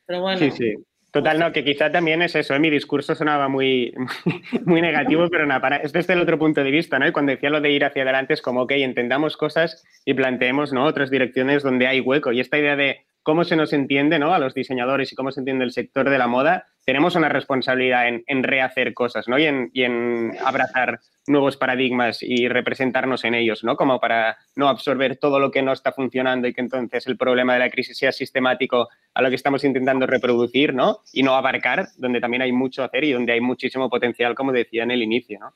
Pero 0.07 0.20
bueno. 0.20 0.39
Sí, 0.39 0.53
sí. 0.53 0.74
Total, 1.11 1.41
no, 1.41 1.51
que 1.51 1.64
quizá 1.64 1.91
también 1.91 2.22
es 2.22 2.37
eso, 2.37 2.55
¿eh? 2.55 2.61
mi 2.61 2.70
discurso 2.70 3.16
sonaba 3.16 3.49
muy, 3.49 3.93
muy 4.64 4.81
negativo, 4.81 5.29
pero 5.29 5.45
nada, 5.45 5.61
para, 5.61 5.77
es 5.79 5.93
desde 5.93 6.12
el 6.12 6.20
otro 6.20 6.39
punto 6.39 6.62
de 6.62 6.70
vista, 6.70 7.01
¿no? 7.01 7.09
Y 7.09 7.12
cuando 7.12 7.33
decía 7.33 7.51
lo 7.51 7.61
de 7.61 7.72
ir 7.72 7.85
hacia 7.85 8.05
adelante 8.05 8.35
es 8.35 8.43
como, 8.43 8.62
ok, 8.62 8.70
entendamos 8.72 9.37
cosas 9.37 9.83
y 10.05 10.14
planteemos, 10.14 10.72
¿no? 10.72 10.85
Otras 10.85 11.11
direcciones 11.11 11.64
donde 11.64 11.89
hay 11.89 11.99
hueco. 11.99 12.31
Y 12.31 12.39
esta 12.39 12.59
idea 12.59 12.77
de 12.77 13.07
cómo 13.27 13.43
se 13.43 13.57
nos 13.57 13.72
entiende, 13.72 14.20
¿no? 14.20 14.33
A 14.33 14.39
los 14.39 14.55
diseñadores 14.55 15.11
y 15.11 15.16
cómo 15.16 15.33
se 15.33 15.41
entiende 15.41 15.64
el 15.64 15.72
sector 15.72 16.09
de 16.09 16.16
la 16.16 16.29
moda, 16.29 16.68
tenemos 16.85 17.16
una 17.16 17.29
responsabilidad 17.29 18.07
en, 18.07 18.22
en 18.29 18.45
rehacer 18.45 18.95
cosas, 18.95 19.27
¿no? 19.27 19.37
Y 19.37 19.47
en, 19.47 19.68
y 19.74 19.83
en, 19.83 20.31
abrazar 20.45 21.01
nuevos 21.27 21.57
paradigmas 21.57 22.22
y 22.22 22.47
representarnos 22.47 23.24
en 23.24 23.35
ellos, 23.35 23.64
¿no? 23.64 23.74
Como 23.74 23.99
para 23.99 24.39
no 24.55 24.68
absorber 24.68 25.16
todo 25.16 25.41
lo 25.41 25.51
que 25.51 25.61
no 25.61 25.72
está 25.72 25.91
funcionando 25.91 26.47
y 26.47 26.55
que 26.55 26.61
entonces 26.61 27.09
el 27.09 27.16
problema 27.16 27.55
de 27.55 27.59
la 27.59 27.68
crisis 27.70 27.99
sea 27.99 28.12
sistemático 28.12 28.89
a 29.12 29.22
lo 29.22 29.29
que 29.29 29.35
estamos 29.35 29.64
intentando 29.64 30.07
reproducir, 30.07 30.72
¿no? 30.72 31.01
Y 31.12 31.24
no 31.24 31.35
abarcar, 31.35 31.89
donde 31.97 32.20
también 32.20 32.43
hay 32.43 32.53
mucho 32.53 32.85
a 32.85 32.87
hacer 32.87 33.03
y 33.03 33.12
donde 33.12 33.33
hay 33.33 33.41
muchísimo 33.41 33.91
potencial, 33.91 34.37
como 34.37 34.53
decía 34.53 34.85
en 34.85 34.93
el 34.93 35.03
inicio, 35.03 35.41
¿no? 35.41 35.53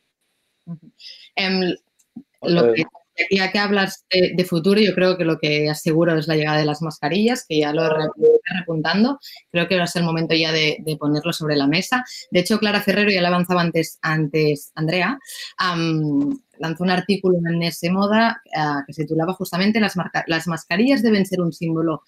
Um, 0.66 1.73
lo 2.43 2.73
que 2.73 2.83
ya 3.31 3.51
que 3.51 3.59
hablas 3.59 4.05
de, 4.11 4.33
de, 4.35 4.45
futuro, 4.45 4.81
yo 4.81 4.95
creo 4.95 5.16
que 5.16 5.25
lo 5.25 5.39
que 5.39 5.68
aseguro 5.68 6.16
es 6.18 6.29
la 6.29 6.37
llegada 6.37 6.59
de 6.59 6.64
las 6.64 6.83
mascarillas, 6.83 7.45
que 7.49 7.59
ya 7.59 7.73
lo 7.73 7.89
repuntando. 8.59 9.18
Creo 9.51 9.68
que 9.68 9.77
va 9.77 9.85
a 9.85 9.87
ser 9.87 10.01
el 10.01 10.07
momento 10.07 10.35
ya 10.35 10.53
de, 10.53 10.79
de, 10.81 10.97
ponerlo 10.97 11.33
sobre 11.33 11.57
la 11.57 11.66
mesa. 11.66 12.05
De 12.31 12.41
hecho, 12.41 12.59
Clara 12.59 12.81
Ferrero 12.81 13.11
ya 13.11 13.21
le 13.21 13.27
avanzaba 13.27 13.62
antes, 13.62 13.99
antes 14.03 14.73
Andrea. 14.75 15.18
Um, 15.61 16.39
lanzó 16.61 16.85
un 16.85 16.91
artículo 16.91 17.39
en 17.39 17.63
ese 17.63 17.91
Moda 17.91 18.43
uh, 18.47 18.85
que 18.87 18.93
se 18.93 19.03
titulaba 19.03 19.33
justamente 19.33 19.81
las, 19.81 19.95
las, 20.27 20.47
mascarillas 20.47 21.03
deben 21.03 21.27
ser 21.27 21.41
un 21.41 21.53
símbolo, 21.53 22.03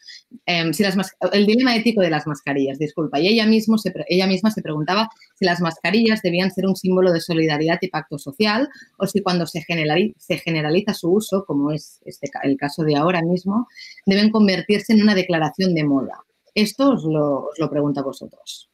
eh, 0.47 0.73
si 0.73 0.83
las 0.83 0.97
el 1.33 1.47
dilema 1.47 1.75
ético 1.75 2.03
de 2.03 2.11
las 2.11 2.27
mascarillas, 2.27 2.79
disculpa, 2.79 3.19
y 3.19 3.29
ella, 3.29 3.47
mismo 3.47 3.79
se, 3.79 3.93
ella 4.09 4.27
misma 4.27 4.51
se 4.51 4.63
preguntaba 4.63 5.09
si 5.35 5.47
las 5.47 5.61
mascarillas 5.61 6.23
debían 6.23 6.51
ser 6.51 6.67
un 6.67 6.77
símbolo 6.77 7.13
de 7.13 7.21
solidaridad 7.21 7.79
y 7.81 7.89
pacto 7.89 8.19
social 8.19 8.69
o 8.99 9.07
si 9.07 9.23
cuando 9.23 9.47
se 9.47 9.63
generaliza, 9.63 10.19
se 10.21 10.39
generaliza 10.39 10.93
su 10.93 11.11
uso, 11.11 11.45
como 11.47 11.73
es 11.73 12.01
este, 12.05 12.31
el 12.43 12.57
caso 12.57 12.85
de 12.85 12.97
ahora 12.97 13.23
mismo, 13.23 13.69
deben 14.07 14.31
convertirse 14.31 14.93
en 14.93 15.03
una 15.03 15.15
declaración 15.15 15.75
de 15.75 15.85
moda. 15.85 16.21
Esto 16.55 16.93
os 16.93 17.05
lo, 17.05 17.47
os 17.47 17.59
lo 17.59 17.71
pregunto 17.71 18.01
a 18.01 18.05
vosotros. 18.05 18.72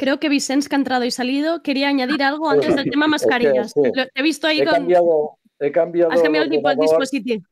Creo 0.00 0.18
que 0.18 0.30
Vicens, 0.30 0.66
que 0.66 0.76
ha 0.76 0.78
entrado 0.78 1.04
y 1.04 1.10
salido, 1.10 1.62
quería 1.62 1.88
añadir 1.88 2.22
algo 2.22 2.48
antes 2.48 2.74
del 2.74 2.90
tema 2.90 3.06
mascarillas. 3.06 3.66
Es 3.66 3.74
que, 3.74 4.00
sí. 4.00 4.08
Te 4.14 4.20
he 4.20 4.22
visto 4.22 4.46
ahí 4.46 4.62
he 4.62 4.64
con... 4.64 4.72
Cambiado, 4.72 5.38
he 5.58 5.70
cambiado 5.70 6.10
Has 6.10 6.22
cambiado 6.22 6.44
el 6.46 6.50
tipo 6.50 6.70
de 6.70 6.76
dispositivo. 6.76 7.44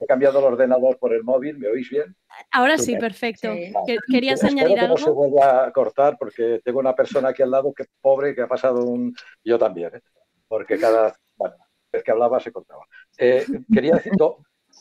He 0.00 0.06
cambiado 0.06 0.40
el 0.40 0.44
ordenador 0.46 0.98
por 0.98 1.14
el 1.14 1.22
móvil, 1.22 1.56
¿me 1.56 1.68
oís 1.68 1.88
bien? 1.88 2.16
Ahora 2.50 2.78
sí, 2.78 2.96
perfecto. 2.96 3.52
Sí. 3.54 3.72
¿Querías 4.10 4.42
Espero 4.42 4.60
añadir 4.60 4.74
que 4.74 4.80
algo? 4.80 4.98
no 4.98 5.04
se 5.04 5.10
vuelva 5.10 5.66
a 5.66 5.70
cortar 5.70 6.16
porque 6.18 6.60
tengo 6.64 6.80
una 6.80 6.96
persona 6.96 7.28
aquí 7.28 7.44
al 7.44 7.52
lado 7.52 7.72
que 7.72 7.84
pobre 8.00 8.34
que 8.34 8.42
ha 8.42 8.48
pasado 8.48 8.84
un... 8.84 9.14
Yo 9.44 9.56
también, 9.56 9.94
¿eh? 9.94 10.00
porque 10.48 10.80
cada 10.80 11.14
bueno, 11.36 11.54
vez 11.92 12.02
que 12.02 12.10
hablaba 12.10 12.40
se 12.40 12.50
cortaba. 12.50 12.84
Eh, 13.18 13.46
quería 13.72 13.94
decir, 13.94 14.14
no, 14.18 14.38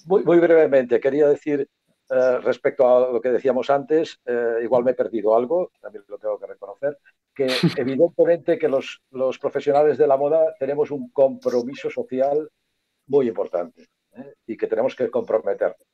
muy, 0.07 0.23
muy 0.23 0.39
brevemente, 0.39 0.99
quería 0.99 1.27
decir 1.27 1.69
Uh, 2.09 2.39
respecto 2.41 2.87
a 2.87 3.11
lo 3.11 3.19
que 3.19 3.29
decíamos 3.31 3.69
antes, 3.69 4.17
uh, 4.27 4.59
igual 4.63 4.85
me 4.85 4.91
he 4.91 4.93
perdido 4.93 5.35
algo, 5.35 5.71
también 5.81 6.05
lo 6.07 6.17
tengo 6.17 6.39
que 6.39 6.47
reconocer. 6.47 6.97
que 7.35 7.47
evidentemente 7.77 8.57
que 8.57 8.69
los, 8.69 9.01
los 9.11 9.37
profesionales 9.37 9.97
de 9.97 10.07
la 10.07 10.15
moda 10.15 10.55
tenemos 10.57 10.89
un 10.91 11.09
compromiso 11.11 11.89
social 11.89 12.49
muy 13.07 13.27
importante 13.27 13.89
¿eh? 14.15 14.35
y 14.45 14.55
que 14.55 14.67
tenemos 14.67 14.95
que 14.95 15.09
comprometernos. 15.11 15.85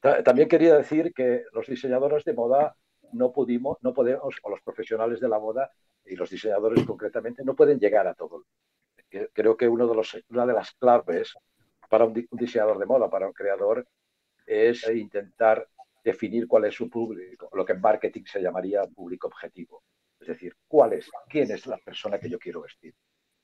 Ta- 0.00 0.24
También 0.24 0.48
quería 0.48 0.74
decir 0.76 1.12
que 1.14 1.44
los 1.52 1.68
diseñadores 1.68 2.24
de 2.24 2.32
moda 2.34 2.74
no 3.12 3.30
pudimos, 3.32 3.78
no 3.80 3.94
podemos, 3.94 4.34
o 4.42 4.50
los 4.50 4.60
profesionales 4.62 5.20
de 5.20 5.28
la 5.28 5.38
moda 5.38 5.70
y 6.04 6.16
los 6.16 6.30
diseñadores 6.30 6.84
concretamente, 6.84 7.44
no 7.44 7.54
pueden 7.54 7.78
llegar 7.78 8.08
a 8.08 8.14
todo. 8.14 8.44
Creo 9.32 9.56
que 9.56 9.68
uno 9.68 9.86
de 9.86 9.94
los, 9.94 10.18
una 10.30 10.46
de 10.46 10.52
las 10.52 10.72
claves 10.72 11.34
para 11.88 12.06
un 12.06 12.26
diseñador 12.32 12.78
de 12.78 12.86
moda, 12.86 13.08
para 13.08 13.26
un 13.28 13.32
creador, 13.32 13.86
es 14.46 14.88
intentar 14.88 15.66
definir 16.04 16.46
cuál 16.48 16.64
es 16.66 16.74
su 16.74 16.88
público, 16.90 17.48
lo 17.52 17.64
que 17.64 17.72
en 17.72 17.80
marketing 17.80 18.24
se 18.24 18.40
llamaría 18.42 18.84
público 18.86 19.28
objetivo. 19.28 19.82
Es 20.18 20.28
decir, 20.28 20.54
cuál 20.68 20.94
es, 20.94 21.10
quién 21.28 21.50
es 21.50 21.66
la 21.66 21.78
persona 21.78 22.18
que 22.18 22.28
yo 22.28 22.38
quiero 22.38 22.62
vestir. 22.62 22.94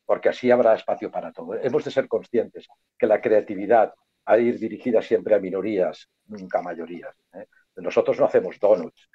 Porque 0.04 0.30
así 0.30 0.50
habrá 0.50 0.74
espacio 0.74 1.10
para 1.10 1.32
todo. 1.32 1.54
Hemos 1.54 1.84
de 1.84 1.90
ser 1.90 2.08
conscientes 2.08 2.66
que 2.98 3.06
la 3.06 3.20
creatividad 3.20 3.92
ha 4.24 4.36
de 4.36 4.42
ir 4.42 4.58
dirigida 4.58 5.02
siempre 5.02 5.34
a 5.34 5.38
minorías, 5.38 6.08
nunca 6.26 6.58
a 6.60 6.62
mayorías. 6.62 7.14
¿eh? 7.34 7.46
Nosotros 7.76 8.18
no 8.18 8.26
hacemos 8.26 8.58
donuts, 8.58 9.08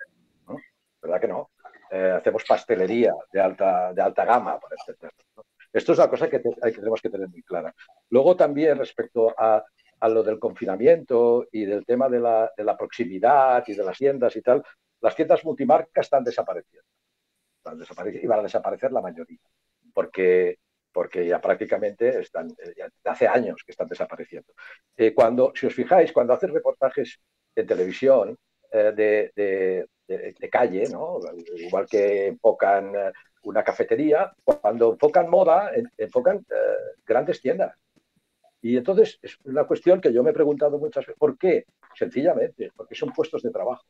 ¿no? 0.47 0.57
¿verdad 1.01 1.19
que 1.21 1.27
no? 1.27 1.51
Eh, 1.91 2.13
hacemos 2.17 2.43
pastelería 2.45 3.13
de 3.31 3.41
alta, 3.41 3.93
de 3.93 4.01
alta 4.01 4.25
gama, 4.25 4.59
por 4.59 4.71
¿no? 5.35 5.43
Esto 5.71 5.93
es 5.93 5.97
una 5.99 6.09
cosa 6.09 6.29
que, 6.29 6.39
te- 6.39 6.49
que 6.61 6.71
tenemos 6.71 7.01
que 7.01 7.09
tener 7.09 7.27
muy 7.27 7.41
clara. 7.43 7.73
Luego 8.09 8.35
también 8.35 8.77
respecto 8.77 9.33
a, 9.37 9.63
a 10.05 10.09
lo 10.09 10.21
del 10.21 10.37
confinamiento 10.39 11.47
y 11.51 11.65
del 11.65 11.85
tema 11.85 12.09
de 12.09 12.19
la, 12.19 12.51
de 12.57 12.63
la 12.63 12.75
proximidad 12.77 13.63
y 13.67 13.73
de 13.73 13.83
las 13.85 13.97
tiendas 13.97 14.35
y 14.35 14.41
tal, 14.41 14.61
las 15.01 15.15
tiendas 15.15 15.43
multimarcas 15.45 16.05
están 16.05 16.23
desapareciendo. 16.25 16.87
Y 18.21 18.27
van 18.27 18.39
a 18.39 18.43
desaparecer 18.43 18.91
la 18.91 19.01
mayoría, 19.01 19.39
porque, 19.93 20.57
porque 20.91 21.25
ya 21.25 21.39
prácticamente 21.39 22.19
están, 22.19 22.49
eh, 22.49 22.89
hace 23.05 23.27
años 23.27 23.63
que 23.65 23.71
están 23.71 23.87
desapareciendo. 23.87 24.51
Eh, 24.97 25.13
cuando, 25.13 25.53
si 25.55 25.67
os 25.67 25.73
fijáis, 25.73 26.11
cuando 26.11 26.33
hacen 26.33 26.53
reportajes 26.53 27.19
en 27.55 27.65
televisión 27.65 28.37
eh, 28.71 28.91
de, 28.95 29.31
de- 29.35 29.87
calle, 30.51 30.83
¿no? 30.91 31.19
igual 31.55 31.87
que 31.89 32.27
enfocan 32.27 32.91
una 33.43 33.63
cafetería, 33.63 34.31
cuando 34.43 34.91
enfocan 34.93 35.29
moda, 35.29 35.71
en- 35.73 35.89
enfocan 35.97 36.45
grandes 37.05 37.41
tiendas. 37.41 37.73
Y 38.63 38.77
entonces 38.77 39.19
es 39.21 39.37
una 39.43 39.65
cuestión 39.65 39.99
que 39.99 40.13
yo 40.13 40.23
me 40.23 40.29
he 40.29 40.33
preguntado 40.33 40.79
muchas 40.79 41.05
veces. 41.05 41.19
¿Por 41.19 41.37
qué? 41.37 41.65
Sencillamente, 41.95 42.71
porque 42.73 42.95
son 42.95 43.11
puestos 43.11 43.43
de 43.43 43.51
trabajo. 43.51 43.83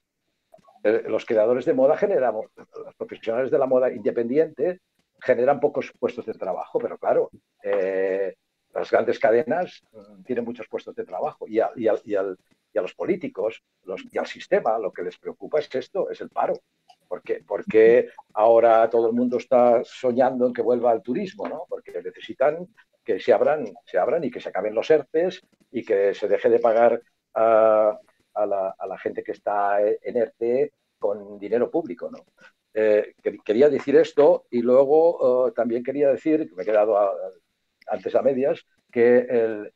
Eh, 0.84 1.04
Los 1.08 1.26
creadores 1.26 1.64
de 1.66 1.76
moda 1.76 1.96
generamos, 1.96 2.48
los 2.58 2.96
profesionales 2.96 3.52
de 3.52 3.60
la 3.60 3.68
moda 3.68 3.94
independiente 3.94 4.82
generan 5.22 5.60
pocos 5.60 5.94
puestos 6.00 6.26
de 6.26 6.34
trabajo, 6.34 6.80
pero 6.80 6.98
claro, 6.98 7.30
eh, 7.62 8.34
las 8.74 8.90
grandes 8.90 9.20
cadenas 9.20 9.80
mm, 9.92 10.24
tienen 10.24 10.44
muchos 10.44 10.68
puestos 10.68 10.96
de 10.96 11.06
trabajo 11.06 11.46
y 11.48 11.60
a, 11.60 11.72
los 12.74 12.96
políticos 12.96 13.62
y 14.12 14.18
al 14.18 14.26
sistema 14.26 14.80
lo 14.80 14.92
que 14.92 15.04
les 15.04 15.20
preocupa 15.20 15.60
es 15.60 15.74
esto, 15.76 16.10
es 16.10 16.20
el 16.20 16.30
paro. 16.30 16.56
Porque, 17.08 17.44
porque 17.46 18.10
ahora 18.34 18.90
todo 18.90 19.08
el 19.08 19.14
mundo 19.14 19.38
está 19.38 19.84
soñando 19.84 20.48
en 20.48 20.54
que 20.54 20.64
vuelva 20.64 20.90
al 20.90 21.04
turismo, 21.04 21.48
¿no? 21.48 21.66
Porque 21.70 22.02
necesitan 22.02 22.68
que 23.04 23.20
se 23.20 23.34
abran, 23.34 23.66
se 23.86 23.98
abran 23.98 24.24
y 24.24 24.32
que 24.32 24.40
se 24.40 24.50
acaben 24.50 24.74
los 24.76 24.90
ERTES 24.90 25.42
y 25.72 25.84
que 25.84 26.14
se 26.14 26.28
deje 26.28 26.50
de 26.50 26.60
pagar 26.60 27.02
a, 27.34 27.98
la, 28.36 28.76
a 28.78 28.88
la 28.88 28.98
gente 28.98 29.24
que 29.24 29.32
está 29.34 29.82
en 29.82 30.18
ERTE 30.18 30.74
con 31.00 31.38
dinero 31.40 31.70
público, 31.70 32.10
¿no? 32.10 32.20
Eh, 32.74 33.14
que- 33.22 33.38
quería 33.46 33.70
decir 33.70 33.96
esto 33.98 34.46
y 34.50 34.62
luego 34.62 35.48
eh, 35.48 35.52
también 35.56 35.84
quería 35.84 36.10
decir, 36.10 36.50
que 36.50 36.56
me 36.56 36.64
he 36.64 36.66
quedado 36.66 36.98
antes 37.88 38.16
a 38.16 38.22
medias, 38.22 38.66
que 38.92 39.20
el- 39.20 39.72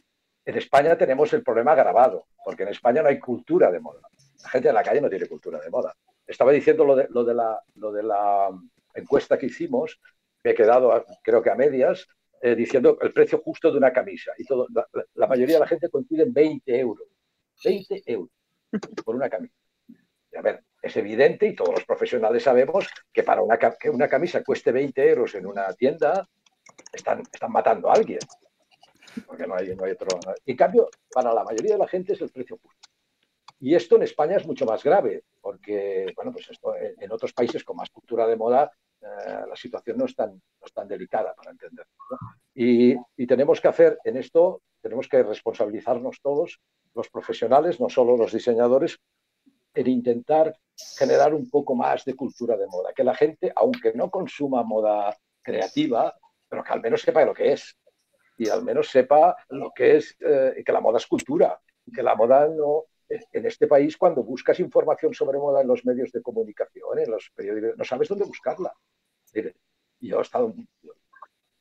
en 0.45 0.57
España 0.57 0.97
tenemos 0.97 1.33
el 1.33 1.43
problema 1.43 1.73
agravado, 1.73 2.27
porque 2.43 2.63
en 2.63 2.69
España 2.69 3.01
no 3.03 3.09
hay 3.09 3.19
cultura 3.19 3.69
de 3.71 3.79
moda. 3.81 3.99
La 4.43 4.49
gente 4.49 4.69
de 4.69 4.73
la 4.73 4.83
calle 4.83 5.01
no 5.01 5.09
tiene 5.09 5.27
cultura 5.27 5.59
de 5.59 5.69
moda. 5.69 5.93
Estaba 6.25 6.51
diciendo 6.51 6.85
lo 6.85 6.95
de, 6.95 7.07
lo 7.09 7.23
de, 7.25 7.33
la, 7.33 7.61
lo 7.75 7.91
de 7.91 8.03
la 8.03 8.49
encuesta 8.93 9.37
que 9.37 9.47
hicimos, 9.47 9.99
me 10.43 10.51
he 10.51 10.55
quedado 10.55 11.03
creo 11.21 11.41
que 11.41 11.49
a 11.49 11.55
medias, 11.55 12.07
eh, 12.41 12.55
diciendo 12.55 12.97
el 13.01 13.13
precio 13.13 13.39
justo 13.39 13.71
de 13.71 13.77
una 13.77 13.91
camisa. 13.91 14.31
Y 14.37 14.45
todo, 14.45 14.67
la, 15.15 15.27
mayoría 15.27 15.55
de 15.55 15.59
la 15.61 15.67
gente 15.67 15.89
coincide 15.89 16.23
en 16.23 16.33
20 16.33 16.79
euros. 16.79 17.07
20 17.63 18.03
euros 18.05 18.29
por 19.05 19.15
una 19.15 19.29
camisa. 19.29 19.55
A 20.37 20.41
ver, 20.41 20.63
es 20.81 20.95
evidente 20.97 21.47
y 21.47 21.55
todos 21.55 21.73
los 21.73 21.85
profesionales 21.85 22.43
sabemos 22.43 22.87
que 23.11 23.23
para 23.23 23.41
una, 23.41 23.57
que 23.57 23.89
una 23.89 24.07
camisa 24.07 24.43
cueste 24.43 24.71
20 24.71 25.09
euros 25.09 25.33
en 25.35 25.47
una 25.47 25.73
tienda, 25.73 26.27
están, 26.93 27.21
están 27.21 27.51
matando 27.51 27.89
a 27.89 27.93
alguien. 27.93 28.19
Porque 29.25 29.47
no 29.47 29.55
hay, 29.55 29.75
no 29.75 29.85
hay 29.85 29.93
otro. 29.93 30.19
En 30.45 30.55
cambio, 30.55 30.89
para 31.11 31.33
la 31.33 31.43
mayoría 31.43 31.73
de 31.73 31.79
la 31.79 31.87
gente 31.87 32.13
es 32.13 32.21
el 32.21 32.29
precio 32.29 32.59
justo. 32.61 32.89
Y 33.59 33.73
esto 33.73 33.95
en 33.95 34.03
España 34.03 34.37
es 34.37 34.45
mucho 34.45 34.65
más 34.65 34.83
grave, 34.83 35.23
porque, 35.41 36.13
bueno, 36.15 36.31
pues 36.31 36.47
esto 36.51 36.75
en 36.75 37.11
otros 37.11 37.33
países 37.33 37.63
con 37.63 37.75
más 37.75 37.89
cultura 37.89 38.27
de 38.27 38.35
moda, 38.35 38.71
eh, 39.01 39.43
la 39.47 39.55
situación 39.55 39.97
no 39.97 40.05
es 40.05 40.15
tan, 40.15 40.31
no 40.31 40.65
es 40.65 40.73
tan 40.73 40.87
delicada 40.87 41.33
para 41.33 41.51
entender. 41.51 41.85
¿no? 42.11 42.17
Y, 42.55 42.95
y 43.15 43.27
tenemos 43.27 43.61
que 43.61 43.67
hacer 43.67 43.99
en 44.03 44.17
esto, 44.17 44.61
tenemos 44.81 45.07
que 45.07 45.23
responsabilizarnos 45.23 46.19
todos, 46.21 46.59
los 46.93 47.09
profesionales, 47.09 47.79
no 47.79 47.89
solo 47.89 48.17
los 48.17 48.33
diseñadores, 48.33 48.97
en 49.73 49.87
intentar 49.87 50.57
generar 50.97 51.33
un 51.33 51.49
poco 51.49 51.75
más 51.75 52.03
de 52.05 52.15
cultura 52.15 52.57
de 52.57 52.67
moda, 52.67 52.93
que 52.93 53.03
la 53.03 53.15
gente, 53.15 53.51
aunque 53.55 53.93
no 53.93 54.09
consuma 54.09 54.63
moda 54.63 55.15
creativa, 55.43 56.15
pero 56.49 56.63
que 56.63 56.73
al 56.73 56.81
menos 56.81 57.01
sepa 57.01 57.23
lo 57.25 57.33
que 57.33 57.53
es 57.53 57.77
y 58.37 58.49
al 58.49 58.63
menos 58.63 58.89
sepa 58.89 59.35
lo 59.49 59.71
que 59.71 59.97
es, 59.97 60.15
eh, 60.19 60.63
que 60.65 60.71
la 60.71 60.81
moda 60.81 60.97
es 60.97 61.07
cultura, 61.07 61.59
que 61.93 62.03
la 62.03 62.15
moda 62.15 62.47
no, 62.47 62.85
en 63.09 63.45
este 63.45 63.67
país 63.67 63.97
cuando 63.97 64.23
buscas 64.23 64.59
información 64.59 65.13
sobre 65.13 65.37
moda 65.37 65.61
en 65.61 65.67
los 65.67 65.85
medios 65.85 66.11
de 66.11 66.21
comunicación, 66.21 66.99
en 66.99 67.11
los 67.11 67.31
periódicos, 67.33 67.77
no 67.77 67.83
sabes 67.83 68.09
dónde 68.09 68.25
buscarla. 68.25 68.73
Yo 69.99 70.19
he 70.19 70.21
estado, 70.21 70.53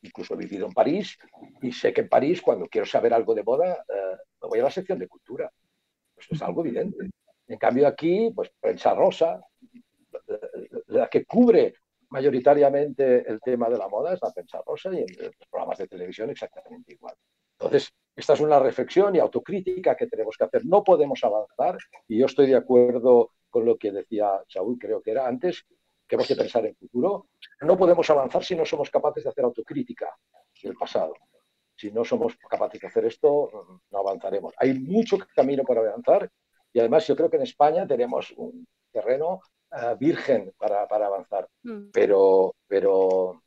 incluso 0.02 0.34
he 0.34 0.36
vivido 0.36 0.66
en 0.66 0.72
París 0.72 1.18
y 1.62 1.72
sé 1.72 1.92
que 1.92 2.02
en 2.02 2.08
París 2.08 2.42
cuando 2.42 2.66
quiero 2.66 2.86
saber 2.86 3.14
algo 3.14 3.34
de 3.34 3.42
moda 3.42 3.84
eh, 3.88 4.16
me 4.42 4.48
voy 4.48 4.58
a 4.60 4.64
la 4.64 4.70
sección 4.70 4.98
de 4.98 5.08
cultura. 5.08 5.50
Eso 6.16 6.34
es 6.34 6.42
algo 6.42 6.64
evidente. 6.64 7.10
En 7.46 7.58
cambio 7.58 7.86
aquí, 7.86 8.30
pues 8.34 8.50
prensa 8.60 8.94
rosa, 8.94 9.40
la 10.86 11.08
que 11.08 11.24
cubre 11.24 11.74
mayoritariamente 12.08 13.28
el 13.28 13.40
tema 13.40 13.68
de 13.68 13.78
la 13.78 13.88
moda 13.88 14.14
es 14.14 14.20
la 14.22 14.32
prensa 14.32 14.62
rosa 14.66 14.92
y 14.92 14.98
en 14.98 15.06
los 15.18 15.48
programas 15.50 15.78
de 15.78 15.88
televisión 15.88 16.30
exactamente 16.30 16.92
igual. 16.92 17.14
Entonces, 17.58 17.92
esta 18.16 18.32
es 18.32 18.40
una 18.40 18.58
reflexión 18.58 19.14
y 19.14 19.18
autocrítica 19.18 19.94
que 19.94 20.06
tenemos 20.06 20.36
que 20.36 20.44
hacer. 20.44 20.64
No 20.64 20.82
podemos 20.82 21.22
avanzar 21.22 21.76
y 22.08 22.18
yo 22.18 22.26
estoy 22.26 22.46
de 22.46 22.56
acuerdo 22.56 23.32
con 23.50 23.64
lo 23.66 23.76
que 23.76 23.92
decía 23.92 24.42
Saúl, 24.48 24.78
creo 24.78 25.02
que 25.02 25.10
era 25.10 25.26
antes, 25.26 25.64
que 26.08 26.14
hemos 26.16 26.28
de 26.28 26.36
pensar 26.36 26.64
en 26.64 26.74
futuro. 26.76 27.28
No 27.60 27.76
podemos 27.76 28.08
avanzar 28.10 28.42
si 28.42 28.54
no 28.56 28.64
somos 28.64 28.90
capaces 28.90 29.24
de 29.24 29.30
hacer 29.30 29.44
autocrítica 29.44 30.08
del 30.62 30.74
pasado. 30.74 31.14
Si 31.76 31.90
no 31.90 32.04
somos 32.04 32.36
capaces 32.48 32.80
de 32.80 32.86
hacer 32.86 33.04
esto, 33.04 33.82
no 33.90 33.98
avanzaremos. 33.98 34.54
Hay 34.58 34.78
mucho 34.78 35.18
camino 35.34 35.62
por 35.62 35.76
avanzar 35.78 36.30
y 36.72 36.80
además 36.80 37.06
yo 37.06 37.14
creo 37.16 37.28
que 37.28 37.36
en 37.36 37.42
España 37.42 37.86
tenemos 37.86 38.32
un 38.36 38.66
terreno 38.90 39.40
uh, 39.72 39.96
virgen 39.98 40.52
para, 40.56 40.86
para 40.88 41.06
avanzar, 41.06 41.48
Mm. 41.62 41.90
pero, 41.92 42.54
pero 42.66 43.42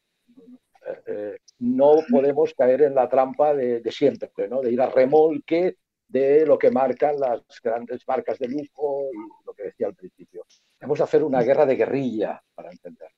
eh, 0.86 1.02
eh, 1.08 1.38
no 1.60 1.96
podemos 2.10 2.54
caer 2.54 2.84
en 2.84 2.96
la 2.96 3.10
trampa 3.10 3.54
de, 3.54 3.84
siempre, 3.92 4.32
¿no? 4.50 4.62
de 4.62 4.72
ir 4.72 4.82
a 4.82 4.90
remolque 4.90 5.78
de 6.08 6.46
lo 6.46 6.58
que 6.58 6.72
marcan 6.72 7.20
las 7.20 7.44
grandes 7.62 8.08
marcas 8.08 8.40
de 8.40 8.48
lujo 8.48 9.10
y 9.14 9.46
lo 9.46 9.54
que 9.54 9.64
decía 9.64 9.88
al 9.88 9.96
principio. 9.96 10.46
Hemos 10.80 10.98
de 10.98 11.04
hacer 11.04 11.24
una 11.24 11.42
guerra 11.42 11.66
de 11.66 11.76
guerrilla 11.76 12.42
para 12.56 12.72
entender. 12.72 13.10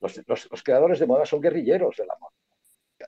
Los, 0.00 0.62
creadores 0.62 0.98
de 0.98 1.06
moda 1.06 1.24
son 1.24 1.40
guerrilleros 1.40 1.96
de 1.96 2.06
la 2.06 2.16
moda, 2.20 2.34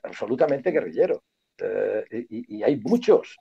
absolutamente 0.03 0.71
guerrilleros. 0.71 1.19
Eh, 1.57 2.25
y, 2.29 2.63
hay 2.63 2.77
muchos. 2.77 3.37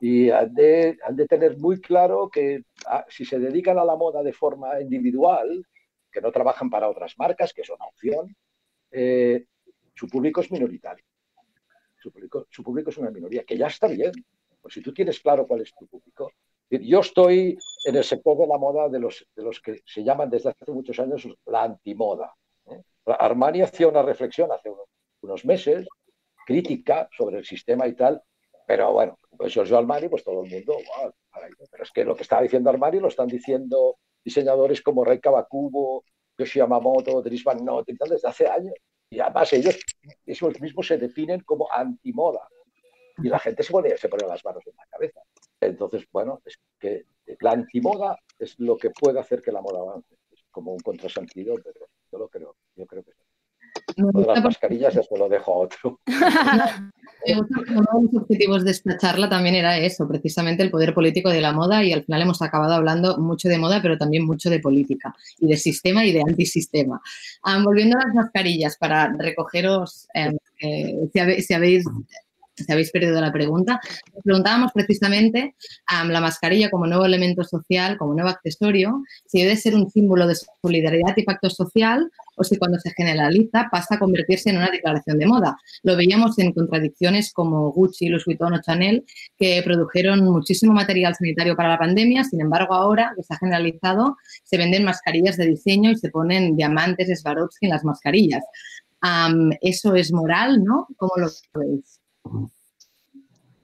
Y 0.00 0.30
han 0.30 0.54
de, 0.54 0.96
han 1.04 1.16
de 1.16 1.26
tener 1.26 1.58
muy 1.58 1.80
claro 1.80 2.30
que 2.30 2.62
ah, 2.86 3.04
si 3.08 3.24
se 3.24 3.38
dedican 3.38 3.78
a 3.78 3.84
la 3.84 3.96
moda 3.96 4.22
de 4.22 4.32
forma 4.32 4.80
individual, 4.80 5.66
que 6.10 6.20
no 6.20 6.32
trabajan 6.32 6.70
para 6.70 6.88
otras 6.88 7.14
marcas, 7.18 7.52
que 7.52 7.62
es 7.62 7.70
una 7.70 7.84
opción, 7.84 8.34
eh, 8.90 9.44
su 9.98 10.06
público 10.06 10.40
es 10.40 10.52
minoritario. 10.52 11.04
Su 12.00 12.12
público, 12.12 12.46
su 12.50 12.62
público, 12.62 12.90
es 12.90 12.98
una 12.98 13.10
minoría, 13.10 13.42
que 13.42 13.58
ya 13.58 13.66
está 13.66 13.88
bien. 13.88 14.12
Pues 14.62 14.74
si 14.74 14.80
tú 14.80 14.94
tienes 14.94 15.18
claro 15.18 15.44
cuál 15.44 15.62
es 15.62 15.74
tu 15.74 15.88
público. 15.88 16.30
Yo 16.70 17.00
estoy 17.00 17.58
en 17.84 17.96
el 17.96 18.04
sector 18.04 18.38
de 18.38 18.46
la 18.46 18.58
moda 18.58 18.88
de 18.88 19.00
los, 19.00 19.26
de 19.34 19.42
los 19.42 19.60
que 19.60 19.80
se 19.84 20.04
llaman 20.04 20.30
desde 20.30 20.50
hace 20.50 20.70
muchos 20.70 20.98
años 21.00 21.26
la 21.46 21.64
antimoda. 21.64 22.32
¿eh? 22.66 22.80
Armani 23.06 23.62
hacía 23.62 23.88
una 23.88 24.02
reflexión 24.02 24.52
hace 24.52 24.70
unos, 25.22 25.44
meses, 25.44 25.88
crítica 26.46 27.08
sobre 27.16 27.38
el 27.38 27.44
sistema 27.44 27.88
y 27.88 27.94
tal, 27.94 28.22
pero 28.66 28.92
bueno, 28.92 29.18
pues 29.36 29.52
Giorgio 29.52 29.78
Armani, 29.78 30.08
pues 30.08 30.22
todo 30.22 30.44
el 30.44 30.50
mundo, 30.50 30.74
wow, 30.74 31.12
pero 31.70 31.82
es 31.82 31.90
que 31.90 32.04
lo 32.04 32.14
que 32.14 32.22
está 32.22 32.40
diciendo 32.40 32.70
Armani 32.70 33.00
lo 33.00 33.08
están 33.08 33.28
diciendo 33.28 33.96
diseñadores 34.22 34.82
como 34.82 35.04
Rey 35.04 35.20
Kawakubo 35.20 36.04
Yoshio 36.38 36.64
Yamamoto, 36.64 37.20
Dries 37.22 37.42
Van 37.42 37.58
y 37.86 37.96
tal, 37.96 38.08
desde 38.10 38.28
hace 38.28 38.46
años. 38.46 38.74
Y 39.10 39.20
además 39.20 39.52
ellos, 39.52 39.78
ellos 40.26 40.60
mismos 40.60 40.86
se 40.86 40.98
definen 40.98 41.40
como 41.40 41.68
antimoda. 41.72 42.48
Y 43.18 43.28
la 43.28 43.38
gente 43.38 43.62
se 43.62 43.72
pone, 43.72 43.96
se 43.96 44.08
pone 44.08 44.26
las 44.26 44.44
manos 44.44 44.62
en 44.66 44.76
la 44.76 44.86
cabeza. 44.86 45.20
Entonces, 45.60 46.04
bueno, 46.12 46.40
es 46.44 46.58
que 46.78 47.06
la 47.40 47.52
antimoda 47.52 48.16
es 48.38 48.58
lo 48.58 48.76
que 48.76 48.90
puede 48.90 49.18
hacer 49.18 49.42
que 49.42 49.50
la 49.50 49.60
moda 49.60 49.80
avance. 49.80 50.14
Es 50.30 50.44
como 50.50 50.72
un 50.72 50.80
contrasentido, 50.80 51.54
pero 51.62 51.88
yo 52.12 52.18
lo 52.18 52.28
creo. 52.28 52.56
Yo 52.76 52.86
creo 52.86 53.02
que 53.02 53.12
sí. 53.12 53.22
Lo 53.96 54.20
de 54.20 54.26
las 54.26 54.42
mascarillas 54.42 54.96
eso 54.96 55.16
lo 55.16 55.28
dejo 55.28 55.52
a 55.52 55.56
otro. 55.58 56.00
Uno 57.26 57.46
de 57.66 58.02
los 58.02 58.22
objetivos 58.22 58.64
de 58.64 58.70
esta 58.70 58.96
charla 58.96 59.28
también 59.28 59.54
era 59.54 59.78
eso, 59.78 60.06
precisamente 60.06 60.62
el 60.62 60.70
poder 60.70 60.94
político 60.94 61.30
de 61.30 61.40
la 61.40 61.52
moda 61.52 61.82
y 61.84 61.92
al 61.92 62.04
final 62.04 62.22
hemos 62.22 62.42
acabado 62.42 62.74
hablando 62.74 63.18
mucho 63.18 63.48
de 63.48 63.58
moda, 63.58 63.82
pero 63.82 63.98
también 63.98 64.24
mucho 64.24 64.50
de 64.50 64.60
política 64.60 65.14
y 65.38 65.46
de 65.46 65.56
sistema 65.56 66.04
y 66.04 66.12
de 66.12 66.22
antisistema. 66.22 67.00
Ah, 67.42 67.60
volviendo 67.62 67.98
a 67.98 68.06
las 68.06 68.14
mascarillas, 68.14 68.76
para 68.76 69.12
recogeros, 69.18 70.06
eh, 70.14 70.32
eh, 70.60 71.42
si 71.42 71.54
habéis 71.54 71.84
si 72.64 72.72
habéis 72.72 72.90
perdido 72.90 73.20
la 73.20 73.32
pregunta, 73.32 73.80
os 74.14 74.22
preguntábamos 74.22 74.72
precisamente 74.72 75.54
am, 75.86 76.08
la 76.10 76.20
mascarilla 76.20 76.70
como 76.70 76.86
nuevo 76.86 77.04
elemento 77.04 77.44
social, 77.44 77.96
como 77.98 78.14
nuevo 78.14 78.30
accesorio, 78.30 79.02
si 79.26 79.42
debe 79.42 79.56
ser 79.56 79.74
un 79.74 79.90
símbolo 79.90 80.26
de 80.26 80.36
solidaridad 80.62 81.16
y 81.16 81.22
pacto 81.22 81.50
social 81.50 82.10
o 82.36 82.44
si 82.44 82.56
cuando 82.56 82.78
se 82.78 82.92
generaliza 82.92 83.68
pasa 83.70 83.96
a 83.96 83.98
convertirse 83.98 84.50
en 84.50 84.58
una 84.58 84.70
declaración 84.70 85.18
de 85.18 85.26
moda. 85.26 85.56
Lo 85.82 85.96
veíamos 85.96 86.38
en 86.38 86.52
contradicciones 86.52 87.32
como 87.32 87.72
Gucci, 87.72 88.08
Louis 88.08 88.24
Vuitton 88.24 88.54
o 88.54 88.62
Chanel, 88.62 89.04
que 89.36 89.60
produjeron 89.64 90.24
muchísimo 90.24 90.72
material 90.72 91.14
sanitario 91.14 91.56
para 91.56 91.70
la 91.70 91.78
pandemia, 91.78 92.24
sin 92.24 92.40
embargo 92.40 92.74
ahora 92.74 93.12
que 93.16 93.22
se 93.22 93.34
ha 93.34 93.38
generalizado, 93.38 94.16
se 94.44 94.56
venden 94.56 94.84
mascarillas 94.84 95.36
de 95.36 95.46
diseño 95.46 95.90
y 95.90 95.96
se 95.96 96.10
ponen 96.10 96.56
diamantes, 96.56 97.08
Swarovski 97.20 97.66
en 97.66 97.70
las 97.70 97.84
mascarillas. 97.84 98.44
Eso 99.60 99.94
es 99.94 100.12
moral, 100.12 100.64
¿no? 100.64 100.88
¿Cómo 100.96 101.12
lo 101.16 101.28
veis? 101.54 101.97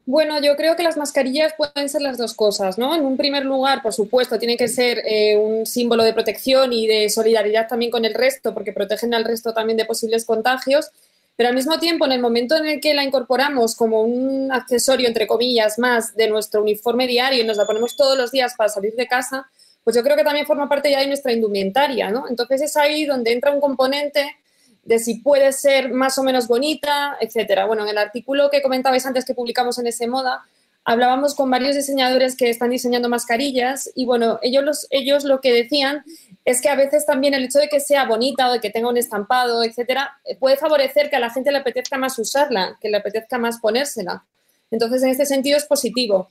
Bueno, 0.07 0.39
yo 0.43 0.55
creo 0.57 0.77
que 0.77 0.83
las 0.83 0.99
mascarillas 0.99 1.55
pueden 1.57 1.89
ser 1.89 2.03
las 2.03 2.19
dos 2.19 2.35
cosas, 2.35 2.77
¿no? 2.77 2.95
En 2.95 3.07
un 3.07 3.17
primer 3.17 3.45
lugar, 3.47 3.81
por 3.83 3.95
supuesto, 3.95 4.39
tiene 4.39 4.59
que 4.59 4.69
ser 4.69 5.03
eh, 5.07 5.39
un 5.39 5.65
símbolo 5.65 6.05
de 6.05 6.13
protección 6.13 6.75
y 6.75 6.87
de 6.87 7.09
solidaridad 7.09 7.69
también 7.69 7.91
con 7.91 8.05
el 8.05 8.13
resto, 8.13 8.53
porque 8.53 8.73
protegen 8.73 9.15
al 9.15 9.25
resto 9.25 9.55
también 9.55 9.79
de 9.79 9.87
posibles 9.87 10.27
contagios, 10.27 10.91
pero 11.37 11.49
al 11.49 11.55
mismo 11.55 11.79
tiempo, 11.79 12.05
en 12.05 12.13
el 12.13 12.21
momento 12.21 12.55
en 12.57 12.67
el 12.67 12.81
que 12.81 12.93
la 12.93 13.03
incorporamos 13.03 13.75
como 13.75 14.03
un 14.03 14.53
accesorio, 14.53 15.09
entre 15.09 15.27
comillas, 15.27 15.79
más 15.79 16.15
de 16.15 16.29
nuestro 16.29 16.61
uniforme 16.61 17.07
diario 17.07 17.43
y 17.43 17.47
nos 17.47 17.57
la 17.57 17.67
ponemos 17.67 17.97
todos 17.97 18.17
los 18.17 18.31
días 18.31 18.55
para 18.57 18.69
salir 18.69 18.95
de 18.95 19.07
casa, 19.07 19.47
pues 19.83 19.97
yo 19.97 20.03
creo 20.03 20.17
que 20.17 20.25
también 20.25 20.47
forma 20.47 20.69
parte 20.69 20.91
ya 20.91 21.01
de 21.01 21.07
nuestra 21.07 21.33
indumentaria, 21.33 22.11
¿no? 22.11 22.29
Entonces 22.29 22.61
es 22.61 22.77
ahí 22.77 23.07
donde 23.07 23.33
entra 23.33 23.53
un 23.53 23.61
componente 23.61 24.37
de 24.85 24.99
si 24.99 25.17
puede 25.21 25.53
ser 25.53 25.91
más 25.93 26.19
o 26.19 26.23
menos 26.23 26.47
bonita, 26.47 27.17
etcétera. 27.21 27.67
Bueno, 27.67 27.85
en 27.85 27.89
el 27.91 27.99
artículo 27.99 28.51
que 28.51 28.63
comentabais 28.63 29.05
antes 29.07 29.25
que 29.25 29.35
publicamos 29.35 29.79
en 29.79 29.87
ese 29.87 30.07
moda, 30.07 30.43
hablábamos 30.85 31.35
con 31.35 31.51
varios 31.51 31.75
diseñadores 31.75 32.37
que 32.37 32.51
están 32.51 32.69
diseñando 32.71 33.09
mascarillas 33.09 33.91
y 33.95 34.05
bueno, 34.05 34.39
ellos, 34.43 34.63
los- 34.63 34.87
ellos 34.91 35.25
lo 35.25 35.41
que 35.41 35.53
decían 35.53 36.05
es 36.45 36.61
que 36.61 36.69
a 36.69 36.75
veces 36.77 37.07
también 37.07 37.33
el 37.33 37.45
hecho 37.45 37.59
de 37.59 37.69
que 37.69 37.81
sea 37.81 38.05
bonita 38.05 38.49
o 38.51 38.53
de 38.53 38.61
que 38.61 38.69
tenga 38.69 38.91
un 38.91 38.99
estampado, 38.99 39.65
etcétera, 39.65 40.13
puede 40.39 40.59
favorecer 40.59 41.09
que 41.09 41.17
a 41.17 41.21
la 41.21 41.31
gente 41.31 41.51
le 41.51 41.59
apetezca 41.59 41.97
más 41.97 42.19
usarla, 42.19 42.77
que 42.83 42.91
le 42.91 42.99
apetezca 42.99 43.39
más 43.39 43.59
ponérsela. 43.61 44.25
Entonces, 44.71 45.03
en 45.03 45.09
este 45.09 45.25
sentido 45.25 45.57
es 45.57 45.65
positivo. 45.65 46.29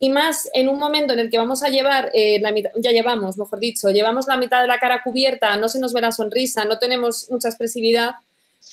Y 0.00 0.10
más 0.10 0.48
en 0.52 0.68
un 0.68 0.78
momento 0.78 1.12
en 1.12 1.18
el 1.18 1.30
que 1.30 1.38
vamos 1.38 1.62
a 1.62 1.68
llevar, 1.68 2.10
eh, 2.14 2.38
la 2.40 2.52
mitad, 2.52 2.70
ya 2.76 2.92
llevamos, 2.92 3.36
mejor 3.36 3.58
dicho, 3.58 3.90
llevamos 3.90 4.28
la 4.28 4.36
mitad 4.36 4.60
de 4.60 4.68
la 4.68 4.78
cara 4.78 5.02
cubierta, 5.02 5.56
no 5.56 5.68
se 5.68 5.80
nos 5.80 5.92
ve 5.92 6.00
la 6.00 6.12
sonrisa, 6.12 6.64
no 6.64 6.78
tenemos 6.78 7.28
mucha 7.30 7.48
expresividad, 7.48 8.12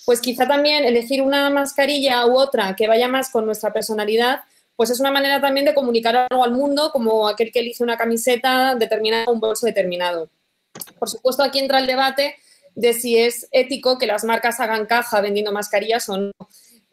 pues 0.06 0.22
quizá 0.22 0.48
también 0.48 0.86
elegir 0.86 1.22
una 1.24 1.50
mascarilla 1.50 2.28
u 2.28 2.38
otra 2.38 2.76
que 2.76 2.88
vaya 2.88 3.08
más 3.08 3.30
con 3.30 3.46
nuestra 3.46 3.74
personalidad, 3.74 4.42
pues 4.76 4.90
es 4.90 5.00
una 5.00 5.12
manera 5.12 5.42
también 5.42 5.66
de 5.66 5.74
comunicar 5.74 6.28
algo 6.30 6.44
al 6.44 6.52
mundo, 6.52 6.92
como 6.92 7.28
aquel 7.28 7.52
que 7.52 7.60
elige 7.60 7.84
una 7.84 7.98
camiseta 7.98 8.76
determinada 8.76 9.26
o 9.26 9.34
un 9.34 9.40
bolso 9.40 9.66
determinado. 9.66 10.30
Por 11.00 11.10
supuesto, 11.10 11.44
aquí 11.44 11.60
entra 11.60 11.80
el 11.80 11.88
debate 11.88 12.36
de 12.76 12.94
si 12.94 13.18
es 13.18 13.48
ético 13.52 13.98
que 13.98 14.06
las 14.06 14.24
marcas 14.24 14.60
hagan 14.60 14.86
caja 14.86 15.22
vendiendo 15.22 15.52
mascarillas 15.52 16.10
o 16.10 16.18
no. 16.18 16.32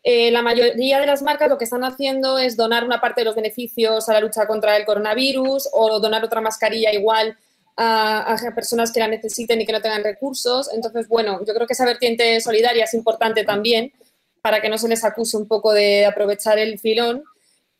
Eh, 0.04 0.32
la 0.32 0.42
mayoría 0.42 0.98
de 0.98 1.06
las 1.06 1.22
marcas 1.22 1.48
lo 1.48 1.58
que 1.58 1.64
están 1.64 1.84
haciendo 1.84 2.38
es 2.38 2.56
donar 2.56 2.82
una 2.84 3.00
parte 3.00 3.20
de 3.20 3.24
los 3.26 3.36
beneficios 3.36 4.08
a 4.08 4.14
la 4.14 4.20
lucha 4.20 4.46
contra 4.46 4.76
el 4.76 4.84
coronavirus 4.84 5.68
o 5.72 6.00
donar 6.00 6.24
otra 6.24 6.40
mascarilla 6.40 6.92
igual 6.92 7.38
a, 7.76 8.36
personas 8.54 8.92
que 8.92 9.00
la 9.00 9.08
necesiten 9.08 9.60
y 9.60 9.66
que 9.66 9.72
no 9.72 9.80
tengan 9.80 10.02
recursos. 10.02 10.70
Entonces, 10.72 11.08
bueno, 11.08 11.40
yo 11.46 11.54
creo 11.54 11.66
que 11.66 11.72
esa 11.74 11.84
vertiente 11.84 12.40
solidaria 12.40 12.84
es 12.84 12.94
importante 12.94 13.44
también 13.44 13.92
para 14.40 14.60
que 14.60 14.68
no 14.68 14.76
se 14.76 14.88
les 14.88 15.04
acuse 15.04 15.36
un 15.36 15.46
poco 15.46 15.72
de 15.72 16.04
aprovechar 16.04 16.58
el 16.58 16.78
filón. 16.78 17.22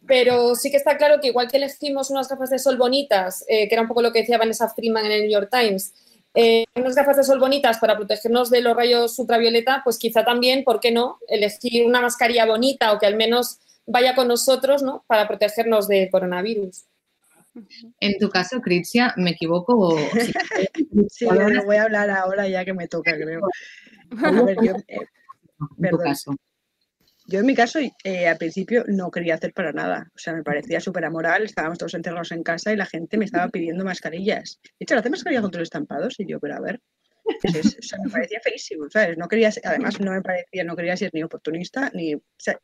Pero 0.07 0.57
sí 0.57 0.71
que 0.71 0.77
está 0.77 0.97
claro 0.97 1.21
que 1.21 1.29
igual 1.29 1.49
que 1.49 1.59
elegimos 1.59 2.11
unas 2.11 2.29
gafas 2.29 2.51
de 2.51 2.59
sol 2.59 2.77
bonitas, 2.77 3.45
eh, 3.49 3.69
que 3.69 3.75
era 3.75 3.83
un 3.83 3.89
poco 3.89 4.03
lo 4.03 4.13
que 4.13 4.21
decía 4.21 4.39
Vanessa 4.39 4.69
Freeman 4.69 5.07
en 5.07 5.13
el 5.13 5.21
New 5.23 5.31
York 5.31 5.49
Times, 5.51 5.93
eh, 6.35 6.65
unas 6.75 6.95
gafas 6.95 7.17
de 7.17 7.25
sol 7.25 7.39
bonitas 7.39 7.79
para 7.79 7.97
protegernos 7.97 8.51
de 8.51 8.63
los 8.63 8.77
rayos 8.77 9.19
ultravioleta, 9.19 9.83
pues 9.85 9.99
quizá 9.99 10.25
también, 10.25 10.65
¿por 10.65 10.81
qué 10.81 10.91
no?, 10.91 11.19
elegir 11.29 11.87
una 11.87 12.01
mascarilla 12.01 12.47
bonita 12.47 12.93
o 12.93 12.99
que 12.99 13.07
al 13.07 13.17
menos 13.17 13.59
vaya 13.87 14.15
con 14.15 14.29
nosotros, 14.29 14.83
¿no?, 14.83 15.05
para 15.07 15.29
protegernos 15.29 15.89
del 15.89 16.11
coronavirus. 16.11 16.85
En 18.01 18.19
tu 18.19 18.31
caso, 18.31 18.61
Critsia, 18.61 19.13
¿me 19.17 19.31
equivoco? 19.31 19.77
O... 19.77 19.99
Sí, 21.11 21.27
bueno, 21.27 21.65
voy 21.65 21.77
a 21.77 21.83
hablar 21.83 22.11
ahora 22.11 22.49
ya 22.49 22.65
que 22.65 22.73
me 22.73 22.89
toca, 22.89 23.15
creo. 23.15 23.43
A 24.25 24.43
ver, 24.43 24.57
yo, 24.63 24.73
eh, 24.89 24.99
en 25.79 25.91
tu 25.91 25.99
caso. 25.99 26.35
Yo 27.27 27.39
en 27.41 27.47
mi 27.47 27.55
caso, 27.55 27.79
eh, 28.05 28.27
al 28.27 28.37
principio 28.37 28.85
no 28.89 29.11
quería 29.11 29.35
hacer 29.35 29.53
para 29.53 29.73
nada. 29.73 30.11
O 30.15 30.19
sea, 30.19 30.33
me 30.35 30.43
parecía 30.43 30.81
súper 30.81 31.05
amoral, 31.05 31.45
estábamos 31.45 31.79
todos 31.79 31.95
encerrados 31.95 32.33
en 32.33 32.43
casa 32.43 32.73
y 32.73 32.77
la 32.77 32.87
gente 32.87 33.17
me 33.17 33.25
estaba 33.25 33.49
pidiendo 33.49 33.85
mascarillas. 33.85 34.59
De 34.65 34.71
hecho, 34.81 34.97
hace 34.97 35.11
mascarillas 35.11 35.43
con 35.43 35.53
los 35.53 35.63
estampados 35.63 36.15
y 36.19 36.27
yo, 36.27 36.41
pero 36.41 36.57
a 36.57 36.61
ver, 36.61 36.81
¿qué 37.41 37.49
es 37.49 37.55
eso? 37.67 37.77
O 37.79 37.83
sea, 37.83 37.99
me 38.05 38.11
parecía 38.11 38.41
feísimo, 38.41 38.87
¿sabes? 38.91 39.17
No 39.19 39.29
quería, 39.29 39.53
ser- 39.53 39.63
además 39.67 40.01
no 40.01 40.11
me 40.13 40.21
parecía, 40.23 40.65
no 40.65 40.75
quería 40.77 40.97
ser 40.97 41.11
ni 41.13 41.23
oportunista, 41.23 41.91
ni... 41.95 42.15
o 42.15 42.23
sea, 42.39 42.59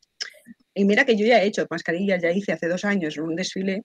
y 0.73 0.85
mira 0.85 1.05
que 1.05 1.15
yo 1.17 1.25
ya 1.25 1.41
he 1.41 1.47
hecho 1.47 1.65
mascarillas, 1.69 2.21
ya 2.21 2.31
hice 2.31 2.51
hace 2.51 2.67
dos 2.67 2.83
años 2.85 3.17
en 3.17 3.23
un 3.23 3.35
desfile 3.35 3.83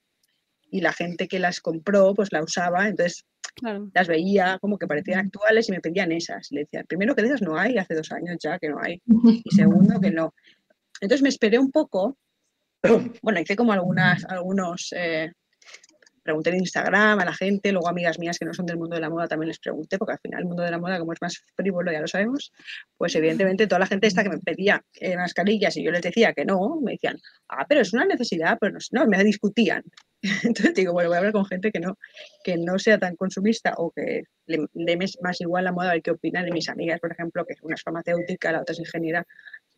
y 0.70 0.80
la 0.80 0.92
gente 0.92 1.28
que 1.28 1.38
las 1.38 1.60
compró, 1.60 2.14
pues 2.14 2.32
la 2.32 2.42
usaba, 2.42 2.88
entonces 2.88 3.24
Claro. 3.56 3.88
las 3.94 4.09
veía 4.09 4.59
como 4.60 4.78
que 4.78 4.88
parecían 4.88 5.26
actuales 5.26 5.68
y 5.68 5.72
me 5.72 5.80
pedían 5.80 6.10
esas. 6.10 6.48
Le 6.51 6.62
decía, 6.62 6.82
primero 6.82 7.14
que 7.14 7.22
de 7.22 7.28
esas 7.28 7.40
no 7.42 7.56
hay, 7.56 7.78
hace 7.78 7.94
dos 7.94 8.10
años 8.10 8.36
ya 8.42 8.59
que 8.59 8.68
no 8.68 8.80
hay. 8.82 9.01
Y 9.44 9.51
segundo 9.55 10.01
que 10.01 10.10
no. 10.10 10.34
Entonces 11.00 11.22
me 11.22 11.28
esperé 11.28 11.58
un 11.58 11.70
poco. 11.70 12.18
Bueno, 13.22 13.40
hice 13.40 13.56
como 13.56 13.72
algunas, 13.72 14.26
algunos, 14.26 14.92
eh, 14.94 15.32
pregunté 16.24 16.50
en 16.50 16.56
Instagram 16.56 17.20
a 17.20 17.24
la 17.24 17.34
gente, 17.34 17.70
luego 17.70 17.88
amigas 17.88 18.18
mías 18.18 18.38
que 18.38 18.46
no 18.46 18.54
son 18.54 18.66
del 18.66 18.78
mundo 18.78 18.96
de 18.96 19.02
la 19.02 19.10
moda 19.10 19.28
también 19.28 19.48
les 19.48 19.58
pregunté, 19.58 19.98
porque 19.98 20.14
al 20.14 20.18
final 20.18 20.40
el 20.40 20.46
mundo 20.46 20.62
de 20.62 20.70
la 20.70 20.78
moda, 20.78 20.98
como 20.98 21.12
es 21.12 21.20
más 21.20 21.44
frívolo, 21.54 21.92
ya 21.92 22.00
lo 22.00 22.08
sabemos, 22.08 22.50
pues 22.96 23.14
evidentemente 23.14 23.66
toda 23.66 23.80
la 23.80 23.86
gente 23.86 24.06
esta 24.06 24.22
que 24.22 24.30
me 24.30 24.38
pedía 24.38 24.82
eh, 24.94 25.16
mascarillas 25.16 25.76
y 25.76 25.84
yo 25.84 25.92
les 25.92 26.02
decía 26.02 26.32
que 26.32 26.44
no, 26.44 26.80
me 26.80 26.92
decían, 26.92 27.18
ah, 27.48 27.66
pero 27.68 27.82
es 27.82 27.92
una 27.92 28.06
necesidad, 28.06 28.56
pero 28.58 28.72
no, 28.72 28.80
sé", 28.80 28.88
no, 28.92 29.06
me 29.06 29.22
discutían. 29.22 29.84
Entonces 30.42 30.74
digo, 30.74 30.94
bueno, 30.94 31.10
voy 31.10 31.16
a 31.16 31.18
hablar 31.18 31.34
con 31.34 31.44
gente 31.44 31.70
que 31.70 31.78
no, 31.80 31.98
que 32.42 32.56
no 32.56 32.78
sea 32.78 32.98
tan 32.98 33.16
consumista 33.16 33.74
o 33.76 33.90
que 33.90 34.22
le 34.46 34.66
dé 34.72 34.96
más 34.96 35.40
igual 35.42 35.64
la 35.64 35.72
moda, 35.72 35.90
a 35.90 35.92
ver 35.92 36.02
qué 36.02 36.10
opinan 36.10 36.46
de 36.46 36.52
mis 36.52 36.70
amigas, 36.70 37.00
por 37.00 37.12
ejemplo, 37.12 37.44
que 37.44 37.54
una 37.60 37.74
es 37.74 37.82
farmacéutica, 37.82 38.50
la 38.50 38.62
otra 38.62 38.72
es 38.72 38.78
ingeniera, 38.78 39.26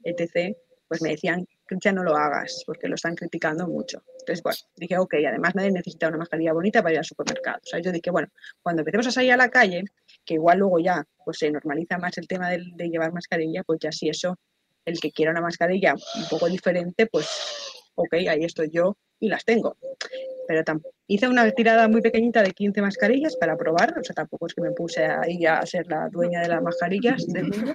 etc., 0.05 0.57
pues 0.89 1.03
me 1.03 1.11
decían, 1.11 1.47
ya 1.83 1.93
no 1.93 2.03
lo 2.03 2.17
hagas, 2.17 2.63
porque 2.67 2.89
lo 2.89 2.95
están 2.95 3.15
criticando 3.15 3.67
mucho. 3.67 4.03
Entonces, 4.21 4.43
bueno, 4.43 4.59
dije, 4.77 4.99
ok, 4.99 5.15
además 5.29 5.55
nadie 5.55 5.73
necesita 5.73 6.09
una 6.09 6.19
mascarilla 6.19 6.53
bonita 6.53 6.83
para 6.83 6.93
ir 6.95 6.99
al 6.99 7.05
supermercado. 7.05 7.59
O 7.63 7.67
sea, 7.67 7.81
yo 7.81 7.93
dije, 7.93 8.11
bueno, 8.11 8.29
cuando 8.63 8.83
empecemos 8.83 9.07
a 9.09 9.11
salir 9.11 9.33
a 9.33 9.37
la 9.37 9.49
calle, 9.51 9.85
que 10.25 10.35
igual 10.35 10.59
luego 10.59 10.79
ya 10.79 11.05
pues 11.25 11.39
se 11.39 11.51
normaliza 11.51 11.99
más 11.99 12.17
el 12.19 12.29
tema 12.29 12.51
del- 12.51 12.77
de, 12.77 12.89
llevar 12.89 13.13
mascarilla, 13.13 13.63
pues 13.65 13.81
ya 13.81 13.91
si 13.93 14.09
eso, 14.09 14.37
el 14.85 15.01
que 15.01 15.11
quiera 15.11 15.33
una 15.33 15.41
mascarilla 15.41 15.95
un 15.95 16.29
poco 16.29 16.49
diferente, 16.49 17.07
pues 17.07 17.29
ok, 17.97 18.15
ahí 18.29 18.45
estoy 18.45 18.71
yo 18.71 18.97
y 19.19 19.29
las 19.29 19.45
tengo. 19.45 19.77
Pero 20.47 20.63
hice 21.09 21.29
una 21.29 21.51
tirada 21.51 21.89
muy 21.89 22.01
pequeñita 22.01 22.43
de 22.43 22.53
15 22.53 22.81
mascarillas 22.81 23.37
para 23.37 23.57
probar, 23.57 23.99
o 23.99 24.05
sea, 24.05 24.15
tampoco 24.15 24.47
es 24.47 24.55
que 24.55 24.61
me 24.61 24.71
puse 24.71 25.05
ahí 25.05 25.45
a 25.45 25.65
ser 25.67 25.87
la 25.89 26.09
dueña 26.09 26.41
de 26.41 26.49
las 26.49 26.63
mascarillas 26.63 27.27
del 27.27 27.49
mundo. 27.49 27.75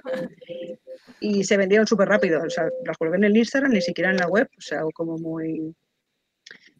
Y 1.20 1.44
se 1.44 1.56
vendieron 1.56 1.86
súper 1.86 2.08
rápido, 2.08 2.42
o 2.42 2.50
sea, 2.50 2.68
las 2.84 2.96
colgué 2.96 3.16
en 3.16 3.24
el 3.24 3.36
Instagram, 3.36 3.72
ni 3.72 3.82
siquiera 3.82 4.10
en 4.10 4.16
la 4.16 4.26
web, 4.26 4.48
o 4.56 4.60
sea, 4.60 4.82
como 4.94 5.18
muy, 5.18 5.74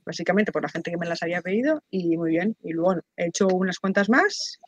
básicamente 0.04 0.52
por 0.52 0.62
la 0.62 0.68
gente 0.68 0.90
que 0.90 0.96
me 0.96 1.06
las 1.06 1.22
había 1.22 1.42
pedido 1.42 1.82
y 1.90 2.16
muy 2.16 2.30
bien. 2.30 2.56
Y 2.62 2.72
luego 2.72 3.00
he 3.16 3.26
hecho 3.26 3.48
unas 3.48 3.78
cuantas 3.78 4.08
más 4.08 4.58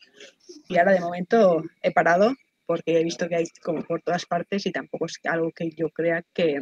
y 0.68 0.78
ahora 0.78 0.92
de 0.92 1.00
momento 1.00 1.62
he 1.82 1.92
parado 1.92 2.34
porque 2.66 2.98
he 3.00 3.04
visto 3.04 3.28
que 3.28 3.36
hay 3.36 3.46
como 3.62 3.82
por 3.82 4.02
todas 4.02 4.26
partes 4.26 4.66
y 4.66 4.72
tampoco 4.72 5.06
es 5.06 5.18
algo 5.24 5.50
que 5.52 5.70
yo 5.70 5.90
crea 5.90 6.22
que, 6.32 6.60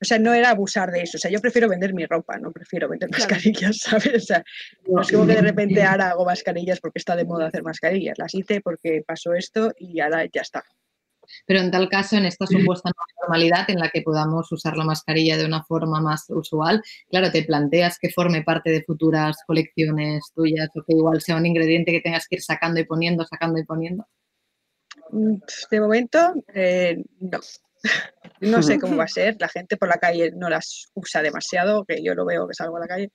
o 0.00 0.04
sea, 0.04 0.18
no 0.18 0.34
era 0.34 0.50
abusar 0.50 0.90
de 0.90 1.02
eso. 1.02 1.16
O 1.16 1.20
sea, 1.20 1.30
yo 1.30 1.40
prefiero 1.40 1.68
vender 1.68 1.94
mi 1.94 2.04
ropa, 2.04 2.38
no 2.38 2.52
prefiero 2.52 2.88
vender 2.88 3.10
mascarillas, 3.10 3.78
¿sabes? 3.80 4.14
O 4.14 4.26
sea, 4.26 4.44
no 4.88 5.02
es 5.02 5.10
como 5.10 5.26
que 5.26 5.34
de 5.34 5.42
repente 5.42 5.82
ahora 5.82 6.10
hago 6.10 6.24
mascarillas 6.24 6.80
porque 6.80 6.98
está 6.98 7.16
de 7.16 7.24
moda 7.24 7.46
hacer 7.46 7.62
mascarillas. 7.62 8.18
Las 8.18 8.34
hice 8.34 8.60
porque 8.60 9.02
pasó 9.06 9.32
esto 9.34 9.72
y 9.78 10.00
ahora 10.00 10.24
ya 10.32 10.42
está. 10.42 10.62
Pero 11.46 11.60
en 11.60 11.70
tal 11.70 11.88
caso, 11.88 12.16
en 12.16 12.26
esta 12.26 12.46
supuesta 12.46 12.90
normalidad 13.22 13.68
en 13.68 13.78
la 13.78 13.90
que 13.90 14.02
podamos 14.02 14.50
usar 14.52 14.76
la 14.76 14.84
mascarilla 14.84 15.36
de 15.36 15.46
una 15.46 15.64
forma 15.64 16.00
más 16.00 16.26
usual, 16.28 16.82
claro, 17.08 17.30
te 17.30 17.44
planteas 17.44 17.98
que 17.98 18.10
forme 18.10 18.42
parte 18.42 18.70
de 18.70 18.82
futuras 18.82 19.38
colecciones 19.46 20.30
tuyas 20.34 20.68
o 20.74 20.82
que 20.82 20.94
igual 20.94 21.20
sea 21.20 21.36
un 21.36 21.46
ingrediente 21.46 21.92
que 21.92 22.00
tengas 22.00 22.26
que 22.28 22.36
ir 22.36 22.42
sacando 22.42 22.80
y 22.80 22.84
poniendo, 22.84 23.24
sacando 23.24 23.58
y 23.58 23.64
poniendo. 23.64 24.06
Mm, 25.10 25.36
De 25.70 25.80
momento, 25.80 26.34
eh, 26.52 27.02
no. 27.20 27.40
No 28.40 28.62
sé 28.62 28.78
cómo 28.78 28.96
va 28.96 29.04
a 29.04 29.08
ser. 29.08 29.36
La 29.40 29.48
gente 29.48 29.76
por 29.76 29.88
la 29.88 29.98
calle 29.98 30.32
no 30.34 30.48
las 30.48 30.90
usa 30.94 31.22
demasiado, 31.22 31.84
que 31.84 32.02
yo 32.02 32.14
lo 32.14 32.24
veo 32.24 32.46
que 32.46 32.54
salgo 32.54 32.76
a 32.76 32.80
la 32.80 32.86
calle. 32.86 33.10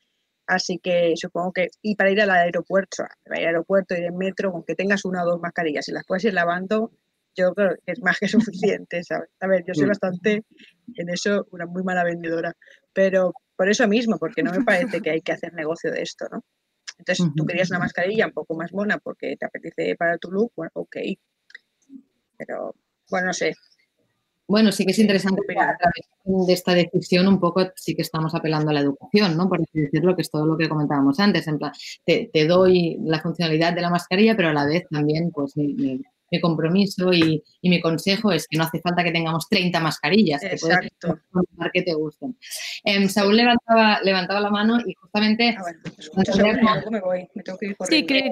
Así 0.48 0.80
que 0.80 1.14
supongo 1.16 1.52
que, 1.54 1.68
y 1.84 1.96
para 1.96 2.10
ir 2.10 2.22
al 2.22 2.32
aeropuerto, 2.32 3.04
para 3.24 3.40
ir 3.40 3.48
al 3.48 3.56
aeropuerto 3.56 3.96
y 3.96 4.04
en 4.04 4.18
metro, 4.18 4.52
con 4.52 4.64
que 4.64 4.74
tengas 4.74 5.06
una 5.06 5.24
o 5.24 5.26
dos 5.26 5.40
mascarillas 5.40 5.88
y 5.88 5.92
las 5.92 6.06
puedes 6.08 6.24
ir 6.26 6.34
lavando, 6.34 6.92
yo 7.36 7.54
creo 7.54 7.76
que 7.86 7.92
es 7.92 8.02
más 8.02 8.18
que 8.18 8.28
suficiente, 8.78 9.04
¿sabes? 9.04 9.30
A 9.40 9.48
ver, 9.48 9.64
yo 9.68 9.74
soy 9.76 9.86
Mm. 9.86 9.90
bastante 9.90 10.44
en 10.96 11.10
eso 11.10 11.48
una 11.52 11.68
muy 11.68 11.84
mala 11.84 12.04
vendedora, 12.04 12.54
pero 12.94 13.32
por 13.56 13.70
eso 13.70 13.88
mismo, 13.88 14.18
porque 14.18 14.42
no 14.42 14.52
me 14.52 14.64
parece 14.64 15.02
que 15.02 15.12
hay 15.12 15.22
que 15.22 15.34
hacer 15.34 15.54
negocio 15.54 15.92
de 15.92 16.02
esto, 16.02 16.26
¿no? 16.32 16.44
Entonces, 16.98 17.28
tú 17.36 17.46
querías 17.46 17.70
una 17.70 17.80
mascarilla 17.80 18.26
un 18.26 18.34
poco 18.34 18.56
más 18.56 18.74
mona 18.74 18.98
porque 18.98 19.36
te 19.38 19.46
apetece 19.46 19.96
para 19.96 20.18
tu 20.18 20.32
look, 20.32 20.52
bueno, 20.56 20.72
ok. 20.74 20.98
Pero, 22.38 22.76
bueno, 23.10 23.28
no 23.28 23.34
sé. 23.34 23.54
Bueno, 24.50 24.72
sí 24.72 24.84
que 24.86 24.92
es 24.92 25.00
interesante 25.00 25.42
que 25.48 25.54
a 25.60 25.78
través 25.78 26.06
de 26.48 26.54
esta 26.54 26.74
decisión 26.74 27.28
un 27.28 27.40
poco 27.40 27.62
sí 27.76 27.96
que 27.96 28.02
estamos 28.02 28.34
apelando 28.36 28.72
a 28.72 28.74
la 28.74 28.80
educación, 28.82 29.38
¿no? 29.38 29.48
Por 29.48 29.60
decirlo, 29.72 30.16
que 30.16 30.24
es 30.24 30.32
todo 30.32 30.46
lo 30.48 30.58
que 30.58 30.68
comentábamos 30.68 31.20
antes. 31.20 31.48
En 31.48 31.60
plan, 31.60 31.72
te, 32.06 32.30
te 32.34 32.48
doy 32.48 32.98
la 33.04 33.22
funcionalidad 33.22 33.74
de 33.74 33.82
la 33.82 33.92
mascarilla, 33.92 34.36
pero 34.36 34.50
a 34.50 34.54
la 34.54 34.66
vez 34.66 34.84
también, 34.90 35.32
pues, 35.32 35.56
mi, 35.56 35.74
mi- 35.76 36.02
mi 36.32 36.40
compromiso 36.42 37.12
y, 37.14 37.44
y 37.62 37.70
mi 37.70 37.82
consejo 37.82 38.32
es 38.32 38.48
que 38.48 38.58
no 38.58 38.64
hace 38.64 38.80
falta 38.82 39.04
que 39.04 39.12
tengamos 39.12 39.48
30 39.50 39.80
mascarillas, 39.80 40.42
que 40.42 40.58
puedes 40.60 40.78
Exacto. 40.78 41.20
que 41.74 41.82
te 41.82 41.94
gusten. 41.94 42.38
Em, 42.84 43.08
Saúl 43.10 43.36
levantaba, 43.38 44.00
levantaba 44.04 44.40
la 44.40 44.50
mano 44.50 44.80
y 44.86 44.94
justamente... 44.94 45.56
Seguro, 45.98 46.54
luego 46.62 46.92
me 46.92 47.00
voy, 47.02 47.28
me 47.34 47.44
tengo 47.44 47.58
que 47.58 47.66
ir 47.68 47.76
Sí. 47.90 48.06
Chris. 48.06 48.24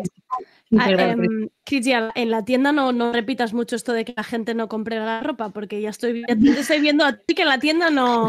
Sí, 0.69 0.77
Ah, 0.79 0.85
perdón, 0.87 1.49
Chris, 1.63 1.85
ya 1.85 2.11
en 2.13 2.29
la 2.29 2.43
tienda 2.43 2.73
no, 2.73 2.91
no 2.91 3.13
repitas 3.13 3.53
mucho 3.53 3.77
esto 3.77 3.93
de 3.93 4.03
que 4.03 4.13
la 4.17 4.23
gente 4.23 4.53
no 4.53 4.67
compre 4.67 4.97
la 4.97 5.21
ropa, 5.21 5.49
porque 5.49 5.79
ya 5.79 5.89
estoy, 5.89 6.23
ya 6.27 6.35
te 6.35 6.59
estoy 6.59 6.81
viendo 6.81 7.05
a 7.05 7.13
ti 7.13 7.35
que 7.35 7.43
en 7.43 7.47
la 7.47 7.57
tienda 7.59 7.89
no. 7.89 8.27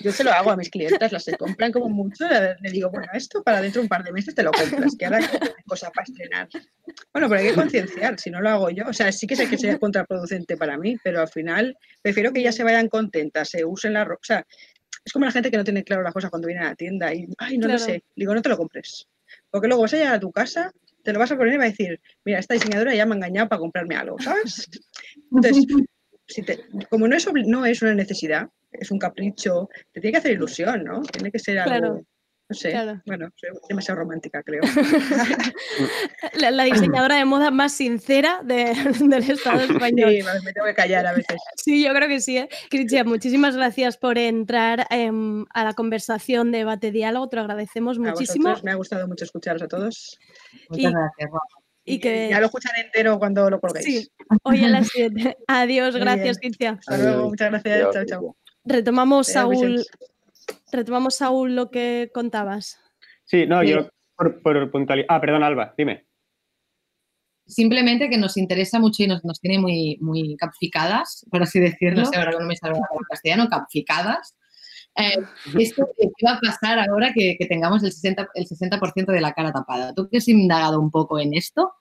Yo 0.00 0.12
se 0.12 0.24
lo 0.24 0.30
hago 0.32 0.50
a 0.50 0.56
mis 0.56 0.70
clientas, 0.70 1.12
las 1.12 1.24
que 1.24 1.32
compran 1.36 1.72
como 1.72 1.88
mucho, 1.88 2.26
le 2.28 2.70
digo, 2.70 2.90
bueno, 2.90 3.06
esto 3.12 3.42
para 3.42 3.60
dentro 3.60 3.80
de 3.80 3.84
un 3.86 3.88
par 3.88 4.02
de 4.04 4.12
meses 4.12 4.34
te 4.34 4.42
lo 4.42 4.50
compras, 4.52 4.94
que 4.98 5.04
ahora 5.04 5.18
hay 5.18 5.24
cosa 5.66 5.90
para 5.90 6.04
estrenar. 6.04 6.48
Bueno, 7.12 7.28
pero 7.28 7.40
hay 7.40 7.48
que 7.48 7.54
concienciar, 7.54 8.18
si 8.18 8.30
no 8.30 8.40
lo 8.40 8.50
hago 8.50 8.70
yo. 8.70 8.84
O 8.88 8.92
sea, 8.92 9.10
sí 9.12 9.26
que 9.26 9.36
sé 9.36 9.48
que 9.48 9.58
sea 9.58 9.78
contraproducente 9.78 10.56
para 10.56 10.76
mí, 10.78 10.96
pero 11.02 11.20
al 11.20 11.28
final 11.28 11.76
prefiero 12.00 12.32
que 12.32 12.40
ellas 12.40 12.54
se 12.54 12.64
vayan 12.64 12.88
contentas, 12.88 13.48
se 13.48 13.64
usen 13.64 13.92
la 13.94 14.04
ropa. 14.04 14.20
O 14.20 14.24
sea, 14.24 14.46
es 15.04 15.12
como 15.12 15.24
la 15.24 15.32
gente 15.32 15.50
que 15.50 15.56
no 15.56 15.64
tiene 15.64 15.82
claro 15.84 16.02
las 16.02 16.12
cosas 16.14 16.30
cuando 16.30 16.46
viene 16.48 16.62
a 16.64 16.68
la 16.70 16.74
tienda 16.76 17.12
y, 17.12 17.26
ay, 17.38 17.58
no 17.58 17.66
lo 17.66 17.76
Claro. 17.76 17.84
sé. 17.92 18.04
Digo, 18.14 18.34
no 18.34 18.42
te 18.42 18.48
lo 18.48 18.56
compres. 18.56 19.08
Porque 19.50 19.66
luego 19.68 19.82
vas 19.82 19.94
a 19.94 19.96
llegar 19.96 20.14
a 20.14 20.20
tu 20.20 20.30
casa, 20.30 20.72
te 21.02 21.12
lo 21.12 21.18
vas 21.18 21.32
a 21.32 21.36
poner 21.36 21.54
y 21.54 21.56
va 21.58 21.64
a 21.64 21.68
decir, 21.68 22.00
mira, 22.24 22.38
esta 22.38 22.54
diseñadora 22.54 22.94
ya 22.94 23.04
me 23.06 23.14
ha 23.14 23.16
engañado 23.16 23.48
para 23.48 23.58
comprarme 23.60 23.96
algo, 23.96 24.16
¿sabes? 24.20 24.68
Entonces, 25.34 25.64
si 26.28 26.42
te- 26.42 26.60
como 26.88 27.08
no 27.08 27.16
es, 27.16 27.26
no 27.46 27.66
es 27.66 27.82
una 27.82 27.94
necesidad, 27.94 28.48
es 28.72 28.90
un 28.90 28.98
capricho, 28.98 29.68
te 29.92 30.00
tiene 30.00 30.12
que 30.12 30.18
hacer 30.18 30.32
ilusión, 30.32 30.84
¿no? 30.84 31.02
Tiene 31.02 31.30
que 31.30 31.38
ser 31.38 31.58
algo, 31.58 31.70
Claro, 31.70 32.00
no 32.48 32.54
sé, 32.56 32.70
claro. 32.70 33.00
bueno, 33.06 33.28
soy 33.36 33.50
demasiado 33.68 34.00
romántica, 34.00 34.42
creo. 34.42 34.60
La, 36.34 36.50
la 36.50 36.64
diseñadora 36.64 37.16
de 37.16 37.24
moda 37.24 37.50
más 37.50 37.72
sincera 37.72 38.40
de- 38.44 38.74
del 39.00 39.30
Estado 39.30 39.60
español. 39.60 40.10
Sí, 40.10 40.22
me 40.44 40.52
tengo 40.52 40.66
que 40.66 40.74
callar 40.74 41.06
a 41.06 41.12
veces. 41.12 41.36
Sí, 41.56 41.84
yo 41.84 41.92
creo 41.94 42.08
que 42.08 42.20
sí. 42.20 42.38
¿eh? 42.38 42.48
Cristian, 42.70 43.06
muchísimas 43.08 43.56
gracias 43.56 43.96
por 43.96 44.18
entrar 44.18 44.86
em, 44.90 45.44
a 45.54 45.64
la 45.64 45.72
conversación 45.74 46.50
de 46.52 46.58
Debate 46.58 46.90
Diálogo. 46.90 47.28
Te 47.28 47.36
lo 47.36 47.42
agradecemos 47.42 47.96
A 47.98 48.00
muchísimo. 48.00 48.44
vosotros, 48.48 48.64
me 48.64 48.70
ha 48.72 48.74
gustado 48.74 49.06
mucho 49.08 49.24
escucharos 49.24 49.62
a 49.62 49.68
todos. 49.68 50.18
Muchas 50.68 50.90
Y- 50.90 50.94
gracias, 50.94 51.30
Rafa. 51.30 51.38
Y 51.84 51.98
que 51.98 52.28
Ya 52.30 52.38
lo 52.38 52.46
escucharé 52.46 52.82
entero 52.82 53.18
cuando 53.18 53.50
lo 53.50 53.58
colguéis. 53.60 53.84
sí, 53.84 54.08
hoy 54.44 54.64
a 54.64 54.68
las 54.68 54.88
7. 54.88 55.36
Adiós, 55.48 55.92
Muy 55.94 56.00
gracias. 56.02 56.38
Cristian. 56.38 56.78
Hasta 56.78 56.96
luego, 56.98 57.28
muchas 57.30 57.50
gracias. 57.50 57.74
Adiós, 57.76 57.94
Chao, 57.94 58.04
chao. 58.04 58.36
Retomamos, 58.64 59.26
Saúl, 59.28 59.84
retomamos, 60.70 61.16
Saúl, 61.16 61.56
lo 61.56 61.70
que 61.70 62.10
contabas. 62.14 62.78
Sí, 63.24 63.46
no, 63.46 63.60
Sí. 63.62 63.68
yo 63.68 63.88
por, 64.16 64.42
por 64.42 64.70
puntualizar. 64.70 65.06
Ah, 65.16 65.20
perdón, 65.20 65.42
Alba, 65.42 65.74
dime. 65.76 66.06
Simplemente 67.46 68.08
que 68.08 68.18
nos 68.18 68.36
interesa 68.36 68.78
mucho 68.78 69.02
y 69.02 69.08
nos, 69.08 69.24
nos 69.24 69.40
tiene 69.40 69.58
muy, 69.58 69.98
muy 70.00 70.36
capficadas, 70.36 71.26
por 71.30 71.42
así 71.42 71.58
decirlo. 71.58 72.02
No 72.02 72.06
sé 72.06 72.16
ahora 72.16 72.32
que 72.32 72.38
no 72.38 72.46
me 72.46 72.56
sale 72.56 72.76
en 72.76 72.82
castellano, 73.10 73.48
capficadas. 73.48 74.36
Eh, 74.94 75.18
esto 75.58 75.88
que 75.98 76.08
va 76.24 76.34
a 76.34 76.40
pasar 76.40 76.78
ahora 76.78 77.12
que, 77.14 77.36
que 77.38 77.46
tengamos 77.46 77.82
el 77.82 77.90
60%, 77.92 78.28
el 78.34 78.46
60 78.46 78.78
de 79.12 79.20
la 79.20 79.32
cara 79.32 79.52
tapada. 79.52 79.94
Tú 79.94 80.08
que 80.08 80.18
has 80.18 80.28
indagado 80.28 80.80
un 80.80 80.90
poco 80.90 81.18
en 81.18 81.34
esto, 81.34 81.72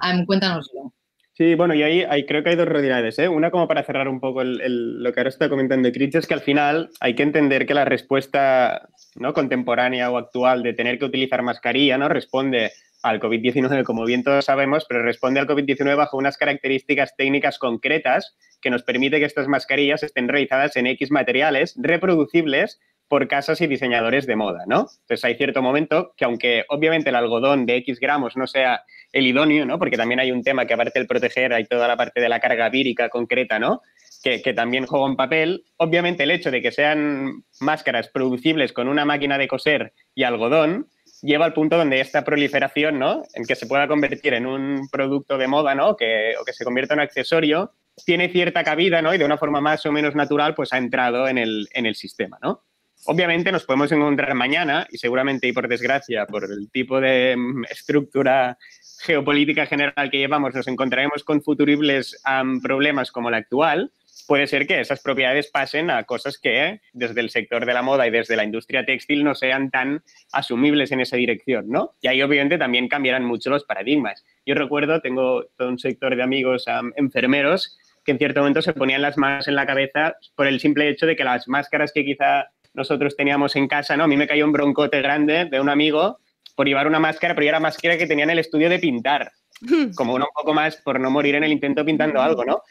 am, 0.00 0.24
cuéntanoslo. 0.26 0.94
Sí, 1.38 1.54
bueno, 1.54 1.72
y 1.72 1.84
ahí, 1.84 2.02
ahí 2.02 2.26
creo 2.26 2.42
que 2.42 2.50
hay 2.50 2.56
dos 2.56 2.66
realidades. 2.66 3.16
¿eh? 3.20 3.28
Una, 3.28 3.52
como 3.52 3.68
para 3.68 3.84
cerrar 3.84 4.08
un 4.08 4.18
poco 4.18 4.42
lo 4.42 5.12
que 5.12 5.20
ahora 5.20 5.28
está 5.28 5.48
comentando 5.48 5.92
Critch, 5.92 6.16
es 6.16 6.26
que 6.26 6.34
al 6.34 6.40
final 6.40 6.90
hay 6.98 7.14
que 7.14 7.22
entender 7.22 7.64
que 7.64 7.74
la 7.74 7.84
respuesta 7.84 8.88
¿no? 9.14 9.32
contemporánea 9.34 10.10
o 10.10 10.18
actual 10.18 10.64
de 10.64 10.72
tener 10.72 10.98
que 10.98 11.04
utilizar 11.04 11.42
mascarilla 11.42 11.96
no 11.96 12.08
responde 12.08 12.72
al 13.04 13.20
COVID-19, 13.20 13.84
como 13.84 14.04
bien 14.04 14.24
todos 14.24 14.46
sabemos, 14.46 14.84
pero 14.88 15.04
responde 15.04 15.38
al 15.38 15.46
COVID-19 15.46 15.96
bajo 15.96 16.16
unas 16.16 16.36
características 16.36 17.14
técnicas 17.16 17.60
concretas 17.60 18.34
que 18.60 18.70
nos 18.70 18.82
permite 18.82 19.20
que 19.20 19.26
estas 19.26 19.46
mascarillas 19.46 20.02
estén 20.02 20.26
realizadas 20.26 20.74
en 20.74 20.88
X 20.88 21.12
materiales 21.12 21.76
reproducibles 21.80 22.80
por 23.08 23.26
casas 23.26 23.60
y 23.60 23.66
diseñadores 23.66 24.26
de 24.26 24.36
moda, 24.36 24.64
¿no? 24.66 24.88
Entonces 25.00 25.24
hay 25.24 25.34
cierto 25.36 25.62
momento 25.62 26.12
que 26.16 26.24
aunque 26.24 26.64
obviamente 26.68 27.08
el 27.08 27.16
algodón 27.16 27.66
de 27.66 27.76
X 27.76 27.98
gramos 28.00 28.36
no 28.36 28.46
sea 28.46 28.84
el 29.12 29.26
idóneo, 29.26 29.64
¿no? 29.64 29.78
Porque 29.78 29.96
también 29.96 30.20
hay 30.20 30.30
un 30.30 30.42
tema 30.42 30.66
que 30.66 30.74
aparte 30.74 30.98
del 30.98 31.08
proteger 31.08 31.52
hay 31.52 31.64
toda 31.64 31.88
la 31.88 31.96
parte 31.96 32.20
de 32.20 32.28
la 32.28 32.40
carga 32.40 32.68
vírica 32.68 33.08
concreta, 33.08 33.58
¿no? 33.58 33.82
Que, 34.22 34.52
también 34.52 34.84
juega 34.84 35.06
un 35.06 35.16
papel. 35.16 35.64
Obviamente 35.78 36.24
el 36.24 36.30
hecho 36.30 36.50
de 36.50 36.60
que 36.60 36.70
sean 36.70 37.44
máscaras 37.60 38.08
producibles 38.08 38.74
con 38.74 38.88
una 38.88 39.06
máquina 39.06 39.38
de 39.38 39.48
coser 39.48 39.94
y 40.14 40.24
algodón 40.24 40.88
lleva 41.22 41.46
al 41.46 41.54
punto 41.54 41.78
donde 41.78 42.00
esta 42.00 42.24
proliferación, 42.24 42.98
¿no? 42.98 43.22
En 43.32 43.46
que 43.46 43.54
se 43.54 43.66
pueda 43.66 43.88
convertir 43.88 44.34
en 44.34 44.44
un 44.44 44.88
producto 44.90 45.38
de 45.38 45.46
moda, 45.46 45.74
¿no? 45.74 45.96
Que, 45.96 46.34
o 46.38 46.44
que 46.44 46.52
se 46.52 46.64
convierta 46.64 46.92
en 46.92 47.00
un 47.00 47.04
accesorio, 47.04 47.72
tiene 48.04 48.28
cierta 48.28 48.62
cabida, 48.64 49.00
¿no? 49.00 49.14
Y 49.14 49.18
de 49.18 49.24
una 49.24 49.38
forma 49.38 49.60
más 49.60 49.86
o 49.86 49.92
menos 49.92 50.14
natural, 50.14 50.54
pues 50.54 50.72
ha 50.72 50.78
entrado 50.78 51.26
en 51.26 51.38
el, 51.38 51.68
en 51.72 51.86
el 51.86 51.94
sistema, 51.94 52.38
¿no? 52.42 52.64
Obviamente 53.06 53.52
nos 53.52 53.64
podemos 53.64 53.90
encontrar 53.92 54.34
mañana, 54.34 54.86
y 54.90 54.98
seguramente 54.98 55.48
y 55.48 55.52
por 55.52 55.68
desgracia, 55.68 56.26
por 56.26 56.44
el 56.44 56.70
tipo 56.70 57.00
de 57.00 57.36
mm, 57.36 57.64
estructura 57.70 58.58
geopolítica 59.00 59.66
general 59.66 60.10
que 60.10 60.18
llevamos, 60.18 60.54
nos 60.54 60.68
encontraremos 60.68 61.24
con 61.24 61.42
futuribles 61.42 62.20
problemas 62.62 63.12
como 63.12 63.28
el 63.28 63.36
actual, 63.36 63.92
puede 64.26 64.46
ser 64.46 64.66
que 64.66 64.80
esas 64.80 65.00
propiedades 65.00 65.50
pasen 65.50 65.90
a 65.90 66.04
cosas 66.04 66.38
que 66.38 66.80
desde 66.92 67.20
el 67.20 67.30
sector 67.30 67.64
de 67.64 67.72
la 67.72 67.82
moda 67.82 68.06
y 68.06 68.10
desde 68.10 68.36
la 68.36 68.44
industria 68.44 68.84
textil 68.84 69.24
no 69.24 69.34
sean 69.34 69.70
tan 69.70 70.02
asumibles 70.32 70.92
en 70.92 71.00
esa 71.00 71.16
dirección, 71.16 71.68
¿no? 71.68 71.94
Y 72.02 72.08
ahí 72.08 72.20
obviamente 72.20 72.58
también 72.58 72.88
cambiarán 72.88 73.24
mucho 73.24 73.50
los 73.50 73.64
paradigmas. 73.64 74.24
Yo 74.44 74.54
recuerdo, 74.54 75.00
tengo 75.00 75.44
todo 75.56 75.68
un 75.68 75.78
sector 75.78 76.14
de 76.14 76.22
amigos 76.22 76.68
am, 76.68 76.92
enfermeros 76.96 77.78
que 78.04 78.12
en 78.12 78.18
cierto 78.18 78.40
momento 78.40 78.62
se 78.62 78.72
ponían 78.72 79.02
las 79.02 79.16
manos 79.16 79.48
en 79.48 79.54
la 79.54 79.66
cabeza 79.66 80.16
por 80.34 80.46
el 80.46 80.60
simple 80.60 80.88
hecho 80.88 81.06
de 81.06 81.16
que 81.16 81.24
las 81.24 81.48
máscaras 81.48 81.92
que 81.92 82.04
quizá 82.04 82.50
nosotros 82.74 83.16
teníamos 83.16 83.56
en 83.56 83.68
casa, 83.68 83.96
¿no? 83.96 84.04
A 84.04 84.08
mí 84.08 84.16
me 84.16 84.26
cayó 84.26 84.44
un 84.44 84.52
broncote 84.52 85.00
grande 85.00 85.46
de 85.46 85.60
un 85.60 85.68
amigo 85.68 86.18
por 86.54 86.66
llevar 86.66 86.86
una 86.86 86.98
máscara, 86.98 87.34
pero 87.34 87.44
yo 87.44 87.50
era 87.50 87.60
máscara 87.60 87.96
que 87.96 88.06
tenía 88.06 88.24
en 88.24 88.30
el 88.30 88.38
estudio 88.38 88.68
de 88.68 88.78
pintar, 88.78 89.30
como 89.96 90.14
uno 90.14 90.26
un 90.26 90.34
poco 90.34 90.54
más 90.54 90.76
por 90.76 90.98
no 90.98 91.10
morir 91.10 91.34
en 91.34 91.44
el 91.44 91.52
intento 91.52 91.84
pintando 91.84 92.20
algo, 92.20 92.44
¿no? 92.44 92.62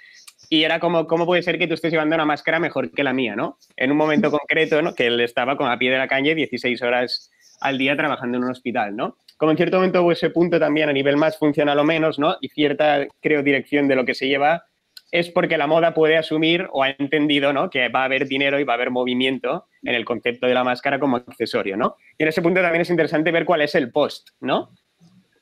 Y 0.50 0.64
era 0.64 0.80
como, 0.80 1.08
¿cómo 1.08 1.26
puede 1.26 1.44
ser 1.44 1.58
que 1.58 1.68
tú 1.68 1.74
estés 1.74 1.92
llevando 1.92 2.16
una 2.16 2.26
máscara 2.26 2.60
mejor 2.60 2.92
que 2.92 3.04
la 3.04 3.14
mía, 3.14 3.36
¿no? 3.36 3.58
En 3.76 3.92
un 3.92 3.98
momento 3.98 4.32
concreto, 4.32 4.82
¿no? 4.82 4.94
Que 4.94 5.08
él 5.08 5.20
estaba 5.20 5.58
con 5.58 5.70
a 5.70 5.78
pie 5.78 5.92
de 5.92 5.98
la 5.98 6.08
calle 6.08 6.36
16 6.36 6.82
horas 6.82 7.32
al 7.60 7.78
día 7.78 7.98
trabajando 7.98 8.38
en 8.38 8.44
un 8.44 8.52
hospital, 8.52 8.96
¿no? 8.96 9.18
Como 9.38 9.52
en 9.52 9.58
cierto 9.58 9.78
momento 9.78 10.02
hubo 10.02 10.12
ese 10.12 10.30
punto 10.30 10.60
también 10.60 10.90
a 10.90 10.94
nivel 10.94 11.18
más 11.18 11.38
funcional 11.38 11.78
o 11.80 11.84
menos, 11.84 12.18
¿no? 12.18 12.38
Y 12.42 12.50
cierta, 12.50 13.08
creo, 13.22 13.44
dirección 13.44 13.88
de 13.88 13.96
lo 13.96 14.06
que 14.06 14.16
se 14.16 14.28
lleva, 14.28 14.66
es 15.12 15.30
porque 15.30 15.58
la 15.58 15.68
moda 15.68 15.94
puede 15.94 16.18
asumir 16.18 16.68
o 16.72 16.84
ha 16.84 16.90
entendido, 16.90 17.54
¿no? 17.54 17.70
Que 17.70 17.90
va 17.90 18.02
a 18.02 18.06
haber 18.06 18.28
dinero 18.28 18.60
y 18.60 18.64
va 18.64 18.74
a 18.74 18.76
haber 18.76 18.92
movimiento 18.92 19.68
en 19.84 19.96
el 19.96 20.06
concepto 20.06 20.48
de 20.48 20.54
la 20.54 20.64
máscara 20.64 21.00
como 21.00 21.18
accesorio, 21.18 21.78
¿no? 21.78 21.96
Y 22.18 22.24
en 22.24 22.30
ese 22.30 22.42
punto 22.42 22.62
también 22.62 22.82
es 22.82 22.90
interesante 22.90 23.32
ver 23.32 23.46
cuál 23.46 23.62
es 23.62 23.76
el 23.76 23.92
post, 23.92 24.30
¿no? 24.42 24.72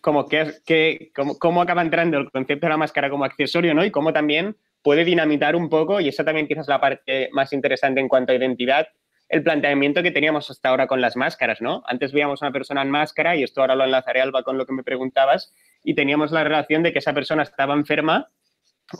Como 0.01 0.27
que, 0.27 0.53
que, 0.65 1.11
cómo, 1.15 1.37
cómo 1.39 1.61
acaba 1.61 1.81
entrando 1.81 2.17
el 2.19 2.29
concepto 2.29 2.67
de 2.67 2.69
la 2.69 2.77
máscara 2.77 3.09
como 3.09 3.25
accesorio, 3.25 3.73
¿no? 3.73 3.83
Y 3.83 3.91
cómo 3.91 4.13
también 4.13 4.55
puede 4.83 5.03
dinamitar 5.03 5.55
un 5.55 5.67
poco, 5.67 5.99
y 5.99 6.09
esa 6.09 6.23
también 6.23 6.47
quizás 6.47 6.67
la 6.67 6.79
parte 6.79 7.29
más 7.31 7.51
interesante 7.53 7.99
en 7.99 8.07
cuanto 8.07 8.31
a 8.31 8.35
identidad, 8.35 8.87
el 9.29 9.41
planteamiento 9.41 10.03
que 10.03 10.11
teníamos 10.11 10.51
hasta 10.51 10.69
ahora 10.69 10.85
con 10.85 11.01
las 11.01 11.15
máscaras, 11.15 11.59
¿no? 11.59 11.81
Antes 11.87 12.13
veíamos 12.13 12.43
a 12.43 12.45
una 12.45 12.53
persona 12.53 12.83
en 12.83 12.91
máscara, 12.91 13.35
y 13.35 13.41
esto 13.41 13.61
ahora 13.61 13.73
lo 13.73 13.83
enlazaré, 13.83 14.21
Alba, 14.21 14.43
con 14.43 14.59
lo 14.59 14.67
que 14.67 14.73
me 14.73 14.83
preguntabas, 14.83 15.55
y 15.83 15.95
teníamos 15.95 16.31
la 16.31 16.43
relación 16.43 16.83
de 16.83 16.93
que 16.93 16.99
esa 16.99 17.13
persona 17.13 17.41
estaba 17.41 17.73
enferma 17.73 18.29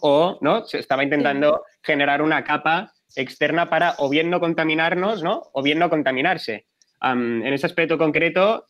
o, 0.02 0.38
¿no? 0.42 0.66
Se 0.66 0.80
estaba 0.80 1.04
intentando 1.04 1.64
generar 1.84 2.22
una 2.22 2.44
capa 2.44 2.94
externa 3.16 3.70
para 3.70 3.96
o 4.00 4.10
bien 4.10 4.30
no 4.30 4.40
contaminarnos, 4.40 5.24
¿no? 5.24 5.44
O 5.54 5.62
bien 5.62 5.80
no 5.80 5.90
contaminarse. 5.90 6.66
Am, 7.00 7.46
en 7.46 7.54
ese 7.54 7.66
aspecto 7.66 7.98
concreto, 7.98 8.66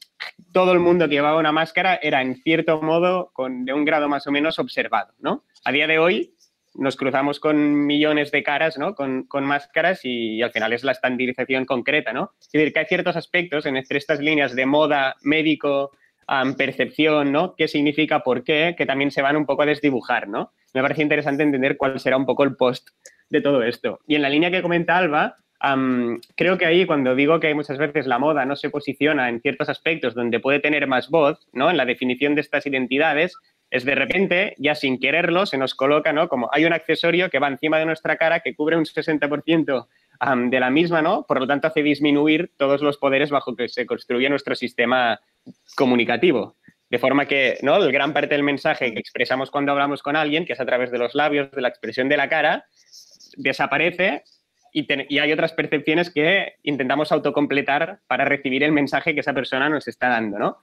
todo 0.52 0.74
el 0.74 0.80
mundo 0.80 1.08
que 1.08 1.16
llevaba 1.16 1.40
una 1.40 1.52
máscara 1.52 2.00
era, 2.02 2.22
en 2.22 2.36
cierto 2.36 2.82
modo, 2.82 3.32
con, 3.34 3.66
de 3.66 3.74
un 3.74 3.86
grado 3.86 4.10
más 4.10 4.28
o 4.28 4.32
menos 4.32 4.60
observado, 4.60 5.14
¿no? 5.20 5.44
A 5.64 5.72
día 5.72 5.88
de 5.88 6.00
hoy 6.00 6.36
nos 6.78 6.96
cruzamos 6.96 7.40
con 7.40 7.86
millones 7.86 8.32
de 8.32 8.44
caras, 8.44 8.78
¿no? 8.78 8.96
Con, 8.96 9.24
con 9.24 9.46
máscaras 9.46 10.02
y, 10.04 10.42
al 10.42 10.52
final 10.52 10.74
es 10.74 10.84
la 10.84 10.92
estandarización 10.92 11.66
concreta, 11.66 12.14
¿no? 12.14 12.34
Es 12.40 12.50
decir, 12.52 12.74
que 12.74 12.80
hay 12.80 12.86
ciertos 12.86 13.16
aspectos 13.16 13.66
en 13.66 13.78
entre 13.78 13.98
estas 13.98 14.20
líneas 14.20 14.56
de 14.56 14.66
moda, 14.66 15.16
médico, 15.22 15.92
am, 16.28 16.56
percepción, 16.56 17.32
¿no? 17.32 17.56
¿Qué 17.56 17.68
significa, 17.68 18.22
por 18.22 18.44
qué? 18.44 18.76
Que 18.78 18.86
también 18.86 19.12
se 19.12 19.22
van 19.22 19.38
un 19.38 19.46
poco 19.46 19.64
a 19.64 19.66
desdibujar, 19.66 20.28
¿no? 20.28 20.52
Me 20.74 20.82
parece 20.82 21.02
interesante 21.02 21.44
entender 21.44 21.78
cuál 21.78 22.00
será 22.00 22.18
un 22.18 22.26
poco 22.26 22.44
el 22.44 22.56
post 22.56 22.90
de 23.30 23.42
todo 23.42 23.64
esto. 23.64 24.00
Y 24.08 24.16
en 24.16 24.22
la 24.22 24.30
línea 24.30 24.52
que 24.52 24.62
comenta 24.62 24.98
Alba, 24.98 25.38
am, 25.60 26.20
creo 26.36 26.58
que 26.58 26.66
ahí 26.66 26.86
cuando 26.86 27.16
digo 27.16 27.40
que 27.40 27.54
muchas 27.54 27.78
veces 27.78 28.08
la 28.08 28.20
moda 28.20 28.46
no 28.46 28.56
se 28.56 28.70
posiciona 28.70 29.30
en 29.30 29.42
ciertos 29.42 29.70
aspectos 29.70 30.14
donde 30.14 30.40
puede 30.40 30.60
tener 30.60 30.88
más 30.88 31.10
voz, 31.10 31.48
¿no? 31.54 31.70
En 31.70 31.78
la 31.78 31.86
definición 31.86 32.36
de 32.36 32.42
estas 32.42 32.66
identidades, 32.66 33.36
es 33.72 33.84
de 33.84 33.96
repente, 33.96 34.56
ya 34.58 34.76
sin 34.76 35.00
quererlo, 35.00 35.46
se 35.46 35.58
nos 35.58 35.76
coloca, 35.76 36.14
¿no? 36.14 36.30
Como 36.30 36.50
hay 36.52 36.66
un 36.66 36.74
accesorio 36.74 37.30
que 37.30 37.40
va 37.40 37.48
encima 37.48 37.80
de 37.80 37.86
nuestra 37.86 38.16
cara 38.16 38.40
que 38.40 38.56
cubre 38.56 38.78
un 38.78 38.86
60% 38.86 39.88
de 40.20 40.60
la 40.60 40.70
misma, 40.70 41.02
¿no? 41.02 41.26
Por 41.26 41.40
lo 41.40 41.48
tanto, 41.48 41.68
hace 41.68 41.84
disminuir 41.84 42.52
todos 42.58 42.82
los 42.82 42.98
poderes 42.98 43.30
bajo 43.30 43.56
que 43.56 43.68
se 43.68 43.86
construye 43.86 44.30
nuestro 44.30 44.56
sistema 44.56 45.20
comunicativo. 45.76 46.56
De 46.90 47.00
forma 47.00 47.26
que, 47.26 47.58
¿no? 47.62 47.78
El 47.78 47.92
gran 47.92 48.14
parte 48.14 48.36
del 48.36 48.44
mensaje 48.44 48.94
que 48.94 49.00
expresamos 49.00 49.52
cuando 49.52 49.72
hablamos 49.72 50.02
con 50.02 50.16
alguien, 50.16 50.46
que 50.46 50.54
es 50.54 50.60
a 50.60 50.66
través 50.66 50.92
de 50.92 50.98
los 50.98 51.16
labios, 51.16 51.52
de 51.52 51.62
la 51.62 51.68
expresión 51.68 52.08
de 52.10 52.18
la 52.18 52.30
cara, 52.30 52.66
desaparece 53.38 54.24
y, 54.72 54.88
y 55.14 55.20
hay 55.20 55.32
otras 55.32 55.54
percepciones 55.54 56.10
que 56.10 56.54
intentamos 56.64 57.12
autocompletar 57.12 58.00
para 58.08 58.26
recibir 58.26 58.64
el 58.64 58.72
mensaje 58.72 59.14
que 59.14 59.22
esa 59.22 59.34
persona 59.34 59.68
nos 59.70 59.88
está 59.88 60.10
dando, 60.10 60.38
¿no? 60.38 60.58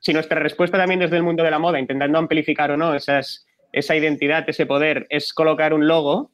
Si 0.00 0.12
nuestra 0.12 0.40
respuesta 0.40 0.78
también 0.78 1.00
desde 1.00 1.16
el 1.16 1.22
mundo 1.22 1.42
de 1.42 1.50
la 1.50 1.58
moda, 1.58 1.78
intentando 1.78 2.18
amplificar 2.18 2.70
o 2.70 2.76
no 2.76 2.94
esas, 2.94 3.46
esa 3.72 3.94
identidad, 3.96 4.48
ese 4.48 4.66
poder, 4.66 5.06
es 5.10 5.32
colocar 5.34 5.74
un 5.74 5.86
logo 5.86 6.30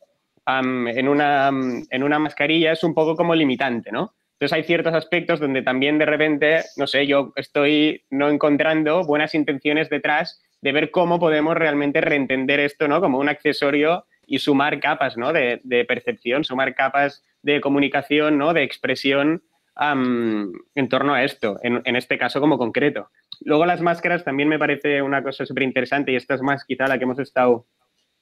am, 0.46 0.88
en, 0.88 1.08
una, 1.08 1.48
en 1.48 2.02
una 2.02 2.18
mascarilla, 2.18 2.72
es 2.72 2.82
un 2.82 2.94
poco 2.94 3.14
como 3.14 3.34
limitante, 3.34 3.92
¿no? 3.92 4.14
Entonces 4.34 4.54
hay 4.54 4.64
ciertos 4.64 4.94
aspectos 4.94 5.40
donde 5.40 5.62
también 5.62 5.98
de 5.98 6.06
repente, 6.06 6.62
no 6.76 6.86
sé, 6.86 7.06
yo 7.06 7.32
estoy 7.36 8.04
no 8.10 8.28
encontrando 8.28 9.02
buenas 9.04 9.34
intenciones 9.34 9.88
detrás 9.88 10.42
de 10.60 10.72
ver 10.72 10.90
cómo 10.90 11.18
podemos 11.18 11.56
realmente 11.56 12.00
reentender 12.00 12.60
esto, 12.60 12.86
¿no? 12.86 13.00
Como 13.00 13.18
un 13.18 13.28
accesorio 13.28 14.04
y 14.26 14.38
sumar 14.38 14.78
capas, 14.80 15.16
¿no? 15.16 15.32
De, 15.32 15.60
de 15.64 15.84
percepción, 15.84 16.44
sumar 16.44 16.74
capas 16.74 17.24
de 17.42 17.60
comunicación, 17.60 18.36
¿no? 18.36 18.52
De 18.52 18.62
expresión 18.62 19.42
am, 19.74 20.52
en 20.74 20.88
torno 20.88 21.14
a 21.14 21.24
esto, 21.24 21.58
en, 21.62 21.80
en 21.84 21.96
este 21.96 22.18
caso 22.18 22.40
como 22.40 22.58
concreto. 22.58 23.10
Luego 23.40 23.64
las 23.64 23.80
máscaras 23.80 24.24
también 24.24 24.48
me 24.48 24.58
parece 24.58 25.00
una 25.00 25.22
cosa 25.22 25.46
súper 25.46 25.62
interesante 25.62 26.12
y 26.12 26.16
esta 26.16 26.34
es 26.34 26.42
más 26.42 26.64
quizá 26.64 26.86
la 26.88 26.98
que 26.98 27.04
hemos 27.04 27.18
estado 27.18 27.66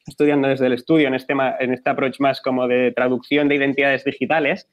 estudiando 0.06 0.48
desde 0.48 0.66
el 0.66 0.72
estudio 0.72 1.08
en 1.08 1.14
este, 1.14 1.34
ma- 1.34 1.56
en 1.58 1.72
este 1.72 1.90
approach 1.90 2.20
más 2.20 2.40
como 2.40 2.68
de 2.68 2.92
traducción 2.92 3.48
de 3.48 3.56
identidades 3.56 4.04
digitales, 4.04 4.68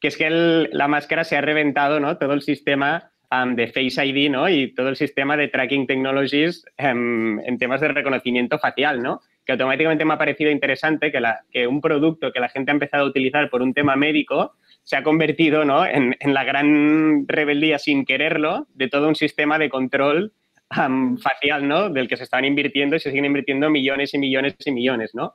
que 0.00 0.08
es 0.08 0.16
que 0.16 0.28
la 0.30 0.88
máscara 0.88 1.24
se 1.24 1.36
ha 1.36 1.40
reventado, 1.40 2.00
¿no? 2.00 2.18
Todo 2.18 2.34
el 2.34 2.42
sistema 2.42 3.10
am, 3.30 3.56
de 3.56 3.68
Face 3.68 4.04
ID, 4.04 4.30
¿no? 4.30 4.48
Y 4.48 4.74
todo 4.74 4.88
el 4.90 4.96
sistema 4.96 5.36
de 5.36 5.48
tracking 5.48 5.86
technologies 5.86 6.64
em, 6.76 7.40
en 7.40 7.58
temas 7.58 7.80
de 7.80 7.88
reconocimiento 7.88 8.58
facial, 8.58 9.02
¿no? 9.02 9.20
Que 9.46 9.52
automáticamente 9.52 10.04
me 10.04 10.14
ha 10.14 10.18
parecido 10.18 10.50
interesante 10.50 11.12
que 11.50 11.66
un 11.66 11.80
producto 11.80 12.32
que 12.32 12.40
la 12.40 12.48
gente 12.48 12.70
ha 12.70 12.74
empezado 12.74 13.04
a 13.04 13.08
utilizar 13.08 13.48
por 13.50 13.62
un 13.62 13.74
tema 13.74 13.96
médico 13.96 14.54
se 14.82 14.96
ha 14.96 15.02
convertido, 15.02 15.64
¿no? 15.64 15.86
En, 15.86 16.14
en 16.20 16.34
la 16.34 16.44
gran 16.44 17.26
rebeldía 17.26 17.78
sin 17.78 18.04
quererlo 18.04 18.66
de 18.74 18.88
todo 18.88 19.08
un 19.08 19.14
sistema 19.14 19.58
de 19.58 19.70
control 19.70 20.32
am, 20.76 21.18
facial, 21.18 21.66
¿no? 21.66 21.88
Del 21.90 22.08
que 22.08 22.16
se 22.16 22.24
están 22.24 22.44
invirtiendo 22.44 22.96
y 22.96 23.00
se 23.00 23.10
siguen 23.10 23.24
invirtiendo 23.26 23.70
millones 23.70 24.14
y 24.14 24.18
millones 24.18 24.54
y 24.64 24.72
millones, 24.72 25.10
¿no? 25.14 25.34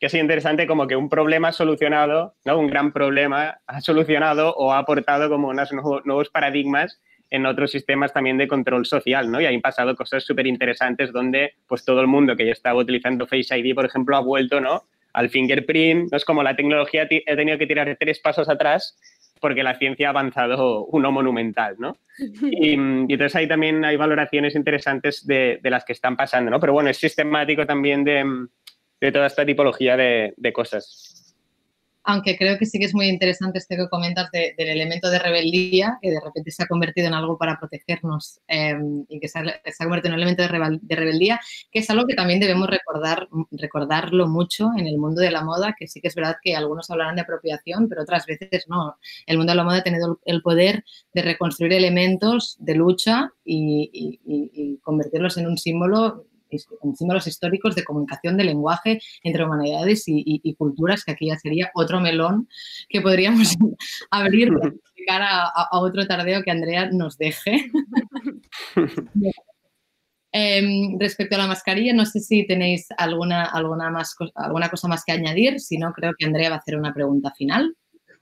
que 0.00 0.06
es 0.06 0.14
interesante 0.14 0.66
como 0.66 0.86
que 0.86 0.96
un 0.96 1.10
problema 1.10 1.52
solucionado, 1.52 2.34
¿no? 2.46 2.58
un 2.58 2.68
gran 2.68 2.90
problema 2.90 3.58
ha 3.66 3.80
solucionado 3.82 4.54
o 4.56 4.72
ha 4.72 4.78
aportado 4.78 5.28
como 5.28 5.48
unos 5.48 5.70
nuevo- 5.72 6.00
nuevos 6.06 6.30
paradigmas 6.30 7.02
en 7.28 7.44
otros 7.44 7.70
sistemas 7.70 8.12
también 8.14 8.38
de 8.38 8.48
control 8.48 8.86
social, 8.86 9.30
¿no? 9.30 9.40
Y 9.42 9.46
han 9.46 9.60
pasado 9.60 9.94
cosas 9.94 10.24
súper 10.24 10.46
interesantes 10.46 11.12
donde 11.12 11.52
pues 11.68 11.84
todo 11.84 12.00
el 12.00 12.06
mundo 12.06 12.34
que 12.34 12.46
ya 12.46 12.52
estaba 12.52 12.80
utilizando 12.80 13.26
Face 13.26 13.56
ID, 13.56 13.74
por 13.74 13.84
ejemplo, 13.84 14.16
ha 14.16 14.20
vuelto, 14.20 14.58
¿no? 14.60 14.84
Al 15.12 15.28
fingerprint, 15.28 16.10
¿no? 16.10 16.16
Es 16.16 16.24
como 16.24 16.42
la 16.42 16.56
tecnología 16.56 17.02
ha 17.02 17.36
tenido 17.36 17.58
que 17.58 17.66
tirar 17.66 17.94
tres 18.00 18.20
pasos 18.20 18.48
atrás 18.48 18.98
porque 19.40 19.62
la 19.62 19.78
ciencia 19.78 20.08
ha 20.08 20.10
avanzado 20.10 20.84
uno 20.86 21.10
monumental, 21.10 21.76
¿no? 21.78 21.96
Y, 22.18 22.72
y 22.72 22.74
entonces 22.74 23.34
ahí 23.36 23.48
también 23.48 23.84
hay 23.84 23.96
valoraciones 23.96 24.54
interesantes 24.54 25.26
de, 25.26 25.58
las 25.64 25.84
que 25.84 25.92
están 25.92 26.16
pasando, 26.16 26.50
¿no? 26.50 26.60
Pero 26.60 26.72
bueno, 26.72 26.90
es 26.90 26.98
sistemático 26.98 27.66
también 27.66 28.04
de, 28.04 28.24
de 29.00 29.12
toda 29.12 29.26
esta 29.26 29.44
tipología 29.46 29.96
de, 29.96 30.34
de 30.36 30.52
cosas. 30.52 31.19
Aunque 32.10 32.36
creo 32.36 32.58
que 32.58 32.66
sí 32.66 32.78
que 32.78 32.86
es 32.86 32.94
muy 32.94 33.08
interesante 33.08 33.58
esto 33.58 33.76
que 33.76 33.88
comentas 33.88 34.30
de- 34.32 34.54
del 34.58 34.68
elemento 34.68 35.10
de 35.10 35.18
rebeldía, 35.20 35.98
que 36.02 36.10
de 36.10 36.20
repente 36.20 36.50
se 36.50 36.62
ha 36.64 36.66
convertido 36.66 37.06
en 37.06 37.14
algo 37.14 37.38
para 37.38 37.58
protegernos 37.58 38.40
eh, 38.48 38.76
y 39.08 39.20
que 39.20 39.28
se 39.28 39.38
ha, 39.38 39.44
convertido 39.84 40.08
en 40.08 40.14
un 40.14 40.20
elemento 40.20 40.42
de, 40.42 40.48
rebel- 40.48 40.80
de 40.82 40.96
rebeldía, 40.96 41.40
que 41.70 41.78
es 41.78 41.90
algo 41.90 42.06
que 42.06 42.14
también 42.14 42.40
debemos 42.40 42.68
recordar, 42.68 43.28
recordarlo 43.52 44.26
mucho 44.26 44.70
en 44.76 44.86
el 44.88 44.98
mundo 44.98 45.20
de 45.20 45.30
la 45.30 45.44
moda, 45.44 45.74
que 45.78 45.86
sí 45.86 46.00
que 46.00 46.08
es 46.08 46.14
verdad 46.16 46.36
que 46.42 46.56
algunos 46.56 46.90
hablarán 46.90 47.14
de 47.16 47.22
apropiación, 47.22 47.88
pero 47.88 48.02
otras 48.02 48.26
veces 48.26 48.64
no. 48.68 48.96
El 49.26 49.38
mundo 49.38 49.52
de 49.52 49.56
la 49.56 49.64
moda 49.64 49.78
ha 49.78 49.82
tenido 49.84 50.20
el 50.24 50.42
poder 50.42 50.84
de 51.14 51.22
reconstruir 51.22 51.72
elementos 51.72 52.56
de 52.58 52.74
lucha 52.74 53.30
y, 53.44 54.78
convertirlos 54.82 55.36
en 55.38 55.46
un 55.46 55.58
símbolo 55.58 56.26
símbolos 56.58 57.26
históricos 57.26 57.74
de 57.74 57.84
comunicación 57.84 58.36
de 58.36 58.44
lenguaje 58.44 59.00
entre 59.22 59.44
humanidades 59.44 60.08
y, 60.08 60.18
y- 60.24 60.40
y 60.42 60.54
culturas, 60.54 61.04
que 61.04 61.12
aquí 61.12 61.28
ya 61.28 61.38
sería 61.38 61.70
otro 61.74 62.00
melón 62.00 62.48
que 62.88 63.00
podríamos 63.00 63.54
abrir 64.10 64.52
para 64.52 64.68
explicar 64.74 65.22
a, 65.22 65.68
otro 65.78 66.06
tardeo 66.06 66.42
que 66.42 66.50
Andrea 66.50 66.90
nos 66.90 67.16
deje. 67.18 67.70
Em, 70.32 70.96
respecto 71.00 71.34
a 71.34 71.38
la 71.38 71.48
mascarilla, 71.48 71.92
no 71.92 72.06
sé 72.06 72.20
si 72.20 72.46
tenéis 72.46 72.86
alguna, 72.96 73.46
alguna, 73.46 73.90
más, 73.90 74.14
alguna 74.36 74.68
cosa 74.68 74.86
más 74.86 75.02
que 75.04 75.10
añadir, 75.10 75.58
si 75.58 75.76
no, 75.76 75.92
creo 75.92 76.12
que 76.16 76.24
Andrea 76.24 76.50
va 76.50 76.56
a 76.56 76.58
hacer 76.60 76.76
una 76.76 76.94
pregunta 76.94 77.32
final. 77.36 77.74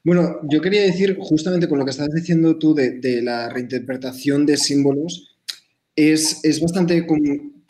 Bueno, 0.03 0.37
yo 0.51 0.63
quería 0.63 0.81
decir, 0.81 1.19
justamente 1.21 1.69
con 1.69 1.79
lo 1.79 1.85
que 1.85 1.91
estás 1.91 2.09
diciendo 2.09 2.57
tú 2.59 2.75
de, 2.75 2.99
de 2.99 3.21
la 3.21 3.51
reinterpretación 3.51 4.47
de 4.47 4.57
símbolos, 4.57 5.37
es, 5.95 6.43
es 6.45 6.63
bastante... 6.63 7.07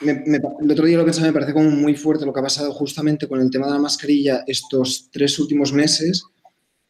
me- 0.01 0.23
me- 0.27 0.41
el 0.61 0.71
otro 0.71 0.87
día 0.87 0.99
lo 0.99 1.05
pensaba, 1.05 1.27
me 1.27 1.33
parece 1.33 1.53
como 1.53 1.71
muy 1.71 1.95
fuerte 1.97 2.25
lo 2.27 2.33
que 2.33 2.41
ha 2.41 2.43
pasado 2.43 2.73
justamente 2.73 3.27
con 3.29 3.41
el 3.41 3.51
tema 3.51 3.67
de 3.67 3.73
la 3.73 3.79
mascarilla 3.79 4.45
estos 4.47 5.09
tres 5.13 5.39
últimos 5.39 5.73
meses, 5.73 6.23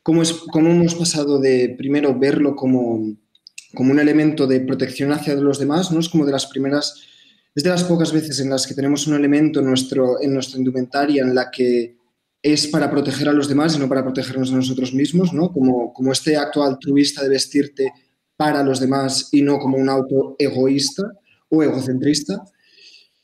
cómo, 0.03 0.23
hemos 0.55 0.95
pasado 0.95 1.39
de 1.39 1.75
primero 1.77 2.19
verlo 2.19 2.55
como, 2.57 3.15
como 3.75 3.93
un 3.93 4.01
elemento 4.01 4.47
de 4.47 4.61
protección 4.61 5.13
hacia 5.13 5.35
los 5.35 5.59
demás, 5.59 5.91
¿no? 5.91 6.01
Es 6.01 6.09
como 6.09 6.25
de 6.25 6.33
las 6.33 6.47
primeras, 6.47 6.95
es 7.55 7.63
de 7.63 7.71
las 7.71 7.85
pocas 7.85 8.13
veces 8.13 8.41
en 8.41 8.51
las 8.51 8.67
que 8.67 8.75
tenemos 8.75 9.07
un 9.07 9.15
elemento 9.15 9.61
en, 9.61 9.67
nuestro, 9.67 10.21
en 10.21 10.33
nuestra 10.35 10.59
indumentaria 10.59 11.23
en 11.23 11.35
la 11.35 11.51
que 11.51 11.97
es 12.43 12.69
para 12.69 12.91
proteger 12.91 13.29
a 13.29 13.33
los 13.33 13.49
demás 13.49 13.75
y 13.77 13.79
no 13.79 13.89
para 13.89 14.05
protegernos 14.05 14.53
a 14.53 14.57
nosotros 14.57 14.95
mismos, 14.95 15.33
¿no? 15.33 15.53
Como, 15.53 15.93
como 15.93 16.13
este 16.13 16.37
acto 16.37 16.63
altruista 16.63 17.23
de 17.23 17.29
vestirte 17.31 17.93
para 18.37 18.63
los 18.63 18.79
demás 18.81 19.29
y 19.33 19.43
no 19.43 19.59
como 19.59 19.77
un 19.77 19.89
auto 19.89 20.37
egoísta 20.39 21.03
o 21.49 21.63
egocentrista. 21.63 22.45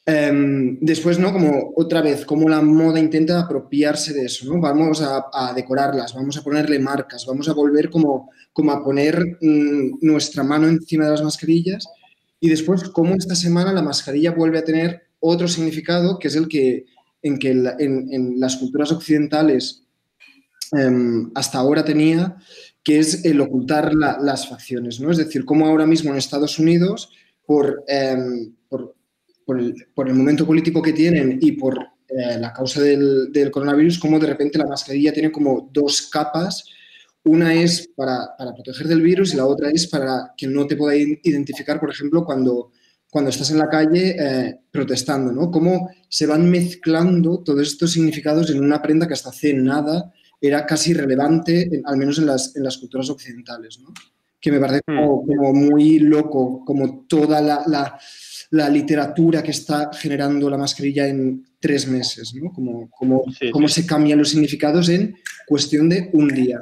Em, 0.06 0.78
después, 0.80 1.18
¿no? 1.18 1.32
Como 1.32 1.72
otra 1.76 2.02
vez, 2.02 2.26
como 2.26 2.46
la 2.48 2.60
moda 2.60 3.00
intenta 3.00 3.40
apropiarse 3.40 4.12
de 4.12 4.26
eso, 4.26 4.44
¿no? 4.52 4.60
Vamos 4.60 5.00
a, 5.00 5.52
decorarlas, 5.54 6.12
vamos 6.14 6.36
a 6.36 6.42
ponerle 6.42 6.78
marcas, 6.78 7.24
vamos 7.26 7.48
a 7.48 7.54
volver 7.54 7.88
como, 7.88 8.30
como 8.52 8.72
a 8.72 8.84
poner 8.84 9.38
mm, 9.40 9.98
nuestra 10.02 10.44
mano 10.44 10.68
encima 10.68 11.06
de 11.06 11.12
las 11.12 11.22
mascarillas 11.22 11.86
y 12.38 12.50
después 12.50 12.84
como 12.90 13.14
esta 13.14 13.34
semana 13.34 13.72
la 13.72 13.80
mascarilla 13.80 14.32
vuelve 14.32 14.58
a 14.58 14.64
tener 14.64 15.04
otro 15.20 15.48
significado 15.48 16.18
que 16.18 16.28
es 16.28 16.36
el 16.36 16.48
que 16.48 16.84
en 17.22 17.38
que 17.38 17.52
en, 17.52 18.38
las 18.38 18.56
culturas 18.56 18.92
occidentales 18.92 19.84
em, 20.72 21.30
hasta 21.34 21.58
ahora 21.58 21.84
tenía, 21.84 22.36
que 22.82 22.98
es 22.98 23.24
el 23.24 23.40
ocultar 23.40 23.94
la- 23.94 24.18
las 24.20 24.48
facciones, 24.48 25.00
¿no? 25.00 25.10
Es 25.10 25.16
decir, 25.18 25.44
como 25.44 25.66
ahora 25.66 25.86
mismo 25.86 26.10
en 26.10 26.18
Estados 26.18 26.58
Unidos, 26.58 27.10
por, 27.46 27.84
em, 27.88 28.54
por, 28.68 28.93
por 29.44 29.58
el, 29.60 29.74
por 29.94 30.08
el 30.08 30.14
momento 30.14 30.46
político 30.46 30.80
que 30.82 30.92
tienen 30.92 31.38
y 31.40 31.52
por 31.52 31.78
eh, 32.08 32.38
la 32.38 32.52
causa 32.52 32.80
del, 32.82 33.32
del 33.32 33.50
coronavirus, 33.50 33.98
cómo 33.98 34.18
de 34.18 34.26
repente 34.26 34.58
la 34.58 34.66
mascarilla 34.66 35.12
tiene 35.12 35.30
como 35.32 35.68
dos 35.72 36.08
capas. 36.10 36.64
Una 37.24 37.54
es 37.54 37.88
para, 37.96 38.36
para 38.36 38.52
proteger 38.54 38.86
del 38.86 39.00
virus 39.00 39.32
y 39.32 39.36
la 39.38 39.46
otra 39.46 39.70
es 39.70 39.86
para 39.86 40.32
que 40.36 40.46
no 40.46 40.66
te 40.66 40.76
pueda 40.76 40.94
identificar, 40.94 41.80
por 41.80 41.90
ejemplo, 41.90 42.22
cuando, 42.24 42.72
cuando 43.10 43.30
estás 43.30 43.50
en 43.50 43.58
la 43.58 43.68
calle 43.68 44.14
eh, 44.18 44.58
protestando, 44.70 45.32
¿no? 45.32 45.50
Cómo 45.50 45.88
se 46.08 46.26
van 46.26 46.50
mezclando 46.50 47.38
todos 47.42 47.62
estos 47.66 47.92
significados 47.92 48.50
en 48.50 48.62
una 48.62 48.82
prenda 48.82 49.06
que 49.08 49.14
hasta 49.14 49.30
hace 49.30 49.54
nada 49.54 50.12
era 50.40 50.66
casi 50.66 50.90
irrelevante, 50.90 51.62
en- 51.62 51.82
al 51.86 51.96
menos 51.96 52.18
en 52.18 52.26
las, 52.26 52.54
en 52.56 52.62
las 52.62 52.76
culturas 52.76 53.08
occidentales, 53.08 53.78
¿no? 53.80 53.94
Que 54.38 54.52
me 54.52 54.60
parece 54.60 54.82
como, 54.86 55.24
como 55.24 55.54
muy 55.54 56.00
loco, 56.00 56.62
como 56.66 57.06
toda 57.08 57.40
la, 57.40 57.62
la- 57.66 57.98
la 58.50 58.68
literatura 58.68 59.42
que 59.42 59.50
está 59.50 59.90
generando 59.92 60.48
la 60.50 60.58
mascarilla 60.58 61.08
en 61.08 61.44
tres 61.60 61.86
meses, 61.88 62.34
¿no? 62.34 62.52
Como, 62.52 62.90
como, 62.90 63.24
cómo 63.52 63.68
se 63.68 63.86
cambian 63.86 64.18
los 64.18 64.30
significados 64.30 64.88
en 64.88 65.16
cuestión 65.46 65.88
de 65.88 66.10
un 66.12 66.28
día. 66.28 66.60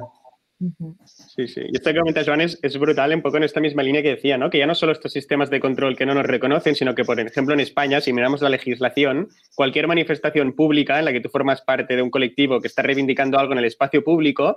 Sí, 1.04 1.48
sí. 1.48 1.60
Y 1.72 1.76
esto 1.76 1.92
que 1.92 1.98
comenta 1.98 2.24
Joan 2.24 2.42
es, 2.42 2.58
es 2.62 2.78
brutal, 2.78 3.12
un 3.14 3.22
poco 3.22 3.36
en 3.36 3.42
esta 3.42 3.60
misma 3.60 3.82
línea 3.82 4.02
que 4.02 4.10
decía, 4.10 4.38
¿no? 4.38 4.48
Que 4.48 4.58
ya 4.58 4.66
no 4.66 4.74
solo 4.74 4.92
estos 4.92 5.12
sistemas 5.12 5.50
de 5.50 5.60
control 5.60 5.96
que 5.96 6.06
no 6.06 6.14
nos 6.14 6.26
reconocen, 6.26 6.74
sino 6.74 6.94
que, 6.94 7.04
por 7.04 7.18
ejemplo, 7.18 7.54
en 7.54 7.60
España, 7.60 8.00
si 8.00 8.12
miramos 8.12 8.42
la 8.42 8.48
legislación, 8.48 9.28
cualquier 9.56 9.88
manifestación 9.88 10.52
pública 10.52 10.98
en 10.98 11.06
la 11.06 11.12
que 11.12 11.20
tú 11.20 11.30
formas 11.30 11.62
parte 11.62 11.96
de 11.96 12.02
un 12.02 12.10
colectivo 12.10 12.60
que 12.60 12.68
está 12.68 12.82
reivindicando 12.82 13.38
algo 13.38 13.52
en 13.52 13.58
el 13.58 13.64
espacio 13.64 14.04
público, 14.04 14.56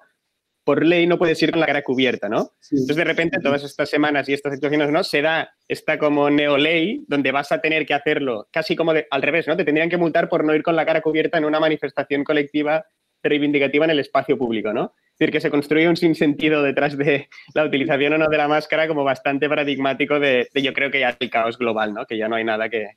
por 0.66 0.84
ley 0.86 1.08
no 1.08 1.18
puedes 1.18 1.42
ir 1.42 1.52
con 1.52 1.62
la 1.62 1.68
cara 1.68 1.84
cubierta, 1.84 2.28
¿no? 2.28 2.52
Entonces, 2.72 2.96
de 2.98 3.04
repente, 3.06 3.38
todas 3.42 3.64
estas 3.64 3.88
semanas 3.90 4.28
y 4.28 4.34
estas 4.34 4.56
situaciones, 4.56 4.90
¿no? 4.90 5.04
Se 5.04 5.22
da 5.22 5.50
esta 5.68 5.98
como 5.98 6.30
neoley 6.30 7.06
donde 7.08 7.32
vas 7.32 7.52
a 7.54 7.62
tener 7.62 7.86
que 7.86 7.94
hacerlo 7.94 8.48
casi 8.52 8.76
como 8.76 8.94
de- 8.94 9.08
al 9.12 9.22
revés, 9.22 9.48
¿no? 9.48 9.56
Te 9.56 9.64
tendrían 9.64 9.90
que 9.90 9.98
multar 9.98 10.28
por 10.28 10.44
no 10.44 10.54
ir 10.54 10.64
con 10.64 10.76
la 10.76 10.86
cara 10.86 11.02
cubierta 11.02 11.38
en 11.38 11.46
una 11.46 11.60
manifestación 11.60 12.24
colectiva 12.24 12.84
reivindicativa 13.24 13.86
en 13.86 13.92
el 13.92 14.00
espacio 14.00 14.38
público, 14.38 14.74
¿no? 14.74 14.94
Es 15.14 15.20
decir, 15.20 15.32
que 15.32 15.40
se 15.40 15.50
construye 15.52 15.88
un 15.88 15.96
sinsentido 15.96 16.62
detrás 16.62 16.98
de 16.98 17.30
la 17.54 17.64
utilización 17.64 18.14
o 18.14 18.18
no 18.18 18.28
de 18.28 18.38
la 18.38 18.48
máscara 18.48 18.88
como 18.88 19.04
bastante 19.04 19.48
paradigmático 19.48 20.20
de, 20.20 20.50
de 20.54 20.62
yo 20.62 20.74
creo 20.74 20.92
que 20.92 21.00
ya 21.00 21.16
el 21.20 21.30
caos 21.30 21.58
global, 21.58 21.94
¿no? 21.94 22.06
Que 22.06 22.18
ya 22.18 22.28
no 22.28 22.36
hay 22.36 22.44
nada 22.44 22.68
que, 22.70 22.90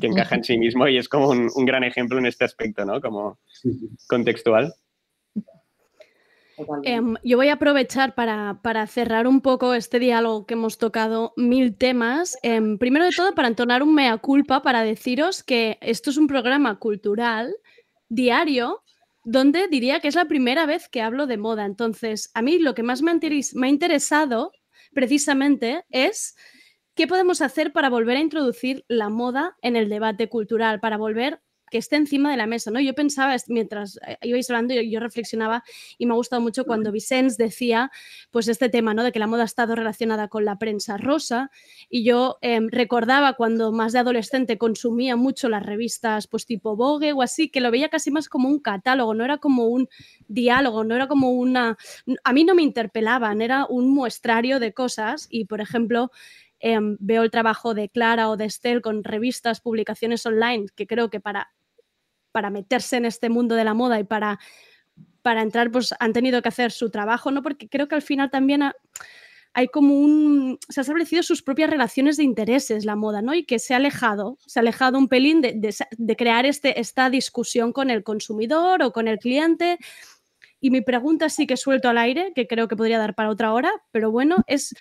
que 0.00 0.06
encaja 0.06 0.36
en 0.36 0.44
sí 0.44 0.56
mismo 0.58 0.86
y 0.88 0.98
es 0.98 1.08
como 1.08 1.30
un, 1.30 1.48
un 1.54 1.64
gran 1.64 1.82
ejemplo 1.84 2.18
en 2.18 2.26
este 2.26 2.44
aspecto, 2.44 2.84
¿no? 2.84 3.00
Como 3.00 3.38
contextual. 4.06 4.72
Em, 6.82 7.14
yo 7.22 7.36
voy 7.36 7.48
a 7.48 7.54
aprovechar 7.54 8.14
para, 8.14 8.60
para 8.62 8.86
cerrar 8.86 9.26
un 9.26 9.40
poco 9.40 9.74
este 9.74 9.98
diálogo 9.98 10.46
que 10.46 10.54
hemos 10.54 10.78
tocado 10.78 11.32
mil 11.36 11.74
temas. 11.76 12.36
Em, 12.42 12.78
primero 12.78 13.04
de 13.04 13.12
todo, 13.12 13.34
para 13.34 13.48
entonar 13.48 13.82
un 13.82 13.94
mea 13.94 14.16
culpa, 14.18 14.62
para 14.62 14.82
deciros 14.82 15.42
que 15.42 15.78
esto 15.80 16.10
es 16.10 16.16
un 16.16 16.26
programa 16.26 16.78
cultural 16.78 17.54
diario 18.08 18.82
donde 19.24 19.68
diría 19.68 20.00
que 20.00 20.08
es 20.08 20.14
la 20.14 20.24
primera 20.26 20.64
vez 20.66 20.88
que 20.88 21.02
hablo 21.02 21.26
de 21.26 21.36
moda. 21.36 21.64
Entonces, 21.66 22.30
a 22.34 22.42
mí 22.42 22.58
lo 22.58 22.74
que 22.74 22.82
más 22.82 23.02
me 23.02 23.10
ha, 23.10 23.14
interes- 23.14 23.54
me 23.54 23.66
ha 23.66 23.70
interesado 23.70 24.52
precisamente 24.94 25.84
es 25.90 26.34
qué 26.94 27.06
podemos 27.06 27.42
hacer 27.42 27.72
para 27.72 27.90
volver 27.90 28.16
a 28.16 28.20
introducir 28.20 28.84
la 28.88 29.10
moda 29.10 29.56
en 29.62 29.76
el 29.76 29.88
debate 29.88 30.28
cultural, 30.28 30.80
para 30.80 30.96
volver 30.96 31.40
que 31.70 31.78
esté 31.78 31.96
encima 31.96 32.30
de 32.30 32.36
la 32.36 32.46
mesa, 32.46 32.70
¿no? 32.70 32.80
Yo 32.80 32.94
pensaba, 32.94 33.36
mientras 33.48 33.98
eh, 34.06 34.18
ibais 34.22 34.48
hablando, 34.50 34.74
yo, 34.74 34.82
yo 34.82 35.00
reflexionaba 35.00 35.64
y 35.98 36.06
me 36.06 36.12
ha 36.12 36.16
gustado 36.16 36.42
mucho 36.42 36.64
cuando 36.64 36.92
Vicens 36.92 37.36
decía, 37.36 37.90
pues 38.30 38.48
este 38.48 38.68
tema, 38.68 38.94
¿no? 38.94 39.04
De 39.04 39.12
que 39.12 39.18
la 39.18 39.26
moda 39.26 39.42
ha 39.42 39.46
estado 39.46 39.74
relacionada 39.74 40.28
con 40.28 40.44
la 40.44 40.58
prensa 40.58 40.96
rosa 40.96 41.50
y 41.88 42.04
yo 42.04 42.38
em, 42.40 42.68
recordaba 42.70 43.34
cuando 43.34 43.72
más 43.72 43.92
de 43.92 44.00
adolescente 44.00 44.58
consumía 44.58 45.16
mucho 45.16 45.48
las 45.48 45.64
revistas, 45.64 46.26
pues 46.26 46.46
tipo 46.46 46.76
Vogue 46.76 47.12
o 47.12 47.22
así, 47.22 47.48
que 47.50 47.60
lo 47.60 47.70
veía 47.70 47.88
casi 47.88 48.10
más 48.10 48.28
como 48.28 48.48
un 48.48 48.60
catálogo, 48.60 49.14
no 49.14 49.24
era 49.24 49.38
como 49.38 49.66
un 49.66 49.88
diálogo, 50.26 50.84
no 50.84 50.94
era 50.94 51.08
como 51.08 51.32
una... 51.32 51.76
A 52.24 52.32
mí 52.32 52.44
no 52.44 52.54
me 52.54 52.62
interpelaban, 52.62 53.42
era 53.42 53.66
un 53.66 53.92
muestrario 53.92 54.60
de 54.60 54.72
cosas 54.72 55.26
y, 55.30 55.44
por 55.46 55.60
ejemplo, 55.60 56.10
em, 56.60 56.96
veo 57.00 57.22
el 57.22 57.30
trabajo 57.30 57.74
de 57.74 57.88
Clara 57.88 58.28
o 58.30 58.36
de 58.36 58.46
Estelle 58.46 58.80
con 58.80 59.04
revistas, 59.04 59.60
publicaciones 59.60 60.24
online, 60.26 60.66
que 60.74 60.86
creo 60.86 61.10
que 61.10 61.20
para, 61.20 61.50
para 62.38 62.50
meterse 62.50 62.96
en 62.96 63.04
este 63.04 63.28
mundo 63.30 63.56
de 63.56 63.64
la 63.64 63.74
moda 63.74 63.98
y 63.98 64.04
para, 64.04 64.38
para 65.22 65.42
entrar, 65.42 65.72
pues 65.72 65.92
han 65.98 66.12
tenido 66.12 66.40
que 66.40 66.48
hacer 66.50 66.70
su 66.70 66.88
trabajo, 66.88 67.32
¿no? 67.32 67.42
Porque 67.42 67.68
creo 67.68 67.88
que 67.88 67.96
al 67.96 68.02
final 68.02 68.30
también 68.30 68.62
ha- 68.62 68.76
hay 69.54 69.66
como 69.66 69.98
un... 69.98 70.56
se 70.68 70.78
ha 70.78 70.82
establecido 70.82 71.24
sus 71.24 71.42
propias 71.42 71.68
relaciones 71.68 72.16
de 72.16 72.22
intereses 72.22 72.84
la 72.84 72.94
moda, 72.94 73.22
¿no? 73.22 73.34
Y 73.34 73.44
que 73.44 73.58
se 73.58 73.74
ha 73.74 73.78
alejado, 73.78 74.38
se 74.46 74.60
ha 74.60 74.62
alejado 74.62 74.98
un 74.98 75.08
pelín 75.08 75.40
de, 75.40 75.74
de 75.98 76.16
crear 76.16 76.46
este, 76.46 76.78
esta 76.78 77.10
discusión 77.10 77.72
con 77.72 77.90
el 77.90 78.04
consumidor 78.04 78.84
o 78.84 78.92
con 78.92 79.08
el 79.08 79.18
cliente. 79.18 79.78
Y 80.60 80.70
mi 80.70 80.80
pregunta 80.80 81.28
sí 81.28 81.44
que 81.48 81.56
suelto 81.56 81.88
al 81.88 81.98
aire, 81.98 82.32
que 82.36 82.46
creo 82.46 82.68
que 82.68 82.76
podría 82.76 82.98
dar 83.00 83.16
para 83.16 83.30
otra 83.30 83.52
hora, 83.52 83.72
pero 83.90 84.12
bueno, 84.12 84.36
es 84.46 84.76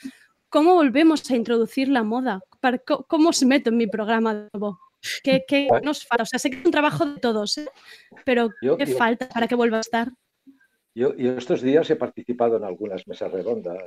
¿cómo 0.49 0.75
volvemos 0.75 1.27
a 1.31 1.35
introducir 1.35 1.87
la 1.89 2.03
moda? 2.03 2.41
Para- 2.59 2.77
¿Cómo 3.07 3.29
os 3.29 3.41
meto 3.43 3.71
en 3.71 3.77
mi 3.77 3.87
programa 3.87 4.35
de 4.35 4.47
nuevo? 4.53 4.79
¿Qué, 5.23 5.43
qué 5.47 5.67
nos 5.83 6.05
falta? 6.05 6.23
O 6.23 6.25
sea, 6.25 6.39
sé 6.39 6.49
que 6.49 6.57
es 6.59 6.65
un 6.65 6.71
trabajo 6.71 7.05
de 7.05 7.19
todos, 7.19 7.57
¿eh? 7.57 7.67
pero 8.25 8.49
¿qué 8.59 8.85
yo- 8.85 8.97
falta 8.97 9.29
para 9.29 9.47
que 9.47 9.55
vuelva 9.55 9.77
a 9.77 9.81
estar? 9.81 10.09
Yo, 10.95 11.15
yo 11.15 11.37
estos 11.37 11.61
días 11.61 11.89
he 11.89 11.95
participado 11.95 12.57
en 12.57 12.63
algunas 12.63 13.07
mesas 13.07 13.31
redondas 13.31 13.77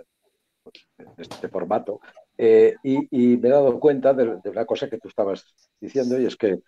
de 0.96 1.22
este 1.22 1.48
formato 1.48 2.00
eh, 2.38 2.76
y, 2.84 3.08
y 3.10 3.36
me 3.36 3.48
he 3.48 3.50
dado 3.50 3.80
cuenta 3.80 4.14
de, 4.14 4.36
de 4.42 4.50
una 4.50 4.64
cosa 4.64 4.88
que 4.88 4.98
tú 4.98 5.08
estabas 5.08 5.44
diciendo 5.80 6.20
y 6.20 6.26
es 6.26 6.36
que 6.36 6.60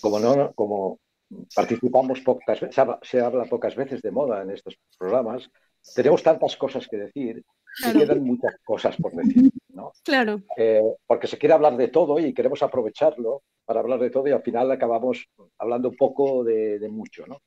como 0.00 0.20
no 0.20 0.52
como 0.54 1.00
participamos 1.54 2.20
pocas 2.20 2.60
veces, 2.60 2.76
se 3.02 3.20
habla, 3.20 3.44
pocas 3.46 3.74
veces 3.74 4.00
de 4.00 4.10
moda 4.10 4.42
en 4.42 4.50
estos 4.50 4.78
programas, 4.98 5.50
tenemos 5.94 6.22
tantas 6.22 6.56
cosas 6.56 6.86
que 6.88 6.96
decir 6.96 7.44
Claro. 7.80 7.98
quedan 8.00 8.22
muchas 8.24 8.54
cosas 8.64 8.96
por 8.96 9.12
decir, 9.14 9.50
¿no? 9.68 9.92
Claro. 10.04 10.42
Eh, 10.56 10.82
porque 11.06 11.26
se 11.26 11.38
quiere 11.38 11.54
hablar 11.54 11.76
de 11.76 11.88
todo 11.88 12.18
y 12.18 12.32
queremos 12.34 12.62
aprovecharlo 12.62 13.42
para 13.64 13.80
hablar 13.80 14.00
de 14.00 14.10
todo 14.10 14.26
y 14.28 14.32
al 14.32 14.42
final 14.42 14.70
acabamos 14.70 15.26
hablando 15.58 15.88
un 15.90 15.96
poco 15.96 16.42
de, 16.44 16.78
de 16.78 16.88
mucho, 16.88 17.26
¿no? 17.26 17.40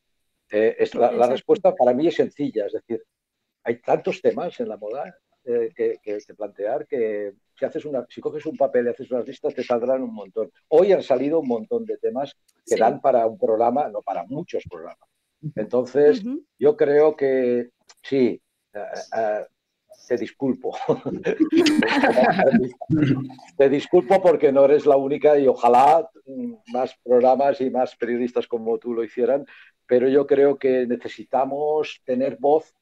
Eh, 0.49 0.75
es 0.79 0.93
la, 0.95 1.11
la 1.11 1.27
respuesta 1.27 1.73
para 1.75 1.93
mí 1.93 2.07
es 2.07 2.15
sencilla, 2.15 2.65
es 2.67 2.73
decir, 2.73 3.03
hay 3.63 3.79
tantos 3.81 4.21
temas 4.21 4.59
en 4.59 4.69
la 4.69 4.77
moda 4.77 5.15
eh, 5.43 5.71
que, 5.75 5.97
que- 6.03 6.19
que 6.25 6.33
plantear 6.35 6.85
que 6.87 7.33
si, 7.57 7.65
haces 7.65 7.85
una, 7.85 8.05
si 8.09 8.21
coges 8.21 8.45
un 8.45 8.55
papel 8.57 8.85
y 8.85 8.89
haces 8.89 9.09
unas 9.11 9.25
listas 9.27 9.55
te 9.55 9.63
saldrán 9.63 10.03
un 10.03 10.13
montón. 10.13 10.51
Hoy 10.69 10.91
han 10.91 11.01
salido 11.03 11.39
un 11.39 11.47
montón 11.47 11.85
de 11.85 11.97
temas 11.97 12.33
que 12.65 12.75
Sí. 12.75 12.79
dan 12.79 13.01
para 13.01 13.25
un 13.25 13.37
programa, 13.39 13.87
no 13.89 14.01
para 14.01 14.23
muchos 14.25 14.63
programas. 14.69 15.09
Entonces, 15.55 16.23
yo 16.59 16.77
creo 16.77 17.15
que 17.15 17.69
sí, 18.03 18.39
eh, 18.73 18.79
eh, 19.17 19.45
te 20.07 20.17
disculpo. 20.17 20.75
te 23.57 23.69
disculpo 23.69 24.21
porque 24.21 24.51
no 24.51 24.65
eres 24.65 24.85
la 24.85 24.97
única 24.97 25.37
y 25.37 25.47
ojalá 25.47 26.09
más 26.73 26.95
programas 27.03 27.61
y 27.61 27.69
más 27.69 27.95
periodistas 27.95 28.47
como 28.47 28.77
tú 28.77 28.93
lo 28.93 29.03
hicieran, 29.03 29.45
pero 29.85 30.07
yo 30.07 30.25
creo 30.27 30.57
que 30.57 30.85
necesitamos 30.87 32.01
tener 32.05 32.37
voz 32.39 32.73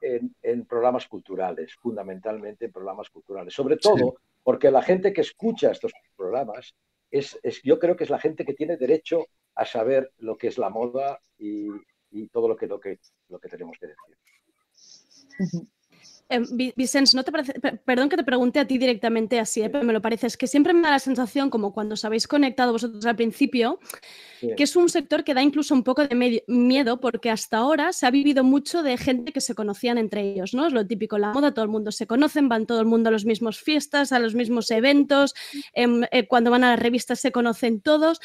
en, 0.00 0.34
en 0.42 0.64
programas 0.66 1.06
culturales, 1.06 1.74
fundamentalmente 1.76 2.66
en 2.66 2.72
programas 2.72 3.10
culturales. 3.10 3.54
Sobre 3.54 3.76
todo 3.76 4.16
porque 4.42 4.70
la 4.70 4.82
gente 4.82 5.12
que 5.12 5.20
escucha 5.22 5.70
estos 5.72 5.92
programas, 6.16 6.74
es, 7.10 7.38
es- 7.42 7.62
yo 7.62 7.78
creo 7.78 7.96
que 7.96 8.04
es 8.04 8.10
la 8.10 8.18
gente 8.20 8.44
que 8.44 8.54
tiene 8.54 8.76
derecho 8.76 9.26
a 9.54 9.64
saber 9.64 10.12
lo 10.18 10.36
que 10.36 10.48
es 10.48 10.58
la 10.58 10.70
moda 10.70 11.18
y, 11.38 11.68
y 12.10 12.28
todo 12.28 12.48
lo 12.48 12.56
que, 12.56 12.66
lo, 12.66 12.78
que, 12.78 12.98
lo 13.28 13.38
que 13.40 13.48
tenemos 13.48 13.76
que 13.78 13.86
decir. 13.88 15.68
Eh, 16.30 16.40
Vicens, 16.76 17.14
¿no 17.14 17.24
te 17.24 17.32
parece, 17.32 17.54
per- 17.54 17.80
perdón 17.80 18.10
que 18.10 18.16
te 18.16 18.22
pregunte 18.24 18.58
a 18.60 18.66
ti 18.66 18.76
directamente 18.76 19.40
así, 19.40 19.62
eh, 19.62 19.70
pero 19.70 19.82
me 19.84 19.94
lo 19.94 20.02
parece, 20.02 20.26
es 20.26 20.36
que 20.36 20.46
siempre 20.46 20.74
me 20.74 20.82
da 20.82 20.90
la 20.90 20.98
sensación, 20.98 21.48
como 21.48 21.72
cuando 21.72 21.94
os 21.94 22.04
habéis 22.04 22.28
conectado 22.28 22.72
vosotros 22.72 23.04
al 23.06 23.16
principio, 23.16 23.78
que 24.56 24.62
es 24.64 24.76
un 24.76 24.88
sector 24.90 25.24
que 25.24 25.32
da 25.34 25.42
incluso 25.42 25.74
un 25.74 25.82
poco 25.82 26.06
de 26.06 26.14
medio- 26.14 26.42
miedo, 26.46 27.00
porque 27.00 27.30
hasta 27.30 27.56
ahora 27.56 27.92
se 27.94 28.06
ha 28.06 28.10
vivido 28.10 28.44
mucho 28.44 28.82
de 28.82 28.96
gente 28.98 29.32
que 29.32 29.40
se 29.40 29.54
conocían 29.54 29.96
entre 29.98 30.20
ellos, 30.32 30.52
¿no? 30.52 30.66
Es 30.66 30.72
lo 30.74 30.86
típico, 30.86 31.16
la 31.18 31.32
moda 31.32 31.52
todo 31.54 31.64
el 31.64 31.70
mundo 31.70 31.90
se 31.92 32.06
conocen, 32.06 32.48
van 32.48 32.66
todo 32.66 32.80
el 32.80 32.86
mundo 32.86 33.08
a 33.08 33.12
los 33.12 33.24
mismos 33.24 33.58
fiestas, 33.60 34.12
a 34.12 34.18
los 34.18 34.34
mismos 34.34 34.70
eventos, 34.70 35.34
em, 35.72 36.02
eh, 36.12 36.28
cuando 36.28 36.50
van 36.50 36.62
a 36.62 36.70
las 36.72 36.78
revistas 36.78 37.20
se 37.20 37.32
conocen 37.32 37.80
todos. 37.80 38.20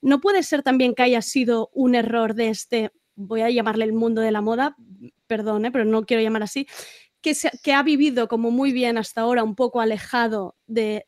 ¿No 0.00 0.20
puede 0.20 0.42
ser 0.42 0.62
también 0.62 0.94
que 0.94 1.02
haya 1.02 1.22
sido 1.22 1.70
un 1.74 1.94
error 1.94 2.34
de 2.34 2.48
este, 2.48 2.90
voy 3.14 3.42
a 3.42 3.50
llamarle 3.50 3.84
el 3.84 3.92
mundo 3.92 4.20
de 4.20 4.32
la 4.32 4.40
moda, 4.40 4.74
perdón, 5.26 5.64
eh, 5.66 5.70
pero 5.70 5.84
no 5.84 6.04
quiero 6.04 6.22
llamar 6.22 6.42
así, 6.42 6.66
que, 7.26 7.34
que 7.60 7.72
ha 7.72 7.82
vivido 7.82 8.28
como 8.28 8.52
muy 8.52 8.70
bien 8.70 8.98
hasta 8.98 9.22
ahora, 9.22 9.42
un 9.42 9.56
poco 9.56 9.80
alejado 9.80 10.54
de, 10.68 11.06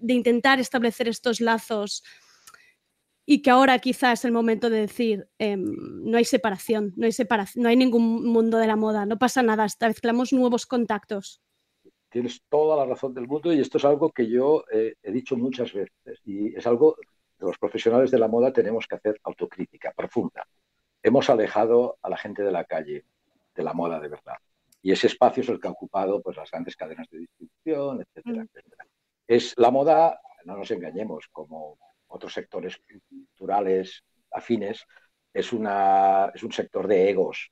intentar 0.00 0.58
establecer 0.58 1.06
estos 1.06 1.40
lazos 1.40 2.02
y 3.24 3.40
que 3.40 3.50
ahora 3.50 3.78
quizá 3.78 4.10
es 4.10 4.24
el 4.24 4.32
momento 4.32 4.68
de 4.68 4.80
decir, 4.80 5.28
em, 5.38 5.64
no 6.02 6.18
hay 6.18 6.24
separación, 6.24 6.92
no 6.96 7.06
hay 7.06 7.12
separación, 7.12 7.62
no 7.62 7.68
hay 7.68 7.76
ningún 7.76 8.26
mundo 8.26 8.58
de 8.58 8.66
la 8.66 8.74
moda, 8.74 9.06
no 9.06 9.16
pasa 9.16 9.44
nada, 9.44 9.64
establecemos 9.64 10.32
nuevos 10.32 10.66
contactos. 10.66 11.40
Tienes 12.10 12.42
toda 12.48 12.76
la 12.76 12.84
razón 12.84 13.14
del 13.14 13.28
mundo 13.28 13.52
y 13.52 13.60
esto 13.60 13.78
es 13.78 13.84
algo 13.84 14.10
que 14.10 14.28
yo 14.28 14.64
eh, 14.72 14.94
he 15.04 15.12
dicho 15.12 15.36
muchas 15.36 15.72
veces 15.72 16.20
y 16.24 16.54
es 16.56 16.66
algo 16.66 16.96
los 17.38 17.58
profesionales 17.58 18.10
de 18.10 18.18
la 18.18 18.26
moda 18.26 18.52
tenemos 18.52 18.88
que 18.88 18.96
hacer 18.96 19.20
autocrítica 19.22 19.92
profunda. 19.92 20.46
Hemos 21.00 21.30
alejado 21.30 21.98
a 22.02 22.08
la 22.08 22.16
gente 22.16 22.42
de 22.42 22.50
la 22.50 22.64
calle 22.64 23.04
de 23.54 23.62
la 23.62 23.72
moda 23.72 24.00
de 24.00 24.08
verdad. 24.08 24.38
Y 24.84 24.92
ese 24.92 25.08
espacio 25.08 25.42
es 25.42 25.48
el 25.48 25.58
que 25.60 25.68
ha 25.68 25.72
ocupado 25.72 26.20
pues, 26.22 26.36
las 26.36 26.50
grandes 26.50 26.76
cadenas 26.76 27.08
de 27.10 27.20
distribución, 27.20 28.02
etcétera, 28.02 28.42
etcétera. 28.44 28.84
Es 29.26 29.54
la 29.56 29.70
moda, 29.70 30.20
no 30.44 30.56
nos 30.58 30.70
engañemos, 30.70 31.26
como 31.32 31.78
otros 32.08 32.32
sectores 32.34 32.76
culturales 33.08 34.02
afines, 34.30 34.84
es, 35.32 35.52
una, 35.54 36.30
es 36.34 36.42
un 36.42 36.52
sector 36.52 36.86
de 36.86 37.08
egos. 37.10 37.50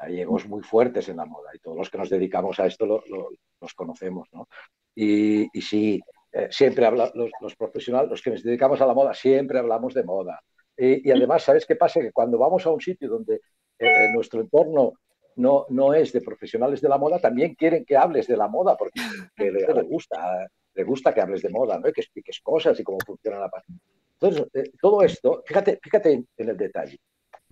Hay 0.00 0.20
egos 0.20 0.48
muy 0.48 0.62
fuertes 0.62 1.08
en 1.10 1.18
la 1.18 1.26
moda 1.26 1.50
y 1.54 1.58
todos 1.58 1.76
los 1.76 1.90
que 1.90 1.98
nos 1.98 2.10
dedicamos 2.10 2.58
a 2.58 2.66
esto 2.66 2.86
lo, 2.86 3.02
lo- 3.08 3.30
los 3.60 3.74
conocemos. 3.74 4.28
¿no? 4.32 4.48
Y, 4.94 5.46
y 5.56 5.62
sí, 5.62 6.00
eh, 6.32 6.48
siempre 6.50 6.86
habla, 6.86 7.12
los, 7.14 7.30
los 7.40 7.54
profesionales, 7.56 8.10
los 8.10 8.22
que 8.22 8.30
nos 8.30 8.42
dedicamos 8.42 8.80
a 8.80 8.86
la 8.86 8.94
moda, 8.94 9.14
siempre 9.14 9.58
hablamos 9.58 9.94
de 9.94 10.04
moda. 10.04 10.40
Y, 10.76 11.06
y 11.08 11.12
además, 11.12 11.42
¿sabes 11.44 11.66
qué 11.66 11.76
pasa? 11.76 12.00
Que 12.00 12.12
cuando 12.12 12.38
vamos 12.38 12.66
a 12.66 12.70
un 12.70 12.80
sitio 12.80 13.08
donde 13.10 13.34
eh, 13.36 13.40
eh, 13.78 14.08
nuestro 14.14 14.40
entorno 14.40 14.94
no, 15.36 15.66
no 15.70 15.94
es 15.94 16.12
de 16.12 16.20
profesionales 16.20 16.80
de 16.80 16.88
la 16.88 16.98
moda, 16.98 17.18
también 17.18 17.54
quieren 17.54 17.84
que 17.84 17.96
hables 17.96 18.26
de 18.26 18.36
la 18.36 18.48
moda 18.48 18.76
porque 18.76 19.00
que 19.36 19.50
le, 19.50 19.82
gusta, 19.82 20.46
le 20.74 20.84
gusta 20.84 21.12
que 21.14 21.20
hables 21.20 21.42
de 21.42 21.48
moda, 21.50 21.78
¿no? 21.78 21.88
Y 21.88 21.92
que 21.92 22.00
expliques 22.02 22.40
cosas 22.40 22.78
y 22.78 22.84
cómo 22.84 22.98
funciona 23.04 23.38
la 23.38 23.48
parte. 23.48 23.72
Entonces, 24.20 24.46
eh, 24.54 24.70
todo 24.80 25.02
esto, 25.02 25.42
fíjate, 25.46 25.78
fíjate 25.82 26.12
en, 26.12 26.28
en 26.36 26.48
el 26.50 26.56
detalle. 26.56 26.98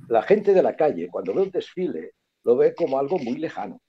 La 0.09 0.23
gente 0.23 0.55
de 0.55 0.63
la 0.63 0.77
calle, 0.77 1.09
cuando 1.09 1.35
ve 1.35 1.43
un 1.43 1.51
desfile, 1.51 2.13
lo 2.45 2.57
ve 2.57 2.75
como 2.75 2.99
algo 2.99 3.19
muy 3.19 3.37
lejano. 3.39 3.81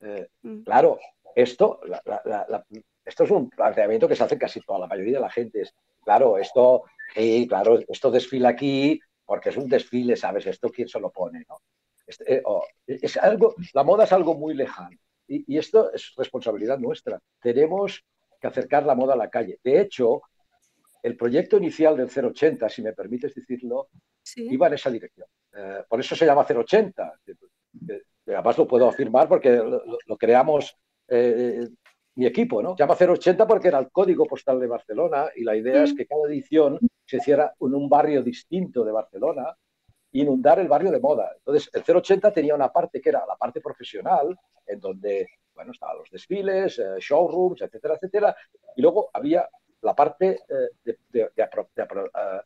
Eh, 0.00 0.26
Claro, 0.64 0.98
esto, 1.34 1.80
la- 1.86 2.02
la- 2.04 2.22
la- 2.24 2.46
la- 2.48 2.64
esto 3.04 3.24
es 3.24 3.30
un 3.30 3.50
planteamiento 3.50 4.08
que 4.08 4.16
se 4.16 4.24
hace 4.24 4.38
casi 4.38 4.60
toda 4.60 4.78
la 4.80 4.86
mayoría 4.86 5.14
de 5.14 5.20
la 5.20 5.30
gente. 5.30 5.60
Es, 5.62 5.74
claro, 6.02 6.38
esto, 6.38 6.84
sí, 7.14 7.46
claro, 7.48 7.78
esto 7.86 8.10
desfila 8.10 8.48
aquí 8.50 8.98
porque 9.26 9.50
es 9.50 9.56
un 9.56 9.68
desfile, 9.68 10.16
¿sabes? 10.16 10.46
Esto 10.46 10.70
quién 10.70 10.88
se 10.88 11.00
lo 11.00 11.10
pone, 11.10 11.44
¿no? 11.48 11.58
Este, 12.06 12.34
eh, 12.36 12.42
oh, 12.44 12.64
es 12.86 13.16
algo, 13.16 13.54
la 13.72 13.82
moda 13.82 14.04
es 14.04 14.12
algo 14.12 14.34
muy 14.34 14.54
lejano 14.54 14.96
y, 15.26 15.54
y 15.54 15.58
esto 15.58 15.92
es 15.92 16.12
responsabilidad 16.16 16.78
nuestra. 16.78 17.20
Tenemos 17.40 18.04
que 18.40 18.46
acercar 18.46 18.84
la 18.84 18.94
moda 18.94 19.14
a 19.14 19.16
la 19.16 19.30
calle. 19.30 19.58
De 19.62 19.80
hecho, 19.80 20.22
el 21.02 21.16
proyecto 21.16 21.58
inicial 21.58 21.96
del 21.96 22.08
080, 22.08 22.68
si 22.68 22.82
me 22.82 22.94
permites 22.94 23.34
decirlo, 23.34 23.88
iba 24.36 24.66
en 24.68 24.74
esa 24.74 24.90
dirección. 24.90 25.26
Eh, 25.54 25.82
por 25.88 26.00
eso 26.00 26.16
se 26.16 26.24
llama 26.24 26.46
080. 26.48 27.20
Eh, 27.26 28.02
Además 28.26 28.56
lo 28.56 28.66
puedo 28.66 28.88
afirmar 28.88 29.28
porque 29.28 29.50
lo, 29.50 30.16
creamos 30.16 30.74
eh, 31.08 31.68
mi 32.14 32.24
equipo, 32.24 32.62
¿no? 32.62 32.74
Se 32.74 32.82
llama 32.82 32.96
080 32.98 33.46
porque 33.46 33.68
era 33.68 33.78
el 33.78 33.90
código 33.90 34.24
postal 34.24 34.58
de 34.58 34.66
Barcelona 34.66 35.26
y 35.36 35.44
la 35.44 35.54
idea 35.54 35.84
es 35.84 35.92
que 35.92 36.06
cada 36.06 36.26
edición 36.26 36.78
se 37.04 37.18
hiciera 37.18 37.52
en 37.60 37.74
un 37.74 37.86
barrio 37.86 38.22
distinto 38.22 38.82
de 38.82 38.92
Barcelona 38.92 39.54
inundar 40.14 40.58
el 40.58 40.68
barrio 40.68 40.90
de 40.90 41.00
moda. 41.00 41.32
Entonces, 41.36 41.70
el 41.72 41.82
080 41.82 42.32
tenía 42.32 42.54
una 42.54 42.72
parte 42.72 43.00
que 43.00 43.08
era 43.10 43.24
la 43.26 43.36
parte 43.36 43.60
profesional, 43.60 44.38
en 44.66 44.80
donde, 44.80 45.28
bueno, 45.54 45.72
estaban 45.72 45.98
los 45.98 46.10
desfiles, 46.10 46.78
eh, 46.78 46.96
showrooms, 46.98 47.62
etcétera, 47.62 47.94
etcétera, 47.94 48.36
y 48.76 48.82
luego 48.82 49.10
había 49.12 49.48
la 49.82 49.94
parte 49.94 50.40
eh, 50.48 50.68
de, 50.84 50.98
de- 51.10 51.30
de 51.34 51.42
apro- 51.50 51.68
de 51.74 51.82
apro- 51.86 52.06
eh, 52.14 52.40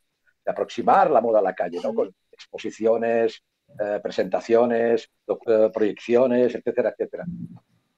aproximar 0.46 1.10
la 1.10 1.20
moda 1.20 1.38
a 1.40 1.42
la 1.42 1.54
calle, 1.54 1.78
¿no? 1.82 1.94
Con 1.94 2.14
exposiciones, 2.32 3.42
eh, 3.78 4.00
presentaciones, 4.02 5.10
eh, 5.28 5.70
proyecciones, 5.72 6.54
etcétera, 6.54 6.90
etcétera. 6.90 7.24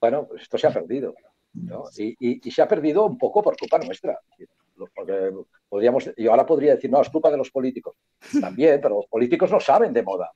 Bueno, 0.00 0.26
pues 0.26 0.42
esto 0.42 0.58
se 0.58 0.66
ha 0.66 0.72
perdido. 0.72 1.14
¿no? 1.52 1.84
Y, 1.96 2.16
y- 2.20 2.40
y 2.48 2.50
se 2.50 2.62
ha 2.62 2.68
perdido 2.68 3.04
un 3.06 3.16
poco 3.18 3.42
por 3.42 3.56
culpa 3.56 3.78
nuestra. 3.78 4.18
Porque 4.94 5.32
podríamos, 5.68 6.10
yo 6.16 6.30
ahora 6.30 6.46
podría 6.46 6.74
decir, 6.74 6.90
no, 6.90 7.00
es 7.00 7.08
culpa 7.10 7.30
de 7.30 7.36
los 7.36 7.50
políticos. 7.50 7.96
También, 8.40 8.80
pero 8.80 8.96
los 8.96 9.06
políticos 9.06 9.50
no 9.50 9.60
saben 9.60 9.92
de 9.92 10.02
moda. 10.02 10.30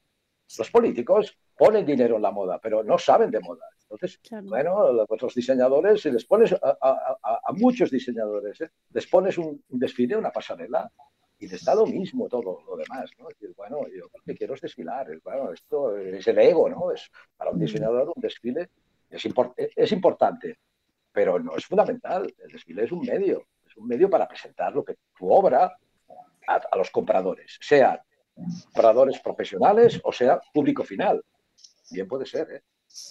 Los 0.59 0.71
políticos 0.71 1.37
ponen 1.57 1.87
dinero 1.87 2.17
en 2.17 2.23
la 2.23 2.31
moda, 2.31 2.59
pero 2.61 2.83
no 2.85 2.99
saben 2.99 3.31
de 3.31 3.41
moda. 3.41 3.65
Entonces, 3.83 4.19
bueno, 4.51 5.05
pues 5.07 5.23
los 5.23 5.35
diseñadores, 5.35 6.01
si 6.03 6.11
les 6.11 6.25
pones 6.25 6.53
a, 6.53 6.59
a- 6.81 7.19
a- 7.23 7.41
a 7.45 7.53
muchos 7.53 7.91
diseñadores, 7.91 8.61
¿eh? 8.61 8.71
les 8.93 9.07
pones 9.07 9.39
un, 9.39 9.63
un 9.69 9.79
desfile, 9.79 10.17
una 10.17 10.31
pasarela, 10.31 10.91
y 11.39 11.49
les 11.49 11.65
da 11.65 11.75
lo 11.75 11.87
mismo 11.87 12.29
todo 12.29 12.61
lo 12.67 12.77
demás, 12.77 13.11
¿no? 13.19 13.29
Es 13.29 13.39
decir, 13.39 13.55
bueno, 13.57 13.81
yo 13.89 14.05
lo 14.13 14.21
que 14.25 14.35
quiero 14.35 14.55
es 14.55 14.61
desfilar, 14.61 15.11
es, 15.11 15.23
bueno, 15.23 15.53
esto 15.53 15.97
es 15.97 16.27
el 16.29 16.39
ego, 16.39 16.69
¿no? 16.69 16.93
Es 16.93 17.11
para 17.37 17.51
un 17.51 17.59
diseñador 17.59 18.13
un 18.15 18.21
desfile 18.21 18.69
es, 19.11 19.25
es 19.77 19.93
importante, 19.93 20.59
pero 21.13 21.39
no 21.39 21.57
es 21.57 21.67
fundamental. 21.67 22.33
El 22.39 22.51
desfile 22.53 22.85
es 22.85 22.93
un 22.93 23.01
medio, 23.01 23.45
es 23.75 23.79
un 23.79 23.89
medio 23.89 24.09
para 24.09 24.29
presentar 24.29 24.73
lo 24.73 24.85
que 24.85 24.97
tu 25.19 25.33
obra 25.33 25.77
a, 26.47 26.55
a 26.55 26.77
los 26.77 26.91
compradores, 26.91 27.59
sean 27.61 27.99
compradores 28.73 29.19
profesionales 29.21 30.01
o 30.05 30.13
sea 30.13 30.41
público 30.53 30.85
final. 30.85 31.25
Bien 31.91 32.07
puede 32.07 32.27
ser, 32.27 32.51
¿eh? 32.51 32.63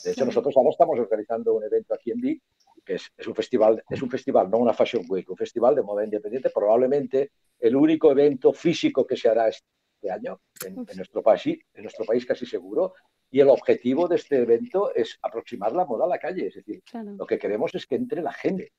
De 0.04 0.12
hecho, 0.12 0.26
nosotros 0.26 0.56
ahora 0.56 0.70
estamos 0.70 0.98
organizando 0.98 1.54
un 1.54 1.64
evento 1.64 1.94
aquí 1.94 2.12
en 2.12 2.22
Vic, 2.22 2.42
que 2.86 2.96
es, 2.96 3.12
es 3.18 3.28
un 3.28 3.36
festival, 3.36 3.84
es 3.90 4.02
un 4.02 4.10
festival, 4.10 4.50
no 4.50 4.58
una 4.58 4.74
Fashion 4.74 5.06
Week, 5.10 5.30
un 5.30 5.36
festival 5.36 5.76
de 5.76 5.82
moda 5.82 6.06
independiente, 6.06 6.50
probablemente 6.50 7.32
el 7.60 7.76
único 7.76 8.12
evento 8.12 8.54
físico 8.54 9.06
que 9.06 9.18
se 9.18 9.28
hará 9.28 9.50
este 9.50 10.10
año 10.10 10.40
en, 10.66 10.86
en 10.88 10.98
nuestro 10.98 11.22
país, 11.22 11.60
en 11.74 11.82
nuestro 11.82 12.06
país 12.06 12.26
casi 12.26 12.46
seguro. 12.46 12.94
Y 13.30 13.42
el 13.42 13.50
objetivo 13.50 14.08
de 14.08 14.16
este 14.16 14.38
evento 14.38 14.94
es 14.94 15.18
aproximar 15.22 15.74
la 15.74 15.86
moda 15.86 16.06
a 16.06 16.08
la 16.08 16.20
calle. 16.20 16.48
Es 16.48 16.56
decir, 16.56 16.82
lo 17.18 17.26
que 17.26 17.40
queremos 17.40 17.74
es 17.74 17.86
que 17.86 17.96
entre 17.96 18.22
la 18.22 18.32
gente, 18.32 18.72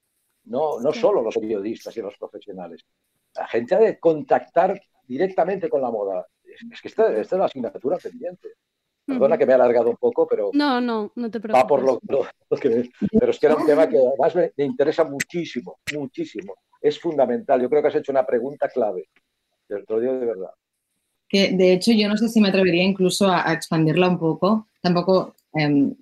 no, 0.45 0.81
no 0.81 0.93
solo 0.93 1.23
los 1.23 1.35
periodistas 1.35 1.97
y 1.97 2.01
los 2.01 2.17
profesionales. 2.17 2.83
La 3.37 3.47
gente 3.49 3.75
ha 3.75 3.79
de 3.79 3.99
contactar 3.99 4.81
directamente 5.07 5.69
con 5.69 5.81
la 5.83 5.91
moda. 5.91 6.27
Es, 6.73 6.81
que 6.81 6.89
esta, 6.89 7.09
esta 7.19 7.37
es 7.37 7.39
la 7.41 7.45
asignatura 7.47 7.97
pendiente. 7.99 8.49
Perdona 9.07 9.37
que 9.37 9.45
me 9.45 9.53
he 9.53 9.55
alargado 9.57 9.91
un 9.91 9.97
poco, 9.97 10.27
pero 10.27 10.51
No, 10.55 10.81
no, 10.81 11.13
no 11.15 11.31
te 11.31 11.39
preocupes. 11.41 11.63
va 11.63 11.67
por 11.67 11.83
lo, 11.83 12.01
lo- 12.09 12.27
lo 12.49 12.57
que 12.57 12.69
me- 12.71 12.91
Pero 13.19 13.31
es 13.33 13.39
que 13.39 13.47
era 13.47 13.57
un 13.57 13.67
tema 13.67 13.87
que 13.89 13.99
además 13.99 14.35
me, 14.35 14.53
me 14.57 14.65
interesa 14.65 15.05
muchísimo, 15.05 15.79
muchísimo. 15.95 16.55
Es 16.81 16.99
fundamental. 16.99 17.61
Yo 17.61 17.69
creo 17.69 17.83
que 17.83 17.89
has 17.89 17.95
hecho 17.97 18.13
una 18.13 18.25
pregunta 18.25 18.69
clave. 18.69 19.09
Te 19.69 19.83
lo 19.89 20.01
digo 20.01 20.13
de 20.15 20.27
verdad. 20.27 20.51
que 21.29 21.51
de 21.53 21.73
hecho 21.73 21.91
yo 21.93 22.09
no 22.09 22.17
sé 22.17 22.29
si 22.29 22.41
me 22.41 22.49
atrevería 22.49 22.83
incluso 22.85 23.27
a, 23.29 23.49
a 23.49 23.53
expandirla 23.53 24.09
un 24.09 24.19
poco, 24.19 24.69
tampoco, 24.81 25.35
em, 25.55 25.95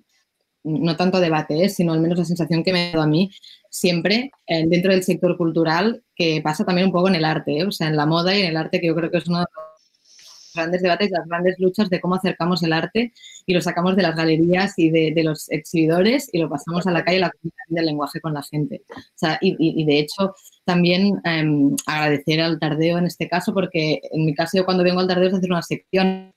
no 0.63 0.95
tanto 0.95 1.19
debate, 1.19 1.63
¿eh? 1.63 1.69
sino 1.69 1.91
al 1.93 1.99
menos 2.01 2.17
la 2.19 2.25
sensación 2.25 2.63
que 2.63 2.71
me 2.71 2.87
ha 2.89 2.91
dado 2.91 3.03
a 3.03 3.07
mí 3.07 3.29
siempre 3.73 4.29
eh, 4.45 4.65
dentro 4.67 4.91
del 4.91 5.01
sector 5.03 5.35
cultural, 5.35 6.03
que 6.15 6.41
pasa 6.43 6.63
también 6.63 6.87
un 6.87 6.93
poco 6.93 7.07
en 7.07 7.15
el 7.15 7.25
arte, 7.25 7.57
¿eh? 7.57 7.65
o 7.65 7.71
sea, 7.71 7.87
en 7.87 7.95
la 7.97 8.05
moda 8.05 8.35
y 8.35 8.41
en 8.41 8.47
el 8.49 8.57
arte, 8.57 8.79
que 8.79 8.85
yo 8.87 8.95
creo 8.95 9.09
que 9.09 9.17
es 9.17 9.27
uno 9.27 9.39
de 9.39 9.45
los 9.51 10.53
grandes 10.53 10.83
debates, 10.83 11.09
las 11.09 11.25
grandes 11.27 11.55
luchas 11.57 11.89
de 11.89 11.99
cómo 11.99 12.13
acercamos 12.13 12.61
el 12.61 12.71
arte 12.73 13.11
y 13.47 13.53
lo 13.55 13.61
sacamos 13.61 13.95
de 13.95 14.03
las 14.03 14.15
galerías 14.15 14.77
y 14.77 14.91
de, 14.91 15.11
de 15.15 15.23
los 15.23 15.49
exhibidores 15.49 16.29
y 16.31 16.37
lo 16.37 16.47
pasamos 16.49 16.85
a 16.85 16.91
la 16.91 17.03
calle, 17.03 17.17
la 17.19 17.31
comunicación 17.31 17.75
del 17.75 17.85
lenguaje 17.87 18.21
con 18.21 18.35
la 18.35 18.43
gente. 18.43 18.83
O 18.91 18.95
sea, 19.15 19.39
y, 19.41 19.53
y- 19.57 19.81
y 19.81 19.85
de 19.85 19.97
hecho, 19.97 20.35
también 20.65 21.19
em, 21.23 21.75
agradecer 21.87 22.41
al 22.41 22.59
Tardeo 22.59 22.99
en 22.99 23.05
este 23.07 23.27
caso, 23.27 23.51
porque 23.55 24.01
en 24.11 24.25
mi 24.25 24.35
caso 24.35 24.55
yo 24.55 24.65
cuando 24.65 24.83
vengo 24.83 24.99
al 24.99 25.07
Tardeo 25.07 25.29
es 25.29 25.33
hacer 25.33 25.49
una 25.51 25.63
sección. 25.63 26.31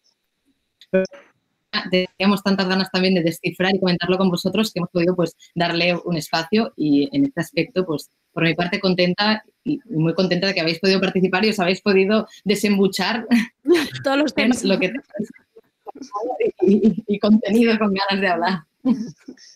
Teníamos 1.90 2.42
tantas 2.42 2.68
ganas 2.68 2.90
también 2.90 3.14
de 3.14 3.22
descifrar 3.22 3.74
y 3.74 3.78
comentarlo 3.80 4.16
con 4.18 4.30
vosotros 4.30 4.72
que 4.72 4.78
hemos 4.80 4.90
podido 4.90 5.14
pues 5.14 5.34
darle 5.54 5.94
un 6.04 6.16
espacio 6.16 6.72
y 6.76 7.08
en 7.16 7.26
este 7.26 7.40
aspecto 7.40 7.84
pues 7.84 8.10
por 8.32 8.44
mi 8.44 8.54
parte 8.54 8.80
contenta 8.80 9.42
y 9.64 9.74
y 9.74 9.80
muy 9.96 10.14
contenta 10.14 10.46
de 10.46 10.54
que 10.54 10.60
habéis 10.60 10.78
podido 10.80 11.00
participar 11.00 11.44
y 11.44 11.50
os 11.50 11.58
habéis 11.60 11.80
podido 11.82 12.26
desembuchar 12.44 13.26
todos 14.04 14.16
los 14.18 14.34
temas 14.34 14.62
lo 14.64 14.78
que 14.78 14.92
y, 16.62 16.88
y- 16.88 17.04
y 17.06 17.18
contenido 17.18 17.78
con 17.78 17.92
ganas 17.94 18.20
de 18.20 18.28
hablar. 18.28 18.58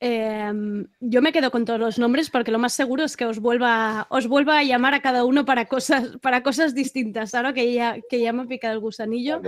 Em, 0.00 0.86
yo 1.00 1.22
me 1.22 1.32
quedo 1.32 1.50
con 1.50 1.64
todos 1.64 1.80
los 1.80 1.98
nombres 1.98 2.30
porque 2.30 2.50
lo 2.50 2.58
más 2.58 2.72
seguro 2.72 3.04
es 3.04 3.16
que 3.16 3.24
os 3.24 3.40
vuelva, 3.40 4.06
os 4.10 4.26
vuelva 4.28 4.58
a 4.58 4.62
llamar 4.62 4.94
a 4.94 5.02
cada 5.02 5.24
uno 5.24 5.44
para 5.44 5.66
cosas, 5.66 6.16
para 6.22 6.42
cosas 6.42 6.74
distintas. 6.74 7.34
Ahora 7.34 7.52
que 7.52 7.72
ya, 7.72 7.96
que 8.08 8.20
ya 8.20 8.32
me 8.32 8.42
ha 8.42 8.46
picado 8.46 8.74
el 8.74 8.80
gusanillo, 8.80 9.40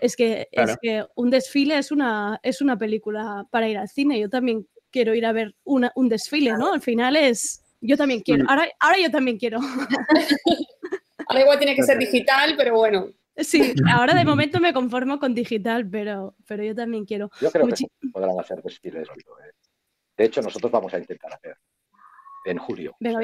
es 0.00 0.16
que, 0.16 0.48
Claro. 0.52 0.72
es 0.72 0.78
que 0.80 1.04
un 1.14 1.30
desfile 1.30 1.78
es 1.78 1.90
una, 1.90 2.38
es 2.42 2.60
una 2.60 2.76
película 2.78 3.46
para 3.50 3.68
ir 3.68 3.78
al 3.78 3.88
cine. 3.88 4.18
Yo 4.20 4.28
también 4.28 4.66
quiero 4.90 5.14
ir 5.14 5.26
a 5.26 5.32
ver 5.32 5.54
una- 5.64 5.92
un 5.96 6.08
desfile, 6.08 6.52
¿no? 6.52 6.72
Al 6.72 6.80
final 6.80 7.16
es. 7.16 7.62
Yo 7.80 7.96
también 7.96 8.20
quiero. 8.20 8.44
Mm. 8.44 8.48
Ahora, 8.48 8.68
ahora 8.80 8.98
yo 8.98 9.10
también 9.10 9.38
quiero. 9.38 9.58
Ahora 11.26 11.40
igual 11.40 11.58
tiene 11.58 11.74
que 11.74 11.82
ser 11.82 11.98
digital, 11.98 12.54
pero 12.56 12.74
bueno. 12.76 13.08
Sí, 13.36 13.74
ahora 13.92 14.14
de 14.14 14.24
momento 14.36 14.60
me 14.60 14.72
conformo 14.72 15.18
con 15.18 15.34
digital, 15.34 15.88
pero, 15.88 16.36
pero 16.46 16.62
yo 16.62 16.74
también 16.74 17.04
quiero. 17.04 17.30
Yo 17.40 17.50
creo 17.50 17.66
Muchi- 17.66 17.86
que 18.00 18.08
podrán 18.10 18.38
hacer 18.38 18.62
desfiles. 18.62 19.08
¿eh? 19.08 19.52
De 20.16 20.24
hecho, 20.24 20.40
nosotros 20.40 20.70
vamos 20.70 20.94
a 20.94 20.98
intentar 20.98 21.34
hacer 21.34 21.56
en 22.46 22.58
julio. 22.58 22.96
Venga, 23.00 23.20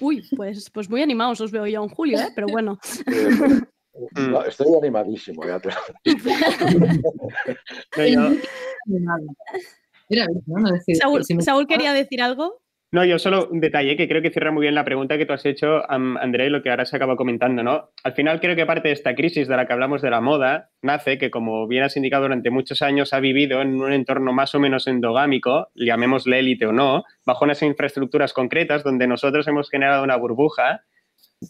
Uy, 0.00 0.26
pues, 0.36 0.68
pues 0.70 0.90
muy 0.90 1.02
animados 1.02 1.40
os 1.40 1.52
veo 1.52 1.66
yo 1.66 1.82
en 1.82 1.88
julio, 1.88 2.18
¿eh? 2.18 2.32
pero 2.34 2.46
bueno. 2.48 2.78
No, 4.14 4.44
estoy 4.44 4.66
animadísimo. 4.76 5.42
Ya 5.46 5.58
te... 5.58 5.70
Saúl, 11.00 11.24
Saúl 11.40 11.66
quería 11.66 11.94
decir 11.94 12.20
algo. 12.20 12.60
No, 12.92 13.04
yo 13.04 13.18
solo 13.18 13.48
un 13.50 13.60
detalle 13.60 13.96
que 13.96 14.06
creo 14.06 14.22
que 14.22 14.30
cierra 14.30 14.52
muy 14.52 14.62
bien 14.62 14.74
la 14.76 14.84
pregunta 14.84 15.18
que 15.18 15.26
tú 15.26 15.32
has 15.32 15.44
hecho, 15.44 15.82
André, 15.90 16.50
lo 16.50 16.62
que 16.62 16.70
ahora 16.70 16.86
se 16.86 16.94
acaba 16.94 17.16
comentando, 17.16 17.64
¿no? 17.64 17.90
Al 18.04 18.12
final 18.14 18.40
creo 18.40 18.54
que 18.54 18.64
parte 18.64 18.88
de 18.88 18.94
esta 18.94 19.16
crisis 19.16 19.48
de 19.48 19.56
la 19.56 19.66
que 19.66 19.72
hablamos 19.72 20.02
de 20.02 20.10
la 20.10 20.20
moda 20.20 20.70
nace 20.82 21.18
que, 21.18 21.30
como 21.30 21.66
bien 21.66 21.82
has 21.82 21.96
indicado, 21.96 22.22
durante 22.22 22.50
muchos 22.50 22.82
años 22.82 23.12
ha 23.12 23.18
vivido 23.18 23.60
en 23.60 23.80
un 23.80 23.92
entorno 23.92 24.32
más 24.32 24.54
o 24.54 24.60
menos 24.60 24.86
endogámico, 24.86 25.68
llamémosle 25.74 26.38
élite 26.38 26.66
o 26.66 26.72
no, 26.72 27.02
bajo 27.26 27.44
unas 27.44 27.60
infraestructuras 27.62 28.32
concretas 28.32 28.84
donde 28.84 29.08
nosotros 29.08 29.48
hemos 29.48 29.68
generado 29.68 30.04
una 30.04 30.16
burbuja 30.16 30.82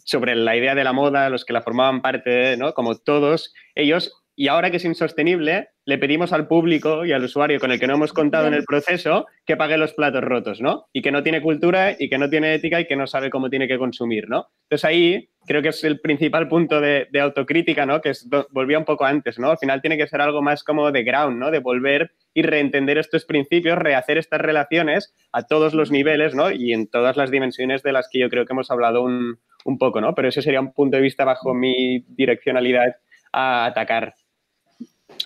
sobre 0.05 0.35
la 0.35 0.55
idea 0.55 0.73
de 0.73 0.83
la 0.83 0.91
moda, 0.91 1.29
los 1.29 1.45
que 1.45 1.53
la 1.53 1.61
formaban 1.61 2.01
parte, 2.01 2.57
¿no? 2.57 2.73
Como 2.73 2.95
todos 2.95 3.53
ellos, 3.75 4.23
y 4.39 4.49
ahora 4.49 4.69
que 4.69 4.77
es 4.77 4.85
insostenible, 4.85 5.69
le 5.83 5.97
pedimos 5.97 6.31
al 6.31 6.47
público 6.47 7.05
y 7.05 7.11
al 7.11 7.23
usuario 7.23 7.59
con 7.59 7.71
el 7.71 7.79
que 7.79 7.87
no 7.87 7.95
hemos 7.95 8.13
contado 8.13 8.47
en 8.47 8.53
el 8.53 8.65
proceso 8.65 9.25
que 9.47 9.57
pague 9.57 9.79
los 9.79 9.93
platos 9.93 10.23
rotos, 10.23 10.61
¿no? 10.61 10.85
Y 10.93 11.01
que 11.01 11.11
no 11.11 11.23
tiene 11.23 11.41
cultura 11.41 11.95
y 11.97 12.07
que 12.07 12.19
no 12.19 12.29
tiene 12.29 12.53
ética 12.53 12.79
y 12.79 12.85
que 12.85 12.95
no 12.95 13.07
sabe 13.07 13.31
cómo 13.31 13.49
tiene 13.49 13.67
que 13.67 13.79
consumir, 13.79 14.29
¿no? 14.29 14.45
Entonces 14.65 14.85
ahí 14.85 15.29
creo 15.47 15.63
que 15.63 15.69
es 15.69 15.83
el 15.83 15.99
principal 16.01 16.47
punto 16.47 16.79
de, 16.79 17.07
autocrítica, 17.19 17.87
¿no? 17.87 17.99
Que 17.99 18.09
es, 18.11 18.29
volvía 18.51 18.77
un 18.77 18.85
poco 18.85 19.05
antes, 19.05 19.39
¿no? 19.39 19.49
Al 19.49 19.57
final 19.57 19.81
tiene 19.81 19.97
que 19.97 20.05
ser 20.05 20.21
algo 20.21 20.43
más 20.43 20.63
como 20.63 20.91
de 20.91 21.03
ground, 21.03 21.39
¿no? 21.39 21.49
De 21.49 21.57
volver 21.57 22.11
y 22.31 22.43
reentender 22.43 22.99
estos 22.99 23.25
principios, 23.25 23.79
rehacer 23.79 24.19
estas 24.19 24.39
relaciones 24.39 25.15
a 25.31 25.47
todos 25.47 25.73
los 25.73 25.89
niveles, 25.89 26.35
¿no? 26.35 26.51
Y 26.51 26.73
en 26.73 26.87
todas 26.87 27.17
las 27.17 27.31
dimensiones 27.31 27.81
de 27.81 27.91
las 27.91 28.07
que 28.07 28.19
yo 28.19 28.29
creo 28.29 28.45
que 28.45 28.53
hemos 28.53 28.69
hablado 28.69 29.01
un, 29.01 29.39
un 29.65 29.77
poco, 29.79 29.99
¿no? 29.99 30.13
Pero 30.13 30.27
ese 30.27 30.43
sería 30.43 30.61
un 30.61 30.73
punto 30.73 30.97
de 30.97 31.01
vista 31.01 31.25
bajo 31.25 31.55
mi 31.55 32.05
direccionalidad 32.07 32.97
a 33.31 33.65
atacar. 33.65 34.13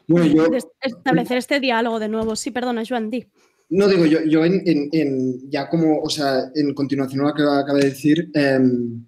Bueno, 0.08 0.28
yo, 0.28 0.48
Establecer 0.82 1.38
este 1.38 1.60
diálogo 1.60 2.00
de 2.00 2.08
nuevo. 2.10 2.36
Sí, 2.36 2.52
perdona, 2.52 2.84
Joan, 2.88 3.10
di. 3.10 3.26
no 3.70 3.88
digo, 3.88 4.06
yo, 4.06 4.20
yo 4.26 4.44
en, 4.44 4.62
en- 4.66 4.90
en- 4.92 5.50
ya 5.50 5.70
como, 5.70 6.00
o 6.02 6.10
sea, 6.10 6.52
en 6.56 6.74
continuación 6.74 7.22
a 7.22 7.30
lo 7.30 7.34
que 7.34 7.44
acaba 7.44 7.80
de 7.80 7.86
decir, 7.90 8.30
em, 8.34 9.06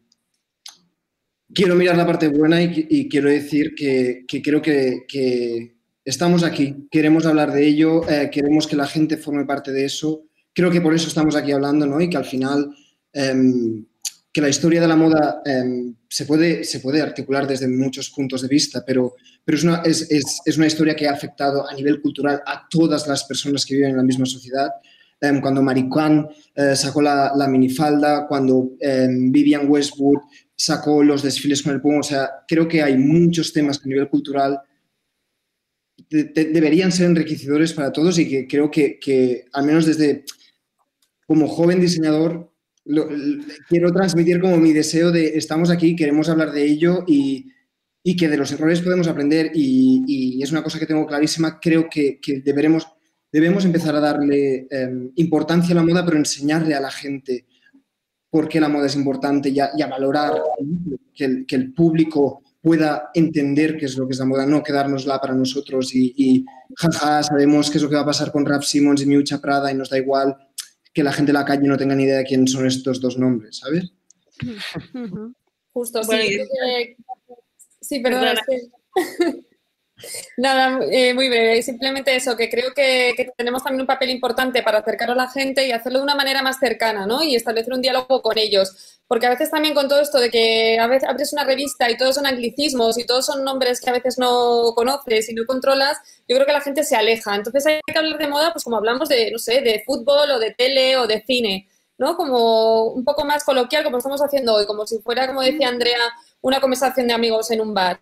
quiero 1.54 1.76
mirar 1.76 1.98
la 1.98 2.06
parte 2.06 2.28
buena 2.30 2.62
y, 2.62 2.68
qui- 2.70 2.88
y 2.90 3.10
quiero 3.10 3.30
decir 3.30 3.74
que, 3.76 4.24
que 4.28 4.42
creo 4.42 4.62
que, 4.62 5.04
que 5.08 5.76
estamos 6.06 6.44
aquí, 6.44 6.88
queremos 6.90 7.26
hablar 7.26 7.52
de 7.52 7.68
ello, 7.68 8.08
eh, 8.10 8.30
queremos 8.32 8.68
que 8.68 8.76
la 8.76 8.88
gente 8.88 9.18
forme 9.18 9.46
parte 9.46 9.72
de 9.72 9.86
eso. 9.86 10.24
Creo 10.54 10.70
que 10.72 10.82
por 10.82 10.94
eso 10.94 11.08
estamos 11.08 11.36
aquí 11.36 11.52
hablando, 11.52 11.86
¿no? 11.86 12.00
Y 12.02 12.10
que 12.10 12.18
al 12.18 12.26
final, 12.26 12.74
em, 13.12 13.86
que 14.34 14.42
la 14.42 14.50
historia 14.50 14.82
de 14.82 14.88
la 14.88 14.96
moda 14.96 15.42
em, 15.46 15.96
se, 16.10 16.26
puede, 16.26 16.64
se 16.64 16.80
puede 16.80 17.02
articular 17.02 17.46
desde 17.48 17.68
muchos 17.68 18.10
puntos 18.10 18.42
de 18.42 18.48
vista, 18.48 18.84
pero, 18.86 19.14
pero 19.46 19.58
es, 19.58 19.64
una, 19.64 19.82
es, 19.86 20.10
es- 20.10 20.42
es 20.44 20.58
una 20.58 20.66
historia 20.68 20.96
que 20.96 21.08
ha 21.08 21.12
afectado 21.14 21.70
a 21.70 21.74
nivel 21.76 22.02
cultural 22.02 22.42
a 22.46 22.68
todas 22.70 23.08
las 23.08 23.24
personas 23.26 23.64
que 23.66 23.76
viven 23.76 23.92
en 23.92 23.98
la 23.98 24.04
misma 24.04 24.26
sociedad. 24.26 24.70
Em, 25.22 25.40
cuando 25.40 25.62
Maricán 25.62 26.28
eh, 26.56 26.76
sacó 26.76 27.02
la, 27.02 27.32
la 27.36 27.48
minifalda, 27.48 28.26
cuando 28.28 28.72
em, 28.80 29.32
Vivian 29.32 29.70
Westwood 29.70 30.20
sacó 30.56 31.04
los 31.04 31.22
desfiles 31.22 31.62
con 31.62 31.74
el 31.74 31.82
Puma, 31.82 32.00
o 32.00 32.04
sea, 32.04 32.30
creo 32.48 32.68
que 32.68 32.82
hay 32.82 32.98
muchos 32.98 33.54
temas 33.54 33.78
que 33.78 33.88
a 33.88 33.92
nivel 33.94 34.10
cultural 34.10 34.60
de- 36.10 36.46
deberían 36.46 36.92
ser 36.92 37.06
enriquecedores 37.08 37.74
para 37.74 37.92
todos 37.92 38.18
y 38.20 38.28
que 38.30 38.48
creo 38.48 38.70
que, 38.72 39.00
que 39.00 39.46
al 39.54 39.66
menos 39.66 39.86
desde 39.86 40.26
como 41.28 41.48
joven 41.48 41.80
diseñador 41.80 42.53
lo- 42.86 43.10
l- 43.10 43.44
quiero 43.70 43.92
transmitir 43.92 44.40
como 44.40 44.58
mi 44.58 44.74
deseo 44.74 45.12
de 45.12 45.38
estamos 45.38 45.70
aquí, 45.70 45.96
queremos 45.96 46.30
hablar 46.30 46.52
de 46.52 46.66
ello 46.66 47.04
y, 47.08 47.52
y 48.04 48.16
que 48.16 48.28
de 48.28 48.38
los 48.38 48.52
errores 48.52 48.82
podemos 48.82 49.08
aprender 49.08 49.52
y, 49.54 50.04
y 50.38 50.44
es 50.44 50.52
una 50.52 50.64
cosa 50.64 50.80
que 50.80 50.86
tengo 50.86 51.06
clarísima, 51.08 51.60
creo 51.62 51.88
que, 51.90 52.20
que 52.22 52.42
deberemos, 52.42 52.88
debemos 53.32 53.64
empezar 53.66 53.96
a 53.96 54.00
darle 54.02 54.68
em, 54.70 55.12
importancia 55.16 55.74
a 55.74 55.76
la 55.76 55.84
moda, 55.84 56.04
pero 56.06 56.18
enseñarle 56.18 56.76
a 56.76 56.82
la 56.82 56.92
gente 56.92 57.46
por 58.30 58.50
qué 58.50 58.60
la 58.60 58.68
moda 58.70 58.88
es 58.88 58.96
importante 58.96 59.50
y 59.50 59.60
a, 59.60 59.70
y 59.78 59.82
a 59.82 59.88
valorar 59.88 60.34
que 61.14 61.26
el, 61.26 61.46
que 61.46 61.56
el 61.56 61.74
público 61.74 62.42
pueda 62.62 63.10
entender 63.14 63.78
qué 63.78 63.86
es 63.86 63.98
lo 63.98 64.08
que 64.08 64.14
es 64.14 64.20
la 64.20 64.26
moda, 64.26 64.46
no 64.46 64.64
quedárnosla 64.64 65.20
para 65.20 65.36
nosotros 65.36 65.94
y, 65.94 66.14
y 66.18 66.46
jaja, 66.76 67.22
sabemos 67.22 67.70
qué 67.70 67.78
es 67.78 67.84
lo 67.84 67.90
que 67.90 67.96
va 67.96 68.02
a 68.02 68.06
pasar 68.06 68.32
con 68.32 68.46
Rap 68.46 68.64
Simmons 68.64 69.02
y 69.02 69.06
Miucha 69.06 69.40
Prada 69.40 69.72
y 69.72 69.76
nos 69.76 69.90
da 69.90 69.98
igual 69.98 70.36
que 70.94 71.04
la 71.04 71.12
gente 71.14 71.32
de 71.32 71.38
la 71.40 71.46
calle 71.46 71.68
no 71.68 71.78
tenga 71.78 71.96
ni 71.96 72.04
idea 72.04 72.20
de 72.20 72.24
quién 72.26 72.48
son 72.48 72.66
estos 72.68 73.02
dos 73.02 73.18
nombres, 73.18 73.58
¿sabes? 73.58 73.92
Justo, 75.74 76.04
sí. 76.04 76.08
Bueno, 76.08 76.24
que- 76.24 76.98
Sí, 77.82 78.00
perdona. 78.00 78.34
Perdona. 78.36 78.42
es 78.96 79.18
que- 79.32 79.53
Nada, 80.38 80.80
eh, 80.92 81.14
muy 81.14 81.30
breve. 81.30 81.62
Simplemente 81.62 82.16
eso, 82.16 82.36
que 82.36 82.50
creo 82.50 82.74
que, 82.74 83.14
que 83.16 83.32
tenemos 83.38 83.64
también 83.64 83.82
un 83.82 83.88
papel 83.88 84.10
importante 84.10 84.64
para 84.64 84.80
acercar 84.80 85.12
a 85.12 85.16
la 85.16 85.30
gente 85.30 85.66
y 85.68 85.72
hacerlo 85.72 86.00
de 86.00 86.04
una 86.04 86.16
manera 86.16 86.42
más 86.42 86.58
cercana, 86.60 87.06
¿no? 87.06 87.24
Y 87.24 87.36
establecer 87.36 87.74
un 87.74 87.82
diálogo 87.82 88.22
con 88.22 88.38
ellos. 88.38 89.00
Porque 89.08 89.28
a 89.28 89.30
veces 89.30 89.52
también 89.52 89.76
con 89.76 89.88
todo 89.88 90.02
esto 90.02 90.20
de 90.20 90.30
que 90.32 90.80
a 90.80 90.88
veces 90.88 91.08
abres 91.08 91.34
una 91.34 91.44
revista 91.44 91.90
y 91.90 91.98
todos 91.98 92.16
son 92.16 92.26
anglicismos 92.26 92.98
y 92.98 93.06
todos 93.06 93.26
son 93.26 93.44
nombres 93.44 93.80
que 93.80 93.90
a 93.90 93.94
veces 93.94 94.18
no 94.18 94.74
conoces 94.76 95.30
y 95.30 95.34
no 95.34 95.46
controlas, 95.46 95.98
yo 96.28 96.36
creo 96.36 96.46
que 96.46 96.54
la 96.54 96.62
gente 96.62 96.84
se 96.84 96.96
aleja. 96.96 97.36
Entonces 97.36 97.66
hay 97.66 97.80
que 97.86 97.98
hablar 97.98 98.18
de 98.18 98.28
moda, 98.28 98.52
pues 98.52 98.64
como 98.64 98.78
hablamos 98.78 99.10
de, 99.10 99.32
no 99.32 99.38
sé, 99.38 99.62
de 99.62 99.84
fútbol 99.86 100.32
o 100.32 100.40
de 100.40 100.52
tele 100.52 100.98
o 100.98 101.08
de 101.08 101.24
cine, 101.26 101.70
¿no? 101.98 102.18
Como 102.18 102.86
un 102.86 103.04
poco 103.06 103.26
más 103.26 103.44
coloquial, 103.44 103.84
como 103.84 103.98
estamos 103.98 104.22
haciendo 104.22 104.56
hoy, 104.56 104.66
como 104.66 104.88
si 104.88 105.00
fuera, 105.00 105.28
como 105.28 105.42
decía 105.42 105.70
Andrea, 105.70 106.00
una 106.42 106.60
conversación 106.60 107.08
de 107.08 107.14
amigos 107.14 107.52
en 107.52 107.62
un 107.62 107.74
bar. 107.74 108.00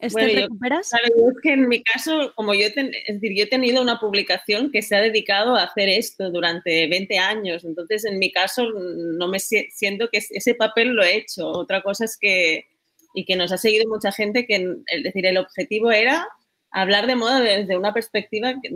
Esther, 0.00 0.12
Bueno, 0.26 0.28
yo- 0.40 0.40
¿recuperas? 0.46 0.90
Claro, 0.90 1.06
yo 1.18 1.28
es 1.30 1.36
que 1.42 1.52
en 1.54 1.68
mi 1.68 1.82
caso, 1.82 2.32
como 2.36 2.54
yo, 2.54 2.72
ten- 2.72 2.92
es 3.06 3.20
decir, 3.20 3.36
yo 3.36 3.44
he 3.44 3.48
tenido 3.48 3.82
una 3.82 3.98
publicación 3.98 4.70
que 4.70 4.80
se 4.82 4.94
ha 4.94 5.00
dedicado 5.00 5.56
a 5.56 5.64
hacer 5.64 5.88
esto 5.88 6.30
durante 6.30 6.86
20 6.86 7.18
años, 7.18 7.64
entonces 7.64 8.04
en 8.04 8.18
mi 8.20 8.30
caso 8.30 8.68
no 8.70 9.26
me 9.28 9.40
si- 9.40 9.68
siento 9.72 10.08
que 10.08 10.18
es- 10.18 10.30
ese 10.30 10.54
papel 10.54 10.90
lo 10.90 11.02
he 11.02 11.16
hecho. 11.16 11.48
Otra 11.48 11.82
cosa 11.82 12.04
es 12.04 12.16
que, 12.16 12.66
y 13.12 13.24
que 13.24 13.34
nos 13.36 13.50
ha 13.50 13.58
seguido 13.58 13.88
mucha 13.88 14.12
gente, 14.12 14.46
que 14.46 14.76
es 14.86 15.02
decir, 15.02 15.26
el 15.26 15.36
objetivo 15.38 15.90
era 15.90 16.28
hablar 16.70 17.06
de 17.08 17.16
moda 17.16 17.40
desde 17.40 17.76
una 17.76 17.92
perspectiva 17.92 18.54
que, 18.62 18.70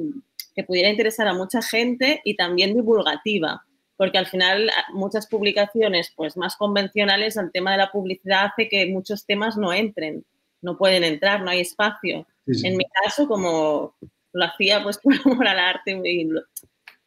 que 0.56 0.64
pudiera 0.64 0.88
interesar 0.88 1.28
a 1.28 1.34
mucha 1.34 1.62
gente 1.62 2.20
y 2.24 2.34
también 2.34 2.74
divulgativa, 2.74 3.64
porque 3.96 4.18
al 4.18 4.26
final 4.26 4.70
muchas 4.92 5.28
publicaciones 5.28 6.12
pues 6.16 6.36
más 6.36 6.56
convencionales, 6.56 7.36
el 7.36 7.52
tema 7.52 7.70
de 7.72 7.78
la 7.78 7.92
publicidad 7.92 8.46
hace 8.46 8.68
que 8.68 8.86
muchos 8.86 9.24
temas 9.24 9.56
no 9.56 9.72
entren 9.72 10.24
no 10.62 10.78
pueden 10.78 11.04
entrar, 11.04 11.42
no 11.42 11.50
hay 11.50 11.60
espacio. 11.60 12.26
Sí, 12.46 12.54
sí. 12.54 12.66
En 12.66 12.76
mi 12.76 12.84
caso, 13.02 13.28
como 13.28 13.94
lo 14.32 14.44
hacía 14.44 14.82
pues 14.82 14.98
por 15.02 15.14
amor 15.24 15.46
al 15.46 15.58
arte, 15.58 16.00
y 16.04 16.28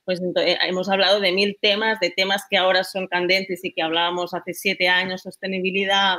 pues 0.06 0.22
eh, 0.22 0.58
hemos 0.62 0.88
hablado 0.88 1.20
de 1.20 1.32
mil 1.32 1.58
temas, 1.60 2.00
de 2.00 2.12
temas 2.12 2.44
que 2.50 2.58
ahora 2.58 2.84
son 2.84 3.08
candentes 3.08 3.66
y 3.66 3.74
que 3.74 3.82
hablábamos 3.82 4.34
hace 4.34 4.54
siete 4.54 4.88
años, 4.88 5.24
sostenibilidad, 5.24 6.18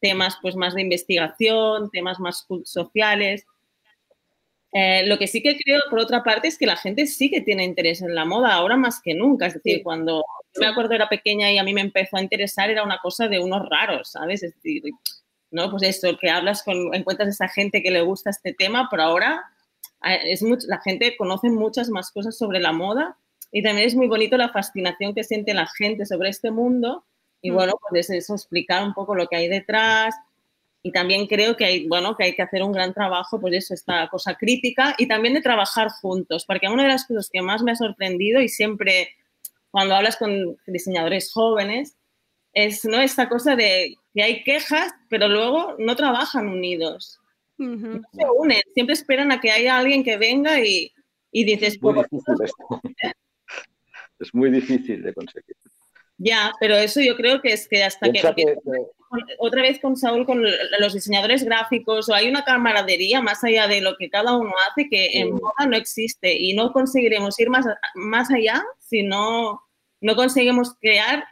temas 0.00 0.36
pues 0.42 0.54
más 0.54 0.74
de 0.74 0.82
investigación, 0.82 1.90
temas 1.90 2.20
más 2.20 2.46
sociales. 2.64 3.46
Eh, 4.72 5.06
lo 5.06 5.18
que 5.18 5.28
sí 5.28 5.40
que 5.40 5.56
creo, 5.56 5.80
por 5.88 6.00
otra 6.00 6.22
parte, 6.22 6.48
es 6.48 6.58
que 6.58 6.66
la 6.66 6.76
gente 6.76 7.06
sí 7.06 7.30
que 7.30 7.40
tiene 7.40 7.64
interés 7.64 8.02
en 8.02 8.14
la 8.14 8.24
moda, 8.24 8.52
ahora 8.52 8.76
más 8.76 9.00
que 9.00 9.14
nunca. 9.14 9.46
Es 9.46 9.54
decir, 9.54 9.82
cuando 9.82 10.22
yo 10.52 10.60
me 10.60 10.66
acuerdo 10.66 10.94
era 10.94 11.08
pequeña 11.08 11.50
y 11.50 11.58
a 11.58 11.64
mí 11.64 11.72
me 11.72 11.80
empezó 11.80 12.16
a 12.16 12.22
interesar, 12.22 12.68
era 12.68 12.82
una 12.82 12.98
cosa 12.98 13.28
de 13.28 13.38
unos 13.38 13.66
raros, 13.70 14.10
¿sabes? 14.10 14.42
Es 14.42 14.54
decir, 14.56 14.82
¿no? 15.54 15.70
Pues 15.70 15.84
eso, 15.84 16.18
que 16.20 16.28
hablas 16.28 16.62
con, 16.62 16.94
encuentras 16.94 17.28
esa 17.28 17.48
gente 17.48 17.82
que 17.82 17.90
le 17.90 18.02
gusta 18.02 18.30
este 18.30 18.52
tema, 18.52 18.88
pero 18.90 19.04
ahora 19.04 19.44
eh, 20.04 20.20
es 20.24 20.42
mucho, 20.42 20.66
la 20.68 20.80
gente 20.80 21.16
conoce 21.16 21.48
muchas 21.48 21.88
más 21.88 22.10
cosas 22.10 22.36
sobre 22.36 22.60
la 22.60 22.72
moda 22.72 23.16
y 23.52 23.62
también 23.62 23.86
es 23.86 23.94
muy 23.94 24.08
bonito 24.08 24.36
la 24.36 24.50
fascinación 24.50 25.14
que 25.14 25.22
siente 25.22 25.54
la 25.54 25.66
gente 25.66 26.06
sobre 26.06 26.28
este 26.28 26.50
mundo 26.50 27.04
y 27.40 27.50
Mm. 27.50 27.54
bueno, 27.54 27.74
pues 27.88 28.10
es 28.10 28.24
eso, 28.24 28.34
explicar 28.34 28.82
un 28.82 28.94
poco 28.94 29.14
lo 29.14 29.28
que 29.28 29.36
hay 29.36 29.48
detrás 29.48 30.14
y 30.82 30.90
también 30.90 31.26
creo 31.28 31.56
que 31.56 31.64
hay, 31.64 31.86
bueno, 31.86 32.16
que 32.16 32.24
hay 32.24 32.34
que 32.34 32.42
hacer 32.42 32.62
un 32.62 32.72
gran 32.72 32.92
trabajo, 32.92 33.40
pues 33.40 33.54
eso, 33.54 33.74
esta 33.74 34.08
cosa 34.08 34.34
crítica 34.34 34.94
y 34.98 35.06
también 35.06 35.34
de 35.34 35.40
trabajar 35.40 35.88
juntos, 35.88 36.44
porque 36.46 36.68
una 36.68 36.82
de 36.82 36.88
las 36.88 37.06
cosas 37.06 37.30
que 37.32 37.42
más 37.42 37.62
me 37.62 37.72
ha 37.72 37.76
sorprendido 37.76 38.40
y 38.40 38.48
siempre 38.48 39.10
cuando 39.70 39.94
hablas 39.94 40.16
con 40.16 40.56
diseñadores 40.66 41.32
jóvenes 41.32 41.96
es 42.52 42.84
¿no? 42.84 43.00
esta 43.00 43.28
cosa 43.28 43.56
de 43.56 43.96
que 44.14 44.22
hay 44.22 44.44
quejas, 44.44 44.92
pero 45.10 45.28
luego 45.28 45.74
no 45.78 45.96
trabajan 45.96 46.48
unidos. 46.48 47.20
No 47.58 48.00
se 48.12 48.24
unen, 48.38 48.60
siempre 48.72 48.94
esperan 48.94 49.30
a 49.32 49.40
que 49.40 49.50
haya 49.50 49.76
alguien 49.78 50.02
que 50.04 50.16
venga 50.16 50.60
y, 50.60 50.92
y 51.30 51.44
dices, 51.44 51.80
Muy 51.82 51.94
"Pues, 51.94 52.06
difícil 52.10 52.34
esto. 52.44 52.80
Es 54.20 54.32
muy 54.32 54.50
difícil 54.50 55.02
de 55.02 55.12
conseguir. 55.12 55.56
ya, 56.18 56.52
pero 56.60 56.76
eso 56.76 57.00
yo 57.00 57.16
creo 57.16 57.42
que 57.42 57.52
es 57.52 57.68
que 57.68 57.82
hasta 57.82 58.10
que- 58.10 58.22
otra 59.38 59.62
vez 59.62 59.78
con 59.80 59.96
Saúl, 59.96 60.24
con 60.26 60.42
los 60.80 60.92
diseñadores 60.94 61.44
gráficos, 61.44 62.08
o 62.08 62.14
hay 62.14 62.28
una 62.28 62.44
camaradería 62.44 63.20
más 63.20 63.42
allá 63.44 63.66
de 63.68 63.80
lo 63.80 63.96
que 63.96 64.08
cada 64.10 64.36
uno 64.36 64.52
hace 64.70 64.88
que 64.88 65.18
en 65.18 65.32
moda 65.32 65.66
no 65.68 65.76
existe 65.76 66.34
y 66.36 66.54
no 66.54 66.72
conseguiremos 66.72 67.38
ir 67.40 67.50
más, 67.50 67.66
más 67.94 68.30
allá 68.30 68.64
si 68.78 69.02
no, 69.02 69.60
no 70.00 70.16
conseguimos 70.16 70.74
crear 70.80 71.24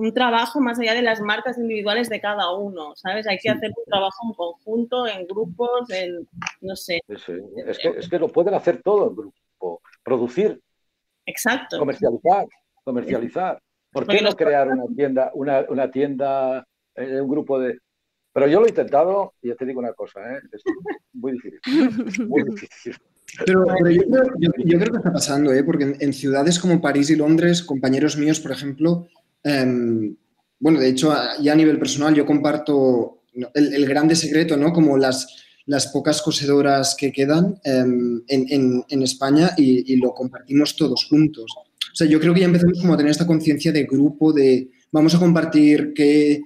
un 0.00 0.14
trabajo 0.14 0.60
más 0.60 0.78
allá 0.78 0.94
de 0.94 1.02
las 1.02 1.20
marcas 1.20 1.58
individuales 1.58 2.08
de 2.08 2.20
cada 2.20 2.52
uno, 2.56 2.94
¿sabes? 2.96 3.26
Hay 3.26 3.38
que 3.38 3.50
hacer 3.50 3.70
un 3.76 3.84
trabajo 3.84 4.26
en 4.28 4.32
conjunto, 4.34 5.06
en 5.06 5.26
grupos, 5.26 5.90
en, 5.90 6.26
no 6.60 6.74
sé. 6.76 7.00
Es, 7.08 7.28
es 7.28 7.78
que, 7.78 7.88
es 7.98 8.08
que 8.08 8.18
lo 8.18 8.28
pueden 8.28 8.54
hacer 8.54 8.82
todo 8.82 9.08
en 9.08 9.16
grupo. 9.16 9.82
Producir. 10.02 10.60
Exacto. 11.26 11.78
Comercializar, 11.78 12.46
comercializar. 12.82 13.60
¿Por 13.92 14.04
Porque 14.06 14.18
qué 14.18 14.24
no 14.24 14.32
crear 14.36 14.68
una 14.68 14.84
tienda, 14.94 15.30
una, 15.34 15.64
una 15.68 15.90
tienda, 15.90 16.64
eh, 16.94 17.20
un 17.20 17.28
grupo 17.28 17.58
de... 17.58 17.78
Pero 18.32 18.46
yo 18.46 18.60
lo 18.60 18.66
he 18.66 18.70
intentado 18.70 19.34
y 19.42 19.48
ya 19.48 19.56
te 19.56 19.66
digo 19.66 19.80
una 19.80 19.92
cosa, 19.92 20.20
¿eh? 20.32 20.38
es 20.52 20.62
muy 21.12 21.32
difícil. 21.32 21.60
Muy 22.28 22.44
difícil. 22.44 22.96
Pero, 23.44 23.64
pero 23.64 23.90
yo, 23.90 24.02
creo, 24.02 24.24
yo- 24.38 24.50
yo 24.56 24.78
creo 24.78 24.92
que 24.92 24.98
está 24.98 25.12
pasando, 25.12 25.52
¿eh? 25.52 25.62
porque 25.64 25.84
en, 25.84 25.96
en 26.00 26.12
ciudades 26.12 26.58
como 26.58 26.80
París 26.80 27.10
y 27.10 27.16
Londres, 27.16 27.62
compañeros 27.62 28.16
míos, 28.16 28.40
por 28.40 28.52
ejemplo, 28.52 29.08
em, 29.44 30.16
bueno, 30.58 30.78
de 30.80 30.88
hecho, 30.88 31.14
ya 31.40 31.52
a 31.52 31.56
nivel 31.56 31.78
personal, 31.78 32.14
yo 32.14 32.26
comparto 32.26 33.22
el, 33.54 33.86
grande 33.86 34.14
secreto, 34.14 34.56
¿no? 34.56 34.72
Como 34.72 34.98
las, 34.98 35.26
las 35.66 35.86
pocas 35.88 36.20
cosedoras 36.22 36.94
que 36.98 37.12
quedan 37.12 37.58
em, 37.64 38.22
en, 38.28 38.84
en- 38.88 39.02
España 39.02 39.52
y, 39.56 39.92
y 39.92 39.96
lo 39.96 40.12
compartimos 40.12 40.76
todos 40.76 41.06
juntos. 41.08 41.46
O 41.92 41.96
sea, 41.96 42.06
yo 42.06 42.20
creo 42.20 42.34
que 42.34 42.40
ya 42.40 42.46
empezamos 42.46 42.78
como 42.80 42.94
a 42.94 42.96
tener 42.96 43.10
esta 43.10 43.26
conciencia 43.26 43.72
de 43.72 43.84
grupo, 43.84 44.32
de 44.32 44.70
vamos 44.92 45.14
a 45.14 45.18
compartir 45.18 45.92
qué, 45.94 46.42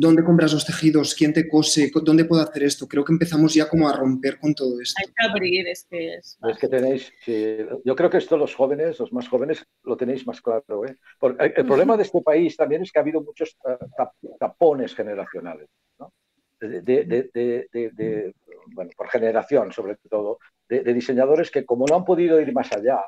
dónde 0.00 0.24
compras 0.24 0.52
los 0.52 0.64
tejidos, 0.66 1.14
quién 1.14 1.32
te 1.32 1.48
cose, 1.48 1.90
co- 1.90 2.00
dónde 2.00 2.24
puedo 2.24 2.42
hacer 2.42 2.62
esto. 2.64 2.86
Creo 2.86 3.04
que 3.04 3.12
empezamos 3.12 3.54
ya 3.54 3.68
como 3.68 3.88
a 3.88 3.92
romper 3.96 4.38
con 4.38 4.54
todo 4.54 4.80
esto. 4.80 5.00
Hay 5.00 5.12
que 5.12 5.26
abrir, 5.30 5.68
es 5.68 5.86
que 5.88 6.14
es... 6.16 6.38
Es 6.48 6.58
que 6.58 6.68
tenéis, 6.68 7.12
sí, 7.24 7.56
yo 7.84 7.94
creo 7.96 8.10
que 8.10 8.18
esto 8.18 8.36
los 8.36 8.54
jóvenes, 8.54 8.98
los 8.98 9.12
más 9.12 9.28
jóvenes, 9.28 9.64
lo 9.84 9.96
tenéis 9.96 10.26
más 10.26 10.40
claro. 10.40 10.84
¿eh? 10.86 10.96
Porque 11.18 11.52
el, 11.56 11.66
problema 11.66 11.96
de 11.96 12.02
este 12.02 12.20
país 12.22 12.56
también 12.56 12.82
es 12.82 12.92
que 12.92 12.98
ha 12.98 13.02
habido 13.02 13.20
muchos 13.22 13.56
eh, 13.68 13.76
tap- 13.96 14.38
tapones 14.38 14.94
generacionales, 14.94 15.68
¿no? 15.98 16.12
De, 16.60 16.80
de- 16.80 17.04
de- 17.04 17.30
de- 17.34 17.68
de- 17.72 17.90
de- 17.90 18.34
bueno, 18.74 18.90
por 18.96 19.08
generación 19.08 19.72
sobre 19.72 19.96
todo, 20.08 20.38
de, 20.68 20.80
de 20.82 20.94
diseñadores 20.94 21.50
que 21.50 21.64
como 21.64 21.86
no 21.86 21.96
han 21.96 22.04
podido 22.04 22.40
ir 22.40 22.52
más 22.52 22.72
allá 22.72 23.00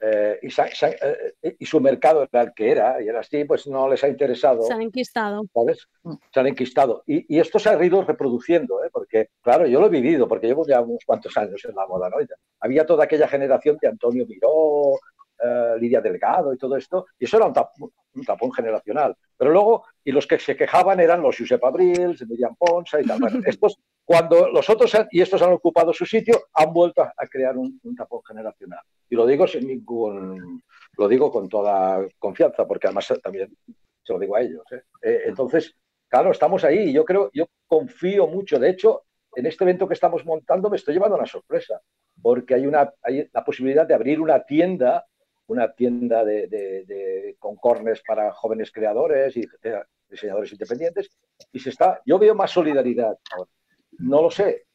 eh, 0.00 0.38
y, 0.42 0.48
eh, 0.48 1.56
y 1.58 1.66
su 1.66 1.80
mercado 1.80 2.26
era 2.32 2.42
el 2.42 2.52
que 2.54 2.70
era, 2.70 3.02
y 3.02 3.08
era 3.08 3.20
así, 3.20 3.44
pues 3.44 3.66
no 3.66 3.88
les 3.88 4.02
ha 4.02 4.08
interesado. 4.08 4.62
Se 4.62 4.72
han 4.72 4.82
enquistado. 4.82 5.42
¿sabes? 5.52 5.86
Se 6.32 6.40
han 6.40 6.46
enquistado. 6.46 7.02
Y, 7.06 7.36
y 7.36 7.38
esto 7.38 7.58
se 7.58 7.68
ha 7.68 7.84
ido 7.84 8.02
reproduciendo, 8.02 8.82
¿eh? 8.84 8.88
porque, 8.92 9.28
claro, 9.42 9.66
yo 9.66 9.80
lo 9.80 9.86
he 9.86 9.90
vivido, 9.90 10.26
porque 10.26 10.46
llevo 10.46 10.66
ya 10.66 10.80
unos 10.80 11.04
cuantos 11.04 11.36
años 11.36 11.62
en 11.64 11.74
la 11.74 11.86
moda, 11.86 12.08
¿no? 12.08 12.16
Había 12.60 12.86
toda 12.86 13.04
aquella 13.04 13.28
generación 13.28 13.76
de 13.80 13.88
Antonio 13.88 14.26
Miró, 14.26 14.94
eh, 15.42 15.74
Lidia 15.78 16.00
Delgado 16.00 16.52
y 16.52 16.58
todo 16.58 16.76
esto, 16.76 17.06
y 17.18 17.24
eso 17.24 17.36
era 17.36 17.46
un, 17.46 17.54
tap- 17.54 17.72
un 17.78 18.24
tapón 18.24 18.52
generacional. 18.52 19.14
Pero 19.36 19.50
luego, 19.52 19.84
y 20.04 20.12
los 20.12 20.26
que 20.26 20.38
se 20.38 20.56
quejaban 20.56 21.00
eran 21.00 21.22
los 21.22 21.36
Josep 21.36 21.62
Abrils, 21.64 22.26
Miriam 22.28 22.54
Ponsa 22.56 23.00
y 23.00 23.04
tal. 23.04 23.20
Bueno, 23.20 23.40
estos, 23.46 23.78
cuando 24.04 24.48
los 24.48 24.68
otros 24.70 24.94
han- 24.94 25.08
y 25.10 25.20
estos 25.20 25.40
han 25.42 25.52
ocupado 25.52 25.92
su 25.92 26.06
sitio, 26.06 26.40
han 26.54 26.72
vuelto 26.72 27.02
a, 27.02 27.12
a 27.16 27.26
crear 27.26 27.56
un, 27.56 27.78
un 27.82 27.94
tapón 27.96 28.20
generacional. 28.26 28.80
Y 29.08 29.14
lo 29.16 29.26
digo 29.26 29.46
sin 29.46 29.66
ningún, 29.66 30.62
lo 30.96 31.08
digo 31.08 31.30
con 31.30 31.48
toda 31.48 32.06
confianza, 32.18 32.66
porque 32.66 32.86
además 32.86 33.12
también 33.22 33.54
se 34.02 34.12
lo 34.12 34.18
digo 34.18 34.36
a 34.36 34.40
ellos. 34.40 34.62
¿eh? 34.72 34.82
Eh, 35.02 35.20
entonces, 35.26 35.74
claro, 36.08 36.30
estamos 36.30 36.64
ahí 36.64 36.90
y 36.90 36.92
yo 36.92 37.04
creo, 37.04 37.30
yo 37.32 37.46
confío 37.66 38.26
mucho. 38.26 38.58
De 38.58 38.70
hecho, 38.70 39.02
en 39.34 39.46
este 39.46 39.64
evento 39.64 39.86
que 39.86 39.94
estamos 39.94 40.24
montando 40.24 40.70
me 40.70 40.76
estoy 40.76 40.94
llevando 40.94 41.16
una 41.16 41.26
sorpresa, 41.26 41.80
porque 42.22 42.54
hay, 42.54 42.66
una, 42.66 42.92
hay 43.02 43.28
la 43.32 43.44
posibilidad 43.44 43.86
de 43.86 43.94
abrir 43.94 44.20
una 44.20 44.42
tienda, 44.44 45.06
una 45.50 45.72
tienda 45.72 46.24
de, 46.24 46.46
de, 46.46 46.84
de- 46.84 47.36
con 47.38 47.56
corners 47.56 48.02
para 48.06 48.32
jóvenes 48.32 48.70
creadores 48.70 49.36
y 49.36 49.40
eh, 49.62 49.82
diseñadores 50.08 50.52
independientes, 50.52 51.10
y 51.52 51.58
se 51.58 51.70
está, 51.70 52.00
yo 52.06 52.18
veo 52.18 52.34
más 52.34 52.50
solidaridad 52.52 53.16
ahora. 53.36 53.50
No 53.98 54.22
lo 54.22 54.30
sé, 54.30 54.66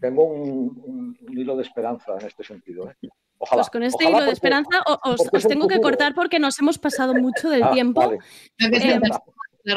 tengo 0.00 0.24
un, 0.24 0.40
un- 0.84 1.18
un 1.28 1.38
hilo 1.38 1.56
de 1.56 1.62
esperanza 1.62 2.12
en 2.20 2.26
este 2.26 2.44
sentido. 2.44 2.88
¿eh? 2.90 3.08
Ojalá. 3.38 3.62
Pues 3.62 3.70
con 3.70 3.82
este 3.82 4.04
ojalá 4.04 4.16
hilo 4.18 4.26
de 4.26 4.32
esperanza 4.32 4.78
os, 5.04 5.46
tengo 5.48 5.66
que 5.66 5.80
cortar 5.80 6.14
porque 6.14 6.38
nos 6.38 6.58
hemos 6.60 6.78
pasado 6.78 7.14
mucho 7.14 7.50
del 7.50 7.64
Ah, 7.64 7.72
tiempo. 7.72 8.00
vale. 8.00 8.18
Eh, 8.60 9.00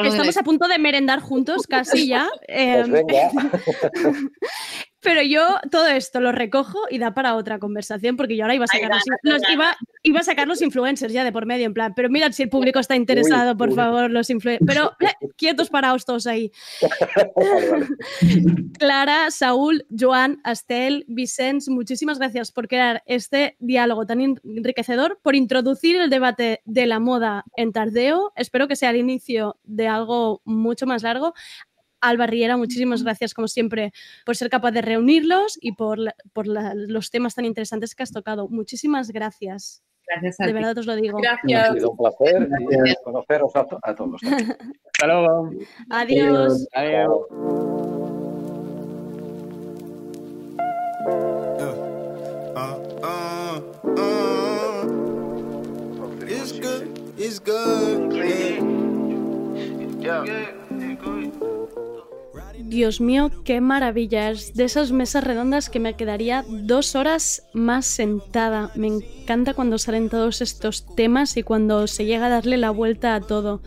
estamos 0.04 0.36
a 0.36 0.42
punto 0.42 0.68
de 0.68 0.78
merendar 0.78 1.20
juntos 1.20 1.66
casi 1.66 2.06
ya. 2.08 2.28
eh, 2.46 2.84
Pues 2.88 2.90
venga. 2.92 3.30
pero 5.00 5.22
yo 5.22 5.58
todo 5.70 5.86
esto 5.86 6.20
lo 6.20 6.32
recojo 6.32 6.78
y 6.90 6.98
da 6.98 7.14
para 7.14 7.34
otra 7.36 7.58
conversación 7.58 8.16
porque 8.16 8.36
yo 8.36 8.44
ahora 8.44 8.54
iba 8.54 8.64
a 8.64 8.68
sacar, 8.68 8.90
los, 8.90 9.02
los- 9.40 9.50
iba, 9.50 9.76
iba 10.02 10.20
a 10.20 10.22
sacar 10.24 10.48
los 10.48 10.60
influencers 10.62 11.12
ya 11.12 11.24
de 11.24 11.32
por 11.32 11.46
medio, 11.46 11.66
en 11.66 11.74
plan, 11.74 11.92
pero 11.94 12.08
mirad 12.10 12.32
si 12.32 12.42
el 12.42 12.48
público 12.48 12.78
está 12.80 12.96
interesado, 12.96 13.56
por 13.56 13.74
favor, 13.74 14.10
los 14.10 14.28
influencers. 14.30 14.66
Pero 14.66 14.92
eh, 15.00 15.28
quietos 15.36 15.70
paraos 15.70 16.04
todos 16.04 16.26
ahí. 16.26 16.50
Clara, 18.78 19.30
Saúl, 19.30 19.86
Joan, 19.96 20.40
Astel, 20.44 21.04
Vicens, 21.08 21.68
muchísimas 21.68 22.18
gracias 22.18 22.52
por 22.52 22.68
crear 22.68 23.02
este 23.06 23.56
diálogo 23.58 24.06
tan 24.06 24.20
en- 24.20 24.40
enriquecedor, 24.44 25.18
por 25.22 25.34
introducir 25.34 25.96
el 25.96 26.10
debate 26.10 26.60
de 26.64 26.86
la 26.86 26.98
moda 27.00 27.44
en 27.56 27.72
Tardeo. 27.72 28.32
Espero 28.36 28.68
que 28.68 28.76
sea 28.76 28.90
el 28.90 28.96
inicio 28.96 29.56
de 29.64 29.88
algo 29.88 30.42
mucho 30.44 30.86
más 30.86 31.02
largo. 31.02 31.34
Alba 32.00 32.26
Riera, 32.26 32.56
muchísimas 32.56 33.02
gracias 33.02 33.34
como 33.34 33.48
siempre 33.48 33.92
por 34.24 34.36
ser 34.36 34.50
capaz 34.50 34.70
de 34.72 34.82
reunirlos 34.82 35.58
y 35.60 35.72
por, 35.72 35.98
la- 35.98 36.14
por 36.32 36.46
la- 36.46 36.74
los 36.74 37.10
temas 37.10 37.34
tan 37.34 37.44
interesantes 37.44 37.94
que 37.94 38.02
has 38.02 38.12
tocado. 38.12 38.48
Muchísimas 38.48 39.10
gracias. 39.10 39.82
Gracias 40.06 40.40
a 40.40 40.44
De 40.44 40.50
ti. 40.50 40.54
verdad 40.54 40.78
os 40.78 40.86
lo 40.86 40.96
digo. 40.96 41.18
Ha 41.22 41.72
sido 41.74 41.90
un 41.90 41.96
placer 41.98 42.48
y 42.86 42.94
conoceros 43.04 43.54
a, 43.56 43.66
a 43.82 43.94
todos. 43.94 44.20
Hasta 44.22 45.06
luego. 45.06 45.50
Adiós. 45.90 46.66
Adiós. 46.72 47.26
Uh, 52.56 52.80
uh, 53.04 53.60
it's 56.26 56.52
good, 56.58 57.14
it's 57.18 57.38
good. 57.38 58.12
Yeah. 60.00 60.54
Dios 62.68 63.00
mío, 63.00 63.30
qué 63.44 63.60
maravilla. 63.60 64.30
Es 64.30 64.54
de 64.54 64.64
esas 64.64 64.92
mesas 64.92 65.24
redondas 65.24 65.70
que 65.70 65.80
me 65.80 65.94
quedaría 65.94 66.44
dos 66.48 66.94
horas 66.94 67.42
más 67.54 67.86
sentada. 67.86 68.70
Me 68.74 68.88
encanta 68.88 69.54
cuando 69.54 69.78
salen 69.78 70.10
todos 70.10 70.42
estos 70.42 70.84
temas 70.94 71.36
y 71.36 71.42
cuando 71.42 71.86
se 71.86 72.04
llega 72.04 72.26
a 72.26 72.30
darle 72.30 72.58
la 72.58 72.70
vuelta 72.70 73.14
a 73.14 73.20
todo. 73.20 73.62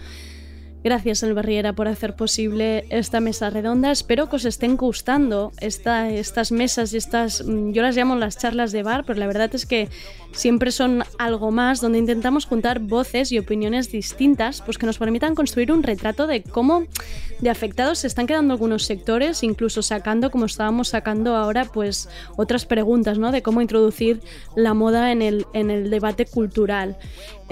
Gracias, 0.84 1.22
El 1.22 1.36
Barriera, 1.36 1.74
por 1.74 1.88
hacer 1.88 2.16
posible 2.16 2.86
esta 2.90 3.20
mesa 3.20 3.52
redonda. 3.52 3.92
Espero 3.92 4.30
que 4.30 4.38
os 4.38 4.46
estén 4.46 4.78
gustando 4.78 5.52
esta- 5.60 6.10
estas 6.10 6.52
mesas 6.52 6.92
y 6.94 6.98
estas, 6.98 7.46
mm, 7.46 7.72
yo 7.74 7.84
las 7.84 7.96
llamo 7.96 8.16
las 8.16 8.36
charlas 8.40 8.72
de 8.72 8.82
bar, 8.82 9.04
pero 9.06 9.20
la 9.20 9.28
verdad 9.28 9.54
es 9.54 9.68
que 9.68 9.90
siempre 10.32 10.72
son 10.72 11.04
algo 11.20 11.52
más 11.52 11.82
donde 11.82 12.00
intentamos 12.00 12.46
juntar 12.46 12.80
voces 12.80 13.32
y 13.32 13.38
opiniones 13.38 13.92
distintas, 13.92 14.64
pues 14.64 14.80
que 14.80 14.88
nos 14.88 14.98
permitan 14.98 15.36
construir 15.36 15.72
un 15.72 15.84
retrato 15.84 16.26
de 16.26 16.42
cómo 16.42 16.86
de 17.42 17.50
afectados 17.52 18.00
se 18.00 18.08
están 18.08 18.26
quedando 18.26 18.54
algunos 18.54 18.84
sectores, 18.86 19.44
incluso 19.44 19.84
sacando, 19.84 20.32
como 20.32 20.46
estábamos 20.46 20.88
sacando 20.90 21.36
ahora, 21.36 21.66
pues 21.66 22.10
otras 22.38 22.66
preguntas, 22.66 23.20
¿no? 23.20 23.32
De 23.32 23.44
cómo 23.44 23.62
introducir 23.62 24.22
la 24.56 24.74
moda 24.74 25.12
en 25.12 25.22
el, 25.22 25.46
en 25.54 25.70
el 25.70 25.92
debate 25.92 26.26
cultural. 26.26 26.98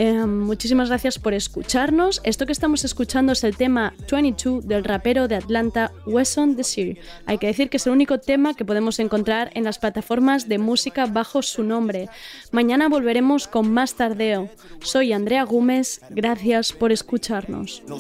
Eh, 0.01 0.25
muchísimas 0.25 0.87
gracias 0.87 1.19
por 1.19 1.33
escucharnos. 1.33 2.21
Esto 2.23 2.45
que 2.45 2.53
estamos 2.53 2.85
escuchando 2.85 3.33
es 3.33 3.43
el 3.43 3.57
tema 3.57 3.93
22 4.09 4.65
del 4.65 4.85
rapero 4.85 5.27
de 5.27 5.35
Atlanta, 5.35 5.91
Wesson 6.05 6.55
Desir. 6.55 6.99
Hay 7.25 7.37
que 7.37 7.47
decir 7.47 7.69
que 7.69 7.75
es 7.75 7.85
el 7.85 7.91
único 7.91 8.17
tema 8.17 8.53
que 8.53 8.63
podemos 8.63 8.99
encontrar 8.99 9.51
en 9.55 9.65
las 9.65 9.77
plataformas 9.77 10.47
de 10.47 10.57
música 10.57 11.05
bajo 11.05 11.41
su 11.41 11.63
nombre. 11.63 12.07
Mañana 12.53 12.87
volveremos 12.87 13.49
con 13.49 13.73
más 13.73 13.95
tardeo. 13.95 14.47
Soy 14.79 15.11
Andrea 15.11 15.43
Gómez. 15.43 15.99
Gracias 16.09 16.71
por 16.71 16.93
escucharnos. 16.93 17.83
No 17.85 17.97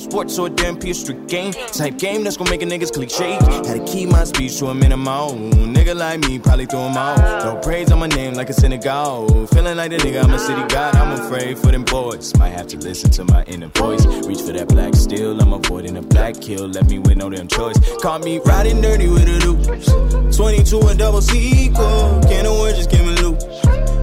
boards. 11.89 12.37
Might 12.37 12.49
have 12.49 12.67
to 12.67 12.77
listen 12.77 13.09
to 13.11 13.23
my 13.25 13.43
inner 13.43 13.67
voice. 13.67 14.05
Reach 14.25 14.41
for 14.41 14.53
that 14.53 14.67
black 14.69 14.95
steel, 14.95 15.39
I'm 15.39 15.53
avoiding 15.53 15.97
a 15.97 16.01
black 16.01 16.39
kill. 16.39 16.67
Left 16.67 16.89
me 16.89 16.99
with 16.99 17.17
no 17.17 17.29
damn 17.29 17.47
choice. 17.47 17.77
Caught 18.01 18.23
me 18.23 18.39
riding 18.39 18.81
dirty 18.81 19.07
with 19.07 19.27
a 19.27 19.39
loop. 19.45 20.35
22 20.35 20.79
and 20.87 20.99
double 20.99 21.21
sequel. 21.21 22.21
Can't 22.23 22.43
no 22.43 22.59
word, 22.59 22.75
just 22.75 22.89
give 22.89 23.05
me 23.05 23.15
loop. 23.21 23.39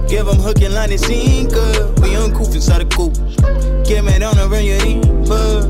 Give 0.07 0.25
them 0.25 0.37
hook 0.37 0.61
and 0.61 0.73
line 0.73 0.91
and 0.91 0.99
sinker. 0.99 1.93
We 2.01 2.15
uncouth 2.15 2.55
inside 2.55 2.79
the 2.79 2.85
coop. 2.85 3.15
Get 3.85 4.03
me 4.03 4.19
down 4.19 4.37
and 4.37 4.51
run 4.51 4.63
your 4.63 4.79
deeper. 4.79 5.67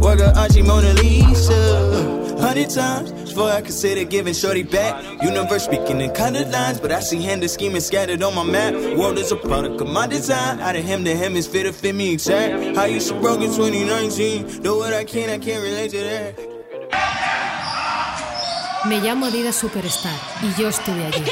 Work 0.00 0.20
a 0.20 0.38
Archie 0.38 0.62
Mona 0.62 0.92
Lisa. 0.94 2.27
Hundred 2.40 2.70
times 2.70 3.10
before 3.10 3.50
I 3.50 3.60
consider 3.60 4.04
giving 4.04 4.34
shorty 4.34 4.62
back. 4.62 5.02
Universe 5.22 5.64
speaking 5.64 6.00
in 6.00 6.10
of 6.10 6.50
lines, 6.50 6.80
but 6.80 6.92
I 6.92 7.00
see 7.00 7.20
handed 7.20 7.48
scheming 7.48 7.80
scattered 7.80 8.22
on 8.22 8.34
my 8.34 8.44
map. 8.44 8.74
World 8.96 9.18
is 9.18 9.32
a 9.32 9.36
product 9.36 9.80
of 9.80 9.88
my 9.88 10.06
design. 10.06 10.60
Out 10.60 10.76
of 10.76 10.84
him 10.84 11.04
to 11.04 11.14
him 11.14 11.36
is 11.36 11.46
fit 11.46 11.64
to 11.64 11.72
fit 11.72 11.94
me 11.94 12.12
exact. 12.12 12.78
I 12.78 12.86
used 12.86 13.08
to 13.08 13.20
broke 13.20 13.40
in 13.40 13.50
2019. 13.52 14.62
Do 14.62 14.76
what 14.78 14.94
I 14.94 15.04
can, 15.04 15.30
I 15.30 15.38
can't 15.38 15.62
relate 15.62 15.90
to 15.90 15.98
that. 15.98 16.58
Me 18.86 19.00
llamo 19.00 19.26
Adidas 19.26 19.56
Superstar 19.56 20.14
y 20.40 20.60
yo 20.60 20.68
estuve 20.68 21.04
allí. 21.04 21.24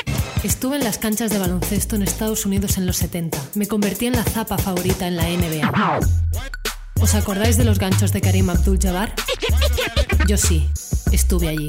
Estuve 0.43 0.77
en 0.77 0.85
las 0.85 0.99
canchas 0.99 1.31
de 1.31 1.39
baloncesto 1.39 1.97
en 1.97 2.03
Estados 2.03 2.45
Unidos 2.45 2.77
en 2.77 2.87
los 2.87 2.97
70. 2.97 3.39
Me 3.55 3.67
convertí 3.67 4.07
en 4.07 4.15
la 4.15 4.25
zapa 4.25 4.59
favorita 4.59 5.07
en 5.07 5.17
la 5.17 5.25
NBA. 5.25 6.01
¿Os 7.01 7.15
acordáis 7.15 7.57
de 7.57 7.65
los 7.65 7.79
ganchos 7.79 8.13
de 8.13 8.21
Karim 8.21 8.51
Abdul-Jabbar? 8.51 9.15
Yo 10.27 10.37
sí, 10.37 10.69
estuve 11.13 11.49
allí. 11.49 11.69